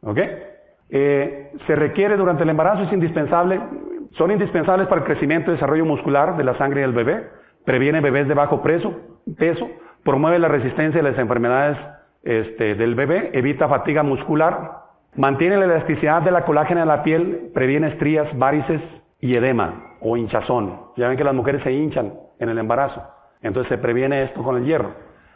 ¿Ok? 0.02 0.18
Eh, 0.88 1.52
se 1.66 1.76
requiere 1.76 2.16
durante 2.16 2.44
el 2.44 2.50
embarazo, 2.50 2.82
es 2.82 2.92
indispensable, 2.92 3.60
son 4.12 4.30
indispensables 4.30 4.86
para 4.88 5.02
el 5.02 5.06
crecimiento 5.06 5.50
y 5.50 5.54
desarrollo 5.54 5.84
muscular 5.84 6.36
de 6.36 6.44
la 6.44 6.56
sangre 6.56 6.80
del 6.80 6.92
bebé, 6.92 7.28
previene 7.64 8.00
bebés 8.00 8.28
de 8.28 8.34
bajo 8.34 8.62
peso, 8.62 8.94
promueve 10.04 10.38
la 10.38 10.48
resistencia 10.48 11.02
de 11.02 11.10
las 11.10 11.18
enfermedades 11.18 11.76
este, 12.22 12.74
del 12.76 12.94
bebé, 12.94 13.30
evita 13.34 13.68
fatiga 13.68 14.02
muscular, 14.02 14.84
mantiene 15.16 15.56
la 15.56 15.64
elasticidad 15.66 16.22
de 16.22 16.30
la 16.30 16.44
colágena 16.44 16.80
de 16.80 16.86
la 16.86 17.02
piel, 17.02 17.50
previene 17.52 17.88
estrías, 17.88 18.26
varices 18.38 18.80
y 19.20 19.34
edema 19.34 19.96
o 20.00 20.16
hinchazón. 20.16 20.80
Ya 20.96 21.08
ven 21.08 21.16
que 21.16 21.24
las 21.24 21.34
mujeres 21.34 21.62
se 21.62 21.72
hinchan 21.72 22.14
en 22.38 22.48
el 22.48 22.58
embarazo, 22.58 23.02
entonces 23.42 23.68
se 23.70 23.78
previene 23.78 24.22
esto 24.24 24.42
con 24.42 24.56
el 24.56 24.64
hierro. 24.64 24.92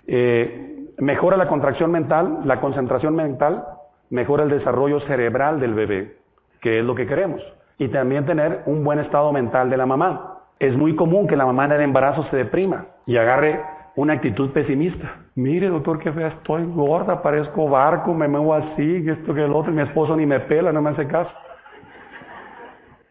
Eh, 0.06 0.88
mejora 0.98 1.36
la 1.36 1.48
contracción 1.48 1.90
mental, 1.90 2.40
la 2.44 2.60
concentración 2.60 3.14
mental, 3.14 3.64
mejora 4.10 4.44
el 4.44 4.50
desarrollo 4.50 5.00
cerebral 5.00 5.60
del 5.60 5.74
bebé, 5.74 6.16
que 6.60 6.78
es 6.80 6.84
lo 6.84 6.94
que 6.94 7.06
queremos. 7.06 7.42
Y 7.78 7.88
también 7.88 8.26
tener 8.26 8.62
un 8.66 8.84
buen 8.84 8.98
estado 8.98 9.32
mental 9.32 9.70
de 9.70 9.76
la 9.76 9.86
mamá. 9.86 10.40
Es 10.58 10.76
muy 10.76 10.94
común 10.94 11.26
que 11.26 11.36
la 11.36 11.46
mamá 11.46 11.64
en 11.64 11.72
el 11.72 11.80
embarazo 11.80 12.24
se 12.24 12.36
deprima 12.36 12.86
y 13.06 13.16
agarre 13.16 13.60
una 13.96 14.14
actitud 14.14 14.50
pesimista. 14.50 15.16
Mire, 15.34 15.68
doctor, 15.68 15.98
qué 15.98 16.12
fea 16.12 16.28
estoy, 16.28 16.64
gorda, 16.66 17.22
parezco 17.22 17.68
barco, 17.68 18.12
me 18.12 18.28
muevo 18.28 18.54
así, 18.54 19.08
esto 19.08 19.34
que 19.34 19.44
el 19.44 19.52
otro, 19.52 19.72
mi 19.72 19.82
esposo 19.82 20.14
ni 20.16 20.26
me 20.26 20.40
pela, 20.40 20.72
no 20.72 20.82
me 20.82 20.90
hace 20.90 21.06
caso. 21.06 21.30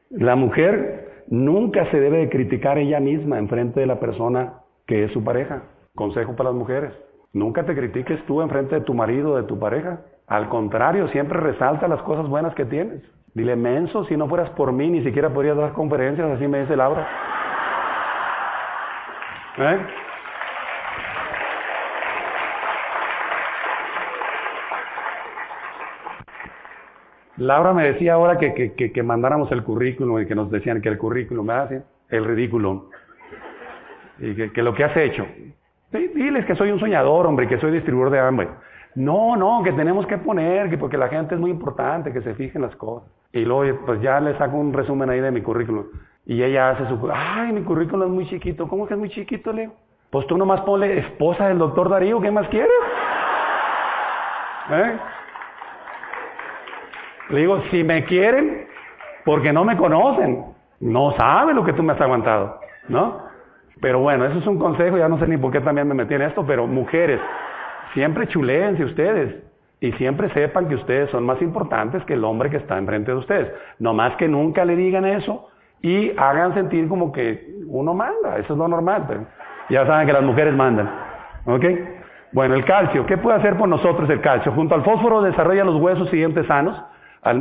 La 0.10 0.36
mujer 0.36 1.24
nunca 1.28 1.89
se 1.91 1.99
debe 1.99 2.18
de 2.20 2.30
criticar 2.30 2.78
ella 2.80 2.99
misma 2.99 3.38
en 3.38 3.47
frente 3.47 3.80
de 3.80 3.86
la 3.86 3.99
persona 3.99 4.53
que 4.88 5.03
es 5.03 5.12
su 5.12 5.24
pareja. 5.24 5.64
Consejo 5.95 6.36
para 6.36 6.49
las 6.49 6.57
mujeres. 6.57 6.91
Nunca 7.32 7.64
te 7.64 7.76
critiques 7.76 8.26
tú 8.26 8.41
en 8.41 8.49
frente 8.49 8.76
de 8.76 8.82
tu 8.82 8.95
marido 8.95 9.34
o 9.34 9.38
de 9.38 9.43
tu 9.43 9.60
pareja. 9.60 10.01
Al 10.28 10.49
contrario, 10.49 11.07
siempre 11.10 11.39
resalta 11.39 11.88
las 11.88 12.01
cosas 12.01 12.28
buenas 12.28 12.55
que 12.55 12.66
tienes. 12.66 13.03
Dile, 13.36 13.55
menso, 13.55 14.03
si 14.05 14.18
no 14.18 14.28
fueras 14.28 14.49
por 14.51 14.72
mí, 14.72 14.89
ni 14.89 15.03
siquiera 15.03 15.30
podrías 15.30 15.57
dar 15.57 15.74
conferencias, 15.74 16.28
así 16.32 16.47
me 16.47 16.62
dice 16.62 16.76
Laura. 16.76 17.07
¿Eh? 19.57 19.80
Laura 27.39 27.73
me 27.73 27.83
decía 27.83 28.13
ahora 28.13 28.37
que, 28.37 28.73
que, 28.73 29.03
mandáramos 29.03 29.51
el 29.51 29.63
currículum 29.63 30.19
y 30.21 30.25
que 30.25 30.35
nos 30.35 30.51
decían 30.51 30.81
que 30.81 30.89
el 30.89 30.97
currículum, 30.97 31.45
me 31.47 31.53
hace 31.53 31.83
El 32.09 32.25
ridículo. 32.25 32.89
Y 34.19 34.49
que, 34.49 34.61
lo 34.61 34.73
que 34.73 34.83
has 34.83 34.95
hecho. 34.97 35.25
diles 35.91 36.45
que 36.45 36.55
soy 36.55 36.71
un 36.71 36.79
soñador, 36.79 37.25
hombre, 37.25 37.47
que 37.47 37.57
soy 37.59 37.71
distribuidor 37.71 38.11
de 38.11 38.19
hambre. 38.19 38.49
No, 38.95 39.37
no, 39.37 39.63
que 39.63 39.71
tenemos 39.71 40.05
que 40.07 40.17
poner, 40.17 40.69
que 40.69 40.77
porque 40.77 40.97
la 40.97 41.07
gente 41.07 41.35
es 41.35 41.41
muy 41.41 41.51
importante, 41.51 42.11
que 42.11 42.21
se 42.21 42.33
fijen 42.35 42.61
las 42.61 42.75
cosas. 42.75 43.09
Y 43.31 43.45
luego, 43.45 43.79
pues 43.85 44.01
ya 44.01 44.19
le 44.19 44.37
saco 44.37 44.57
un 44.57 44.73
resumen 44.73 45.09
ahí 45.09 45.21
de 45.21 45.31
mi 45.31 45.41
currículum. 45.41 45.85
Y 46.25 46.43
ella 46.43 46.71
hace 46.71 46.87
su, 46.87 47.09
ay, 47.13 47.53
mi 47.53 47.61
currículum 47.61 48.07
es 48.07 48.13
muy 48.13 48.27
chiquito. 48.27 48.67
¿Cómo 48.67 48.85
que 48.85 48.95
es 48.95 48.99
muy 48.99 49.09
chiquito, 49.09 49.53
Leo? 49.53 49.71
Pues 50.09 50.27
tú 50.27 50.37
nomás 50.37 50.61
ponle 50.61 50.97
esposa 50.99 51.47
del 51.47 51.59
doctor 51.59 51.87
Darío, 51.89 52.19
¿qué 52.19 52.31
más 52.31 52.47
quieres? 52.49 52.69
¿Eh? 54.71 54.97
Le 57.30 57.39
digo, 57.41 57.61
si 57.71 57.84
me 57.84 58.03
quieren, 58.05 58.67
porque 59.25 59.53
no 59.53 59.63
me 59.63 59.77
conocen, 59.77 60.45
no 60.80 61.11
saben 61.17 61.55
lo 61.55 61.63
que 61.63 61.73
tú 61.73 61.84
me 61.84 61.93
has 61.93 62.01
aguantado, 62.01 62.59
¿no? 62.88 63.30
Pero 63.82 63.99
bueno, 63.99 64.25
eso 64.25 64.39
es 64.39 64.47
un 64.47 64.59
consejo, 64.59 64.97
ya 64.97 65.07
no 65.07 65.19
sé 65.19 65.27
ni 65.27 65.38
por 65.38 65.51
qué 65.51 65.61
también 65.61 65.88
me 65.88 65.93
metí 65.93 66.13
en 66.13 66.23
esto, 66.23 66.45
pero 66.45 66.67
mujeres, 66.67 67.19
siempre 67.93 68.27
chuléense 68.27 68.84
ustedes 68.84 69.36
y 69.80 69.91
siempre 69.93 70.30
sepan 70.34 70.67
que 70.67 70.75
ustedes 70.75 71.09
son 71.11 71.25
más 71.25 71.41
importantes 71.41 72.03
que 72.03 72.13
el 72.13 72.23
hombre 72.23 72.49
que 72.49 72.57
está 72.57 72.77
enfrente 72.77 73.11
de 73.11 73.17
ustedes. 73.17 73.51
No 73.80 73.93
más 73.93 74.15
que 74.17 74.27
nunca 74.27 74.65
le 74.65 74.75
digan 74.75 75.05
eso 75.05 75.47
y 75.82 76.11
hagan 76.17 76.53
sentir 76.53 76.89
como 76.89 77.11
que 77.11 77.55
uno 77.67 77.93
manda, 77.93 78.38
eso 78.38 78.53
es 78.53 78.59
lo 78.59 78.67
normal. 78.67 79.05
Pero 79.07 79.25
ya 79.69 79.86
saben 79.86 80.07
que 80.07 80.13
las 80.13 80.23
mujeres 80.23 80.53
mandan. 80.53 80.89
¿Ok? 81.45 81.65
Bueno, 82.32 82.55
el 82.55 82.65
calcio, 82.65 83.05
¿qué 83.05 83.17
puede 83.17 83.38
hacer 83.38 83.57
por 83.57 83.69
nosotros 83.69 84.09
el 84.09 84.21
calcio? 84.21 84.51
Junto 84.51 84.75
al 84.75 84.84
fósforo 84.84 85.21
desarrolla 85.21 85.63
los 85.63 85.77
huesos 85.77 86.09
siguientes 86.09 86.45
sanos, 86.47 86.80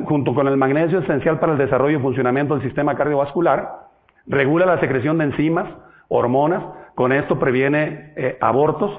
junto 0.06 0.34
con 0.34 0.48
el 0.48 0.56
magnesio 0.56 1.00
esencial 1.00 1.38
para 1.38 1.52
el 1.52 1.58
desarrollo 1.58 1.98
y 1.98 2.02
funcionamiento 2.02 2.54
del 2.54 2.62
sistema 2.64 2.96
cardiovascular, 2.96 3.86
regula 4.26 4.66
la 4.66 4.80
secreción 4.80 5.18
de 5.18 5.24
enzimas, 5.24 5.68
hormonas, 6.08 6.62
con 6.94 7.12
esto 7.12 7.38
previene 7.38 8.12
eh, 8.16 8.38
abortos, 8.40 8.90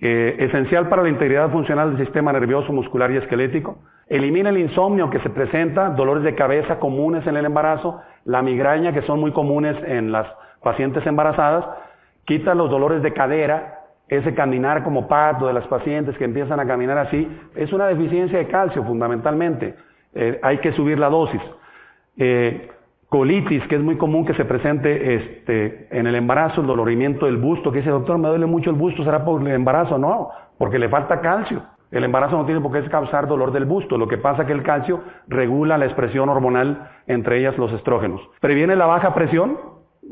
eh, 0.00 0.36
esencial 0.38 0.88
para 0.88 1.02
la 1.02 1.08
integridad 1.08 1.50
funcional 1.50 1.96
del 1.96 2.04
sistema 2.04 2.32
nervioso, 2.32 2.72
muscular 2.72 3.10
y 3.10 3.16
esquelético, 3.16 3.78
elimina 4.08 4.50
el 4.50 4.58
insomnio 4.58 5.10
que 5.10 5.18
se 5.20 5.30
presenta, 5.30 5.90
dolores 5.90 6.22
de 6.22 6.34
cabeza 6.34 6.78
comunes 6.78 7.26
en 7.26 7.36
el 7.36 7.46
embarazo, 7.46 8.00
la 8.24 8.42
migraña 8.42 8.92
que 8.92 9.02
son 9.02 9.20
muy 9.20 9.32
comunes 9.32 9.76
en 9.84 10.12
las 10.12 10.26
pacientes 10.62 11.04
embarazadas, 11.06 11.64
quita 12.24 12.54
los 12.54 12.70
dolores 12.70 13.02
de 13.02 13.12
cadera, 13.12 13.78
ese 14.08 14.34
caminar 14.34 14.84
como 14.84 15.08
pato 15.08 15.46
de 15.46 15.52
las 15.52 15.66
pacientes 15.66 16.16
que 16.16 16.24
empiezan 16.24 16.60
a 16.60 16.66
caminar 16.66 16.98
así, 16.98 17.28
es 17.54 17.72
una 17.72 17.86
deficiencia 17.86 18.38
de 18.38 18.46
calcio 18.46 18.84
fundamentalmente. 18.84 19.74
Eh, 20.14 20.38
hay 20.42 20.58
que 20.58 20.72
subir 20.72 20.98
la 20.98 21.08
dosis. 21.08 21.40
Eh, 22.16 22.68
colitis, 23.08 23.66
que 23.68 23.76
es 23.76 23.82
muy 23.82 23.96
común 23.96 24.26
que 24.26 24.34
se 24.34 24.44
presente 24.44 25.14
este, 25.14 25.88
en 25.90 26.06
el 26.06 26.14
embarazo, 26.14 26.60
el 26.60 26.66
dolorimiento 26.66 27.26
del 27.26 27.38
busto, 27.38 27.72
que 27.72 27.78
dice, 27.78 27.90
doctor, 27.90 28.18
me 28.18 28.28
duele 28.28 28.46
mucho 28.46 28.70
el 28.70 28.76
busto, 28.76 29.04
¿será 29.04 29.24
por 29.24 29.40
el 29.40 29.48
embarazo? 29.48 29.98
No, 29.98 30.30
porque 30.58 30.78
le 30.78 30.88
falta 30.88 31.20
calcio. 31.20 31.62
El 31.90 32.04
embarazo 32.04 32.36
no 32.36 32.44
tiene 32.44 32.60
por 32.60 32.70
qué 32.72 32.86
causar 32.90 33.26
dolor 33.26 33.50
del 33.50 33.64
busto. 33.64 33.96
Lo 33.96 34.08
que 34.08 34.18
pasa 34.18 34.42
es 34.42 34.46
que 34.46 34.52
el 34.52 34.62
calcio 34.62 35.00
regula 35.26 35.78
la 35.78 35.86
expresión 35.86 36.28
hormonal, 36.28 36.90
entre 37.06 37.38
ellas 37.38 37.56
los 37.56 37.72
estrógenos. 37.72 38.20
Previene 38.40 38.76
la 38.76 38.84
baja 38.84 39.14
presión, 39.14 39.56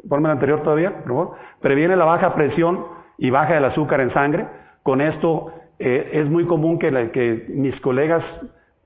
ponme 0.08 0.28
la 0.28 0.32
anterior 0.32 0.62
todavía, 0.62 0.94
por 1.00 1.06
favor. 1.06 1.30
Previene 1.60 1.96
la 1.96 2.06
baja 2.06 2.34
presión 2.34 2.86
y 3.18 3.28
baja 3.28 3.58
el 3.58 3.64
azúcar 3.66 4.00
en 4.00 4.10
sangre. 4.14 4.46
Con 4.82 5.02
esto 5.02 5.52
eh, 5.78 6.12
es 6.14 6.30
muy 6.30 6.46
común 6.46 6.78
que 6.78 7.46
mis 7.50 7.78
colegas 7.80 8.24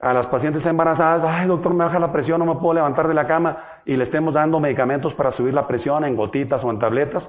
a 0.01 0.13
las 0.15 0.27
pacientes 0.27 0.65
embarazadas, 0.65 1.23
ay 1.27 1.47
doctor, 1.47 1.75
me 1.75 1.85
baja 1.85 1.99
la 1.99 2.13
presión, 2.13 2.39
no 2.39 2.47
me 2.47 2.61
puedo 2.61 2.75
levantar 2.75 3.07
de 3.07 3.15
la 3.15 3.27
cama 3.27 3.59
y 3.85 3.97
le 3.97 4.05
estemos 4.05 4.33
dando 4.33 4.59
medicamentos 4.59 5.13
para 5.15 5.33
subir 5.33 5.53
la 5.53 5.67
presión 5.67 6.05
en 6.05 6.17
gotitas 6.17 6.65
o 6.65 6.71
en 6.71 6.79
tabletas, 6.79 7.23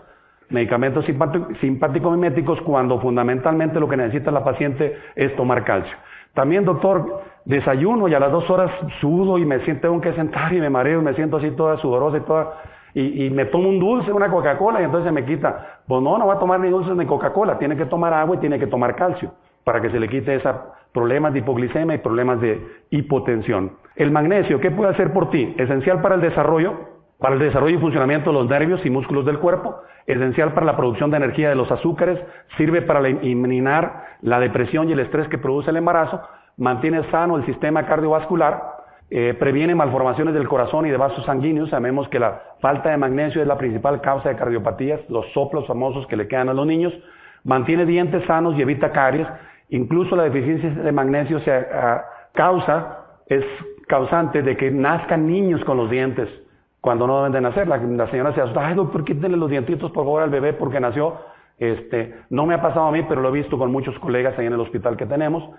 medicamentos 0.50 1.06
simpático-miméticos 1.60 2.62
cuando 2.62 3.00
fundamentalmente 3.00 3.80
lo 3.80 3.90
que 3.90 3.98
necesita 3.98 4.32
la 4.32 4.44
paciente 4.44 4.98
es 5.16 5.36
tomar 5.36 5.64
calcio. 5.66 5.96
También 6.34 6.64
doctor, 6.64 7.24
desayuno 7.44 8.08
y 8.08 8.14
a 8.14 8.20
las 8.20 8.32
dos 8.32 8.50
horas 8.50 8.72
sudo 9.02 9.38
y 9.38 9.46
me 9.46 9.60
siento, 9.66 9.90
tengo 9.90 10.00
que 10.00 10.14
sentar 10.14 10.54
y 10.54 10.62
me 10.62 10.70
mareo 10.70 11.02
y 11.02 11.04
me 11.04 11.14
siento 11.14 11.38
así 11.38 11.52
toda 11.52 11.78
sudorosa 11.78 12.18
y 12.18 12.22
toda 12.22 12.54
y, 12.94 13.30
me 13.30 13.46
tomo 13.46 13.70
un 13.70 13.80
dulce, 13.80 14.12
una 14.12 14.30
Coca-Cola 14.30 14.82
y 14.82 14.84
entonces 14.84 15.08
se 15.08 15.14
me 15.14 15.26
quita. 15.26 15.82
Pues 15.88 16.02
no, 16.02 16.18
no 16.18 16.28
va 16.28 16.34
a 16.34 16.40
tomar 16.40 16.60
ni 16.60 16.70
dulces 16.70 16.96
ni 16.96 17.06
Coca-Cola, 17.06 17.58
tiene 17.58 17.78
que 17.78 17.86
tomar 17.86 18.14
agua 18.14 18.36
y 18.36 18.40
tiene 18.40 18.60
que 18.60 18.68
tomar 18.68 18.96
calcio 18.96 19.32
para 19.64 19.82
que 19.82 19.90
se 19.90 20.00
le 20.00 20.10
quite 20.10 20.36
esos 20.36 20.56
problemas 20.94 21.34
de 21.34 21.40
hipoglicemia 21.40 21.96
y 21.96 22.00
problemas 22.00 22.42
de 22.42 22.62
hipotensión. 22.90 23.78
El 23.96 24.12
magnesio, 24.12 24.60
¿qué 24.60 24.72
puede 24.72 24.92
hacer 24.92 25.14
por 25.14 25.30
ti? 25.30 25.54
Esencial 25.58 26.02
para 26.02 26.16
el 26.16 26.22
desarrollo, 26.22 26.74
para 27.20 27.36
el 27.36 27.40
desarrollo 27.40 27.78
y 27.78 27.82
funcionamiento 27.82 28.32
de 28.32 28.40
los 28.40 28.50
nervios 28.50 28.86
y 28.86 28.90
músculos 28.90 29.26
del 29.26 29.40
cuerpo, 29.40 29.78
esencial 30.08 30.54
para 30.54 30.66
la 30.66 30.76
producción 30.76 31.12
de 31.12 31.18
energía 31.18 31.50
de 31.50 31.56
los 31.56 31.72
azúcares, 31.72 32.20
sirve 32.58 32.82
para 32.82 33.08
eliminar 33.08 34.06
la 34.22 34.40
depresión 34.40 34.90
y 34.90 34.94
el 34.94 35.00
estrés 35.00 35.28
que 35.28 35.38
produce 35.38 35.70
el 35.70 35.78
embarazo, 35.78 36.22
mantiene 36.58 37.04
sano 37.12 37.38
el 37.38 37.46
sistema 37.46 37.86
cardiovascular, 37.86 38.82
eh, 39.14 39.36
previene 39.38 39.76
malformaciones 39.76 40.34
del 40.34 40.48
corazón 40.48 40.86
y 40.86 40.90
de 40.90 40.96
vasos 40.96 41.26
sanguíneos. 41.26 41.70
Sabemos 41.70 42.08
que 42.08 42.18
la 42.18 42.42
falta 42.62 42.92
de 42.92 42.98
magnesio 42.98 43.42
es 43.42 43.48
la 43.48 43.58
principal 43.58 44.00
causa 44.00 44.30
de 44.30 44.38
cardiopatías, 44.38 45.02
los 45.10 45.26
soplos 45.34 45.68
famosos 45.68 46.08
que 46.08 46.16
le 46.16 46.30
quedan 46.30 46.48
a 46.48 46.54
los 46.54 46.66
niños. 46.66 46.94
Mantiene 47.44 47.86
dientes 47.86 48.24
sanos 48.26 48.58
y 48.58 48.62
evita 48.62 48.92
caries. 48.94 49.28
Incluso 49.72 50.16
la 50.18 50.24
deficiencia 50.24 50.70
de 50.70 50.92
magnesio 50.92 51.40
se 51.40 51.52
ah, 51.52 52.04
causa, 52.34 53.06
es 53.28 53.44
causante 53.88 54.42
de 54.42 54.58
que 54.58 54.70
nazcan 54.70 55.26
niños 55.26 55.64
con 55.64 55.78
los 55.78 55.90
dientes 55.90 56.28
cuando 56.82 57.08
no 57.08 57.18
deben 57.18 57.32
de 57.32 57.42
nacer. 57.42 57.68
La, 57.68 57.80
señora 58.10 58.34
se 58.34 58.42
asusta, 58.42 58.68
ay 58.68 58.76
doctor, 58.76 59.06
quítenle 59.06 59.38
los 59.38 59.50
dientitos 59.50 59.92
por 59.92 60.04
favor 60.04 60.24
al 60.24 60.30
bebé 60.30 60.54
porque 60.54 60.80
nació. 60.80 61.20
Este, 61.58 62.16
no 62.30 62.46
me 62.46 62.56
ha 62.56 62.62
pasado 62.62 62.88
a 62.88 62.92
mí, 62.92 63.04
pero 63.08 63.22
lo 63.22 63.30
he 63.30 63.32
visto 63.32 63.58
con 63.58 63.72
muchos 63.72 63.98
colegas 64.00 64.38
ahí 64.38 64.46
en 64.46 64.54
el 64.54 64.60
hospital 64.60 64.98
que 64.98 65.06
tenemos. 65.06 65.50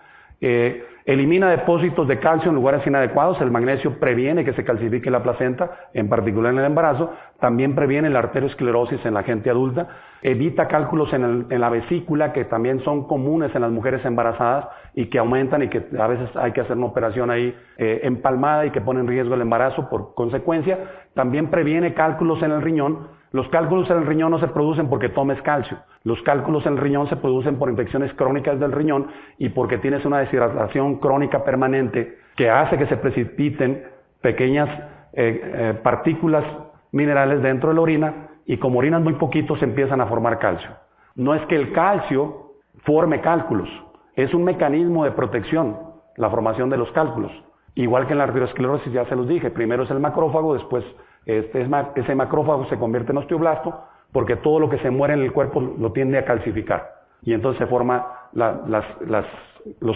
Eh, 0.40 0.84
elimina 1.04 1.50
depósitos 1.50 2.06
de 2.08 2.18
calcio 2.18 2.50
en 2.50 2.54
lugares 2.54 2.86
inadecuados. 2.86 3.40
El 3.40 3.50
magnesio 3.50 3.98
previene 3.98 4.44
que 4.44 4.52
se 4.52 4.64
calcifique 4.64 5.10
la 5.10 5.22
placenta, 5.22 5.88
en 5.94 6.08
particular 6.08 6.52
en 6.52 6.58
el 6.58 6.64
embarazo. 6.66 7.12
También 7.40 7.74
previene 7.74 8.10
la 8.10 8.20
arteriosclerosis 8.20 9.04
en 9.04 9.14
la 9.14 9.22
gente 9.22 9.50
adulta. 9.50 9.88
Evita 10.22 10.68
cálculos 10.68 11.12
en, 11.12 11.48
la 11.48 11.68
vesícula, 11.68 12.32
que 12.32 12.44
también 12.44 12.80
son 12.84 13.06
comunes 13.06 13.54
en 13.54 13.62
las 13.62 13.70
mujeres 13.70 14.04
embarazadas 14.04 14.68
y 14.94 15.06
que 15.06 15.18
aumentan 15.18 15.62
y 15.62 15.68
que 15.68 15.84
a 15.98 16.06
veces 16.06 16.28
hay 16.36 16.52
que 16.52 16.60
hacer 16.60 16.76
una 16.76 16.86
operación 16.86 17.30
ahí 17.30 17.56
eh, 17.78 18.00
empalmada 18.04 18.66
y 18.66 18.70
que 18.70 18.80
pone 18.80 19.00
en 19.00 19.08
riesgo 19.08 19.34
el 19.34 19.40
embarazo 19.40 19.88
por 19.88 20.14
consecuencia. 20.14 20.78
También 21.14 21.48
previene 21.48 21.94
cálculos 21.94 22.42
en 22.42 22.52
el 22.52 22.62
riñón 22.62 23.21
los 23.32 23.48
cálculos 23.48 23.90
en 23.90 23.98
el 23.98 24.06
riñón 24.06 24.30
no 24.30 24.38
se 24.38 24.48
producen 24.48 24.88
porque 24.88 25.08
tomes 25.08 25.40
calcio. 25.42 25.78
Los 26.04 26.22
cálculos 26.22 26.66
en 26.66 26.74
el 26.74 26.78
riñón 26.78 27.08
se 27.08 27.16
producen 27.16 27.58
por 27.58 27.70
infecciones 27.70 28.12
crónicas 28.14 28.60
del 28.60 28.72
riñón 28.72 29.06
y 29.38 29.48
porque 29.48 29.78
tienes 29.78 30.04
una 30.04 30.18
deshidratación 30.18 30.96
crónica 30.96 31.42
permanente 31.42 32.18
que 32.36 32.50
hace 32.50 32.76
que 32.76 32.86
se 32.86 32.96
precipiten 32.98 33.84
pequeñas 34.20 34.68
eh, 35.14 35.40
eh, 35.44 35.80
partículas 35.82 36.44
minerales 36.92 37.42
dentro 37.42 37.70
de 37.70 37.74
la 37.74 37.80
orina 37.80 38.14
y 38.44 38.58
como 38.58 38.78
orinas 38.78 39.02
muy 39.02 39.14
poquito 39.14 39.56
se 39.56 39.64
empiezan 39.64 40.00
a 40.00 40.06
formar 40.06 40.38
calcio. 40.38 40.70
No 41.14 41.34
es 41.34 41.44
que 41.46 41.56
el 41.56 41.72
calcio 41.72 42.52
forme 42.84 43.20
cálculos, 43.20 43.68
es 44.14 44.34
un 44.34 44.44
mecanismo 44.44 45.04
de 45.04 45.12
protección, 45.12 45.78
la 46.16 46.28
formación 46.30 46.68
de 46.68 46.76
los 46.76 46.90
cálculos. 46.92 47.32
Igual 47.74 48.06
que 48.06 48.12
en 48.12 48.18
la 48.18 48.24
arteriosclerosis 48.24 48.92
ya 48.92 49.06
se 49.06 49.16
los 49.16 49.26
dije, 49.26 49.50
primero 49.50 49.84
es 49.84 49.90
el 49.90 50.00
macrófago, 50.00 50.54
después 50.54 50.84
este, 51.26 51.66
ese 51.96 52.14
macrófago 52.14 52.66
se 52.66 52.78
convierte 52.78 53.12
en 53.12 53.18
osteoblasto 53.18 53.84
porque 54.12 54.36
todo 54.36 54.60
lo 54.60 54.68
que 54.68 54.78
se 54.78 54.90
muere 54.90 55.14
en 55.14 55.20
el 55.20 55.32
cuerpo 55.32 55.60
lo 55.60 55.92
tiende 55.92 56.18
a 56.18 56.24
calcificar 56.24 57.02
y 57.22 57.32
entonces 57.32 57.58
se 57.58 57.66
forman 57.66 58.02
las, 58.32 58.84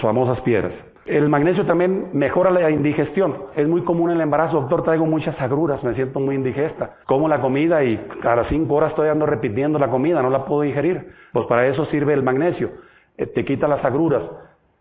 famosas 0.01 0.41
piedras. 0.43 0.73
El 1.05 1.29
magnesio 1.29 1.65
también 1.67 2.11
mejora 2.13 2.51
la 2.51 2.69
indigestión. 2.69 3.37
Es 3.55 3.69
muy 3.69 3.83
común 3.83 4.11
en 4.11 4.17
el 4.17 4.23
embarazo, 4.23 4.61
doctor, 4.61 4.83
traigo 4.83 5.07
muchas 5.07 5.41
agruras, 5.41 5.83
me 5.85 5.95
siento 5.95 6.19
muy 6.19 6.35
indigesta. 6.35 6.97
Como 7.07 7.29
la 7.29 7.41
comida 7.41 7.85
y 7.85 8.05
a 8.25 8.35
las 8.35 8.49
cinco 8.49 8.75
horas 8.75 8.91
estoy 8.91 9.09
ando 9.09 9.25
repitiendo 9.25 9.79
la 9.79 9.89
comida, 9.89 10.21
no 10.23 10.31
la 10.31 10.45
puedo 10.45 10.63
digerir. 10.63 11.13
Pues 11.33 11.47
para 11.47 11.67
eso 11.67 11.85
sirve 11.87 12.13
el 12.13 12.25
magnesio, 12.25 12.71
eh, 13.19 13.27
te 13.27 13.45
quita 13.45 13.69
las 13.69 13.85
agruras. 13.85 14.23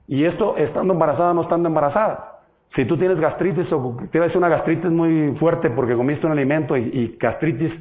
Y 0.08 0.26
esto 0.26 0.56
estando 0.58 0.94
embarazada 0.94 1.34
no 1.34 1.44
estando 1.44 1.68
embarazada. 1.68 2.35
Si 2.76 2.84
tú 2.84 2.98
tienes 2.98 3.18
gastritis 3.20 3.72
o 3.72 3.98
tienes 4.12 4.36
una 4.36 4.50
gastritis 4.50 4.92
muy 4.92 5.34
fuerte 5.40 5.70
porque 5.70 5.96
comiste 5.96 6.26
un 6.26 6.34
alimento 6.34 6.76
y, 6.76 7.18
gastritis 7.18 7.72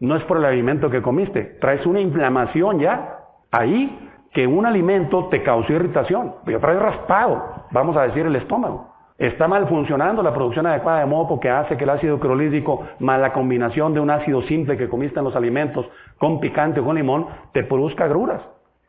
no 0.00 0.16
es 0.16 0.24
por 0.24 0.36
el 0.36 0.44
alimento 0.44 0.90
que 0.90 1.00
comiste, 1.00 1.56
traes 1.60 1.86
una 1.86 2.00
inflamación 2.00 2.78
ya 2.78 3.18
ahí 3.50 4.10
que 4.32 4.46
un 4.46 4.66
alimento 4.66 5.28
te 5.30 5.42
causó 5.42 5.72
irritación, 5.72 6.34
pero 6.44 6.60
traes 6.60 6.80
raspado, 6.80 7.66
vamos 7.70 7.96
a 7.96 8.02
decir 8.02 8.26
el 8.26 8.36
estómago. 8.36 8.92
Está 9.16 9.46
mal 9.46 9.68
funcionando 9.68 10.22
la 10.22 10.34
producción 10.34 10.66
adecuada 10.66 11.00
de 11.00 11.06
moco 11.06 11.38
que 11.38 11.48
hace 11.48 11.76
que 11.76 11.84
el 11.84 11.90
ácido 11.90 12.18
clorhídrico, 12.18 12.82
más 12.98 13.20
la 13.20 13.32
combinación 13.32 13.94
de 13.94 14.00
un 14.00 14.10
ácido 14.10 14.42
simple 14.42 14.76
que 14.76 14.88
comiste 14.88 15.18
en 15.18 15.24
los 15.24 15.36
alimentos 15.36 15.88
con 16.18 16.40
picante 16.40 16.80
o 16.80 16.84
con 16.84 16.96
limón, 16.96 17.26
te 17.52 17.62
produzca 17.62 18.04
agruras. 18.04 18.42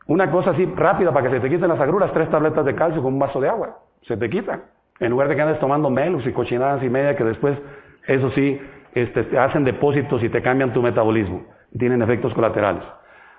Una 0.06 0.30
cosa 0.30 0.50
así 0.50 0.66
rápida 0.76 1.12
para 1.12 1.28
que 1.28 1.36
se 1.36 1.40
te 1.40 1.48
quiten 1.48 1.68
las 1.68 1.80
agruras, 1.80 2.12
tres 2.12 2.28
tabletas 2.28 2.64
de 2.64 2.74
calcio 2.74 3.02
con 3.02 3.14
un 3.14 3.18
vaso 3.18 3.40
de 3.40 3.48
agua, 3.48 3.78
se 4.02 4.16
te 4.16 4.28
quitan. 4.28 4.62
En 5.00 5.10
lugar 5.10 5.28
de 5.28 5.36
que 5.36 5.42
andes 5.42 5.58
tomando 5.58 5.90
melus 5.90 6.26
y 6.26 6.32
cochinadas 6.32 6.82
y 6.82 6.88
media 6.88 7.16
que 7.16 7.24
después, 7.24 7.58
eso 8.06 8.30
sí, 8.30 8.60
este, 8.94 9.38
hacen 9.38 9.64
depósitos 9.64 10.22
y 10.22 10.28
te 10.28 10.40
cambian 10.40 10.72
tu 10.72 10.82
metabolismo. 10.82 11.42
Tienen 11.76 12.02
efectos 12.02 12.32
colaterales. 12.34 12.84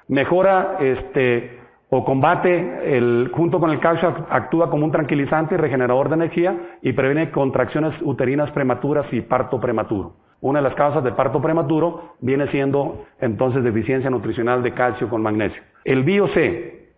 Mejora 0.08 0.78
este, 0.82 1.60
o 1.90 2.04
combate, 2.04 2.98
el, 2.98 3.32
junto 3.34 3.60
con 3.60 3.70
el 3.70 3.80
calcio, 3.80 4.14
actúa 4.30 4.70
como 4.70 4.86
un 4.86 4.92
tranquilizante 4.92 5.56
y 5.56 5.58
regenerador 5.58 6.10
de 6.10 6.16
energía 6.16 6.56
y 6.82 6.94
previene 6.94 7.32
contracciones 7.32 7.94
uterinas 8.02 8.52
prematuras 8.52 9.06
y 9.12 9.22
parto 9.22 9.60
prematuro. 9.60 10.14
Una 10.42 10.60
de 10.60 10.64
las 10.64 10.76
causas 10.76 11.04
de 11.04 11.14
parto 11.14 11.42
prematuro 11.42 12.16
viene 12.20 12.48
siendo 12.48 13.06
entonces 13.20 13.64
deficiencia 13.64 14.10
nutricional 14.10 14.62
de 14.62 14.74
calcio 14.74 15.10
con 15.10 15.22
magnesio. 15.22 15.62
El 15.86 16.04
BioC, 16.04 16.36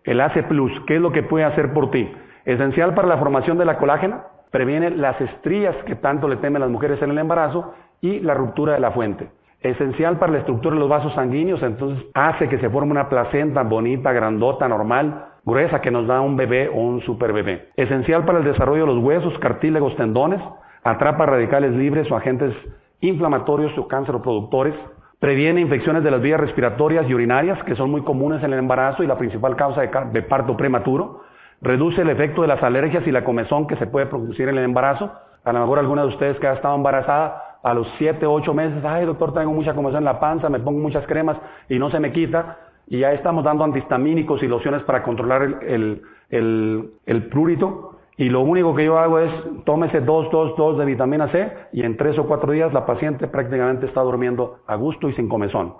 el 0.04 0.20
AC 0.20 0.46
¿qué 0.86 0.96
es 0.96 1.00
lo 1.00 1.12
que 1.12 1.22
puede 1.22 1.44
hacer 1.44 1.72
por 1.72 1.90
ti? 1.90 2.10
Esencial 2.44 2.94
para 2.94 3.08
la 3.08 3.18
formación 3.18 3.56
de 3.56 3.64
la 3.64 3.78
colágena, 3.78 4.24
previene 4.50 4.90
las 4.90 5.20
estrías 5.20 5.76
que 5.84 5.96
tanto 5.96 6.28
le 6.28 6.36
temen 6.36 6.60
las 6.60 6.70
mujeres 6.70 7.00
en 7.02 7.10
el 7.10 7.18
embarazo 7.18 7.74
y 8.00 8.20
la 8.20 8.34
ruptura 8.34 8.74
de 8.74 8.80
la 8.80 8.92
fuente. 8.92 9.28
Esencial 9.60 10.18
para 10.18 10.32
la 10.32 10.38
estructura 10.38 10.74
de 10.74 10.80
los 10.80 10.88
vasos 10.88 11.12
sanguíneos, 11.14 11.62
entonces 11.62 12.04
hace 12.14 12.48
que 12.48 12.58
se 12.58 12.70
forme 12.70 12.92
una 12.92 13.08
placenta 13.08 13.64
bonita, 13.64 14.12
grandota, 14.12 14.68
normal, 14.68 15.26
gruesa, 15.44 15.80
que 15.80 15.90
nos 15.90 16.06
da 16.06 16.20
un 16.20 16.36
bebé 16.36 16.68
o 16.68 16.76
un 16.76 17.00
super 17.02 17.32
bebé. 17.32 17.70
Esencial 17.76 18.24
para 18.24 18.38
el 18.38 18.44
desarrollo 18.44 18.86
de 18.86 18.94
los 18.94 19.02
huesos, 19.02 19.36
cartílagos, 19.40 19.96
tendones, 19.96 20.40
atrapa 20.84 21.26
radicales 21.26 21.72
libres 21.72 22.08
o 22.10 22.16
agentes 22.16 22.54
inflamatorios 23.00 23.76
o 23.76 23.88
productores. 23.88 24.74
previene 25.18 25.60
infecciones 25.60 26.04
de 26.04 26.12
las 26.12 26.20
vías 26.20 26.38
respiratorias 26.38 27.08
y 27.08 27.14
urinarias, 27.14 27.60
que 27.64 27.74
son 27.74 27.90
muy 27.90 28.02
comunes 28.02 28.40
en 28.44 28.52
el 28.52 28.60
embarazo 28.60 29.02
y 29.02 29.08
la 29.08 29.18
principal 29.18 29.56
causa 29.56 29.80
de 29.80 30.22
parto 30.22 30.56
prematuro, 30.56 31.22
reduce 31.60 32.02
el 32.02 32.10
efecto 32.10 32.42
de 32.42 32.48
las 32.48 32.62
alergias 32.62 33.06
y 33.06 33.12
la 33.12 33.24
comezón 33.24 33.66
que 33.66 33.76
se 33.76 33.86
puede 33.86 34.06
producir 34.06 34.48
en 34.48 34.58
el 34.58 34.64
embarazo. 34.64 35.12
A 35.44 35.52
lo 35.52 35.60
mejor 35.60 35.78
alguna 35.78 36.02
de 36.02 36.08
ustedes 36.08 36.38
que 36.38 36.46
ha 36.46 36.54
estado 36.54 36.74
embarazada 36.74 37.58
a 37.62 37.74
los 37.74 37.88
7, 37.98 38.26
8 38.26 38.54
meses, 38.54 38.84
ay 38.84 39.04
doctor, 39.04 39.34
tengo 39.34 39.52
mucha 39.52 39.74
comezón 39.74 39.98
en 39.98 40.04
la 40.04 40.20
panza, 40.20 40.48
me 40.48 40.60
pongo 40.60 40.78
muchas 40.78 41.06
cremas 41.06 41.36
y 41.68 41.78
no 41.78 41.90
se 41.90 42.00
me 42.00 42.12
quita. 42.12 42.58
Y 42.86 43.00
ya 43.00 43.12
estamos 43.12 43.44
dando 43.44 43.64
antihistamínicos 43.64 44.42
y 44.42 44.48
lociones 44.48 44.82
para 44.82 45.02
controlar 45.02 45.42
el, 45.42 46.02
el, 46.30 46.90
el, 47.04 47.22
prurito. 47.28 47.96
Y 48.16 48.30
lo 48.30 48.40
único 48.40 48.74
que 48.74 48.86
yo 48.86 48.98
hago 48.98 49.18
es 49.18 49.30
tómese 49.64 50.00
dos, 50.00 50.30
dos, 50.30 50.56
dos 50.56 50.78
de 50.78 50.86
vitamina 50.86 51.28
C 51.28 51.52
y 51.72 51.82
en 51.82 51.96
tres 51.96 52.18
o 52.18 52.26
cuatro 52.26 52.52
días 52.52 52.72
la 52.72 52.86
paciente 52.86 53.28
prácticamente 53.28 53.86
está 53.86 54.00
durmiendo 54.00 54.60
a 54.66 54.74
gusto 54.76 55.08
y 55.08 55.12
sin 55.14 55.28
comezón. 55.28 55.74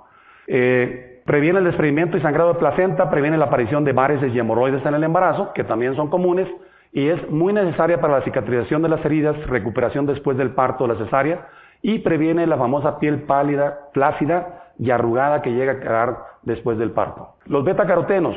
Eh, 0.46 1.18
Previene 1.28 1.59
el 1.59 1.66
desprendimiento 1.66 2.16
y 2.16 2.22
sangrado 2.22 2.55
de 2.55 2.59
placenta, 2.59 3.10
previene 3.10 3.36
la 3.36 3.44
aparición 3.44 3.84
de 3.84 3.92
varices 3.92 4.34
y 4.34 4.38
hemorroides 4.38 4.86
en 4.86 4.94
el 4.94 5.05
embarazo, 5.05 5.52
que 5.52 5.62
también 5.62 5.94
son 5.94 6.09
comunes, 6.09 6.48
y 6.90 7.06
es 7.09 7.30
muy 7.30 7.52
necesaria 7.52 8.00
para 8.00 8.14
la 8.14 8.24
cicatrización 8.24 8.80
de 8.80 8.88
las 8.88 9.05
heridas, 9.05 9.36
recuperación 9.46 10.06
después 10.06 10.38
del 10.38 10.52
parto 10.52 10.84
o 10.84 10.86
la 10.86 10.94
cesárea, 10.94 11.48
y 11.82 11.98
previene 11.98 12.46
la 12.46 12.56
famosa 12.56 12.98
piel 12.98 13.24
pálida, 13.24 13.90
plácida 13.92 14.70
y 14.78 14.90
arrugada 14.90 15.42
que 15.42 15.52
llega 15.52 15.72
a 15.72 15.80
quedar 15.80 16.16
después 16.44 16.78
del 16.78 16.92
parto. 16.92 17.34
Los 17.44 17.62
betacarotenos, 17.62 18.34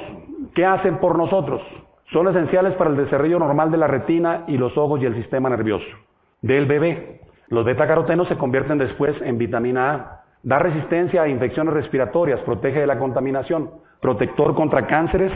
¿qué 0.53 0.65
hacen 0.65 0.97
por 0.97 1.17
nosotros? 1.17 1.61
Son 2.11 2.27
esenciales 2.27 2.73
para 2.73 2.89
el 2.89 2.97
desarrollo 2.97 3.39
normal 3.39 3.71
de 3.71 3.77
la 3.77 3.87
retina 3.87 4.43
y 4.47 4.57
los 4.57 4.77
ojos 4.77 5.01
y 5.01 5.05
el 5.05 5.15
sistema 5.15 5.49
nervioso 5.49 5.87
del 6.41 6.65
bebé. 6.65 7.21
Los 7.47 7.63
betacarotenos 7.63 8.27
se 8.27 8.37
convierten 8.37 8.77
después 8.77 9.15
en 9.21 9.37
vitamina 9.37 9.93
A, 9.93 10.20
Da 10.43 10.57
resistencia 10.57 11.21
a 11.21 11.27
infecciones 11.27 11.73
respiratorias, 11.73 12.39
protege 12.41 12.79
de 12.79 12.87
la 12.87 12.97
contaminación, 12.97 13.69
protector 14.01 14.55
contra 14.55 14.87
cánceres 14.87 15.31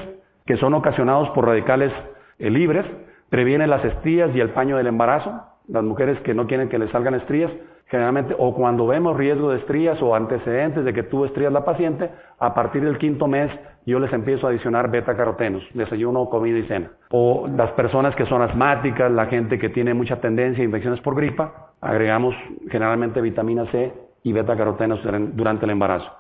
que 0.45 0.57
son 0.57 0.73
ocasionados 0.73 1.30
por 1.30 1.45
radicales 1.45 1.91
eh, 2.40 2.49
libres, 2.49 2.86
previene 3.30 3.68
las 3.68 3.84
estrías 3.86 4.36
y 4.36 4.40
el 4.40 4.49
paño 4.49 4.77
del 4.77 4.88
embarazo, 4.88 5.41
las 5.68 5.84
mujeres 5.84 6.19
que 6.22 6.34
no 6.34 6.48
quieren 6.48 6.69
que 6.69 6.80
les 6.80 6.91
salgan 6.91 7.15
estrías, 7.15 7.52
generalmente, 7.88 8.36
o 8.38 8.53
cuando 8.56 8.88
vemos 8.88 9.15
riesgo 9.15 9.52
de 9.52 9.60
estrías 9.60 10.02
o 10.02 10.15
antecedentes 10.15 10.84
de 10.86 10.94
que 10.94 11.03
tuvo 11.03 11.26
estrías 11.26 11.53
la 11.53 11.65
paciente, 11.65 12.10
a 12.40 12.53
partir 12.53 12.84
del 12.84 12.98
quinto 12.98 13.27
mes 13.27 13.52
yo 13.86 13.99
les 13.99 14.11
empiezo 14.14 14.48
a 14.48 14.49
adicionar 14.49 14.90
beta-carotenos, 14.90 15.64
desayuno, 15.76 16.27
comida 16.30 16.57
y 16.57 16.68
cena. 16.68 16.91
O 17.11 17.48
las 17.48 17.72
personas 17.73 18.15
que 18.15 18.26
son 18.26 18.41
asmáticas, 18.41 19.11
la 19.11 19.27
gente 19.27 19.60
que 19.60 19.69
tiene 19.69 19.94
mucha 19.94 20.19
tendencia 20.19 20.64
a 20.64 20.65
infecciones 20.65 20.99
por 21.02 21.15
gripa, 21.15 21.73
agregamos 21.82 22.36
generalmente 22.69 23.22
vitamina 23.22 23.65
C 23.72 23.94
y 24.26 24.34
beta-carotenos 24.34 25.00
durante 25.34 25.66
el 25.66 25.72
embarazo. 25.72 26.12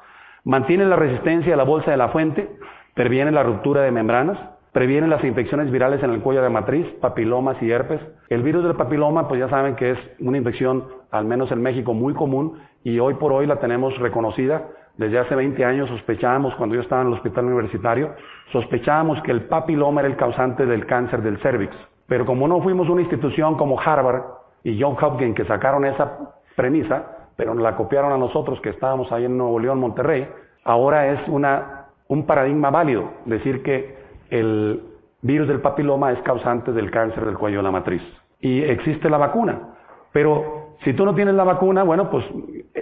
Mantiene 0.45 0.85
la 0.85 0.95
resistencia 0.95 1.55
a 1.55 1.57
la 1.57 1.63
bolsa 1.63 1.89
de 1.89 1.97
la 1.97 2.09
fuente, 2.09 2.47
previene 2.93 3.31
la 3.31 3.41
ruptura 3.41 3.81
de 3.81 3.91
membranas, 3.91 4.37
previene 4.71 5.07
las 5.07 5.23
infecciones 5.23 5.71
virales 5.71 6.03
en 6.03 6.11
el 6.11 6.21
cuello 6.21 6.43
de 6.43 6.49
matriz, 6.49 6.85
papilomas 7.01 7.59
y 7.63 7.71
herpes. 7.71 7.99
El 8.29 8.43
virus 8.43 8.63
del 8.63 8.75
papiloma, 8.75 9.27
pues 9.27 9.39
ya 9.39 9.49
saben 9.49 9.75
que 9.75 9.91
es 9.91 9.99
una 10.19 10.37
infección, 10.37 10.85
al 11.09 11.25
menos 11.25 11.51
en 11.51 11.63
México, 11.63 11.95
muy 11.95 12.13
común 12.13 12.59
y 12.83 12.99
hoy 12.99 13.15
por 13.15 13.33
hoy 13.33 13.47
la 13.47 13.59
tenemos 13.59 13.97
reconocida. 13.97 14.67
Desde 14.97 15.17
hace 15.17 15.33
20 15.33 15.65
años 15.65 15.89
sospechábamos, 15.89 16.53
cuando 16.55 16.75
yo 16.75 16.81
estaba 16.81 17.01
en 17.01 17.07
el 17.07 17.13
hospital 17.13 17.45
universitario, 17.45 18.13
sospechábamos 18.51 19.19
que 19.23 19.31
el 19.31 19.45
papiloma 19.45 20.01
era 20.01 20.09
el 20.09 20.15
causante 20.15 20.67
del 20.67 20.85
cáncer 20.85 21.23
del 21.23 21.39
cervix. 21.39 21.75
Pero 22.05 22.27
como 22.27 22.47
no 22.47 22.61
fuimos 22.61 22.87
una 22.87 23.01
institución 23.01 23.57
como 23.57 23.79
Harvard 23.79 24.21
y 24.63 24.79
John 24.79 24.95
Hopkins 25.01 25.35
que 25.35 25.45
sacaron 25.45 25.85
esa 25.85 26.35
premisa, 26.55 27.14
pero 27.35 27.53
la 27.53 27.75
copiaron 27.75 28.11
a 28.11 28.17
nosotros 28.17 28.59
que 28.61 28.69
estábamos 28.69 29.11
ahí 29.11 29.25
en 29.25 29.37
Nuevo 29.37 29.59
León, 29.59 29.79
Monterrey, 29.79 30.27
ahora 30.63 31.11
es 31.11 31.27
una, 31.27 31.87
un 32.07 32.25
paradigma 32.25 32.69
válido 32.69 33.11
decir 33.25 33.63
que 33.63 33.97
el 34.29 34.81
virus 35.21 35.47
del 35.47 35.61
papiloma 35.61 36.11
es 36.11 36.21
causante 36.21 36.71
del 36.71 36.91
cáncer 36.91 37.25
del 37.25 37.37
cuello 37.37 37.57
de 37.57 37.63
la 37.63 37.71
matriz. 37.71 38.01
Y 38.39 38.61
existe 38.61 39.09
la 39.09 39.17
vacuna. 39.17 39.75
Pero 40.11 40.77
si 40.83 40.93
tú 40.93 41.03
no 41.03 41.15
tienes 41.15 41.33
la 41.35 41.43
vacuna, 41.43 41.83
bueno, 41.83 42.09
pues 42.09 42.25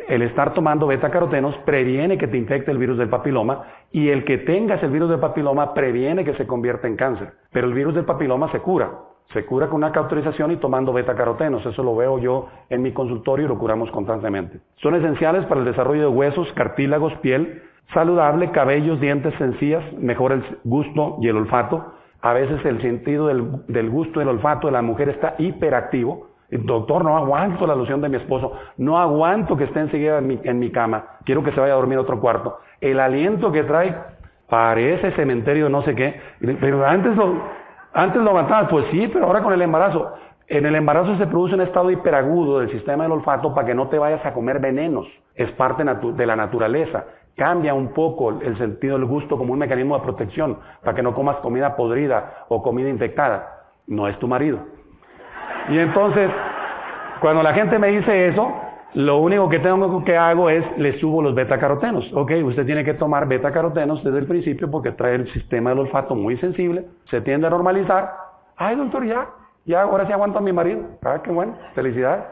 el 0.08 0.22
estar 0.24 0.54
tomando 0.54 0.88
beta-carotenos 0.88 1.56
previene 1.66 2.18
que 2.18 2.28
te 2.28 2.38
infecte 2.38 2.72
el 2.72 2.78
virus 2.78 2.98
del 2.98 3.10
papiloma 3.10 3.64
y 3.92 4.10
el 4.10 4.26
que 4.26 4.40
tengas 4.40 4.84
el 4.84 4.92
virus 4.92 5.10
del 5.10 5.20
papiloma 5.20 5.74
previene 5.74 6.26
que 6.26 6.34
se 6.36 6.46
convierta 6.46 6.88
en 6.88 6.98
cáncer. 6.98 7.34
Pero 7.52 7.68
el 7.68 7.74
virus 7.74 7.96
del 7.96 8.06
papiloma 8.06 8.52
se 8.52 8.60
cura. 8.60 8.92
Se 9.32 9.46
cura 9.46 9.68
con 9.68 9.78
una 9.78 9.92
cauterización 9.92 10.52
y 10.52 10.58
tomando 10.58 10.94
beta-carotenos. 10.94 11.66
Eso 11.66 11.84
lo 11.84 11.96
veo 11.96 12.20
yo 12.20 12.50
en 12.70 12.82
mi 12.82 12.92
consultorio 12.92 13.46
y 13.46 13.50
lo 13.50 13.58
curamos 13.58 13.90
constantemente. 13.92 14.60
Son 14.78 14.96
esenciales 14.96 15.46
para 15.46 15.62
el 15.62 15.66
desarrollo 15.66 16.02
de 16.02 16.08
huesos, 16.08 16.52
cartílagos, 16.54 17.14
piel, 17.16 17.64
saludable, 17.94 18.52
cabellos, 18.52 19.00
dientes, 19.00 19.34
sencillas, 19.36 19.84
mejora 19.94 20.36
el 20.36 20.44
gusto 20.64 21.18
y 21.22 21.30
el 21.30 21.38
olfato. 21.38 21.94
A 22.22 22.34
veces 22.34 22.64
el 22.66 22.82
sentido 22.82 23.28
del, 23.28 23.90
gusto 23.90 24.20
y 24.20 24.24
el 24.24 24.30
olfato 24.30 24.68
de 24.68 24.74
la 24.74 24.82
mujer 24.82 25.10
está 25.10 25.36
hiperactivo. 25.38 26.30
Doctor, 26.50 27.04
no 27.04 27.18
aguanto 27.18 27.66
la 27.66 27.74
alusión 27.74 28.00
de 28.02 28.10
mi 28.10 28.18
esposo, 28.18 28.54
no 28.78 29.00
aguanto 29.00 29.58
que 29.58 29.64
esté 29.64 29.80
enseguida 29.80 30.20
en 30.20 30.28
mi, 30.28 30.40
en 30.44 30.60
mi 30.60 30.70
cama, 30.70 31.18
quiero 31.26 31.44
que 31.44 31.52
se 31.52 31.60
vaya 31.60 31.74
a 31.74 31.78
dormir 31.78 31.98
a 31.98 32.02
otro 32.02 32.20
cuarto. 32.20 32.60
El 32.80 33.00
aliento 33.00 33.52
que 33.52 33.64
trae 33.64 33.96
parece 34.48 35.12
cementerio 35.14 35.68
no 35.68 35.82
sé 35.82 35.96
qué, 35.96 36.22
pero 36.62 36.86
antes 36.86 37.16
lo, 37.16 37.42
antes 37.94 38.22
lo 38.22 38.30
aguantabas, 38.30 38.70
pues 38.70 38.86
sí, 38.92 39.08
pero 39.12 39.26
ahora 39.28 39.44
con 39.44 39.54
el 39.54 39.62
embarazo. 39.62 40.14
En 40.48 40.66
el 40.66 40.76
embarazo 40.76 41.16
se 41.18 41.28
produce 41.28 41.56
un 41.56 41.62
estado 41.62 41.90
hiperagudo 41.90 42.60
del 42.60 42.72
sistema 42.72 43.04
del 43.04 43.14
olfato 43.14 43.54
para 43.54 43.68
que 43.68 43.74
no 43.74 43.88
te 43.88 43.98
vayas 43.98 44.26
a 44.26 44.34
comer 44.34 44.60
venenos. 44.60 45.08
Es 45.36 45.52
parte 45.52 45.84
de 45.84 46.26
la 46.26 46.36
naturaleza. 46.36 47.06
Cambia 47.36 47.74
un 47.74 47.94
poco 47.94 48.42
el 48.42 48.58
sentido 48.58 48.98
del 48.98 49.06
gusto 49.08 49.38
como 49.38 49.54
un 49.54 49.60
mecanismo 49.60 49.98
de 49.98 50.04
protección 50.04 50.60
para 50.84 50.96
que 50.96 51.02
no 51.02 51.16
comas 51.16 51.38
comida 51.38 51.76
podrida 51.76 52.46
o 52.50 52.62
comida 52.62 52.90
infectada. 52.90 53.64
No 53.88 54.08
es 54.08 54.18
tu 54.20 54.28
marido. 54.28 54.60
Y 55.70 55.80
entonces, 55.80 56.30
cuando 57.22 57.42
la 57.42 57.54
gente 57.54 57.80
me 57.80 57.88
dice 57.88 58.28
eso, 58.28 58.52
lo 58.96 59.18
único 59.18 59.50
que 59.50 59.60
tengo 59.60 60.04
que 60.04 60.16
hago 60.16 60.50
es 60.50 60.64
le 60.78 61.00
subo 61.00 61.22
los 61.22 61.34
beta-carotenos. 61.34 62.12
Ok, 62.14 62.32
usted 62.44 62.66
tiene 62.66 62.84
que 62.84 62.94
tomar 62.94 63.28
beta-carotenos 63.28 64.04
desde 64.04 64.20
el 64.20 64.28
principio 64.28 64.70
porque 64.70 64.92
trae 64.92 65.16
el 65.16 65.32
sistema 65.34 65.72
del 65.72 65.80
olfato 65.80 66.16
muy 66.16 66.38
sensible, 66.38 66.86
se 67.10 67.22
tiende 67.22 67.48
a 67.48 67.50
normalizar. 67.50 68.14
Ay, 68.56 68.76
doctor, 68.76 69.06
ya, 69.06 69.28
ya, 69.66 69.82
ahora 69.82 70.06
sí 70.06 70.14
aguanto 70.14 70.38
a 70.38 70.42
mi 70.42 70.54
marido. 70.54 70.82
Ah, 71.04 71.22
qué 71.24 71.32
bueno, 71.32 71.56
felicidad. 71.74 72.28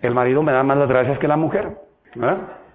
El 0.00 0.14
marido 0.14 0.42
me 0.42 0.52
da 0.52 0.62
más 0.62 0.78
las 0.78 0.88
gracias 0.88 1.18
que 1.18 1.26
la 1.26 1.36
mujer. 1.36 1.76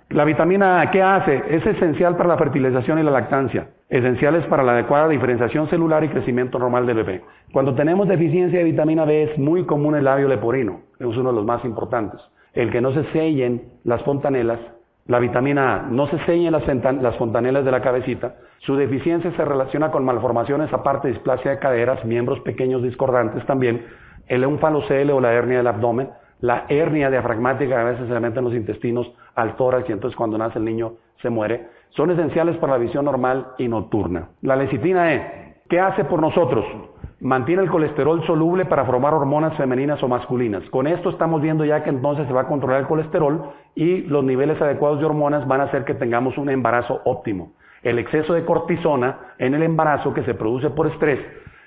La 0.10 0.26
vitamina 0.26 0.82
A, 0.82 0.92
¿qué 0.92 1.02
hace? 1.02 1.42
Es 1.50 1.66
esencial 1.66 2.18
para 2.18 2.28
la 2.28 2.38
fertilización 2.38 3.00
y 3.00 3.04
la 3.04 3.12
lactancia, 3.12 3.70
esenciales 3.88 4.46
para 4.48 4.62
la 4.62 4.74
adecuada 4.74 5.08
diferenciación 5.08 5.70
celular 5.70 6.04
y 6.04 6.10
crecimiento 6.10 6.60
normal 6.60 6.86
del 6.86 6.98
bebé. 6.98 7.22
Cuando 7.54 7.76
tenemos 7.76 8.10
deficiencia 8.10 8.60
de 8.60 8.66
vitamina 8.66 9.06
B 9.06 9.24
es 9.24 9.38
muy 9.38 9.64
común 9.66 9.96
el 9.96 10.04
labio 10.04 10.28
leporino, 10.28 10.82
es 11.00 11.06
uno 11.06 11.30
de 11.30 11.36
los 11.36 11.46
más 11.46 11.64
importantes 11.64 12.20
el 12.54 12.72
que 12.72 12.82
no 12.82 12.92
se 12.94 13.04
sellen 13.12 13.64
las 13.84 14.04
fontanelas, 14.04 14.60
la 15.08 15.20
vitamina 15.20 15.76
A, 15.76 15.82
no 15.84 16.08
se 16.08 16.20
sellen 16.26 16.52
las, 16.52 16.64
las 17.02 17.16
fontanelas 17.18 17.66
de 17.66 17.72
la 17.72 17.82
cabecita, 17.82 18.36
su 18.60 18.76
deficiencia 18.76 19.32
se 19.32 19.46
relaciona 19.46 19.92
con 19.92 20.06
malformaciones 20.06 20.72
aparte 20.72 21.08
displasia 21.08 21.52
de 21.52 21.60
caderas, 21.60 22.06
miembros 22.06 22.40
pequeños 22.42 22.84
discordantes 22.84 23.46
también, 23.46 23.86
el 24.28 24.44
eunfalocele 24.44 25.12
o 25.12 25.20
la 25.20 25.34
hernia 25.34 25.58
del 25.58 25.68
abdomen, 25.68 26.10
la 26.42 26.66
hernia 26.70 27.10
diafragmática 27.10 27.82
a 27.82 27.84
veces 27.84 28.08
se 28.08 28.14
le 28.14 28.20
meten 28.20 28.44
los 28.44 28.54
intestinos 28.54 29.12
al 29.36 29.56
tórax 29.56 29.90
y 29.90 29.94
entonces 29.94 30.16
cuando 30.16 30.38
nace 30.38 30.60
el 30.60 30.66
niño 30.66 30.94
se 31.22 31.30
muere, 31.30 31.68
son 31.92 32.12
esenciales 32.12 32.58
para 32.58 32.74
la 32.74 32.80
visión 32.80 33.06
normal 33.06 33.48
y 33.58 33.68
nocturna. 33.68 34.30
La 34.42 34.56
lecitina 34.56 35.14
E, 35.14 35.56
¿qué 35.70 35.80
hace 35.80 36.04
por 36.06 36.20
nosotros? 36.20 36.66
Mantiene 37.22 37.62
el 37.62 37.70
colesterol 37.70 38.26
soluble 38.26 38.66
para 38.66 38.84
formar 38.84 39.14
hormonas 39.14 39.56
femeninas 39.56 40.02
o 40.02 40.08
masculinas. 40.08 40.64
Con 40.72 40.88
esto 40.88 41.12
estamos 41.12 41.40
viendo 41.40 41.64
ya 41.64 41.84
que 41.84 41.92
entonces 41.92 42.26
se 42.28 42.34
va 42.34 42.42
a 42.42 42.48
controlar 42.48 42.82
el 42.82 42.88
colesterol 42.88 43.54
y 43.76 44.02
los 44.02 44.24
niveles 44.24 44.60
adecuados 44.60 45.00
de 45.00 45.06
hormonas 45.06 45.48
van 45.48 45.62
a 45.62 45.66
hacer 45.66 45.86
que 45.86 45.94
tengamos 45.94 46.38
un 46.40 46.50
embarazo 46.50 47.02
óptimo. 47.06 47.54
El 47.84 48.00
exceso 48.00 48.34
de 48.34 48.44
cortisona 48.44 49.34
en 49.38 49.54
el 49.54 49.62
embarazo 49.62 50.14
que 50.14 50.24
se 50.24 50.34
produce 50.34 50.72
por 50.72 50.88
estrés 50.88 51.20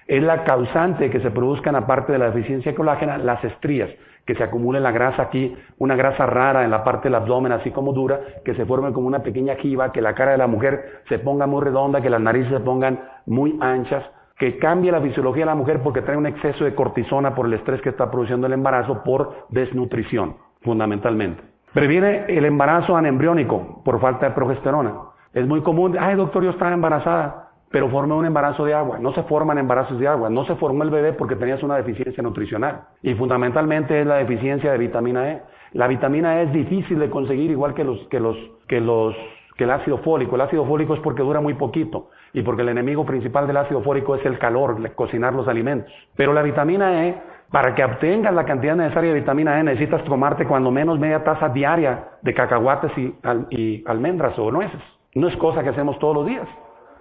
es 0.09 0.23
la 0.23 0.43
causante 0.43 1.09
que 1.09 1.21
se 1.21 1.31
produzcan, 1.31 1.77
aparte 1.77 2.13
de 2.13 2.19
la 2.19 2.31
deficiencia 2.31 2.73
de 2.73 2.77
colágena, 2.77 3.17
las 3.17 3.43
estrías, 3.45 3.91
que 4.27 4.35
se 4.35 4.43
acumule 4.43 4.81
la 4.81 4.91
grasa 4.91 5.23
aquí, 5.23 5.57
una 5.79 5.95
grasa 5.95 6.27
rara 6.27 6.65
en 6.65 6.71
la 6.71 6.83
parte 6.83 7.05
del 7.05 7.15
abdomen, 7.15 7.53
así 7.53 7.71
como 7.71 7.93
dura, 7.93 8.21
que 8.45 8.55
se 8.55 8.67
forme 8.67 8.93
como 8.93 9.07
una 9.07 9.23
pequeña 9.23 9.55
jiba, 9.57 9.93
que 9.93 10.03
la 10.03 10.15
cara 10.15 10.33
de 10.33 10.39
la 10.39 10.47
mujer 10.47 11.03
se 11.09 11.19
ponga 11.21 11.47
muy 11.47 11.63
redonda, 11.63 12.01
que 12.01 12.11
las 12.11 12.21
narices 12.21 12.53
se 12.53 12.61
pongan 12.61 13.01
muy 13.27 13.57
anchas, 13.61 14.05
que 14.39 14.59
cambie 14.59 14.91
la 14.91 15.01
fisiología 15.01 15.43
de 15.43 15.51
la 15.51 15.55
mujer 15.55 15.81
porque 15.83 16.03
trae 16.03 16.17
un 16.17 16.27
exceso 16.27 16.65
de 16.65 16.75
cortisona 16.75 17.35
por 17.35 17.47
el 17.47 17.55
estrés 17.55 17.81
que 17.83 17.91
está 17.91 18.11
produciendo 18.11 18.47
el 18.47 18.53
embarazo 18.53 19.03
por 19.05 19.47
desnutrición, 19.51 20.37
fundamentalmente. 20.63 21.43
Previene 21.73 22.27
el 22.29 22.45
embarazo 22.45 22.97
anembriónico 22.97 23.83
por 23.85 24.01
falta 24.01 24.29
de 24.29 24.35
progesterona. 24.35 24.95
Es 25.33 25.47
muy 25.47 25.63
común, 25.63 25.97
ay 25.99 26.15
doctor, 26.15 26.45
yo 26.45 26.51
estaba 26.51 26.73
embarazada, 26.73 27.51
pero 27.71 27.89
formé 27.89 28.15
un 28.15 28.25
embarazo 28.25 28.65
de 28.65 28.75
agua. 28.75 28.99
No 29.01 29.13
se 29.15 29.25
forman 29.25 29.59
embarazos 29.59 29.99
de 29.99 30.07
agua, 30.07 30.31
no 30.31 30.45
se 30.45 30.55
formó 30.55 30.85
el 30.85 30.91
bebé 30.91 31.13
porque 31.13 31.35
tenías 31.35 31.63
una 31.65 31.77
deficiencia 31.77 32.23
nutricional. 32.23 32.83
Y 33.03 33.15
fundamentalmente 33.15 34.01
es 34.01 34.07
la 34.07 34.17
deficiencia 34.17 34.71
de 34.71 34.79
vitamina 34.79 35.33
E. 35.33 35.43
La 35.73 35.89
vitamina 35.89 36.41
E 36.41 36.45
es 36.45 36.53
difícil 36.53 37.01
de 37.01 37.11
conseguir 37.11 37.51
igual 37.51 37.75
que 37.75 37.83
los, 37.83 37.99
que 38.07 38.21
los, 38.21 38.37
que 38.69 38.81
los 38.81 39.17
que 39.57 39.65
el 39.65 39.71
ácido 39.71 39.99
fólico. 39.99 40.35
El 40.35 40.43
ácido 40.43 40.65
fólico 40.65 40.95
es 40.95 41.01
porque 41.01 41.23
dura 41.23 41.41
muy 41.41 41.55
poquito 41.55 42.11
y 42.33 42.43
porque 42.43 42.63
el 42.63 42.71
enemigo 42.71 43.05
principal 43.07 43.47
del 43.47 43.57
ácido 43.57 43.83
fólico 43.83 44.15
es 44.17 44.25
el 44.27 44.39
calor, 44.39 44.93
cocinar 44.95 45.35
los 45.35 45.47
alimentos. 45.49 45.93
Pero 46.17 46.33
la 46.33 46.43
vitamina 46.43 47.07
E, 47.07 47.23
para 47.51 47.75
que 47.75 47.85
obtengas 47.85 48.35
la 48.35 48.45
cantidad 48.45 48.75
necesaria 48.75 49.13
de 49.13 49.21
vitamina 49.21 49.61
E, 49.61 49.65
necesitas 49.65 50.03
tomarte 50.05 50.47
cuando 50.47 50.71
menos 50.71 50.99
media 50.99 51.23
taza 51.23 51.49
diaria 51.49 52.05
de 52.23 52.35
cacahuates 52.35 52.91
y, 52.99 53.15
y 53.51 53.85
almendras 53.87 54.39
o 54.39 54.51
nueces. 54.51 54.81
No 55.15 55.29
es 55.29 55.37
cosa 55.37 55.63
que 55.63 55.69
hacemos 55.69 55.99
todos 55.99 56.17
los 56.17 56.27
días. 56.27 56.49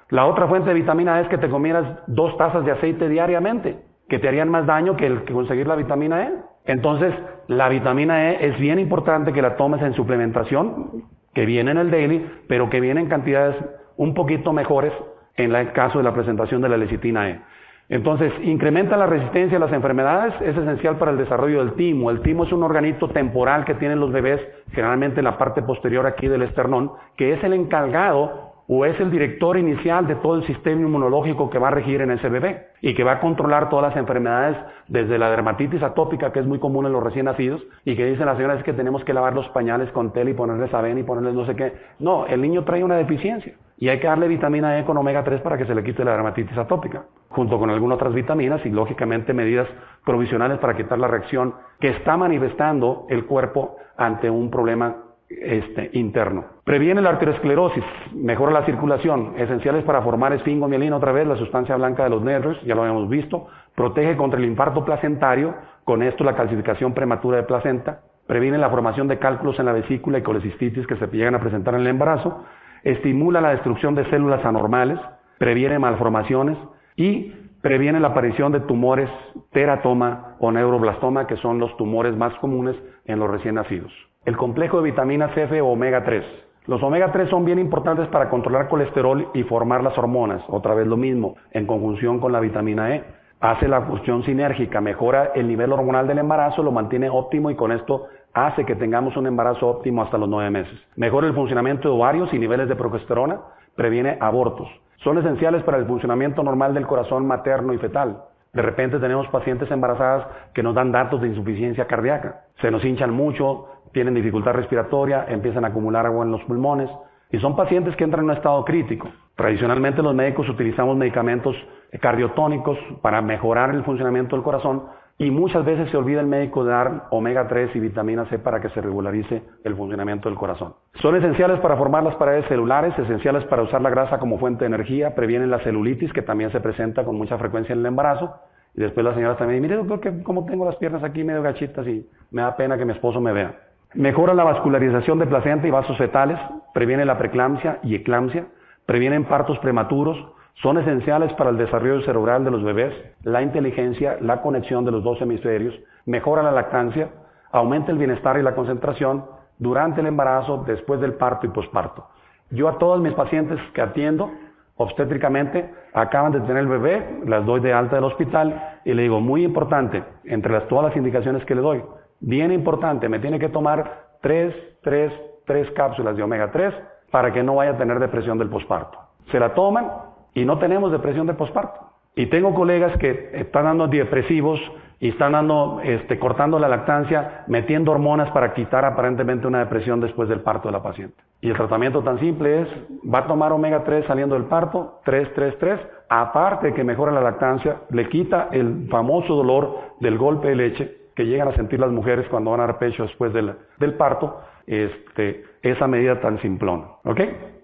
La 0.09 0.27
otra 0.27 0.47
fuente 0.47 0.69
de 0.69 0.75
vitamina 0.75 1.19
E 1.19 1.23
es 1.23 1.27
que 1.29 1.39
te 1.39 1.49
comieras 1.49 1.85
dos 2.05 2.37
tazas 2.37 2.63
de 2.65 2.71
aceite 2.71 3.09
diariamente, 3.09 3.79
que 4.07 4.19
te 4.19 4.27
harían 4.27 4.49
más 4.49 4.67
daño 4.67 4.95
que, 4.95 5.07
el, 5.07 5.23
que 5.23 5.33
conseguir 5.33 5.65
la 5.65 5.75
vitamina 5.75 6.23
E. 6.23 6.33
Entonces, 6.65 7.13
la 7.47 7.67
vitamina 7.67 8.29
E 8.29 8.47
es 8.47 8.59
bien 8.59 8.77
importante 8.77 9.33
que 9.33 9.41
la 9.41 9.55
tomes 9.55 9.81
en 9.81 9.93
suplementación, 9.93 11.03
que 11.33 11.45
viene 11.45 11.71
en 11.71 11.77
el 11.77 11.91
daily, 11.91 12.25
pero 12.47 12.69
que 12.69 12.79
viene 12.79 13.01
en 13.01 13.07
cantidades 13.07 13.55
un 13.97 14.13
poquito 14.13 14.53
mejores 14.53 14.93
en 15.35 15.53
el 15.55 15.71
caso 15.71 15.97
de 15.97 16.03
la 16.03 16.13
presentación 16.13 16.61
de 16.61 16.69
la 16.69 16.77
lecitina 16.77 17.29
E. 17.29 17.41
Entonces, 17.89 18.31
incrementa 18.43 18.95
la 18.95 19.07
resistencia 19.07 19.57
a 19.57 19.59
las 19.59 19.73
enfermedades, 19.73 20.33
es 20.41 20.55
esencial 20.55 20.97
para 20.97 21.11
el 21.11 21.17
desarrollo 21.17 21.59
del 21.59 21.73
timo. 21.73 22.09
El 22.09 22.21
timo 22.21 22.45
es 22.45 22.51
un 22.51 22.63
organito 22.63 23.09
temporal 23.09 23.65
que 23.65 23.75
tienen 23.75 23.99
los 23.99 24.11
bebés, 24.11 24.39
generalmente 24.71 25.19
en 25.19 25.25
la 25.25 25.37
parte 25.37 25.61
posterior 25.61 26.07
aquí 26.07 26.27
del 26.27 26.43
esternón, 26.43 26.91
que 27.17 27.33
es 27.33 27.43
el 27.43 27.53
encargado 27.53 28.52
o 28.67 28.85
es 28.85 28.99
el 28.99 29.11
director 29.11 29.57
inicial 29.57 30.07
de 30.07 30.15
todo 30.15 30.35
el 30.35 30.45
sistema 30.45 30.81
inmunológico 30.81 31.49
que 31.49 31.59
va 31.59 31.67
a 31.67 31.71
regir 31.71 32.01
en 32.01 32.11
ese 32.11 32.29
bebé 32.29 32.67
y 32.81 32.93
que 32.93 33.03
va 33.03 33.13
a 33.13 33.19
controlar 33.19 33.69
todas 33.69 33.89
las 33.89 33.97
enfermedades 33.97 34.57
desde 34.87 35.17
la 35.17 35.29
dermatitis 35.29 35.83
atópica 35.83 36.31
que 36.31 36.39
es 36.39 36.45
muy 36.45 36.59
común 36.59 36.85
en 36.85 36.93
los 36.93 37.03
recién 37.03 37.25
nacidos 37.25 37.61
y 37.83 37.95
que 37.95 38.05
dicen 38.05 38.25
las 38.25 38.37
señoras 38.37 38.59
es 38.59 38.63
que 38.63 38.73
tenemos 38.73 39.03
que 39.03 39.13
lavar 39.13 39.33
los 39.33 39.47
pañales 39.49 39.91
con 39.91 40.13
tela 40.13 40.29
y 40.29 40.33
ponerles 40.33 40.73
avena 40.73 40.99
y 40.99 41.03
ponerles 41.03 41.33
no 41.33 41.45
sé 41.45 41.55
qué. 41.55 41.73
No, 41.99 42.25
el 42.25 42.41
niño 42.41 42.63
trae 42.63 42.83
una 42.83 42.95
deficiencia 42.95 43.53
y 43.77 43.89
hay 43.89 43.99
que 43.99 44.07
darle 44.07 44.27
vitamina 44.27 44.79
E 44.79 44.85
con 44.85 44.97
omega 44.97 45.23
3 45.23 45.41
para 45.41 45.57
que 45.57 45.65
se 45.65 45.75
le 45.75 45.83
quite 45.83 46.05
la 46.05 46.11
dermatitis 46.11 46.57
atópica, 46.57 47.03
junto 47.29 47.59
con 47.59 47.69
algunas 47.69 47.97
otras 47.97 48.13
vitaminas 48.13 48.65
y 48.65 48.69
lógicamente 48.69 49.33
medidas 49.33 49.67
provisionales 50.05 50.59
para 50.59 50.77
quitar 50.77 50.97
la 50.99 51.07
reacción 51.07 51.53
que 51.79 51.89
está 51.89 52.15
manifestando 52.15 53.05
el 53.09 53.25
cuerpo 53.25 53.75
ante 53.97 54.29
un 54.29 54.49
problema 54.49 54.95
este, 55.41 55.89
interno. 55.93 56.45
Previene 56.63 57.01
la 57.01 57.09
arteriosclerosis, 57.09 57.83
mejora 58.13 58.51
la 58.51 58.65
circulación, 58.65 59.33
esenciales 59.37 59.83
para 59.83 60.01
formar 60.01 60.33
esfingomielina 60.33 60.95
otra 60.95 61.11
vez, 61.11 61.27
la 61.27 61.35
sustancia 61.35 61.75
blanca 61.75 62.03
de 62.03 62.09
los 62.09 62.21
nervios, 62.21 62.61
ya 62.63 62.75
lo 62.75 62.81
habíamos 62.81 63.09
visto. 63.09 63.47
Protege 63.75 64.15
contra 64.15 64.39
el 64.39 64.45
infarto 64.45 64.85
placentario, 64.85 65.55
con 65.83 66.03
esto 66.03 66.23
la 66.23 66.35
calcificación 66.35 66.93
prematura 66.93 67.37
de 67.37 67.43
placenta. 67.43 68.01
Previene 68.27 68.57
la 68.57 68.69
formación 68.69 69.07
de 69.07 69.19
cálculos 69.19 69.59
en 69.59 69.65
la 69.65 69.73
vesícula 69.73 70.17
y 70.17 70.23
colecistitis 70.23 70.87
que 70.87 70.95
se 70.95 71.07
llegan 71.07 71.35
a 71.35 71.39
presentar 71.39 71.73
en 71.73 71.81
el 71.81 71.87
embarazo. 71.87 72.45
Estimula 72.83 73.41
la 73.41 73.49
destrucción 73.49 73.95
de 73.95 74.09
células 74.09 74.45
anormales. 74.45 74.99
Previene 75.39 75.79
malformaciones 75.79 76.57
y 76.95 77.33
previene 77.61 77.99
la 77.99 78.09
aparición 78.09 78.51
de 78.51 78.61
tumores 78.61 79.09
teratoma 79.51 80.35
o 80.39 80.51
neuroblastoma, 80.51 81.27
que 81.27 81.37
son 81.37 81.59
los 81.59 81.75
tumores 81.77 82.15
más 82.15 82.33
comunes 82.35 82.75
en 83.05 83.19
los 83.19 83.29
recién 83.29 83.55
nacidos 83.55 83.91
el 84.25 84.37
complejo 84.37 84.77
de 84.77 84.91
vitaminas 84.91 85.35
F 85.35 85.59
o 85.61 85.67
omega 85.67 86.03
3. 86.03 86.23
Los 86.67 86.81
omega 86.81 87.11
3 87.11 87.29
son 87.29 87.43
bien 87.43 87.59
importantes 87.59 88.07
para 88.07 88.29
controlar 88.29 88.69
colesterol 88.69 89.29
y 89.33 89.43
formar 89.43 89.83
las 89.83 89.97
hormonas, 89.97 90.41
otra 90.47 90.73
vez 90.73 90.87
lo 90.87 90.95
mismo, 90.95 91.35
en 91.51 91.67
conjunción 91.67 92.19
con 92.19 92.31
la 92.31 92.39
vitamina 92.39 92.95
E. 92.95 93.03
Hace 93.41 93.67
la 93.67 93.81
función 93.81 94.23
sinérgica, 94.23 94.79
mejora 94.79 95.31
el 95.35 95.49
nivel 95.49 95.73
hormonal 95.73 96.07
del 96.07 96.19
embarazo, 96.19 96.63
lo 96.63 96.71
mantiene 96.71 97.09
óptimo 97.09 97.51
y 97.51 97.55
con 97.55 97.73
esto 97.73 98.07
hace 98.33 98.63
que 98.63 98.75
tengamos 98.75 99.17
un 99.17 99.27
embarazo 99.27 99.67
óptimo 99.67 100.01
hasta 100.01 100.17
los 100.17 100.29
nueve 100.29 100.49
meses. 100.49 100.79
Mejora 100.95 101.27
el 101.27 101.33
funcionamiento 101.33 101.89
de 101.89 101.95
ovarios 101.95 102.33
y 102.33 102.39
niveles 102.39 102.69
de 102.69 102.77
progesterona, 102.77 103.41
previene 103.75 104.17
abortos. 104.21 104.69
Son 105.03 105.17
esenciales 105.17 105.63
para 105.63 105.77
el 105.77 105.85
funcionamiento 105.85 106.41
normal 106.43 106.73
del 106.73 106.87
corazón 106.87 107.27
materno 107.27 107.73
y 107.73 107.77
fetal. 107.77 108.23
De 108.53 108.61
repente 108.61 108.99
tenemos 108.99 109.27
pacientes 109.29 109.69
embarazadas 109.71 110.27
que 110.53 110.61
nos 110.61 110.75
dan 110.75 110.91
datos 110.91 111.19
de 111.19 111.27
insuficiencia 111.27 111.87
cardíaca. 111.87 112.43
Se 112.61 112.69
nos 112.69 112.85
hinchan 112.85 113.11
mucho, 113.11 113.67
tienen 113.93 114.13
dificultad 114.13 114.53
respiratoria, 114.53 115.25
empiezan 115.29 115.65
a 115.65 115.69
acumular 115.69 116.05
agua 116.05 116.25
en 116.25 116.31
los 116.31 116.43
pulmones 116.43 116.89
y 117.31 117.39
son 117.39 117.55
pacientes 117.55 117.95
que 117.95 118.03
entran 118.03 118.25
en 118.25 118.31
un 118.31 118.35
estado 118.35 118.63
crítico. 118.65 119.09
Tradicionalmente 119.35 120.03
los 120.03 120.13
médicos 120.13 120.47
utilizamos 120.49 120.97
medicamentos 120.97 121.55
cardiotónicos 121.99 122.77
para 123.01 123.21
mejorar 123.21 123.73
el 123.73 123.83
funcionamiento 123.83 124.35
del 124.35 124.43
corazón 124.43 124.83
y 125.17 125.29
muchas 125.29 125.63
veces 125.63 125.89
se 125.91 125.97
olvida 125.97 126.21
el 126.21 126.27
médico 126.27 126.63
de 126.63 126.71
dar 126.71 127.07
omega 127.11 127.47
3 127.47 127.75
y 127.75 127.79
vitamina 127.79 128.25
C 128.25 128.39
para 128.39 128.59
que 128.59 128.69
se 128.69 128.81
regularice 128.81 129.43
el 129.63 129.75
funcionamiento 129.75 130.27
del 130.27 130.37
corazón. 130.37 130.73
Son 131.01 131.15
esenciales 131.15 131.59
para 131.59 131.77
formar 131.77 132.03
las 132.03 132.15
paredes 132.15 132.47
celulares, 132.47 132.97
esenciales 132.97 133.43
para 133.45 133.61
usar 133.61 133.81
la 133.81 133.91
grasa 133.91 134.17
como 134.17 134.39
fuente 134.39 134.61
de 134.61 134.67
energía, 134.67 135.13
previenen 135.13 135.51
la 135.51 135.59
celulitis 135.59 136.11
que 136.13 136.23
también 136.23 136.51
se 136.51 136.59
presenta 136.59 137.03
con 137.05 137.15
mucha 137.15 137.37
frecuencia 137.37 137.73
en 137.73 137.79
el 137.79 137.85
embarazo. 137.85 138.33
Y 138.75 138.81
después 138.81 139.05
la 139.05 139.13
señora 139.13 139.37
también 139.37 139.61
mire 139.61 139.75
doctor, 139.75 139.99
que 139.99 140.23
como 140.23 140.45
tengo 140.45 140.65
las 140.65 140.77
piernas 140.77 141.03
aquí 141.03 141.23
medio 141.23 141.43
gachitas 141.43 141.85
y 141.87 142.07
me 142.31 142.41
da 142.41 142.55
pena 142.55 142.75
que 142.75 142.85
mi 142.85 142.93
esposo 142.93 143.21
me 143.21 143.31
vea. 143.31 143.55
Mejora 143.93 144.33
la 144.33 144.43
vascularización 144.43 145.19
de 145.19 145.27
placenta 145.27 145.67
y 145.67 145.71
vasos 145.71 145.95
fetales, 145.99 146.39
previene 146.73 147.05
la 147.05 147.19
preeclampsia 147.19 147.77
y 147.83 147.93
eclampsia, 147.93 148.47
previenen 148.87 149.25
partos 149.25 149.59
prematuros, 149.59 150.17
son 150.55 150.79
esenciales 150.79 151.31
para 151.33 151.51
el 151.51 151.57
desarrollo 151.57 152.01
cerebral 152.01 152.43
de 152.43 152.49
los 152.49 152.63
bebés, 152.63 152.91
la 153.21 153.43
inteligencia, 153.43 154.17
la 154.19 154.41
conexión 154.41 154.83
de 154.83 154.91
los 154.91 155.03
dos 155.03 155.21
hemisferios, 155.21 155.75
mejora 156.07 156.41
la 156.41 156.51
lactancia, 156.51 157.09
aumenta 157.51 157.91
el 157.91 157.99
bienestar 157.99 158.39
y 158.39 158.41
la 158.41 158.55
concentración 158.55 159.25
durante 159.59 160.01
el 160.01 160.07
embarazo, 160.07 160.63
después 160.65 160.99
del 160.99 161.13
parto 161.13 161.45
y 161.45 161.49
posparto. 161.49 162.07
Yo 162.49 162.69
a 162.69 162.79
todos 162.79 162.99
mis 162.99 163.13
pacientes 163.13 163.59
que 163.75 163.81
atiendo 163.81 164.31
obstétricamente 164.75 165.71
acaban 165.93 166.31
de 166.31 166.41
tener 166.41 166.57
el 166.57 166.67
bebé, 166.67 167.21
las 167.27 167.45
doy 167.45 167.59
de 167.59 167.73
alta 167.73 167.97
del 167.97 168.05
hospital 168.05 168.79
y 168.85 168.93
le 168.93 169.03
digo, 169.03 169.21
muy 169.21 169.43
importante, 169.43 170.03
entre 170.23 170.51
las, 170.51 170.67
todas 170.67 170.85
las 170.85 170.97
indicaciones 170.97 171.45
que 171.45 171.53
le 171.53 171.61
doy, 171.61 171.83
bien 172.23 172.51
importante, 172.51 173.09
me 173.09 173.19
tiene 173.19 173.37
que 173.37 173.49
tomar 173.49 174.05
tres, 174.21 174.55
tres, 174.81 175.13
tres 175.45 175.69
cápsulas 175.71 176.15
de 176.15 176.23
omega 176.23 176.51
3 176.51 176.73
para 177.11 177.31
que 177.31 177.43
no 177.43 177.55
vaya 177.55 177.71
a 177.71 177.77
tener 177.77 177.99
depresión 177.99 178.37
del 178.37 178.49
posparto. 178.49 178.97
Se 179.31 179.39
la 179.39 179.53
toman 179.53 179.87
y 180.33 180.45
no 180.45 180.57
tenemos 180.57 180.91
depresión 180.91 181.27
del 181.27 181.35
posparto. 181.35 181.79
Y 182.15 182.27
tengo 182.27 182.53
colegas 182.53 182.97
que 182.97 183.31
están 183.33 183.65
dando 183.65 183.85
antidepresivos 183.85 184.59
y 184.99 185.09
están 185.09 185.33
dando, 185.33 185.81
este, 185.83 186.17
cortando 186.17 186.59
la 186.59 186.69
lactancia, 186.69 187.43
metiendo 187.47 187.91
hormonas 187.91 188.31
para 188.31 188.53
quitar 188.53 188.85
aparentemente 188.85 189.45
una 189.45 189.59
depresión 189.59 189.99
después 189.99 190.29
del 190.29 190.41
parto 190.41 190.69
de 190.69 190.71
la 190.71 190.81
paciente. 190.81 191.15
Y 191.41 191.49
el 191.49 191.57
tratamiento 191.57 192.01
tan 192.03 192.19
simple 192.19 192.61
es, 192.61 192.67
va 193.13 193.19
a 193.19 193.27
tomar 193.27 193.51
omega 193.51 193.83
3 193.83 194.05
saliendo 194.05 194.35
del 194.35 194.45
parto, 194.45 195.01
3, 195.03 195.33
3, 195.35 195.57
3, 195.59 195.79
aparte 196.07 196.73
que 196.73 196.85
mejora 196.85 197.11
la 197.11 197.19
lactancia, 197.19 197.81
le 197.89 198.07
quita 198.07 198.47
el 198.51 198.87
famoso 198.89 199.35
dolor 199.35 199.77
del 199.99 200.17
golpe 200.17 200.49
de 200.49 200.55
leche 200.55 201.02
que 201.15 201.25
llegan 201.25 201.47
a 201.47 201.55
sentir 201.55 201.79
las 201.79 201.91
mujeres 201.91 202.27
cuando 202.29 202.51
van 202.51 202.61
a 202.61 202.67
dar 202.67 202.79
pecho 202.79 203.03
después 203.03 203.33
del, 203.33 203.53
del 203.77 203.93
parto, 203.95 204.41
este, 204.65 205.43
esa 205.61 205.87
medida 205.87 206.19
tan 206.19 206.39
simplona. 206.41 206.85
¿Ok? 207.03 207.19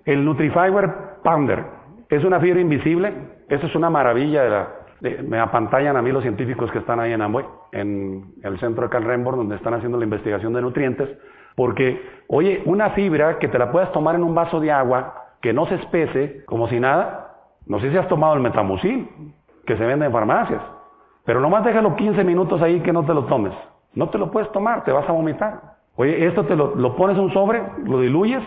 El 0.06 0.26
Nutrifiber 0.26 0.90
Pounder 1.24 1.64
es 2.10 2.24
una 2.24 2.40
fibra 2.40 2.60
invisible, 2.60 3.14
eso 3.48 3.68
es 3.68 3.76
una 3.76 3.90
maravilla 3.90 4.44
de 4.44 4.50
la, 4.50 4.68
me 5.24 5.40
apantallan 5.40 5.96
a 5.96 6.02
mí 6.02 6.12
los 6.12 6.24
científicos 6.24 6.72
que 6.72 6.80
están 6.80 7.00
ahí 7.00 7.14
en 7.14 7.22
Amway, 7.22 7.46
en 7.72 8.34
el 8.44 8.60
centro 8.60 8.84
de 8.84 8.90
Cal 8.90 9.24
donde 9.24 9.56
están 9.56 9.74
haciendo 9.74 9.98
la 9.98 10.04
investigación 10.04 10.54
de 10.54 10.62
nutrientes, 10.62 11.10
porque, 11.56 12.02
oye, 12.28 12.62
una 12.66 12.92
fibra 12.92 13.38
que 13.40 13.48
te 13.48 13.58
la 13.58 13.72
puedas 13.72 13.92
tomar 13.92 14.16
en 14.16 14.24
un 14.24 14.36
vaso 14.36 14.60
de 14.60 14.72
agua, 14.72 15.36
que 15.42 15.54
no 15.54 15.68
se 15.68 15.76
espese, 15.76 16.44
como 16.46 16.68
si 16.68 16.80
nada, 16.80 17.38
no 17.66 17.80
sé 17.80 17.92
si 17.92 17.98
has 17.98 18.08
tomado 18.08 18.34
el 18.34 18.42
metamucil, 18.42 19.08
que 19.66 19.78
se 19.78 19.86
vende 19.86 20.06
en 20.06 20.12
farmacias. 20.12 20.62
Pero 21.26 21.40
nomás 21.40 21.64
déjalo 21.64 21.96
15 21.96 22.24
minutos 22.24 22.62
ahí 22.62 22.80
que 22.82 22.94
no 22.94 23.06
te 23.06 23.14
lo 23.14 23.26
tomes. 23.26 23.54
No 23.94 24.10
te 24.10 24.18
lo 24.18 24.32
puedes 24.32 24.52
tomar, 24.52 24.84
te 24.84 24.92
vas 24.92 25.08
a 25.08 25.12
vomitar. 25.12 25.62
Oye, 25.96 26.26
esto 26.26 26.46
te 26.46 26.56
lo, 26.56 26.76
lo 26.76 26.96
pones 26.96 27.18
en 27.18 27.24
un 27.24 27.34
sobre, 27.34 27.62
lo 27.84 28.00
diluyes 28.00 28.44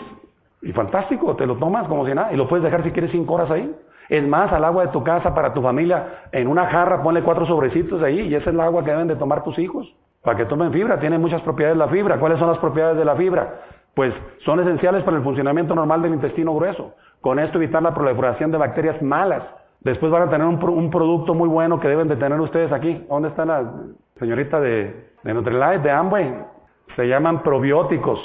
y 0.63 0.73
fantástico, 0.73 1.37
te 1.37 1.47
lo 1.47 1.57
tomas 1.57 1.87
como 1.89 2.07
si 2.07 2.15
nada 2.15 2.33
y 2.33 2.37
lo 2.37 2.49
puedes 2.49 2.65
dejar 2.65 2.83
si 2.83 2.93
quieres 2.93 3.11
5 3.11 3.33
horas 3.33 3.51
ahí. 3.51 3.75
Es 4.09 4.27
más, 4.27 4.53
al 4.53 4.65
agua 4.65 4.87
de 4.87 4.93
tu 4.93 5.03
casa 5.03 5.35
para 5.35 5.55
tu 5.55 5.63
familia, 5.63 6.29
en 6.33 6.49
una 6.49 6.67
jarra 6.67 7.03
ponle 7.03 7.23
cuatro 7.23 7.47
sobrecitos 7.47 8.03
ahí 8.03 8.21
y 8.21 8.35
esa 8.35 8.51
es 8.51 8.55
el 8.55 8.61
agua 8.61 8.85
que 8.85 8.91
deben 8.91 9.09
de 9.09 9.17
tomar 9.17 9.43
tus 9.43 9.59
hijos. 9.59 9.91
Para 10.23 10.37
que 10.37 10.45
tomen 10.45 10.73
fibra, 10.73 11.01
tiene 11.01 11.19
muchas 11.19 11.41
propiedades 11.43 11.79
la 11.79 11.89
fibra. 11.89 12.19
¿Cuáles 12.19 12.39
son 12.39 12.49
las 12.49 12.59
propiedades 12.59 12.97
de 12.97 13.05
la 13.05 13.17
fibra? 13.17 13.61
Pues 13.95 14.15
son 14.45 14.61
esenciales 14.61 15.03
para 15.03 15.17
el 15.17 15.23
funcionamiento 15.23 15.75
normal 15.75 16.03
del 16.03 16.15
intestino 16.15 16.55
grueso. 16.55 16.95
Con 17.21 17.39
esto 17.39 17.59
evitar 17.59 17.83
la 17.83 17.95
proliferación 17.95 18.51
de 18.51 18.59
bacterias 18.59 19.01
malas 19.03 19.43
Después 19.85 20.13
van 20.13 20.23
a 20.23 20.31
tener 20.31 20.47
un, 20.47 20.63
un, 20.63 20.91
producto 20.91 21.35
muy 21.35 21.49
bueno 21.49 21.81
que 21.81 21.89
deben 21.89 22.09
de 22.09 22.17
tener 22.17 22.41
ustedes 22.41 22.71
aquí. 22.73 23.05
¿Dónde 23.09 23.29
está 23.29 23.45
la 23.45 23.73
señorita 24.19 24.61
de, 24.61 25.11
de 25.25 25.79
de 25.83 25.91
Amway? 25.91 26.35
Se 26.95 27.09
llaman 27.09 27.43
probióticos 27.43 28.21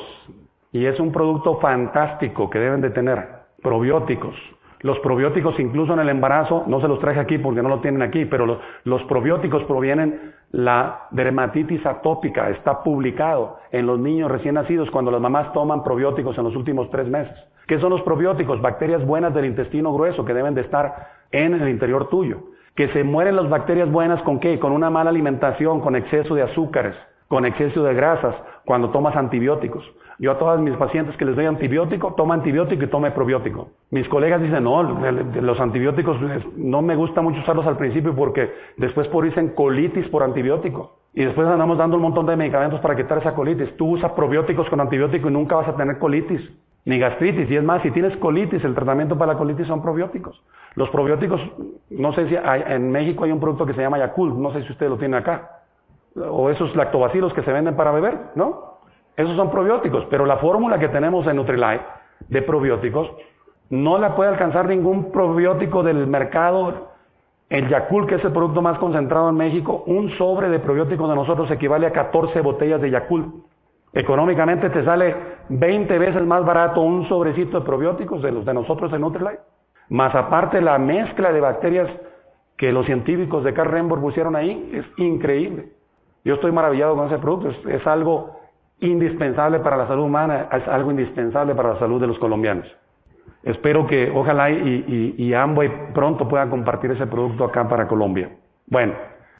y 0.71 0.85
es 0.85 0.99
un 0.99 1.11
producto 1.11 1.59
fantástico 1.59 2.49
que 2.49 2.59
deben 2.59 2.81
de 2.81 2.91
tener. 2.91 3.27
Probióticos. 3.63 4.35
Los 4.81 4.99
probióticos 4.99 5.59
incluso 5.59 5.93
en 5.93 5.99
el 5.99 6.09
embarazo, 6.09 6.63
no 6.67 6.79
se 6.79 6.87
los 6.87 6.99
traje 6.99 7.19
aquí 7.19 7.39
porque 7.39 7.63
no 7.63 7.69
lo 7.69 7.81
tienen 7.81 8.03
aquí, 8.03 8.25
pero 8.25 8.45
los, 8.45 8.59
los 8.83 9.03
probióticos 9.05 9.63
provienen 9.63 10.33
la 10.51 11.07
dermatitis 11.09 11.83
atópica, 11.83 12.51
está 12.51 12.83
publicado 12.83 13.57
en 13.71 13.87
los 13.87 13.97
niños 13.99 14.29
recién 14.29 14.53
nacidos 14.53 14.91
cuando 14.91 15.09
las 15.09 15.19
mamás 15.19 15.51
toman 15.53 15.83
probióticos 15.83 16.37
en 16.37 16.43
los 16.43 16.55
últimos 16.55 16.91
tres 16.91 17.07
meses. 17.07 17.35
¿Qué 17.67 17.79
son 17.79 17.89
los 17.89 18.01
probióticos? 18.03 18.61
Bacterias 18.61 19.05
buenas 19.05 19.33
del 19.33 19.43
intestino 19.43 19.93
grueso 19.93 20.23
que 20.23 20.33
deben 20.33 20.55
de 20.55 20.61
estar 20.61 21.09
en 21.31 21.53
el 21.53 21.67
interior 21.67 22.07
tuyo. 22.07 22.37
Que 22.75 22.87
se 22.89 23.03
mueren 23.03 23.35
las 23.35 23.49
bacterias 23.49 23.91
buenas 23.91 24.21
con 24.21 24.39
qué? 24.39 24.57
Con 24.57 24.71
una 24.71 24.89
mala 24.89 25.09
alimentación, 25.09 25.81
con 25.81 25.97
exceso 25.97 26.33
de 26.33 26.43
azúcares, 26.43 26.95
con 27.27 27.45
exceso 27.45 27.83
de 27.83 27.93
grasas, 27.93 28.35
cuando 28.63 28.89
tomas 28.91 29.17
antibióticos. 29.17 29.83
Yo 30.17 30.31
a 30.31 30.39
todas 30.39 30.61
mis 30.61 30.77
pacientes 30.77 31.17
que 31.17 31.25
les 31.25 31.35
doy 31.35 31.45
antibiótico, 31.45 32.13
toma 32.13 32.35
antibiótico 32.35 32.85
y 32.85 32.87
tome 32.87 33.11
probiótico. 33.11 33.67
Mis 33.91 34.07
colegas 34.07 34.41
dicen, 34.41 34.63
no, 34.63 34.81
los 34.81 35.59
antibióticos 35.59 36.17
no 36.55 36.81
me 36.81 36.95
gusta 36.95 37.21
mucho 37.21 37.41
usarlos 37.41 37.67
al 37.67 37.75
principio 37.75 38.15
porque 38.15 38.49
después 38.77 39.09
por 39.09 39.25
dicen 39.25 39.49
colitis 39.49 40.07
por 40.07 40.23
antibiótico. 40.23 40.99
Y 41.13 41.25
después 41.25 41.47
andamos 41.47 41.77
dando 41.77 41.97
un 41.97 42.03
montón 42.03 42.25
de 42.27 42.37
medicamentos 42.37 42.79
para 42.79 42.95
quitar 42.95 43.17
esa 43.17 43.35
colitis. 43.35 43.75
Tú 43.75 43.95
usas 43.95 44.11
probióticos 44.13 44.69
con 44.69 44.79
antibiótico 44.79 45.29
y 45.29 45.33
nunca 45.33 45.57
vas 45.57 45.67
a 45.67 45.75
tener 45.75 45.97
colitis, 45.97 46.41
ni 46.87 46.97
gastritis. 46.97 47.51
Y 47.51 47.57
es 47.57 47.63
más, 47.63 47.81
si 47.81 47.91
tienes 47.91 48.15
colitis, 48.17 48.63
el 48.63 48.73
tratamiento 48.73 49.17
para 49.17 49.33
la 49.33 49.37
colitis 49.37 49.67
son 49.67 49.81
probióticos. 49.81 50.41
Los 50.75 50.89
probióticos, 50.89 51.41
no 51.89 52.13
sé 52.13 52.29
si 52.29 52.35
hay, 52.37 52.63
en 52.65 52.91
México 52.91 53.25
hay 53.25 53.31
un 53.33 53.41
producto 53.41 53.65
que 53.65 53.73
se 53.73 53.81
llama 53.81 53.99
Yakult, 53.99 54.35
no 54.35 54.53
sé 54.53 54.63
si 54.63 54.71
ustedes 54.71 54.89
lo 54.89 54.97
tienen 54.97 55.19
acá. 55.19 55.63
O 56.15 56.49
esos 56.49 56.73
lactobacilos 56.77 57.33
que 57.33 57.43
se 57.43 57.51
venden 57.51 57.75
para 57.75 57.91
beber, 57.91 58.17
¿no? 58.35 58.77
Esos 59.17 59.35
son 59.35 59.51
probióticos, 59.51 60.05
pero 60.09 60.25
la 60.25 60.37
fórmula 60.37 60.79
que 60.79 60.87
tenemos 60.87 61.27
en 61.27 61.35
Nutrilite 61.35 61.83
de 62.29 62.41
probióticos 62.41 63.11
no 63.69 63.97
la 63.97 64.15
puede 64.15 64.29
alcanzar 64.29 64.67
ningún 64.69 65.11
probiótico 65.11 65.83
del 65.83 66.07
mercado. 66.07 66.91
El 67.49 67.67
Yakult, 67.67 68.07
que 68.07 68.15
es 68.15 68.23
el 68.23 68.31
producto 68.31 68.61
más 68.61 68.79
concentrado 68.79 69.29
en 69.29 69.35
México, 69.35 69.83
un 69.87 70.11
sobre 70.11 70.47
de 70.47 70.59
probióticos 70.59 71.09
de 71.09 71.15
nosotros 71.15 71.51
equivale 71.51 71.85
a 71.85 71.91
14 71.91 72.39
botellas 72.39 72.79
de 72.79 72.91
Yakult. 72.91 73.25
Económicamente 73.97 74.69
te 74.69 74.85
sale 74.85 75.15
20 75.49 75.97
veces 75.97 76.23
más 76.23 76.45
barato 76.45 76.81
un 76.81 77.09
sobrecito 77.09 77.59
de 77.59 77.65
probióticos 77.65 78.21
de 78.21 78.31
los 78.31 78.45
de 78.45 78.53
nosotros 78.53 78.93
en 78.93 79.01
Nutrilite. 79.01 79.39
Más 79.89 80.13
aparte 80.13 80.61
la 80.61 80.77
mezcla 80.77 81.31
de 81.31 81.41
bacterias 81.41 81.89
que 82.57 82.71
los 82.71 82.85
científicos 82.85 83.43
de 83.43 83.55
Carl 83.55 83.71
Remborg 83.71 83.99
pusieron 83.99 84.35
ahí, 84.35 84.69
es 84.71 84.85
increíble. 84.97 85.69
Yo 86.23 86.35
estoy 86.35 86.51
maravillado 86.51 86.95
con 86.95 87.07
ese 87.07 87.17
producto, 87.17 87.49
es 87.67 87.87
algo 87.87 88.39
indispensable 88.81 89.61
para 89.61 89.77
la 89.77 89.87
salud 89.87 90.03
humana, 90.03 90.47
es 90.51 90.67
algo 90.67 90.91
indispensable 90.91 91.55
para 91.55 91.73
la 91.73 91.79
salud 91.79 91.99
de 91.99 92.05
los 92.05 92.19
colombianos. 92.19 92.67
Espero 93.41 93.87
que 93.87 94.11
ojalá 94.13 94.51
y, 94.51 95.15
y, 95.17 95.33
y 95.33 95.69
pronto 95.95 96.27
puedan 96.27 96.51
compartir 96.51 96.91
ese 96.91 97.07
producto 97.07 97.45
acá 97.45 97.67
para 97.67 97.87
Colombia. 97.87 98.29
Bueno, 98.67 98.93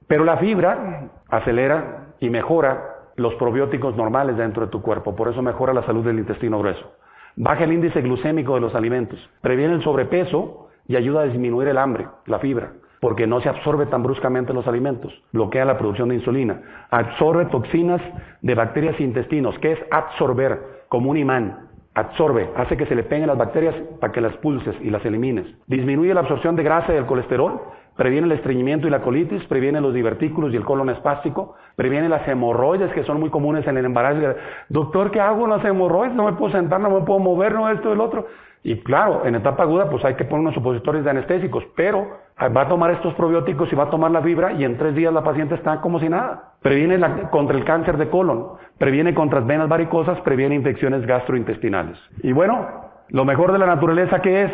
pero 0.07 0.23
la 0.23 0.37
fibra 0.37 1.09
acelera 1.29 2.07
y 2.19 2.31
mejora 2.31 2.96
los 3.17 3.35
probióticos 3.35 3.95
normales 3.95 4.37
dentro 4.37 4.65
de 4.65 4.71
tu 4.71 4.81
cuerpo, 4.81 5.15
por 5.15 5.27
eso 5.27 5.41
mejora 5.41 5.73
la 5.73 5.85
salud 5.85 6.05
del 6.05 6.19
intestino 6.19 6.59
grueso. 6.59 6.93
Baja 7.35 7.65
el 7.65 7.73
índice 7.73 8.01
glucémico 8.01 8.55
de 8.55 8.61
los 8.61 8.73
alimentos, 8.73 9.19
previene 9.41 9.73
el 9.73 9.83
sobrepeso 9.83 10.69
y 10.87 10.95
ayuda 10.95 11.21
a 11.21 11.25
disminuir 11.25 11.67
el 11.67 11.77
hambre, 11.77 12.07
la 12.25 12.39
fibra 12.39 12.71
porque 12.99 13.27
no 13.27 13.41
se 13.41 13.49
absorbe 13.49 13.85
tan 13.85 14.03
bruscamente 14.03 14.53
los 14.53 14.67
alimentos, 14.67 15.13
bloquea 15.31 15.65
la 15.65 15.77
producción 15.77 16.09
de 16.09 16.15
insulina, 16.15 16.87
absorbe 16.89 17.45
toxinas 17.45 18.01
de 18.41 18.55
bacterias 18.55 18.99
y 18.99 19.03
intestinos, 19.03 19.57
que 19.59 19.73
es 19.73 19.79
absorber 19.91 20.85
como 20.89 21.11
un 21.11 21.17
imán, 21.17 21.69
absorbe, 21.93 22.49
hace 22.55 22.77
que 22.77 22.85
se 22.85 22.95
le 22.95 23.03
peguen 23.03 23.27
las 23.27 23.37
bacterias 23.37 23.75
para 23.99 24.11
que 24.11 24.21
las 24.21 24.35
pulses 24.37 24.75
y 24.81 24.89
las 24.89 25.05
elimines, 25.05 25.45
disminuye 25.67 26.13
la 26.13 26.21
absorción 26.21 26.55
de 26.55 26.63
grasa 26.63 26.93
y 26.93 26.97
el 26.97 27.05
colesterol, 27.05 27.61
previene 27.97 28.27
el 28.27 28.33
estreñimiento 28.33 28.87
y 28.87 28.91
la 28.91 29.01
colitis, 29.01 29.43
previene 29.45 29.81
los 29.81 29.93
divertículos 29.93 30.53
y 30.53 30.55
el 30.55 30.63
colon 30.63 30.89
espástico, 30.89 31.55
previene 31.75 32.07
las 32.07 32.27
hemorroides 32.27 32.93
que 32.93 33.03
son 33.03 33.19
muy 33.19 33.29
comunes 33.29 33.67
en 33.67 33.77
el 33.77 33.85
embarazo. 33.85 34.39
Doctor, 34.69 35.11
¿qué 35.11 35.19
hago 35.19 35.41
con 35.41 35.49
las 35.49 35.65
hemorroides? 35.65 36.15
No 36.15 36.25
me 36.25 36.33
puedo 36.33 36.53
sentar, 36.53 36.79
no 36.79 36.89
me 36.89 37.01
puedo 37.01 37.19
mover, 37.19 37.53
no 37.53 37.69
esto, 37.69 37.91
el 37.91 37.99
otro. 37.99 38.27
Y 38.63 38.81
claro, 38.81 39.25
en 39.25 39.35
etapa 39.35 39.63
aguda 39.63 39.89
pues 39.89 40.03
hay 40.03 40.15
que 40.15 40.25
poner 40.25 40.41
unos 40.41 40.53
supositorios 40.53 41.05
de 41.05 41.11
anestésicos, 41.11 41.63
pero 41.75 42.07
va 42.39 42.61
a 42.61 42.67
tomar 42.67 42.91
estos 42.91 43.13
probióticos 43.13 43.71
y 43.71 43.75
va 43.75 43.85
a 43.85 43.89
tomar 43.89 44.11
la 44.11 44.21
fibra 44.21 44.53
y 44.53 44.63
en 44.63 44.77
tres 44.77 44.93
días 44.95 45.13
la 45.13 45.23
paciente 45.23 45.55
está 45.55 45.79
como 45.81 45.99
si 45.99 46.09
nada. 46.09 46.53
Previene 46.61 46.99
contra 47.29 47.57
el 47.57 47.63
cáncer 47.63 47.97
de 47.97 48.09
colon, 48.09 48.57
previene 48.77 49.13
contra 49.13 49.39
las 49.39 49.47
venas 49.47 49.69
varicosas, 49.69 50.19
previene 50.21 50.55
infecciones 50.55 51.05
gastrointestinales. 51.05 51.97
Y 52.23 52.31
bueno, 52.33 52.67
lo 53.09 53.25
mejor 53.25 53.53
de 53.53 53.59
la 53.59 53.67
naturaleza 53.67 54.21
que 54.21 54.43
es, 54.43 54.51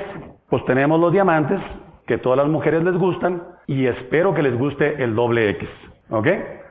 pues 0.50 0.64
tenemos 0.66 1.00
los 1.00 1.12
diamantes, 1.12 1.60
que 2.06 2.18
todas 2.18 2.38
las 2.38 2.48
mujeres 2.48 2.84
les 2.84 2.98
gustan 2.98 3.44
y 3.68 3.86
espero 3.88 4.34
que 4.34 4.44
les 4.44 4.58
guste 4.58 5.04
el 5.04 5.16
doble 5.16 5.50
X. 5.52 5.70
¿Ok? 6.10 6.28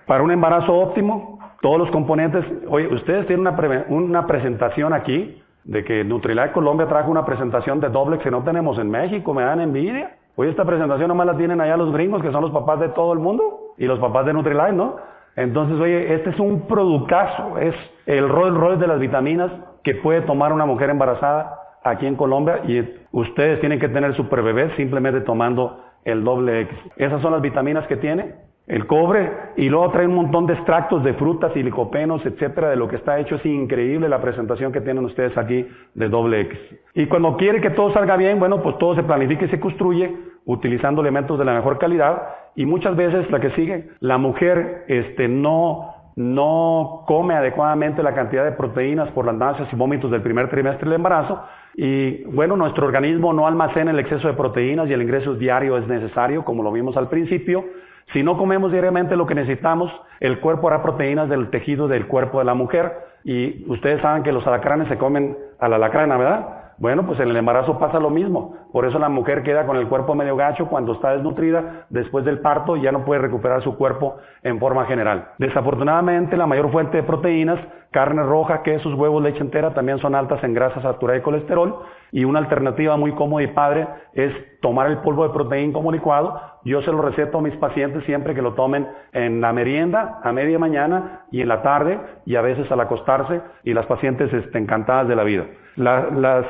Para 0.06 0.22
un 0.22 0.30
embarazo 0.30 0.74
óptimo, 0.74 1.38
todos 1.60 1.78
los 1.78 1.90
componentes, 1.90 2.44
oye, 2.68 2.88
ustedes 2.88 3.26
tienen 3.26 3.46
una, 3.46 3.84
una 3.88 4.26
presentación 4.26 4.92
aquí 4.92 5.42
de 5.64 5.84
que 5.84 6.04
Nutrilite 6.04 6.52
Colombia 6.52 6.86
trajo 6.86 7.10
una 7.10 7.24
presentación 7.24 7.80
de 7.80 7.88
doble 7.88 8.18
que 8.18 8.30
no 8.30 8.42
tenemos 8.42 8.78
en 8.78 8.90
México, 8.90 9.32
me 9.32 9.44
dan 9.44 9.60
envidia. 9.60 10.16
Hoy 10.34 10.48
esta 10.48 10.64
presentación 10.64 11.09
nomás 11.09 11.26
la 11.26 11.36
tienen 11.36 11.60
allá 11.60 11.76
los 11.76 11.92
gringos, 11.92 12.22
que 12.22 12.32
son 12.32 12.42
los 12.42 12.50
papás 12.50 12.80
de 12.80 12.88
todo 12.88 13.12
el 13.12 13.18
mundo, 13.18 13.74
y 13.78 13.86
los 13.86 13.98
papás 13.98 14.26
de 14.26 14.32
Nutrilite, 14.32 14.72
¿no? 14.72 14.96
Entonces, 15.36 15.78
oye, 15.78 16.14
este 16.14 16.30
es 16.30 16.40
un 16.40 16.62
productazo, 16.62 17.59
es 17.59 17.74
el 18.06 18.28
Rolls 18.28 18.56
Royce 18.56 18.80
de 18.80 18.86
las 18.86 18.98
vitaminas 18.98 19.50
que 19.82 19.94
puede 19.94 20.22
tomar 20.22 20.52
una 20.52 20.66
mujer 20.66 20.90
embarazada 20.90 21.59
aquí 21.84 22.06
en 22.06 22.16
Colombia, 22.16 22.60
y 22.66 22.78
ustedes 23.12 23.60
tienen 23.60 23.78
que 23.78 23.89
tener 23.89 24.14
super 24.14 24.43
bebé 24.43 24.74
simplemente 24.76 25.20
tomando 25.20 25.84
el 26.05 26.24
doble 26.24 26.62
X. 26.62 26.78
Esas 26.97 27.22
son 27.22 27.32
las 27.32 27.40
vitaminas 27.40 27.86
que 27.86 27.97
tiene, 27.97 28.34
el 28.66 28.86
cobre, 28.86 29.30
y 29.56 29.68
luego 29.68 29.90
trae 29.90 30.06
un 30.06 30.14
montón 30.14 30.47
de 30.47 30.55
extractos 30.55 31.02
de 31.05 31.14
frutas 31.14 31.52
y 31.56 31.60
etcétera, 31.60 32.70
de 32.70 32.76
lo 32.76 32.89
que 32.89 32.97
está 32.97 33.18
hecho. 33.18 33.36
Es 33.36 33.47
increíble 33.47 34.09
la 34.09 34.20
presentación 34.20 34.72
que 34.72 34.80
tienen 34.80 35.05
ustedes 35.05 35.36
aquí 35.36 35.66
de 35.94 36.09
doble 36.09 36.40
X. 36.43 36.59
Y 36.94 37.06
cuando 37.06 37.36
quiere 37.36 37.60
que 37.60 37.70
todo 37.70 37.93
salga 37.93 38.16
bien, 38.16 38.39
bueno, 38.39 38.62
pues 38.62 38.78
todo 38.78 38.94
se 38.94 39.02
planifica 39.02 39.44
y 39.44 39.48
se 39.48 39.60
construye 39.60 40.14
utilizando 40.44 41.02
elementos 41.02 41.39
de 41.39 41.44
la 41.44 41.55
mejor 41.55 41.78
calidad. 41.78 42.22
Y 42.55 42.66
muchas 42.66 42.97
veces 42.97 43.30
la 43.30 43.40
que 43.40 43.51
sigue, 43.51 43.89
la 44.01 44.18
mujer 44.18 44.84
este, 44.89 45.28
no, 45.28 45.91
no 46.16 47.05
come 47.06 47.34
adecuadamente 47.34 48.02
la 48.02 48.14
cantidad 48.14 48.44
de 48.44 48.52
proteínas 48.52 49.10
por 49.10 49.26
las 49.26 49.34
náuseas 49.34 49.72
y 49.72 49.76
vómitos 49.76 50.10
del 50.10 50.22
primer 50.22 50.51
trimestre 50.51 50.89
del 50.89 50.97
embarazo. 50.97 51.43
Y 51.74 52.24
bueno, 52.24 52.56
nuestro 52.56 52.86
organismo 52.86 53.32
no 53.32 53.47
almacena 53.47 53.90
el 53.90 53.98
exceso 53.98 54.28
de 54.28 54.34
proteínas 54.34 54.89
y 54.89 54.93
el 54.93 55.02
ingreso 55.02 55.34
diario 55.34 55.78
es 55.78 55.86
necesario, 55.86 56.44
como 56.44 56.62
lo 56.62 56.70
vimos 56.70 56.97
al 56.97 57.09
principio. 57.09 57.64
Si 58.12 58.22
no 58.22 58.36
comemos 58.36 58.72
diariamente 58.72 59.16
lo 59.16 59.26
que 59.26 59.34
necesitamos, 59.34 59.90
el 60.20 60.40
cuerpo 60.40 60.68
hará 60.68 60.82
proteínas 60.82 61.28
del 61.28 61.48
tejido 61.51 61.89
del 61.89 62.06
cuerpo 62.06 62.40
de 62.40 62.44
la 62.44 62.55
mujer. 62.55 62.93
Y 63.24 63.64
ustedes 63.70 64.02
saben 64.02 64.22
que 64.22 64.32
los 64.32 64.47
alacranes 64.47 64.89
se 64.89 64.98
comen 64.98 65.36
a 65.60 65.68
la 65.68 65.76
alacrana, 65.76 66.16
¿verdad? 66.18 66.61
Bueno, 66.82 67.06
pues 67.06 67.20
en 67.20 67.28
el 67.28 67.36
embarazo 67.36 67.78
pasa 67.78 68.00
lo 68.00 68.10
mismo. 68.10 68.56
Por 68.72 68.84
eso 68.84 68.98
la 68.98 69.09
mujer 69.09 69.44
queda 69.44 69.66
con 69.66 69.76
el 69.76 69.86
cuerpo 69.86 70.16
medio 70.16 70.34
gacho 70.34 70.66
cuando 70.66 70.94
está 70.94 71.12
desnutrida 71.12 71.86
después 71.90 72.24
del 72.24 72.40
parto 72.40 72.76
y 72.76 72.82
ya 72.82 72.90
no 72.90 73.04
puede 73.04 73.20
recuperar 73.20 73.62
su 73.62 73.76
cuerpo 73.76 74.16
en 74.42 74.59
forma 74.59 74.84
general. 74.86 75.28
Desafortunadamente, 75.38 76.36
la 76.36 76.48
mayor 76.48 76.72
fuente 76.72 76.96
de 76.96 77.04
proteínas, 77.04 77.60
carne 77.93 78.23
roja, 78.24 78.62
quesos, 78.62 78.94
huevos, 78.94 79.23
leche 79.23 79.40
entera, 79.40 79.74
también 79.74 79.98
son 79.98 80.14
altas 80.16 80.43
en 80.43 80.55
grasa 80.55 80.82
saturada 80.82 81.19
y 81.19 81.23
colesterol. 81.23 81.85
Y 82.10 82.24
una 82.24 82.40
alternativa 82.40 82.97
muy 82.97 83.12
cómoda 83.12 83.44
y 83.44 83.48
padre 83.48 83.86
es 84.14 84.32
tomar 84.60 84.89
el 84.89 84.98
polvo 84.98 85.27
de 85.27 85.32
proteína 85.32 85.73
como 85.73 85.93
licuado. 85.93 86.40
Yo 86.64 86.82
se 86.82 86.90
lo 86.90 87.01
receto 87.01 87.39
a 87.39 87.43
mis 87.43 87.55
pacientes 87.56 88.05
siempre 88.05 88.35
que 88.35 88.43
lo 88.43 88.55
tomen 88.55 88.89
en 89.12 89.40
la 89.40 89.52
merienda, 89.52 90.19
a 90.23 90.32
media 90.32 90.59
mañana 90.59 91.23
y 91.31 91.40
en 91.40 91.48
la 91.48 91.62
tarde 91.62 92.01
y 92.27 92.35
a 92.35 92.43
veces 92.43 92.70
al 92.73 92.81
acostarse 92.81 93.40
y 93.62 93.73
las 93.73 93.86
pacientes 93.86 94.32
estén 94.32 94.64
encantadas 94.64 95.06
de 95.09 95.16
la 95.16 95.23
vida 95.23 95.44
las, 95.77 96.44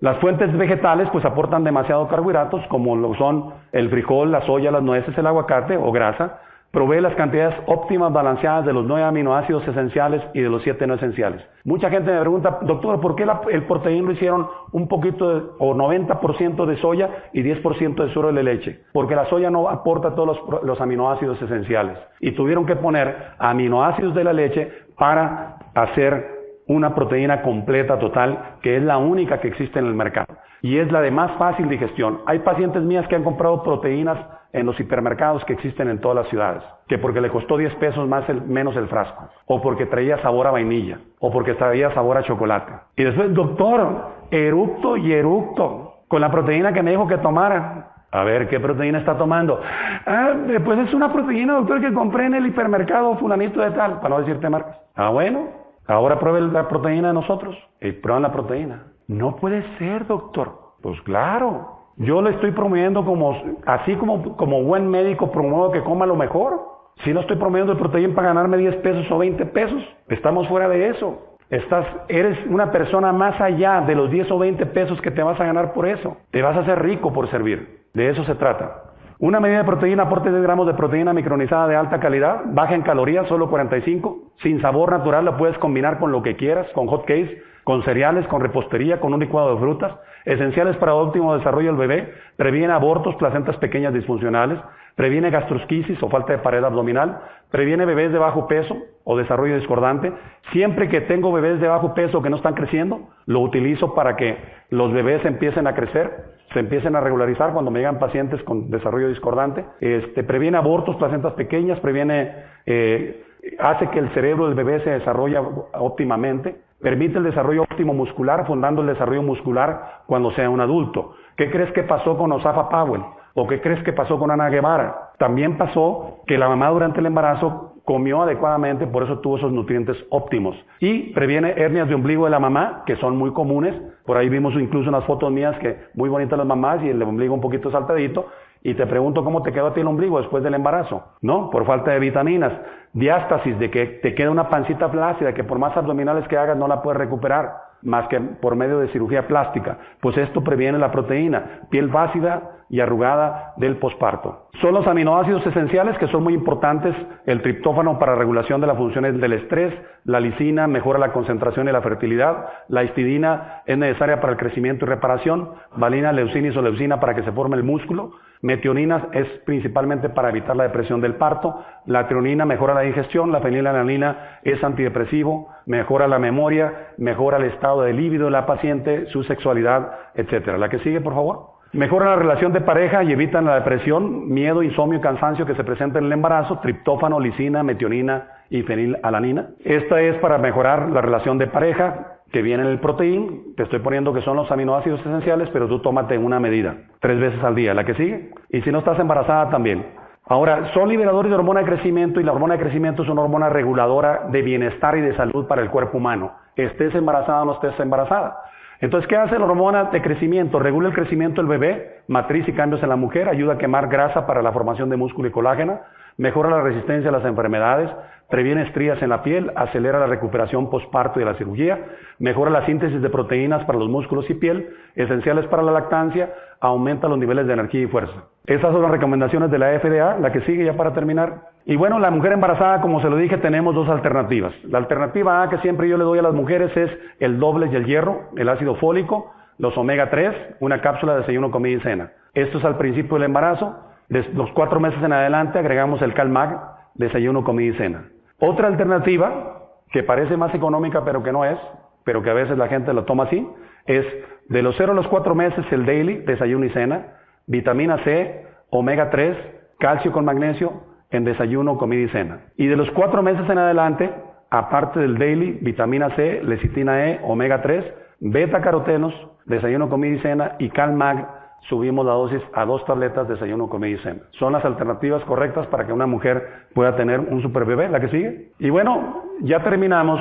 las, 0.00 0.18
fuentes 0.18 0.56
vegetales 0.56 1.08
pues 1.10 1.24
aportan 1.24 1.64
demasiado 1.64 2.08
carbohidratos 2.08 2.66
como 2.68 2.96
lo 2.96 3.14
son 3.14 3.54
el 3.72 3.88
frijol, 3.90 4.30
la 4.30 4.42
soya, 4.42 4.70
las 4.70 4.82
nueces, 4.82 5.16
el 5.16 5.26
aguacate 5.26 5.76
o 5.76 5.90
grasa. 5.92 6.40
Provee 6.76 7.00
las 7.00 7.14
cantidades 7.14 7.56
óptimas 7.64 8.12
balanceadas 8.12 8.66
de 8.66 8.74
los 8.74 8.84
nueve 8.84 9.02
aminoácidos 9.02 9.66
esenciales 9.66 10.20
y 10.34 10.42
de 10.42 10.50
los 10.50 10.62
siete 10.62 10.86
no 10.86 10.92
esenciales. 10.92 11.42
Mucha 11.64 11.88
gente 11.88 12.12
me 12.12 12.20
pregunta, 12.20 12.58
doctor, 12.60 13.00
¿por 13.00 13.16
qué 13.16 13.26
el 13.50 13.62
proteín 13.62 14.04
lo 14.04 14.12
hicieron 14.12 14.46
un 14.72 14.86
poquito 14.86 15.34
de, 15.34 15.46
o 15.58 15.74
90% 15.74 16.66
de 16.66 16.76
soya 16.76 17.30
y 17.32 17.42
10% 17.42 17.94
de 17.94 18.12
suero 18.12 18.30
de 18.30 18.42
leche? 18.42 18.80
Porque 18.92 19.16
la 19.16 19.24
soya 19.24 19.48
no 19.48 19.70
aporta 19.70 20.14
todos 20.14 20.36
los, 20.36 20.64
los 20.64 20.78
aminoácidos 20.78 21.40
esenciales. 21.40 21.96
Y 22.20 22.32
tuvieron 22.32 22.66
que 22.66 22.76
poner 22.76 23.28
aminoácidos 23.38 24.14
de 24.14 24.24
la 24.24 24.34
leche 24.34 24.70
para 24.98 25.56
hacer 25.74 26.26
una 26.66 26.94
proteína 26.94 27.40
completa 27.40 27.98
total 27.98 28.56
que 28.60 28.76
es 28.76 28.82
la 28.82 28.98
única 28.98 29.40
que 29.40 29.48
existe 29.48 29.78
en 29.78 29.86
el 29.86 29.94
mercado 29.94 30.36
y 30.60 30.78
es 30.78 30.90
la 30.92 31.00
de 31.00 31.10
más 31.10 31.32
fácil 31.38 31.68
digestión. 31.68 32.20
Hay 32.26 32.40
pacientes 32.40 32.82
mías 32.82 33.06
que 33.08 33.14
han 33.14 33.24
comprado 33.24 33.62
proteínas 33.62 34.18
en 34.56 34.66
los 34.66 34.80
hipermercados 34.80 35.44
que 35.44 35.52
existen 35.52 35.88
en 35.88 36.00
todas 36.00 36.16
las 36.16 36.28
ciudades, 36.28 36.62
que 36.88 36.98
porque 36.98 37.20
le 37.20 37.28
costó 37.28 37.56
10 37.56 37.74
pesos 37.76 38.08
más 38.08 38.24
menos 38.46 38.74
el 38.76 38.88
frasco, 38.88 39.28
o 39.46 39.60
porque 39.60 39.86
traía 39.86 40.20
sabor 40.22 40.46
a 40.46 40.50
vainilla, 40.50 40.98
o 41.20 41.30
porque 41.30 41.54
traía 41.54 41.92
sabor 41.92 42.16
a 42.16 42.22
chocolate. 42.22 42.72
Y 42.96 43.04
después, 43.04 43.32
doctor, 43.34 44.14
eructo 44.30 44.96
y 44.96 45.12
eructo, 45.12 45.96
con 46.08 46.20
la 46.20 46.30
proteína 46.30 46.72
que 46.72 46.82
me 46.82 46.90
dijo 46.90 47.06
que 47.06 47.18
tomara. 47.18 47.92
A 48.10 48.24
ver, 48.24 48.48
¿qué 48.48 48.58
proteína 48.60 48.98
está 48.98 49.18
tomando? 49.18 49.60
Ah, 50.06 50.32
pues 50.64 50.78
es 50.78 50.94
una 50.94 51.12
proteína, 51.12 51.54
doctor, 51.54 51.80
que 51.80 51.92
compré 51.92 52.26
en 52.26 52.34
el 52.34 52.46
hipermercado 52.46 53.16
fulanito 53.16 53.60
de 53.60 53.72
tal, 53.72 54.00
para 54.00 54.08
no 54.08 54.20
decirte 54.20 54.48
marcas. 54.48 54.80
Ah, 54.94 55.10
bueno, 55.10 55.48
ahora 55.86 56.18
pruebe 56.18 56.40
la 56.40 56.66
proteína 56.66 57.08
de 57.08 57.14
nosotros. 57.14 57.56
Y 57.80 57.92
prueban 57.92 58.22
la 58.22 58.32
proteína. 58.32 58.84
No 59.08 59.36
puede 59.36 59.62
ser, 59.78 60.06
doctor. 60.06 60.66
Pues 60.82 61.00
claro. 61.02 61.75
Yo 61.98 62.20
le 62.20 62.30
estoy 62.30 62.50
promoviendo 62.50 63.04
como, 63.04 63.40
así 63.64 63.94
como, 63.96 64.36
como 64.36 64.62
buen 64.62 64.88
médico 64.88 65.30
promuevo 65.30 65.72
que 65.72 65.82
coma 65.82 66.04
lo 66.04 66.14
mejor. 66.14 66.60
Si 67.04 67.12
no 67.12 67.20
estoy 67.20 67.36
promoviendo 67.36 67.72
el 67.72 67.78
proteína 67.78 68.14
para 68.14 68.28
ganarme 68.28 68.58
10 68.58 68.76
pesos 68.76 69.10
o 69.10 69.18
20 69.18 69.46
pesos, 69.46 69.82
estamos 70.08 70.46
fuera 70.48 70.68
de 70.68 70.90
eso. 70.90 71.36
Estás, 71.48 71.86
eres 72.08 72.38
una 72.48 72.70
persona 72.70 73.12
más 73.12 73.40
allá 73.40 73.80
de 73.80 73.94
los 73.94 74.10
10 74.10 74.30
o 74.30 74.38
20 74.38 74.66
pesos 74.66 75.00
que 75.00 75.10
te 75.10 75.22
vas 75.22 75.40
a 75.40 75.44
ganar 75.44 75.72
por 75.72 75.86
eso. 75.86 76.16
Te 76.30 76.42
vas 76.42 76.56
a 76.56 76.60
hacer 76.60 76.82
rico 76.82 77.12
por 77.12 77.30
servir. 77.30 77.86
De 77.94 78.10
eso 78.10 78.24
se 78.24 78.34
trata. 78.34 78.82
Una 79.18 79.40
medida 79.40 79.58
de 79.58 79.64
proteína, 79.64 80.02
aporte 80.02 80.30
10 80.30 80.42
gramos 80.42 80.66
de 80.66 80.74
proteína 80.74 81.14
micronizada 81.14 81.66
de 81.66 81.76
alta 81.76 81.98
calidad, 81.98 82.42
baja 82.46 82.74
en 82.74 82.82
calorías, 82.82 83.26
solo 83.28 83.48
45, 83.48 84.32
sin 84.42 84.60
sabor 84.60 84.90
natural, 84.90 85.24
la 85.24 85.38
puedes 85.38 85.56
combinar 85.56 85.98
con 85.98 86.12
lo 86.12 86.22
que 86.22 86.36
quieras, 86.36 86.66
con 86.74 86.86
hot 86.88 87.06
cakes, 87.06 87.42
con 87.64 87.82
cereales, 87.84 88.26
con 88.26 88.42
repostería, 88.42 89.00
con 89.00 89.14
un 89.14 89.20
licuado 89.20 89.54
de 89.54 89.60
frutas, 89.60 89.92
esenciales 90.26 90.76
para 90.76 90.94
óptimo 90.94 91.36
desarrollo 91.36 91.68
del 91.68 91.88
bebé, 91.88 92.12
previene 92.36 92.72
abortos, 92.72 93.14
placentas 93.14 93.56
pequeñas 93.56 93.94
disfuncionales, 93.94 94.58
previene 94.96 95.30
gastrosquisis 95.30 96.02
o 96.02 96.08
falta 96.08 96.32
de 96.32 96.38
pared 96.38 96.64
abdominal, 96.64 97.20
previene 97.50 97.84
bebés 97.86 98.12
de 98.12 98.18
bajo 98.18 98.48
peso 98.48 98.76
o 99.04 99.16
desarrollo 99.16 99.56
discordante. 99.56 100.12
Siempre 100.52 100.88
que 100.88 101.02
tengo 101.02 101.32
bebés 101.32 101.60
de 101.60 101.68
bajo 101.68 101.94
peso 101.94 102.22
que 102.22 102.30
no 102.30 102.36
están 102.36 102.54
creciendo, 102.54 103.08
lo 103.26 103.40
utilizo 103.40 103.94
para 103.94 104.16
que 104.16 104.36
los 104.70 104.92
bebés 104.92 105.24
empiecen 105.24 105.68
a 105.68 105.74
crecer, 105.74 106.34
se 106.52 106.58
empiecen 106.58 106.96
a 106.96 107.00
regularizar 107.00 107.52
cuando 107.52 107.70
me 107.70 107.78
llegan 107.78 108.00
pacientes 108.00 108.42
con 108.42 108.70
desarrollo 108.70 109.08
discordante. 109.08 109.64
Este, 109.80 110.24
previene 110.24 110.58
abortos, 110.58 110.96
placentas 110.96 111.34
pequeñas, 111.34 111.78
previene, 111.78 112.34
eh, 112.66 113.22
hace 113.60 113.88
que 113.90 114.00
el 114.00 114.08
cerebro 114.10 114.46
del 114.46 114.54
bebé 114.54 114.80
se 114.80 114.90
desarrolle 114.90 115.38
óptimamente, 115.74 116.65
permite 116.80 117.18
el 117.18 117.24
desarrollo 117.24 117.62
óptimo 117.62 117.94
muscular, 117.94 118.46
fundando 118.46 118.82
el 118.82 118.88
desarrollo 118.88 119.22
muscular 119.22 120.02
cuando 120.06 120.30
sea 120.32 120.50
un 120.50 120.60
adulto. 120.60 121.14
¿Qué 121.36 121.50
crees 121.50 121.72
que 121.72 121.82
pasó 121.82 122.16
con 122.16 122.32
Osafa 122.32 122.68
Powell? 122.68 123.02
¿O 123.34 123.46
qué 123.46 123.60
crees 123.60 123.82
que 123.82 123.92
pasó 123.92 124.18
con 124.18 124.30
Ana 124.30 124.48
Guevara? 124.48 125.10
También 125.18 125.58
pasó 125.58 126.20
que 126.26 126.38
la 126.38 126.48
mamá 126.48 126.70
durante 126.70 127.00
el 127.00 127.06
embarazo 127.06 127.74
comió 127.84 128.22
adecuadamente, 128.22 128.86
por 128.86 129.04
eso 129.04 129.20
tuvo 129.20 129.36
esos 129.36 129.52
nutrientes 129.52 129.96
óptimos. 130.10 130.56
Y 130.80 131.12
previene 131.12 131.54
hernias 131.56 131.88
de 131.88 131.94
ombligo 131.94 132.24
de 132.24 132.30
la 132.30 132.40
mamá, 132.40 132.82
que 132.84 132.96
son 132.96 133.16
muy 133.16 133.32
comunes. 133.32 133.74
Por 134.04 134.16
ahí 134.16 134.28
vimos 134.28 134.54
incluso 134.54 134.88
unas 134.88 135.04
fotos 135.04 135.30
mías 135.30 135.56
que 135.58 135.76
muy 135.94 136.08
bonitas 136.08 136.36
las 136.36 136.46
mamás 136.46 136.82
y 136.82 136.88
el 136.88 137.02
ombligo 137.02 137.34
un 137.34 137.40
poquito 137.40 137.70
saltadito. 137.70 138.26
Y 138.62 138.74
te 138.74 138.86
pregunto 138.86 139.22
cómo 139.22 139.42
te 139.42 139.52
quedó 139.52 139.68
a 139.68 139.74
ti 139.74 139.80
el 139.80 139.86
ombligo 139.86 140.18
después 140.18 140.42
del 140.42 140.54
embarazo, 140.54 141.04
¿no? 141.22 141.50
Por 141.50 141.64
falta 141.66 141.92
de 141.92 142.00
vitaminas. 142.00 142.52
Diástasis, 142.96 143.58
de 143.58 143.70
que 143.70 143.84
te 144.02 144.14
queda 144.14 144.30
una 144.30 144.48
pancita 144.48 144.88
flácida, 144.88 145.34
que 145.34 145.44
por 145.44 145.58
más 145.58 145.76
abdominales 145.76 146.26
que 146.28 146.38
hagas 146.38 146.56
no 146.56 146.66
la 146.66 146.80
puedes 146.80 146.98
recuperar 146.98 147.52
más 147.82 148.08
que 148.08 148.18
por 148.18 148.56
medio 148.56 148.78
de 148.78 148.88
cirugía 148.88 149.28
plástica, 149.28 149.76
pues 150.00 150.16
esto 150.16 150.42
previene 150.42 150.78
la 150.78 150.90
proteína, 150.90 151.60
piel 151.68 151.90
flácida 151.90 152.52
y 152.70 152.80
arrugada 152.80 153.52
del 153.58 153.76
posparto. 153.76 154.48
Son 154.62 154.72
los 154.72 154.86
aminoácidos 154.86 155.46
esenciales 155.46 155.98
que 155.98 156.08
son 156.08 156.24
muy 156.24 156.32
importantes, 156.32 156.96
el 157.26 157.42
triptófano 157.42 157.98
para 157.98 158.14
regulación 158.14 158.62
de 158.62 158.66
las 158.66 158.78
funciones 158.78 159.20
del 159.20 159.34
estrés, 159.34 159.74
la 160.04 160.18
lisina 160.18 160.66
mejora 160.66 160.98
la 160.98 161.12
concentración 161.12 161.68
y 161.68 161.72
la 161.72 161.82
fertilidad, 161.82 162.46
la 162.68 162.82
histidina 162.82 163.62
es 163.66 163.76
necesaria 163.76 164.22
para 164.22 164.32
el 164.32 164.38
crecimiento 164.38 164.86
y 164.86 164.88
reparación, 164.88 165.50
valina, 165.76 166.12
leucina 166.12 166.48
y 166.48 166.52
soleucina 166.52 166.98
para 166.98 167.14
que 167.14 167.24
se 167.24 167.32
forme 167.32 167.56
el 167.56 167.62
músculo, 167.62 168.12
Metionina 168.46 169.08
es 169.10 169.26
principalmente 169.44 170.08
para 170.08 170.28
evitar 170.28 170.54
la 170.54 170.62
depresión 170.62 171.00
del 171.00 171.16
parto. 171.16 171.64
La 171.86 172.06
trionina 172.06 172.44
mejora 172.44 172.74
la 172.74 172.82
digestión. 172.82 173.32
La 173.32 173.40
fenilalanina 173.40 174.38
es 174.44 174.62
antidepresivo, 174.62 175.48
mejora 175.66 176.06
la 176.06 176.20
memoria, 176.20 176.92
mejora 176.96 177.38
el 177.38 177.46
estado 177.46 177.82
de 177.82 177.92
líbido 177.92 178.26
de 178.26 178.30
la 178.30 178.46
paciente, 178.46 179.06
su 179.06 179.24
sexualidad, 179.24 179.90
etc. 180.14 180.58
La 180.58 180.68
que 180.68 180.78
sigue, 180.78 181.00
por 181.00 181.14
favor. 181.14 181.56
Mejora 181.72 182.10
la 182.10 182.14
relación 182.14 182.52
de 182.52 182.60
pareja 182.60 183.02
y 183.02 183.10
evitan 183.10 183.46
la 183.46 183.56
depresión, 183.56 184.28
miedo, 184.28 184.62
insomnio 184.62 185.00
y 185.00 185.02
cansancio 185.02 185.44
que 185.44 185.56
se 185.56 185.64
presenta 185.64 185.98
en 185.98 186.04
el 186.04 186.12
embarazo, 186.12 186.60
triptófano, 186.60 187.18
lisina, 187.18 187.64
metionina 187.64 188.28
y 188.48 188.62
fenilalanina. 188.62 189.48
Esta 189.64 190.00
es 190.00 190.18
para 190.18 190.38
mejorar 190.38 190.88
la 190.90 191.00
relación 191.00 191.36
de 191.36 191.48
pareja, 191.48 192.15
que 192.36 192.42
viene 192.42 192.64
en 192.64 192.68
el 192.68 192.80
proteín, 192.80 193.54
te 193.56 193.62
estoy 193.62 193.78
poniendo 193.78 194.12
que 194.12 194.20
son 194.20 194.36
los 194.36 194.50
aminoácidos 194.50 195.00
esenciales, 195.00 195.48
pero 195.54 195.66
tú 195.68 195.80
tómate 195.80 196.18
una 196.18 196.38
medida, 196.38 196.76
tres 197.00 197.18
veces 197.18 197.42
al 197.42 197.54
día, 197.54 197.72
la 197.72 197.82
que 197.84 197.94
sigue. 197.94 198.30
Y 198.50 198.60
si 198.60 198.70
no 198.70 198.80
estás 198.80 198.98
embarazada 198.98 199.48
también. 199.48 199.86
Ahora, 200.26 200.70
son 200.74 200.90
liberadores 200.90 201.30
de 201.30 201.34
hormona 201.34 201.60
de 201.60 201.66
crecimiento 201.66 202.20
y 202.20 202.24
la 202.24 202.32
hormona 202.32 202.58
de 202.58 202.60
crecimiento 202.60 203.04
es 203.04 203.08
una 203.08 203.22
hormona 203.22 203.48
reguladora 203.48 204.26
de 204.30 204.42
bienestar 204.42 204.98
y 204.98 205.00
de 205.00 205.16
salud 205.16 205.46
para 205.46 205.62
el 205.62 205.70
cuerpo 205.70 205.96
humano. 205.96 206.32
Estés 206.56 206.94
embarazada 206.94 207.40
o 207.40 207.44
no 207.46 207.52
estés 207.54 207.80
embarazada. 207.80 208.36
Entonces, 208.82 209.08
¿qué 209.08 209.16
hace 209.16 209.38
la 209.38 209.46
hormona 209.46 209.84
de 209.84 210.02
crecimiento? 210.02 210.58
Regula 210.58 210.88
el 210.88 210.94
crecimiento 210.94 211.40
del 211.40 211.48
bebé, 211.48 212.02
matriz 212.06 212.46
y 212.46 212.52
cambios 212.52 212.82
en 212.82 212.90
la 212.90 212.96
mujer, 212.96 213.30
ayuda 213.30 213.54
a 213.54 213.58
quemar 213.58 213.88
grasa 213.88 214.26
para 214.26 214.42
la 214.42 214.52
formación 214.52 214.90
de 214.90 214.98
músculo 214.98 215.28
y 215.28 215.30
colágeno, 215.32 215.80
mejora 216.16 216.50
la 216.50 216.62
resistencia 216.62 217.10
a 217.10 217.12
las 217.12 217.24
enfermedades, 217.24 217.90
previene 218.28 218.62
estrías 218.62 219.00
en 219.02 219.10
la 219.10 219.22
piel, 219.22 219.52
acelera 219.54 220.00
la 220.00 220.06
recuperación 220.06 220.68
postparto 220.68 221.20
y 221.20 221.24
la 221.24 221.34
cirugía, 221.34 221.78
mejora 222.18 222.50
la 222.50 222.66
síntesis 222.66 223.00
de 223.00 223.10
proteínas 223.10 223.64
para 223.64 223.78
los 223.78 223.88
músculos 223.88 224.28
y 224.30 224.34
piel, 224.34 224.70
esenciales 224.94 225.46
para 225.46 225.62
la 225.62 225.72
lactancia, 225.72 226.32
aumenta 226.60 227.08
los 227.08 227.18
niveles 227.18 227.46
de 227.46 227.52
energía 227.52 227.82
y 227.82 227.86
fuerza. 227.86 228.24
Esas 228.46 228.72
son 228.72 228.82
las 228.82 228.90
recomendaciones 228.90 229.50
de 229.50 229.58
la 229.58 229.78
FDA, 229.78 230.18
la 230.18 230.32
que 230.32 230.40
sigue 230.42 230.64
ya 230.64 230.76
para 230.76 230.92
terminar. 230.92 231.50
Y 231.64 231.76
bueno, 231.76 231.98
la 231.98 232.10
mujer 232.10 232.32
embarazada, 232.32 232.80
como 232.80 233.00
se 233.00 233.10
lo 233.10 233.16
dije, 233.16 233.38
tenemos 233.38 233.74
dos 233.74 233.88
alternativas. 233.88 234.54
La 234.64 234.78
alternativa 234.78 235.42
A 235.42 235.50
que 235.50 235.58
siempre 235.58 235.88
yo 235.88 235.98
le 235.98 236.04
doy 236.04 236.18
a 236.18 236.22
las 236.22 236.34
mujeres 236.34 236.76
es 236.76 236.90
el 237.20 237.38
doble 237.38 237.68
y 237.70 237.76
el 237.76 237.86
hierro, 237.86 238.30
el 238.36 238.48
ácido 238.48 238.76
fólico, 238.76 239.32
los 239.58 239.76
omega 239.76 240.10
3, 240.10 240.56
una 240.60 240.80
cápsula 240.80 241.14
de 241.14 241.20
desayuno, 241.20 241.50
comida 241.50 241.76
y 241.76 241.80
cena. 241.80 242.12
Esto 242.34 242.58
es 242.58 242.64
al 242.64 242.76
principio 242.76 243.14
del 243.14 243.24
embarazo. 243.24 243.85
Los 244.08 244.50
cuatro 244.52 244.80
meses 244.80 245.02
en 245.02 245.12
adelante 245.12 245.58
agregamos 245.58 246.00
el 246.02 246.14
CalMag, 246.14 246.60
desayuno, 246.94 247.44
comida 247.44 247.74
y 247.74 247.78
cena. 247.78 248.08
Otra 248.38 248.68
alternativa, 248.68 249.68
que 249.90 250.02
parece 250.02 250.36
más 250.36 250.54
económica 250.54 251.04
pero 251.04 251.22
que 251.22 251.32
no 251.32 251.44
es, 251.44 251.58
pero 252.04 252.22
que 252.22 252.30
a 252.30 252.34
veces 252.34 252.56
la 252.56 252.68
gente 252.68 252.92
lo 252.92 253.04
toma 253.04 253.24
así, 253.24 253.46
es 253.86 254.04
de 254.48 254.62
los 254.62 254.76
0 254.76 254.92
a 254.92 254.94
los 254.94 255.08
4 255.08 255.34
meses 255.34 255.64
el 255.70 255.86
daily, 255.86 256.18
desayuno 256.18 256.64
y 256.66 256.70
cena, 256.70 257.14
vitamina 257.46 257.98
C, 258.04 258.46
omega 258.70 259.10
3, 259.10 259.36
calcio 259.78 260.12
con 260.12 260.24
magnesio 260.24 260.84
en 261.10 261.24
desayuno, 261.24 261.78
comida 261.78 262.02
y 262.02 262.08
cena. 262.08 262.40
Y 262.56 262.66
de 262.66 262.76
los 262.76 262.90
4 262.92 263.22
meses 263.22 263.48
en 263.48 263.58
adelante, 263.58 264.10
aparte 264.50 265.00
del 265.00 265.18
daily, 265.18 265.58
vitamina 265.62 266.10
C, 266.16 266.42
lecitina 266.42 267.08
E, 267.08 267.20
omega 267.24 267.62
3, 267.62 267.84
beta 268.20 268.60
carotenos, 268.60 269.14
desayuno, 269.46 269.88
comida 269.88 270.16
y 270.16 270.18
cena 270.20 270.52
y 270.58 270.70
CalMag 270.70 271.28
subimos 271.62 272.06
la 272.06 272.12
dosis 272.12 272.42
a 272.54 272.64
dos 272.64 272.84
tabletas 272.84 273.26
de 273.26 273.34
desayuno, 273.34 273.68
comida 273.68 273.90
y 273.90 273.98
cena. 273.98 274.20
Son 274.38 274.52
las 274.52 274.64
alternativas 274.64 275.24
correctas 275.24 275.66
para 275.66 275.86
que 275.86 275.92
una 275.92 276.06
mujer 276.06 276.66
pueda 276.74 276.96
tener 276.96 277.20
un 277.20 277.42
super 277.42 277.64
bebé, 277.64 277.88
la 277.88 278.00
que 278.00 278.08
sigue. 278.08 278.52
Y 278.58 278.70
bueno, 278.70 279.24
ya 279.40 279.62
terminamos 279.62 280.20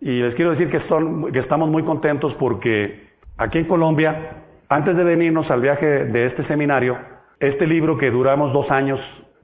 y 0.00 0.20
les 0.22 0.34
quiero 0.34 0.52
decir 0.52 0.70
que, 0.70 0.80
son, 0.88 1.30
que 1.32 1.38
estamos 1.38 1.68
muy 1.68 1.84
contentos 1.84 2.34
porque 2.34 3.08
aquí 3.36 3.58
en 3.58 3.66
Colombia, 3.66 4.44
antes 4.68 4.96
de 4.96 5.04
venirnos 5.04 5.50
al 5.50 5.60
viaje 5.60 6.06
de 6.06 6.26
este 6.26 6.44
seminario, 6.44 6.98
este 7.38 7.66
libro 7.66 7.96
que 7.96 8.10
duramos 8.10 8.52
dos 8.52 8.70
años 8.70 9.00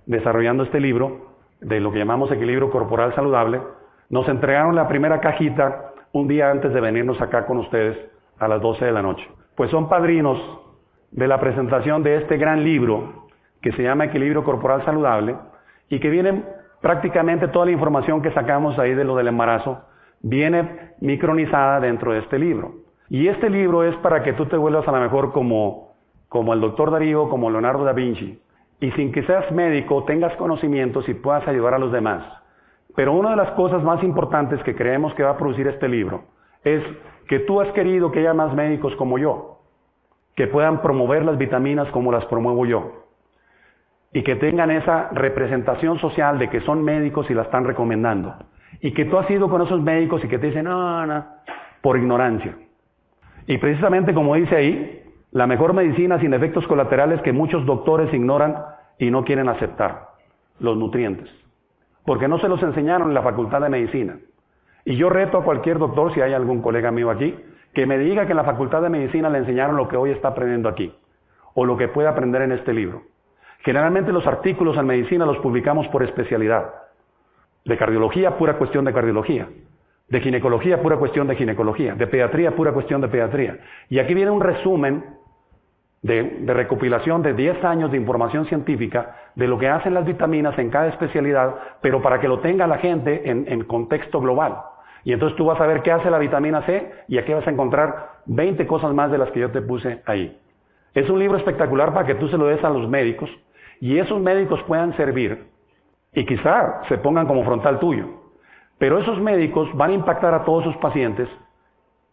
desarrollando 0.06 0.64
este 0.64 0.80
libro, 0.80 1.26
de 1.60 1.80
lo 1.80 1.90
que 1.90 1.98
llamamos 1.98 2.30
equilibrio 2.30 2.70
corporal 2.70 3.14
saludable, 3.14 3.60
nos 4.10 4.28
entregaron 4.28 4.74
la 4.74 4.88
primera 4.88 5.20
cajita 5.20 5.92
un 6.12 6.28
día 6.28 6.50
antes 6.50 6.72
de 6.72 6.80
venirnos 6.80 7.20
acá 7.20 7.46
con 7.46 7.58
ustedes 7.58 7.96
a 8.38 8.48
las 8.48 8.60
12 8.60 8.84
de 8.84 8.92
la 8.92 9.02
noche. 9.02 9.26
Pues 9.54 9.70
son 9.70 9.88
padrinos 9.88 10.38
de 11.10 11.28
la 11.28 11.40
presentación 11.40 12.02
de 12.02 12.16
este 12.16 12.36
gran 12.36 12.64
libro 12.64 13.26
que 13.60 13.72
se 13.72 13.82
llama 13.82 14.04
Equilibrio 14.06 14.44
Corporal 14.44 14.84
Saludable 14.84 15.36
y 15.88 15.98
que 16.00 16.10
viene 16.10 16.44
prácticamente 16.80 17.48
toda 17.48 17.66
la 17.66 17.72
información 17.72 18.22
que 18.22 18.32
sacamos 18.32 18.78
ahí 18.78 18.94
de 18.94 19.04
lo 19.04 19.16
del 19.16 19.28
embarazo, 19.28 19.82
viene 20.20 20.92
micronizada 21.00 21.80
dentro 21.80 22.12
de 22.12 22.20
este 22.20 22.38
libro. 22.38 22.74
Y 23.08 23.28
este 23.28 23.50
libro 23.50 23.84
es 23.84 23.94
para 23.96 24.22
que 24.22 24.32
tú 24.32 24.46
te 24.46 24.56
vuelvas 24.56 24.86
a 24.86 24.92
lo 24.92 25.00
mejor 25.00 25.32
como, 25.32 25.94
como 26.28 26.52
el 26.52 26.60
doctor 26.60 26.90
Darío, 26.90 27.28
como 27.28 27.50
Leonardo 27.50 27.84
da 27.84 27.92
Vinci, 27.92 28.40
y 28.80 28.90
sin 28.92 29.12
que 29.12 29.22
seas 29.24 29.50
médico 29.52 30.04
tengas 30.04 30.34
conocimientos 30.36 31.08
y 31.08 31.14
puedas 31.14 31.46
ayudar 31.48 31.74
a 31.74 31.78
los 31.78 31.92
demás. 31.92 32.24
Pero 32.94 33.12
una 33.12 33.30
de 33.30 33.36
las 33.36 33.50
cosas 33.52 33.82
más 33.82 34.02
importantes 34.02 34.62
que 34.62 34.74
creemos 34.74 35.14
que 35.14 35.22
va 35.22 35.30
a 35.30 35.38
producir 35.38 35.66
este 35.68 35.88
libro 35.88 36.24
es 36.64 36.82
que 37.28 37.40
tú 37.40 37.60
has 37.60 37.68
querido 37.72 38.10
que 38.10 38.20
haya 38.20 38.34
más 38.34 38.54
médicos 38.54 38.94
como 38.96 39.18
yo, 39.18 39.55
que 40.36 40.46
puedan 40.46 40.82
promover 40.82 41.24
las 41.24 41.38
vitaminas 41.38 41.88
como 41.88 42.12
las 42.12 42.26
promuevo 42.26 42.66
yo, 42.66 43.06
y 44.12 44.22
que 44.22 44.36
tengan 44.36 44.70
esa 44.70 45.08
representación 45.12 45.98
social 45.98 46.38
de 46.38 46.48
que 46.48 46.60
son 46.60 46.84
médicos 46.84 47.28
y 47.30 47.34
la 47.34 47.42
están 47.42 47.64
recomendando, 47.64 48.34
y 48.80 48.92
que 48.92 49.06
tú 49.06 49.18
has 49.18 49.28
ido 49.30 49.48
con 49.48 49.62
esos 49.62 49.80
médicos 49.80 50.22
y 50.22 50.28
que 50.28 50.38
te 50.38 50.48
dicen, 50.48 50.64
no, 50.64 51.06
no, 51.06 51.26
por 51.80 51.96
ignorancia. 51.96 52.54
Y 53.46 53.58
precisamente 53.58 54.12
como 54.12 54.34
dice 54.34 54.56
ahí, 54.56 55.02
la 55.32 55.46
mejor 55.46 55.72
medicina 55.72 56.20
sin 56.20 56.34
efectos 56.34 56.66
colaterales 56.66 57.20
que 57.22 57.32
muchos 57.32 57.64
doctores 57.64 58.12
ignoran 58.12 58.56
y 58.98 59.10
no 59.10 59.24
quieren 59.24 59.48
aceptar, 59.48 60.08
los 60.60 60.76
nutrientes, 60.76 61.30
porque 62.04 62.28
no 62.28 62.38
se 62.38 62.48
los 62.48 62.62
enseñaron 62.62 63.08
en 63.08 63.14
la 63.14 63.22
facultad 63.22 63.62
de 63.62 63.70
medicina. 63.70 64.16
Y 64.84 64.96
yo 64.96 65.08
reto 65.08 65.38
a 65.38 65.44
cualquier 65.44 65.78
doctor, 65.78 66.12
si 66.14 66.20
hay 66.20 66.32
algún 66.32 66.60
colega 66.62 66.90
mío 66.90 67.10
aquí, 67.10 67.34
que 67.76 67.84
me 67.84 67.98
diga 67.98 68.24
que 68.24 68.32
en 68.32 68.38
la 68.38 68.44
facultad 68.44 68.80
de 68.80 68.88
medicina 68.88 69.28
le 69.28 69.36
enseñaron 69.36 69.76
lo 69.76 69.86
que 69.86 69.98
hoy 69.98 70.10
está 70.10 70.28
aprendiendo 70.28 70.66
aquí, 70.66 70.94
o 71.52 71.66
lo 71.66 71.76
que 71.76 71.88
puede 71.88 72.08
aprender 72.08 72.40
en 72.40 72.52
este 72.52 72.72
libro. 72.72 73.02
Generalmente 73.58 74.12
los 74.12 74.26
artículos 74.26 74.78
en 74.78 74.86
medicina 74.86 75.26
los 75.26 75.36
publicamos 75.40 75.86
por 75.88 76.02
especialidad. 76.02 76.72
De 77.66 77.76
cardiología, 77.76 78.38
pura 78.38 78.56
cuestión 78.56 78.86
de 78.86 78.94
cardiología. 78.94 79.50
De 80.08 80.20
ginecología, 80.22 80.80
pura 80.80 80.96
cuestión 80.96 81.28
de 81.28 81.36
ginecología. 81.36 81.94
De 81.94 82.06
pediatría, 82.06 82.56
pura 82.56 82.72
cuestión 82.72 83.02
de 83.02 83.08
pediatría. 83.08 83.58
Y 83.90 83.98
aquí 83.98 84.14
viene 84.14 84.30
un 84.30 84.40
resumen 84.40 85.04
de, 86.00 86.44
recopilación 86.46 87.20
de 87.20 87.34
10 87.34 87.62
años 87.62 87.90
de 87.90 87.98
información 87.98 88.46
científica 88.46 89.16
de 89.34 89.48
lo 89.48 89.58
que 89.58 89.68
hacen 89.68 89.92
las 89.92 90.06
vitaminas 90.06 90.58
en 90.58 90.70
cada 90.70 90.86
especialidad, 90.86 91.56
pero 91.82 92.00
para 92.00 92.20
que 92.20 92.28
lo 92.28 92.38
tenga 92.38 92.66
la 92.66 92.78
gente 92.78 93.30
en, 93.30 93.44
en 93.46 93.64
contexto 93.64 94.18
global. 94.18 94.62
Y 95.06 95.12
entonces 95.12 95.36
tú 95.36 95.44
vas 95.44 95.60
a 95.60 95.66
ver 95.68 95.82
qué 95.82 95.92
hace 95.92 96.10
la 96.10 96.18
vitamina 96.18 96.62
C 96.62 96.90
y 97.06 97.16
aquí 97.16 97.32
vas 97.32 97.46
a 97.46 97.50
encontrar 97.52 98.22
20 98.26 98.66
cosas 98.66 98.92
más 98.92 99.08
de 99.08 99.18
las 99.18 99.30
que 99.30 99.38
yo 99.38 99.52
te 99.52 99.62
puse 99.62 100.02
ahí. 100.04 100.36
Es 100.94 101.08
un 101.08 101.20
libro 101.20 101.38
espectacular 101.38 101.94
para 101.94 102.04
que 102.04 102.16
tú 102.16 102.26
se 102.26 102.36
lo 102.36 102.46
des 102.46 102.62
a 102.64 102.70
los 102.70 102.88
médicos 102.88 103.30
y 103.80 103.98
esos 103.98 104.20
médicos 104.20 104.60
puedan 104.64 104.96
servir 104.96 105.46
y 106.12 106.26
quizá 106.26 106.82
se 106.88 106.98
pongan 106.98 107.28
como 107.28 107.44
frontal 107.44 107.78
tuyo. 107.78 108.04
Pero 108.78 108.98
esos 108.98 109.20
médicos 109.20 109.68
van 109.76 109.92
a 109.92 109.94
impactar 109.94 110.34
a 110.34 110.44
todos 110.44 110.64
sus 110.64 110.76
pacientes 110.78 111.28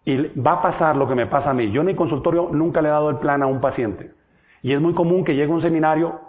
y 0.06 0.28
va 0.40 0.52
a 0.52 0.62
pasar 0.62 0.96
lo 0.96 1.08
que 1.08 1.16
me 1.16 1.26
pasa 1.26 1.50
a 1.50 1.54
mí. 1.56 1.72
Yo 1.72 1.82
en 1.82 1.88
mi 1.88 1.96
consultorio 1.96 2.50
nunca 2.52 2.84
le 2.84 2.90
he 2.90 2.92
dado 2.92 3.10
el 3.10 3.18
plan 3.18 3.42
a 3.42 3.48
un 3.48 3.60
paciente. 3.60 4.12
Y 4.62 4.72
es 4.72 4.80
muy 4.80 4.94
común 4.94 5.24
que 5.24 5.34
llegue 5.34 5.52
a 5.52 5.56
un 5.56 5.64
seminario 5.64 6.22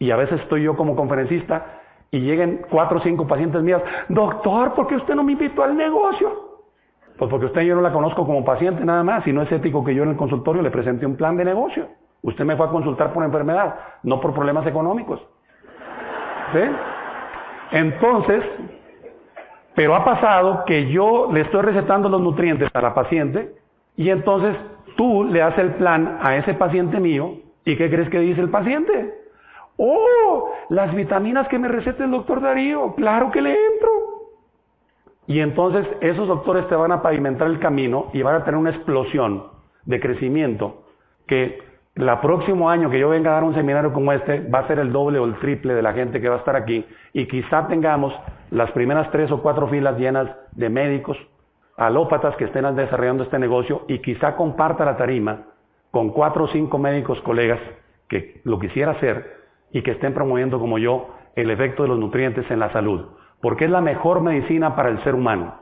y 0.00 0.10
a 0.10 0.16
veces 0.16 0.40
estoy 0.40 0.64
yo 0.64 0.74
como 0.76 0.96
conferencista 0.96 1.81
y 2.12 2.20
lleguen 2.20 2.60
cuatro 2.70 2.98
o 2.98 3.00
cinco 3.00 3.26
pacientes 3.26 3.62
mías, 3.62 3.82
doctor, 4.10 4.74
¿por 4.74 4.86
qué 4.86 4.96
usted 4.96 5.14
no 5.14 5.24
me 5.24 5.32
invitó 5.32 5.64
al 5.64 5.74
negocio? 5.74 6.60
Pues 7.16 7.30
porque 7.30 7.46
usted 7.46 7.62
yo 7.62 7.74
no 7.74 7.80
la 7.80 7.90
conozco 7.90 8.26
como 8.26 8.44
paciente 8.44 8.84
nada 8.84 9.02
más, 9.02 9.26
y 9.26 9.32
no 9.32 9.42
es 9.42 9.50
ético 9.50 9.82
que 9.82 9.94
yo 9.94 10.02
en 10.02 10.10
el 10.10 10.16
consultorio 10.16 10.60
le 10.60 10.70
presente 10.70 11.06
un 11.06 11.16
plan 11.16 11.38
de 11.38 11.44
negocio. 11.46 11.88
Usted 12.20 12.44
me 12.44 12.54
fue 12.54 12.66
a 12.66 12.68
consultar 12.68 13.14
por 13.14 13.24
enfermedad, 13.24 13.74
no 14.02 14.20
por 14.20 14.34
problemas 14.34 14.66
económicos. 14.66 15.20
¿Sí? 16.52 16.60
Entonces, 17.72 18.44
pero 19.74 19.94
ha 19.94 20.04
pasado 20.04 20.64
que 20.66 20.90
yo 20.90 21.30
le 21.32 21.40
estoy 21.40 21.62
recetando 21.62 22.10
los 22.10 22.20
nutrientes 22.20 22.68
a 22.74 22.82
la 22.82 22.92
paciente 22.92 23.54
y 23.96 24.10
entonces 24.10 24.54
tú 24.96 25.24
le 25.24 25.40
haces 25.40 25.60
el 25.60 25.74
plan 25.76 26.18
a 26.20 26.36
ese 26.36 26.52
paciente 26.52 27.00
mío 27.00 27.36
y 27.64 27.74
¿qué 27.76 27.88
crees 27.88 28.10
que 28.10 28.18
dice 28.18 28.42
el 28.42 28.50
paciente? 28.50 29.21
Oh, 29.76 30.50
las 30.68 30.94
vitaminas 30.94 31.48
que 31.48 31.58
me 31.58 31.68
receta 31.68 32.04
el 32.04 32.10
doctor 32.10 32.40
Darío, 32.40 32.94
claro 32.94 33.30
que 33.30 33.40
le 33.40 33.50
entro. 33.50 33.90
Y 35.26 35.40
entonces 35.40 35.86
esos 36.00 36.28
doctores 36.28 36.68
te 36.68 36.74
van 36.74 36.92
a 36.92 37.02
pavimentar 37.02 37.48
el 37.48 37.58
camino 37.58 38.10
y 38.12 38.22
van 38.22 38.34
a 38.34 38.44
tener 38.44 38.58
una 38.58 38.70
explosión 38.70 39.44
de 39.84 40.00
crecimiento 40.00 40.82
que 41.26 41.58
el 41.94 42.10
próximo 42.20 42.70
año 42.70 42.90
que 42.90 42.98
yo 42.98 43.10
venga 43.10 43.30
a 43.30 43.34
dar 43.34 43.44
un 43.44 43.54
seminario 43.54 43.92
como 43.92 44.12
este 44.12 44.40
va 44.48 44.60
a 44.60 44.66
ser 44.66 44.78
el 44.78 44.92
doble 44.92 45.18
o 45.18 45.24
el 45.24 45.38
triple 45.38 45.74
de 45.74 45.82
la 45.82 45.92
gente 45.92 46.20
que 46.20 46.28
va 46.28 46.36
a 46.36 46.38
estar 46.38 46.56
aquí. 46.56 46.84
Y 47.12 47.26
quizá 47.26 47.66
tengamos 47.68 48.14
las 48.50 48.70
primeras 48.72 49.10
tres 49.10 49.30
o 49.30 49.42
cuatro 49.42 49.68
filas 49.68 49.98
llenas 49.98 50.28
de 50.52 50.68
médicos, 50.68 51.18
alópatas 51.76 52.34
que 52.36 52.44
estén 52.44 52.74
desarrollando 52.74 53.24
este 53.24 53.38
negocio 53.38 53.82
y 53.88 54.00
quizá 54.00 54.36
comparta 54.36 54.84
la 54.84 54.96
tarima 54.96 55.44
con 55.90 56.10
cuatro 56.10 56.44
o 56.44 56.48
cinco 56.48 56.78
médicos 56.78 57.20
colegas 57.20 57.60
que 58.08 58.40
lo 58.44 58.58
quisiera 58.58 58.92
hacer 58.92 59.41
y 59.72 59.82
que 59.82 59.92
estén 59.92 60.14
promoviendo 60.14 60.58
como 60.58 60.78
yo 60.78 61.08
el 61.34 61.50
efecto 61.50 61.82
de 61.82 61.88
los 61.88 61.98
nutrientes 61.98 62.50
en 62.50 62.60
la 62.60 62.72
salud, 62.72 63.06
porque 63.40 63.64
es 63.64 63.70
la 63.70 63.80
mejor 63.80 64.20
medicina 64.20 64.76
para 64.76 64.90
el 64.90 65.02
ser 65.02 65.14
humano. 65.14 65.54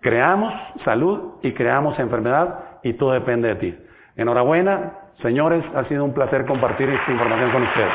Creamos 0.00 0.52
salud 0.84 1.34
y 1.42 1.52
creamos 1.52 1.98
enfermedad 1.98 2.78
y 2.82 2.94
todo 2.94 3.12
depende 3.12 3.48
de 3.48 3.54
ti. 3.56 3.78
Enhorabuena, 4.16 4.92
señores, 5.22 5.64
ha 5.74 5.84
sido 5.84 6.04
un 6.04 6.14
placer 6.14 6.46
compartir 6.46 6.88
esta 6.88 7.12
información 7.12 7.50
con 7.50 7.62
ustedes. 7.62 7.92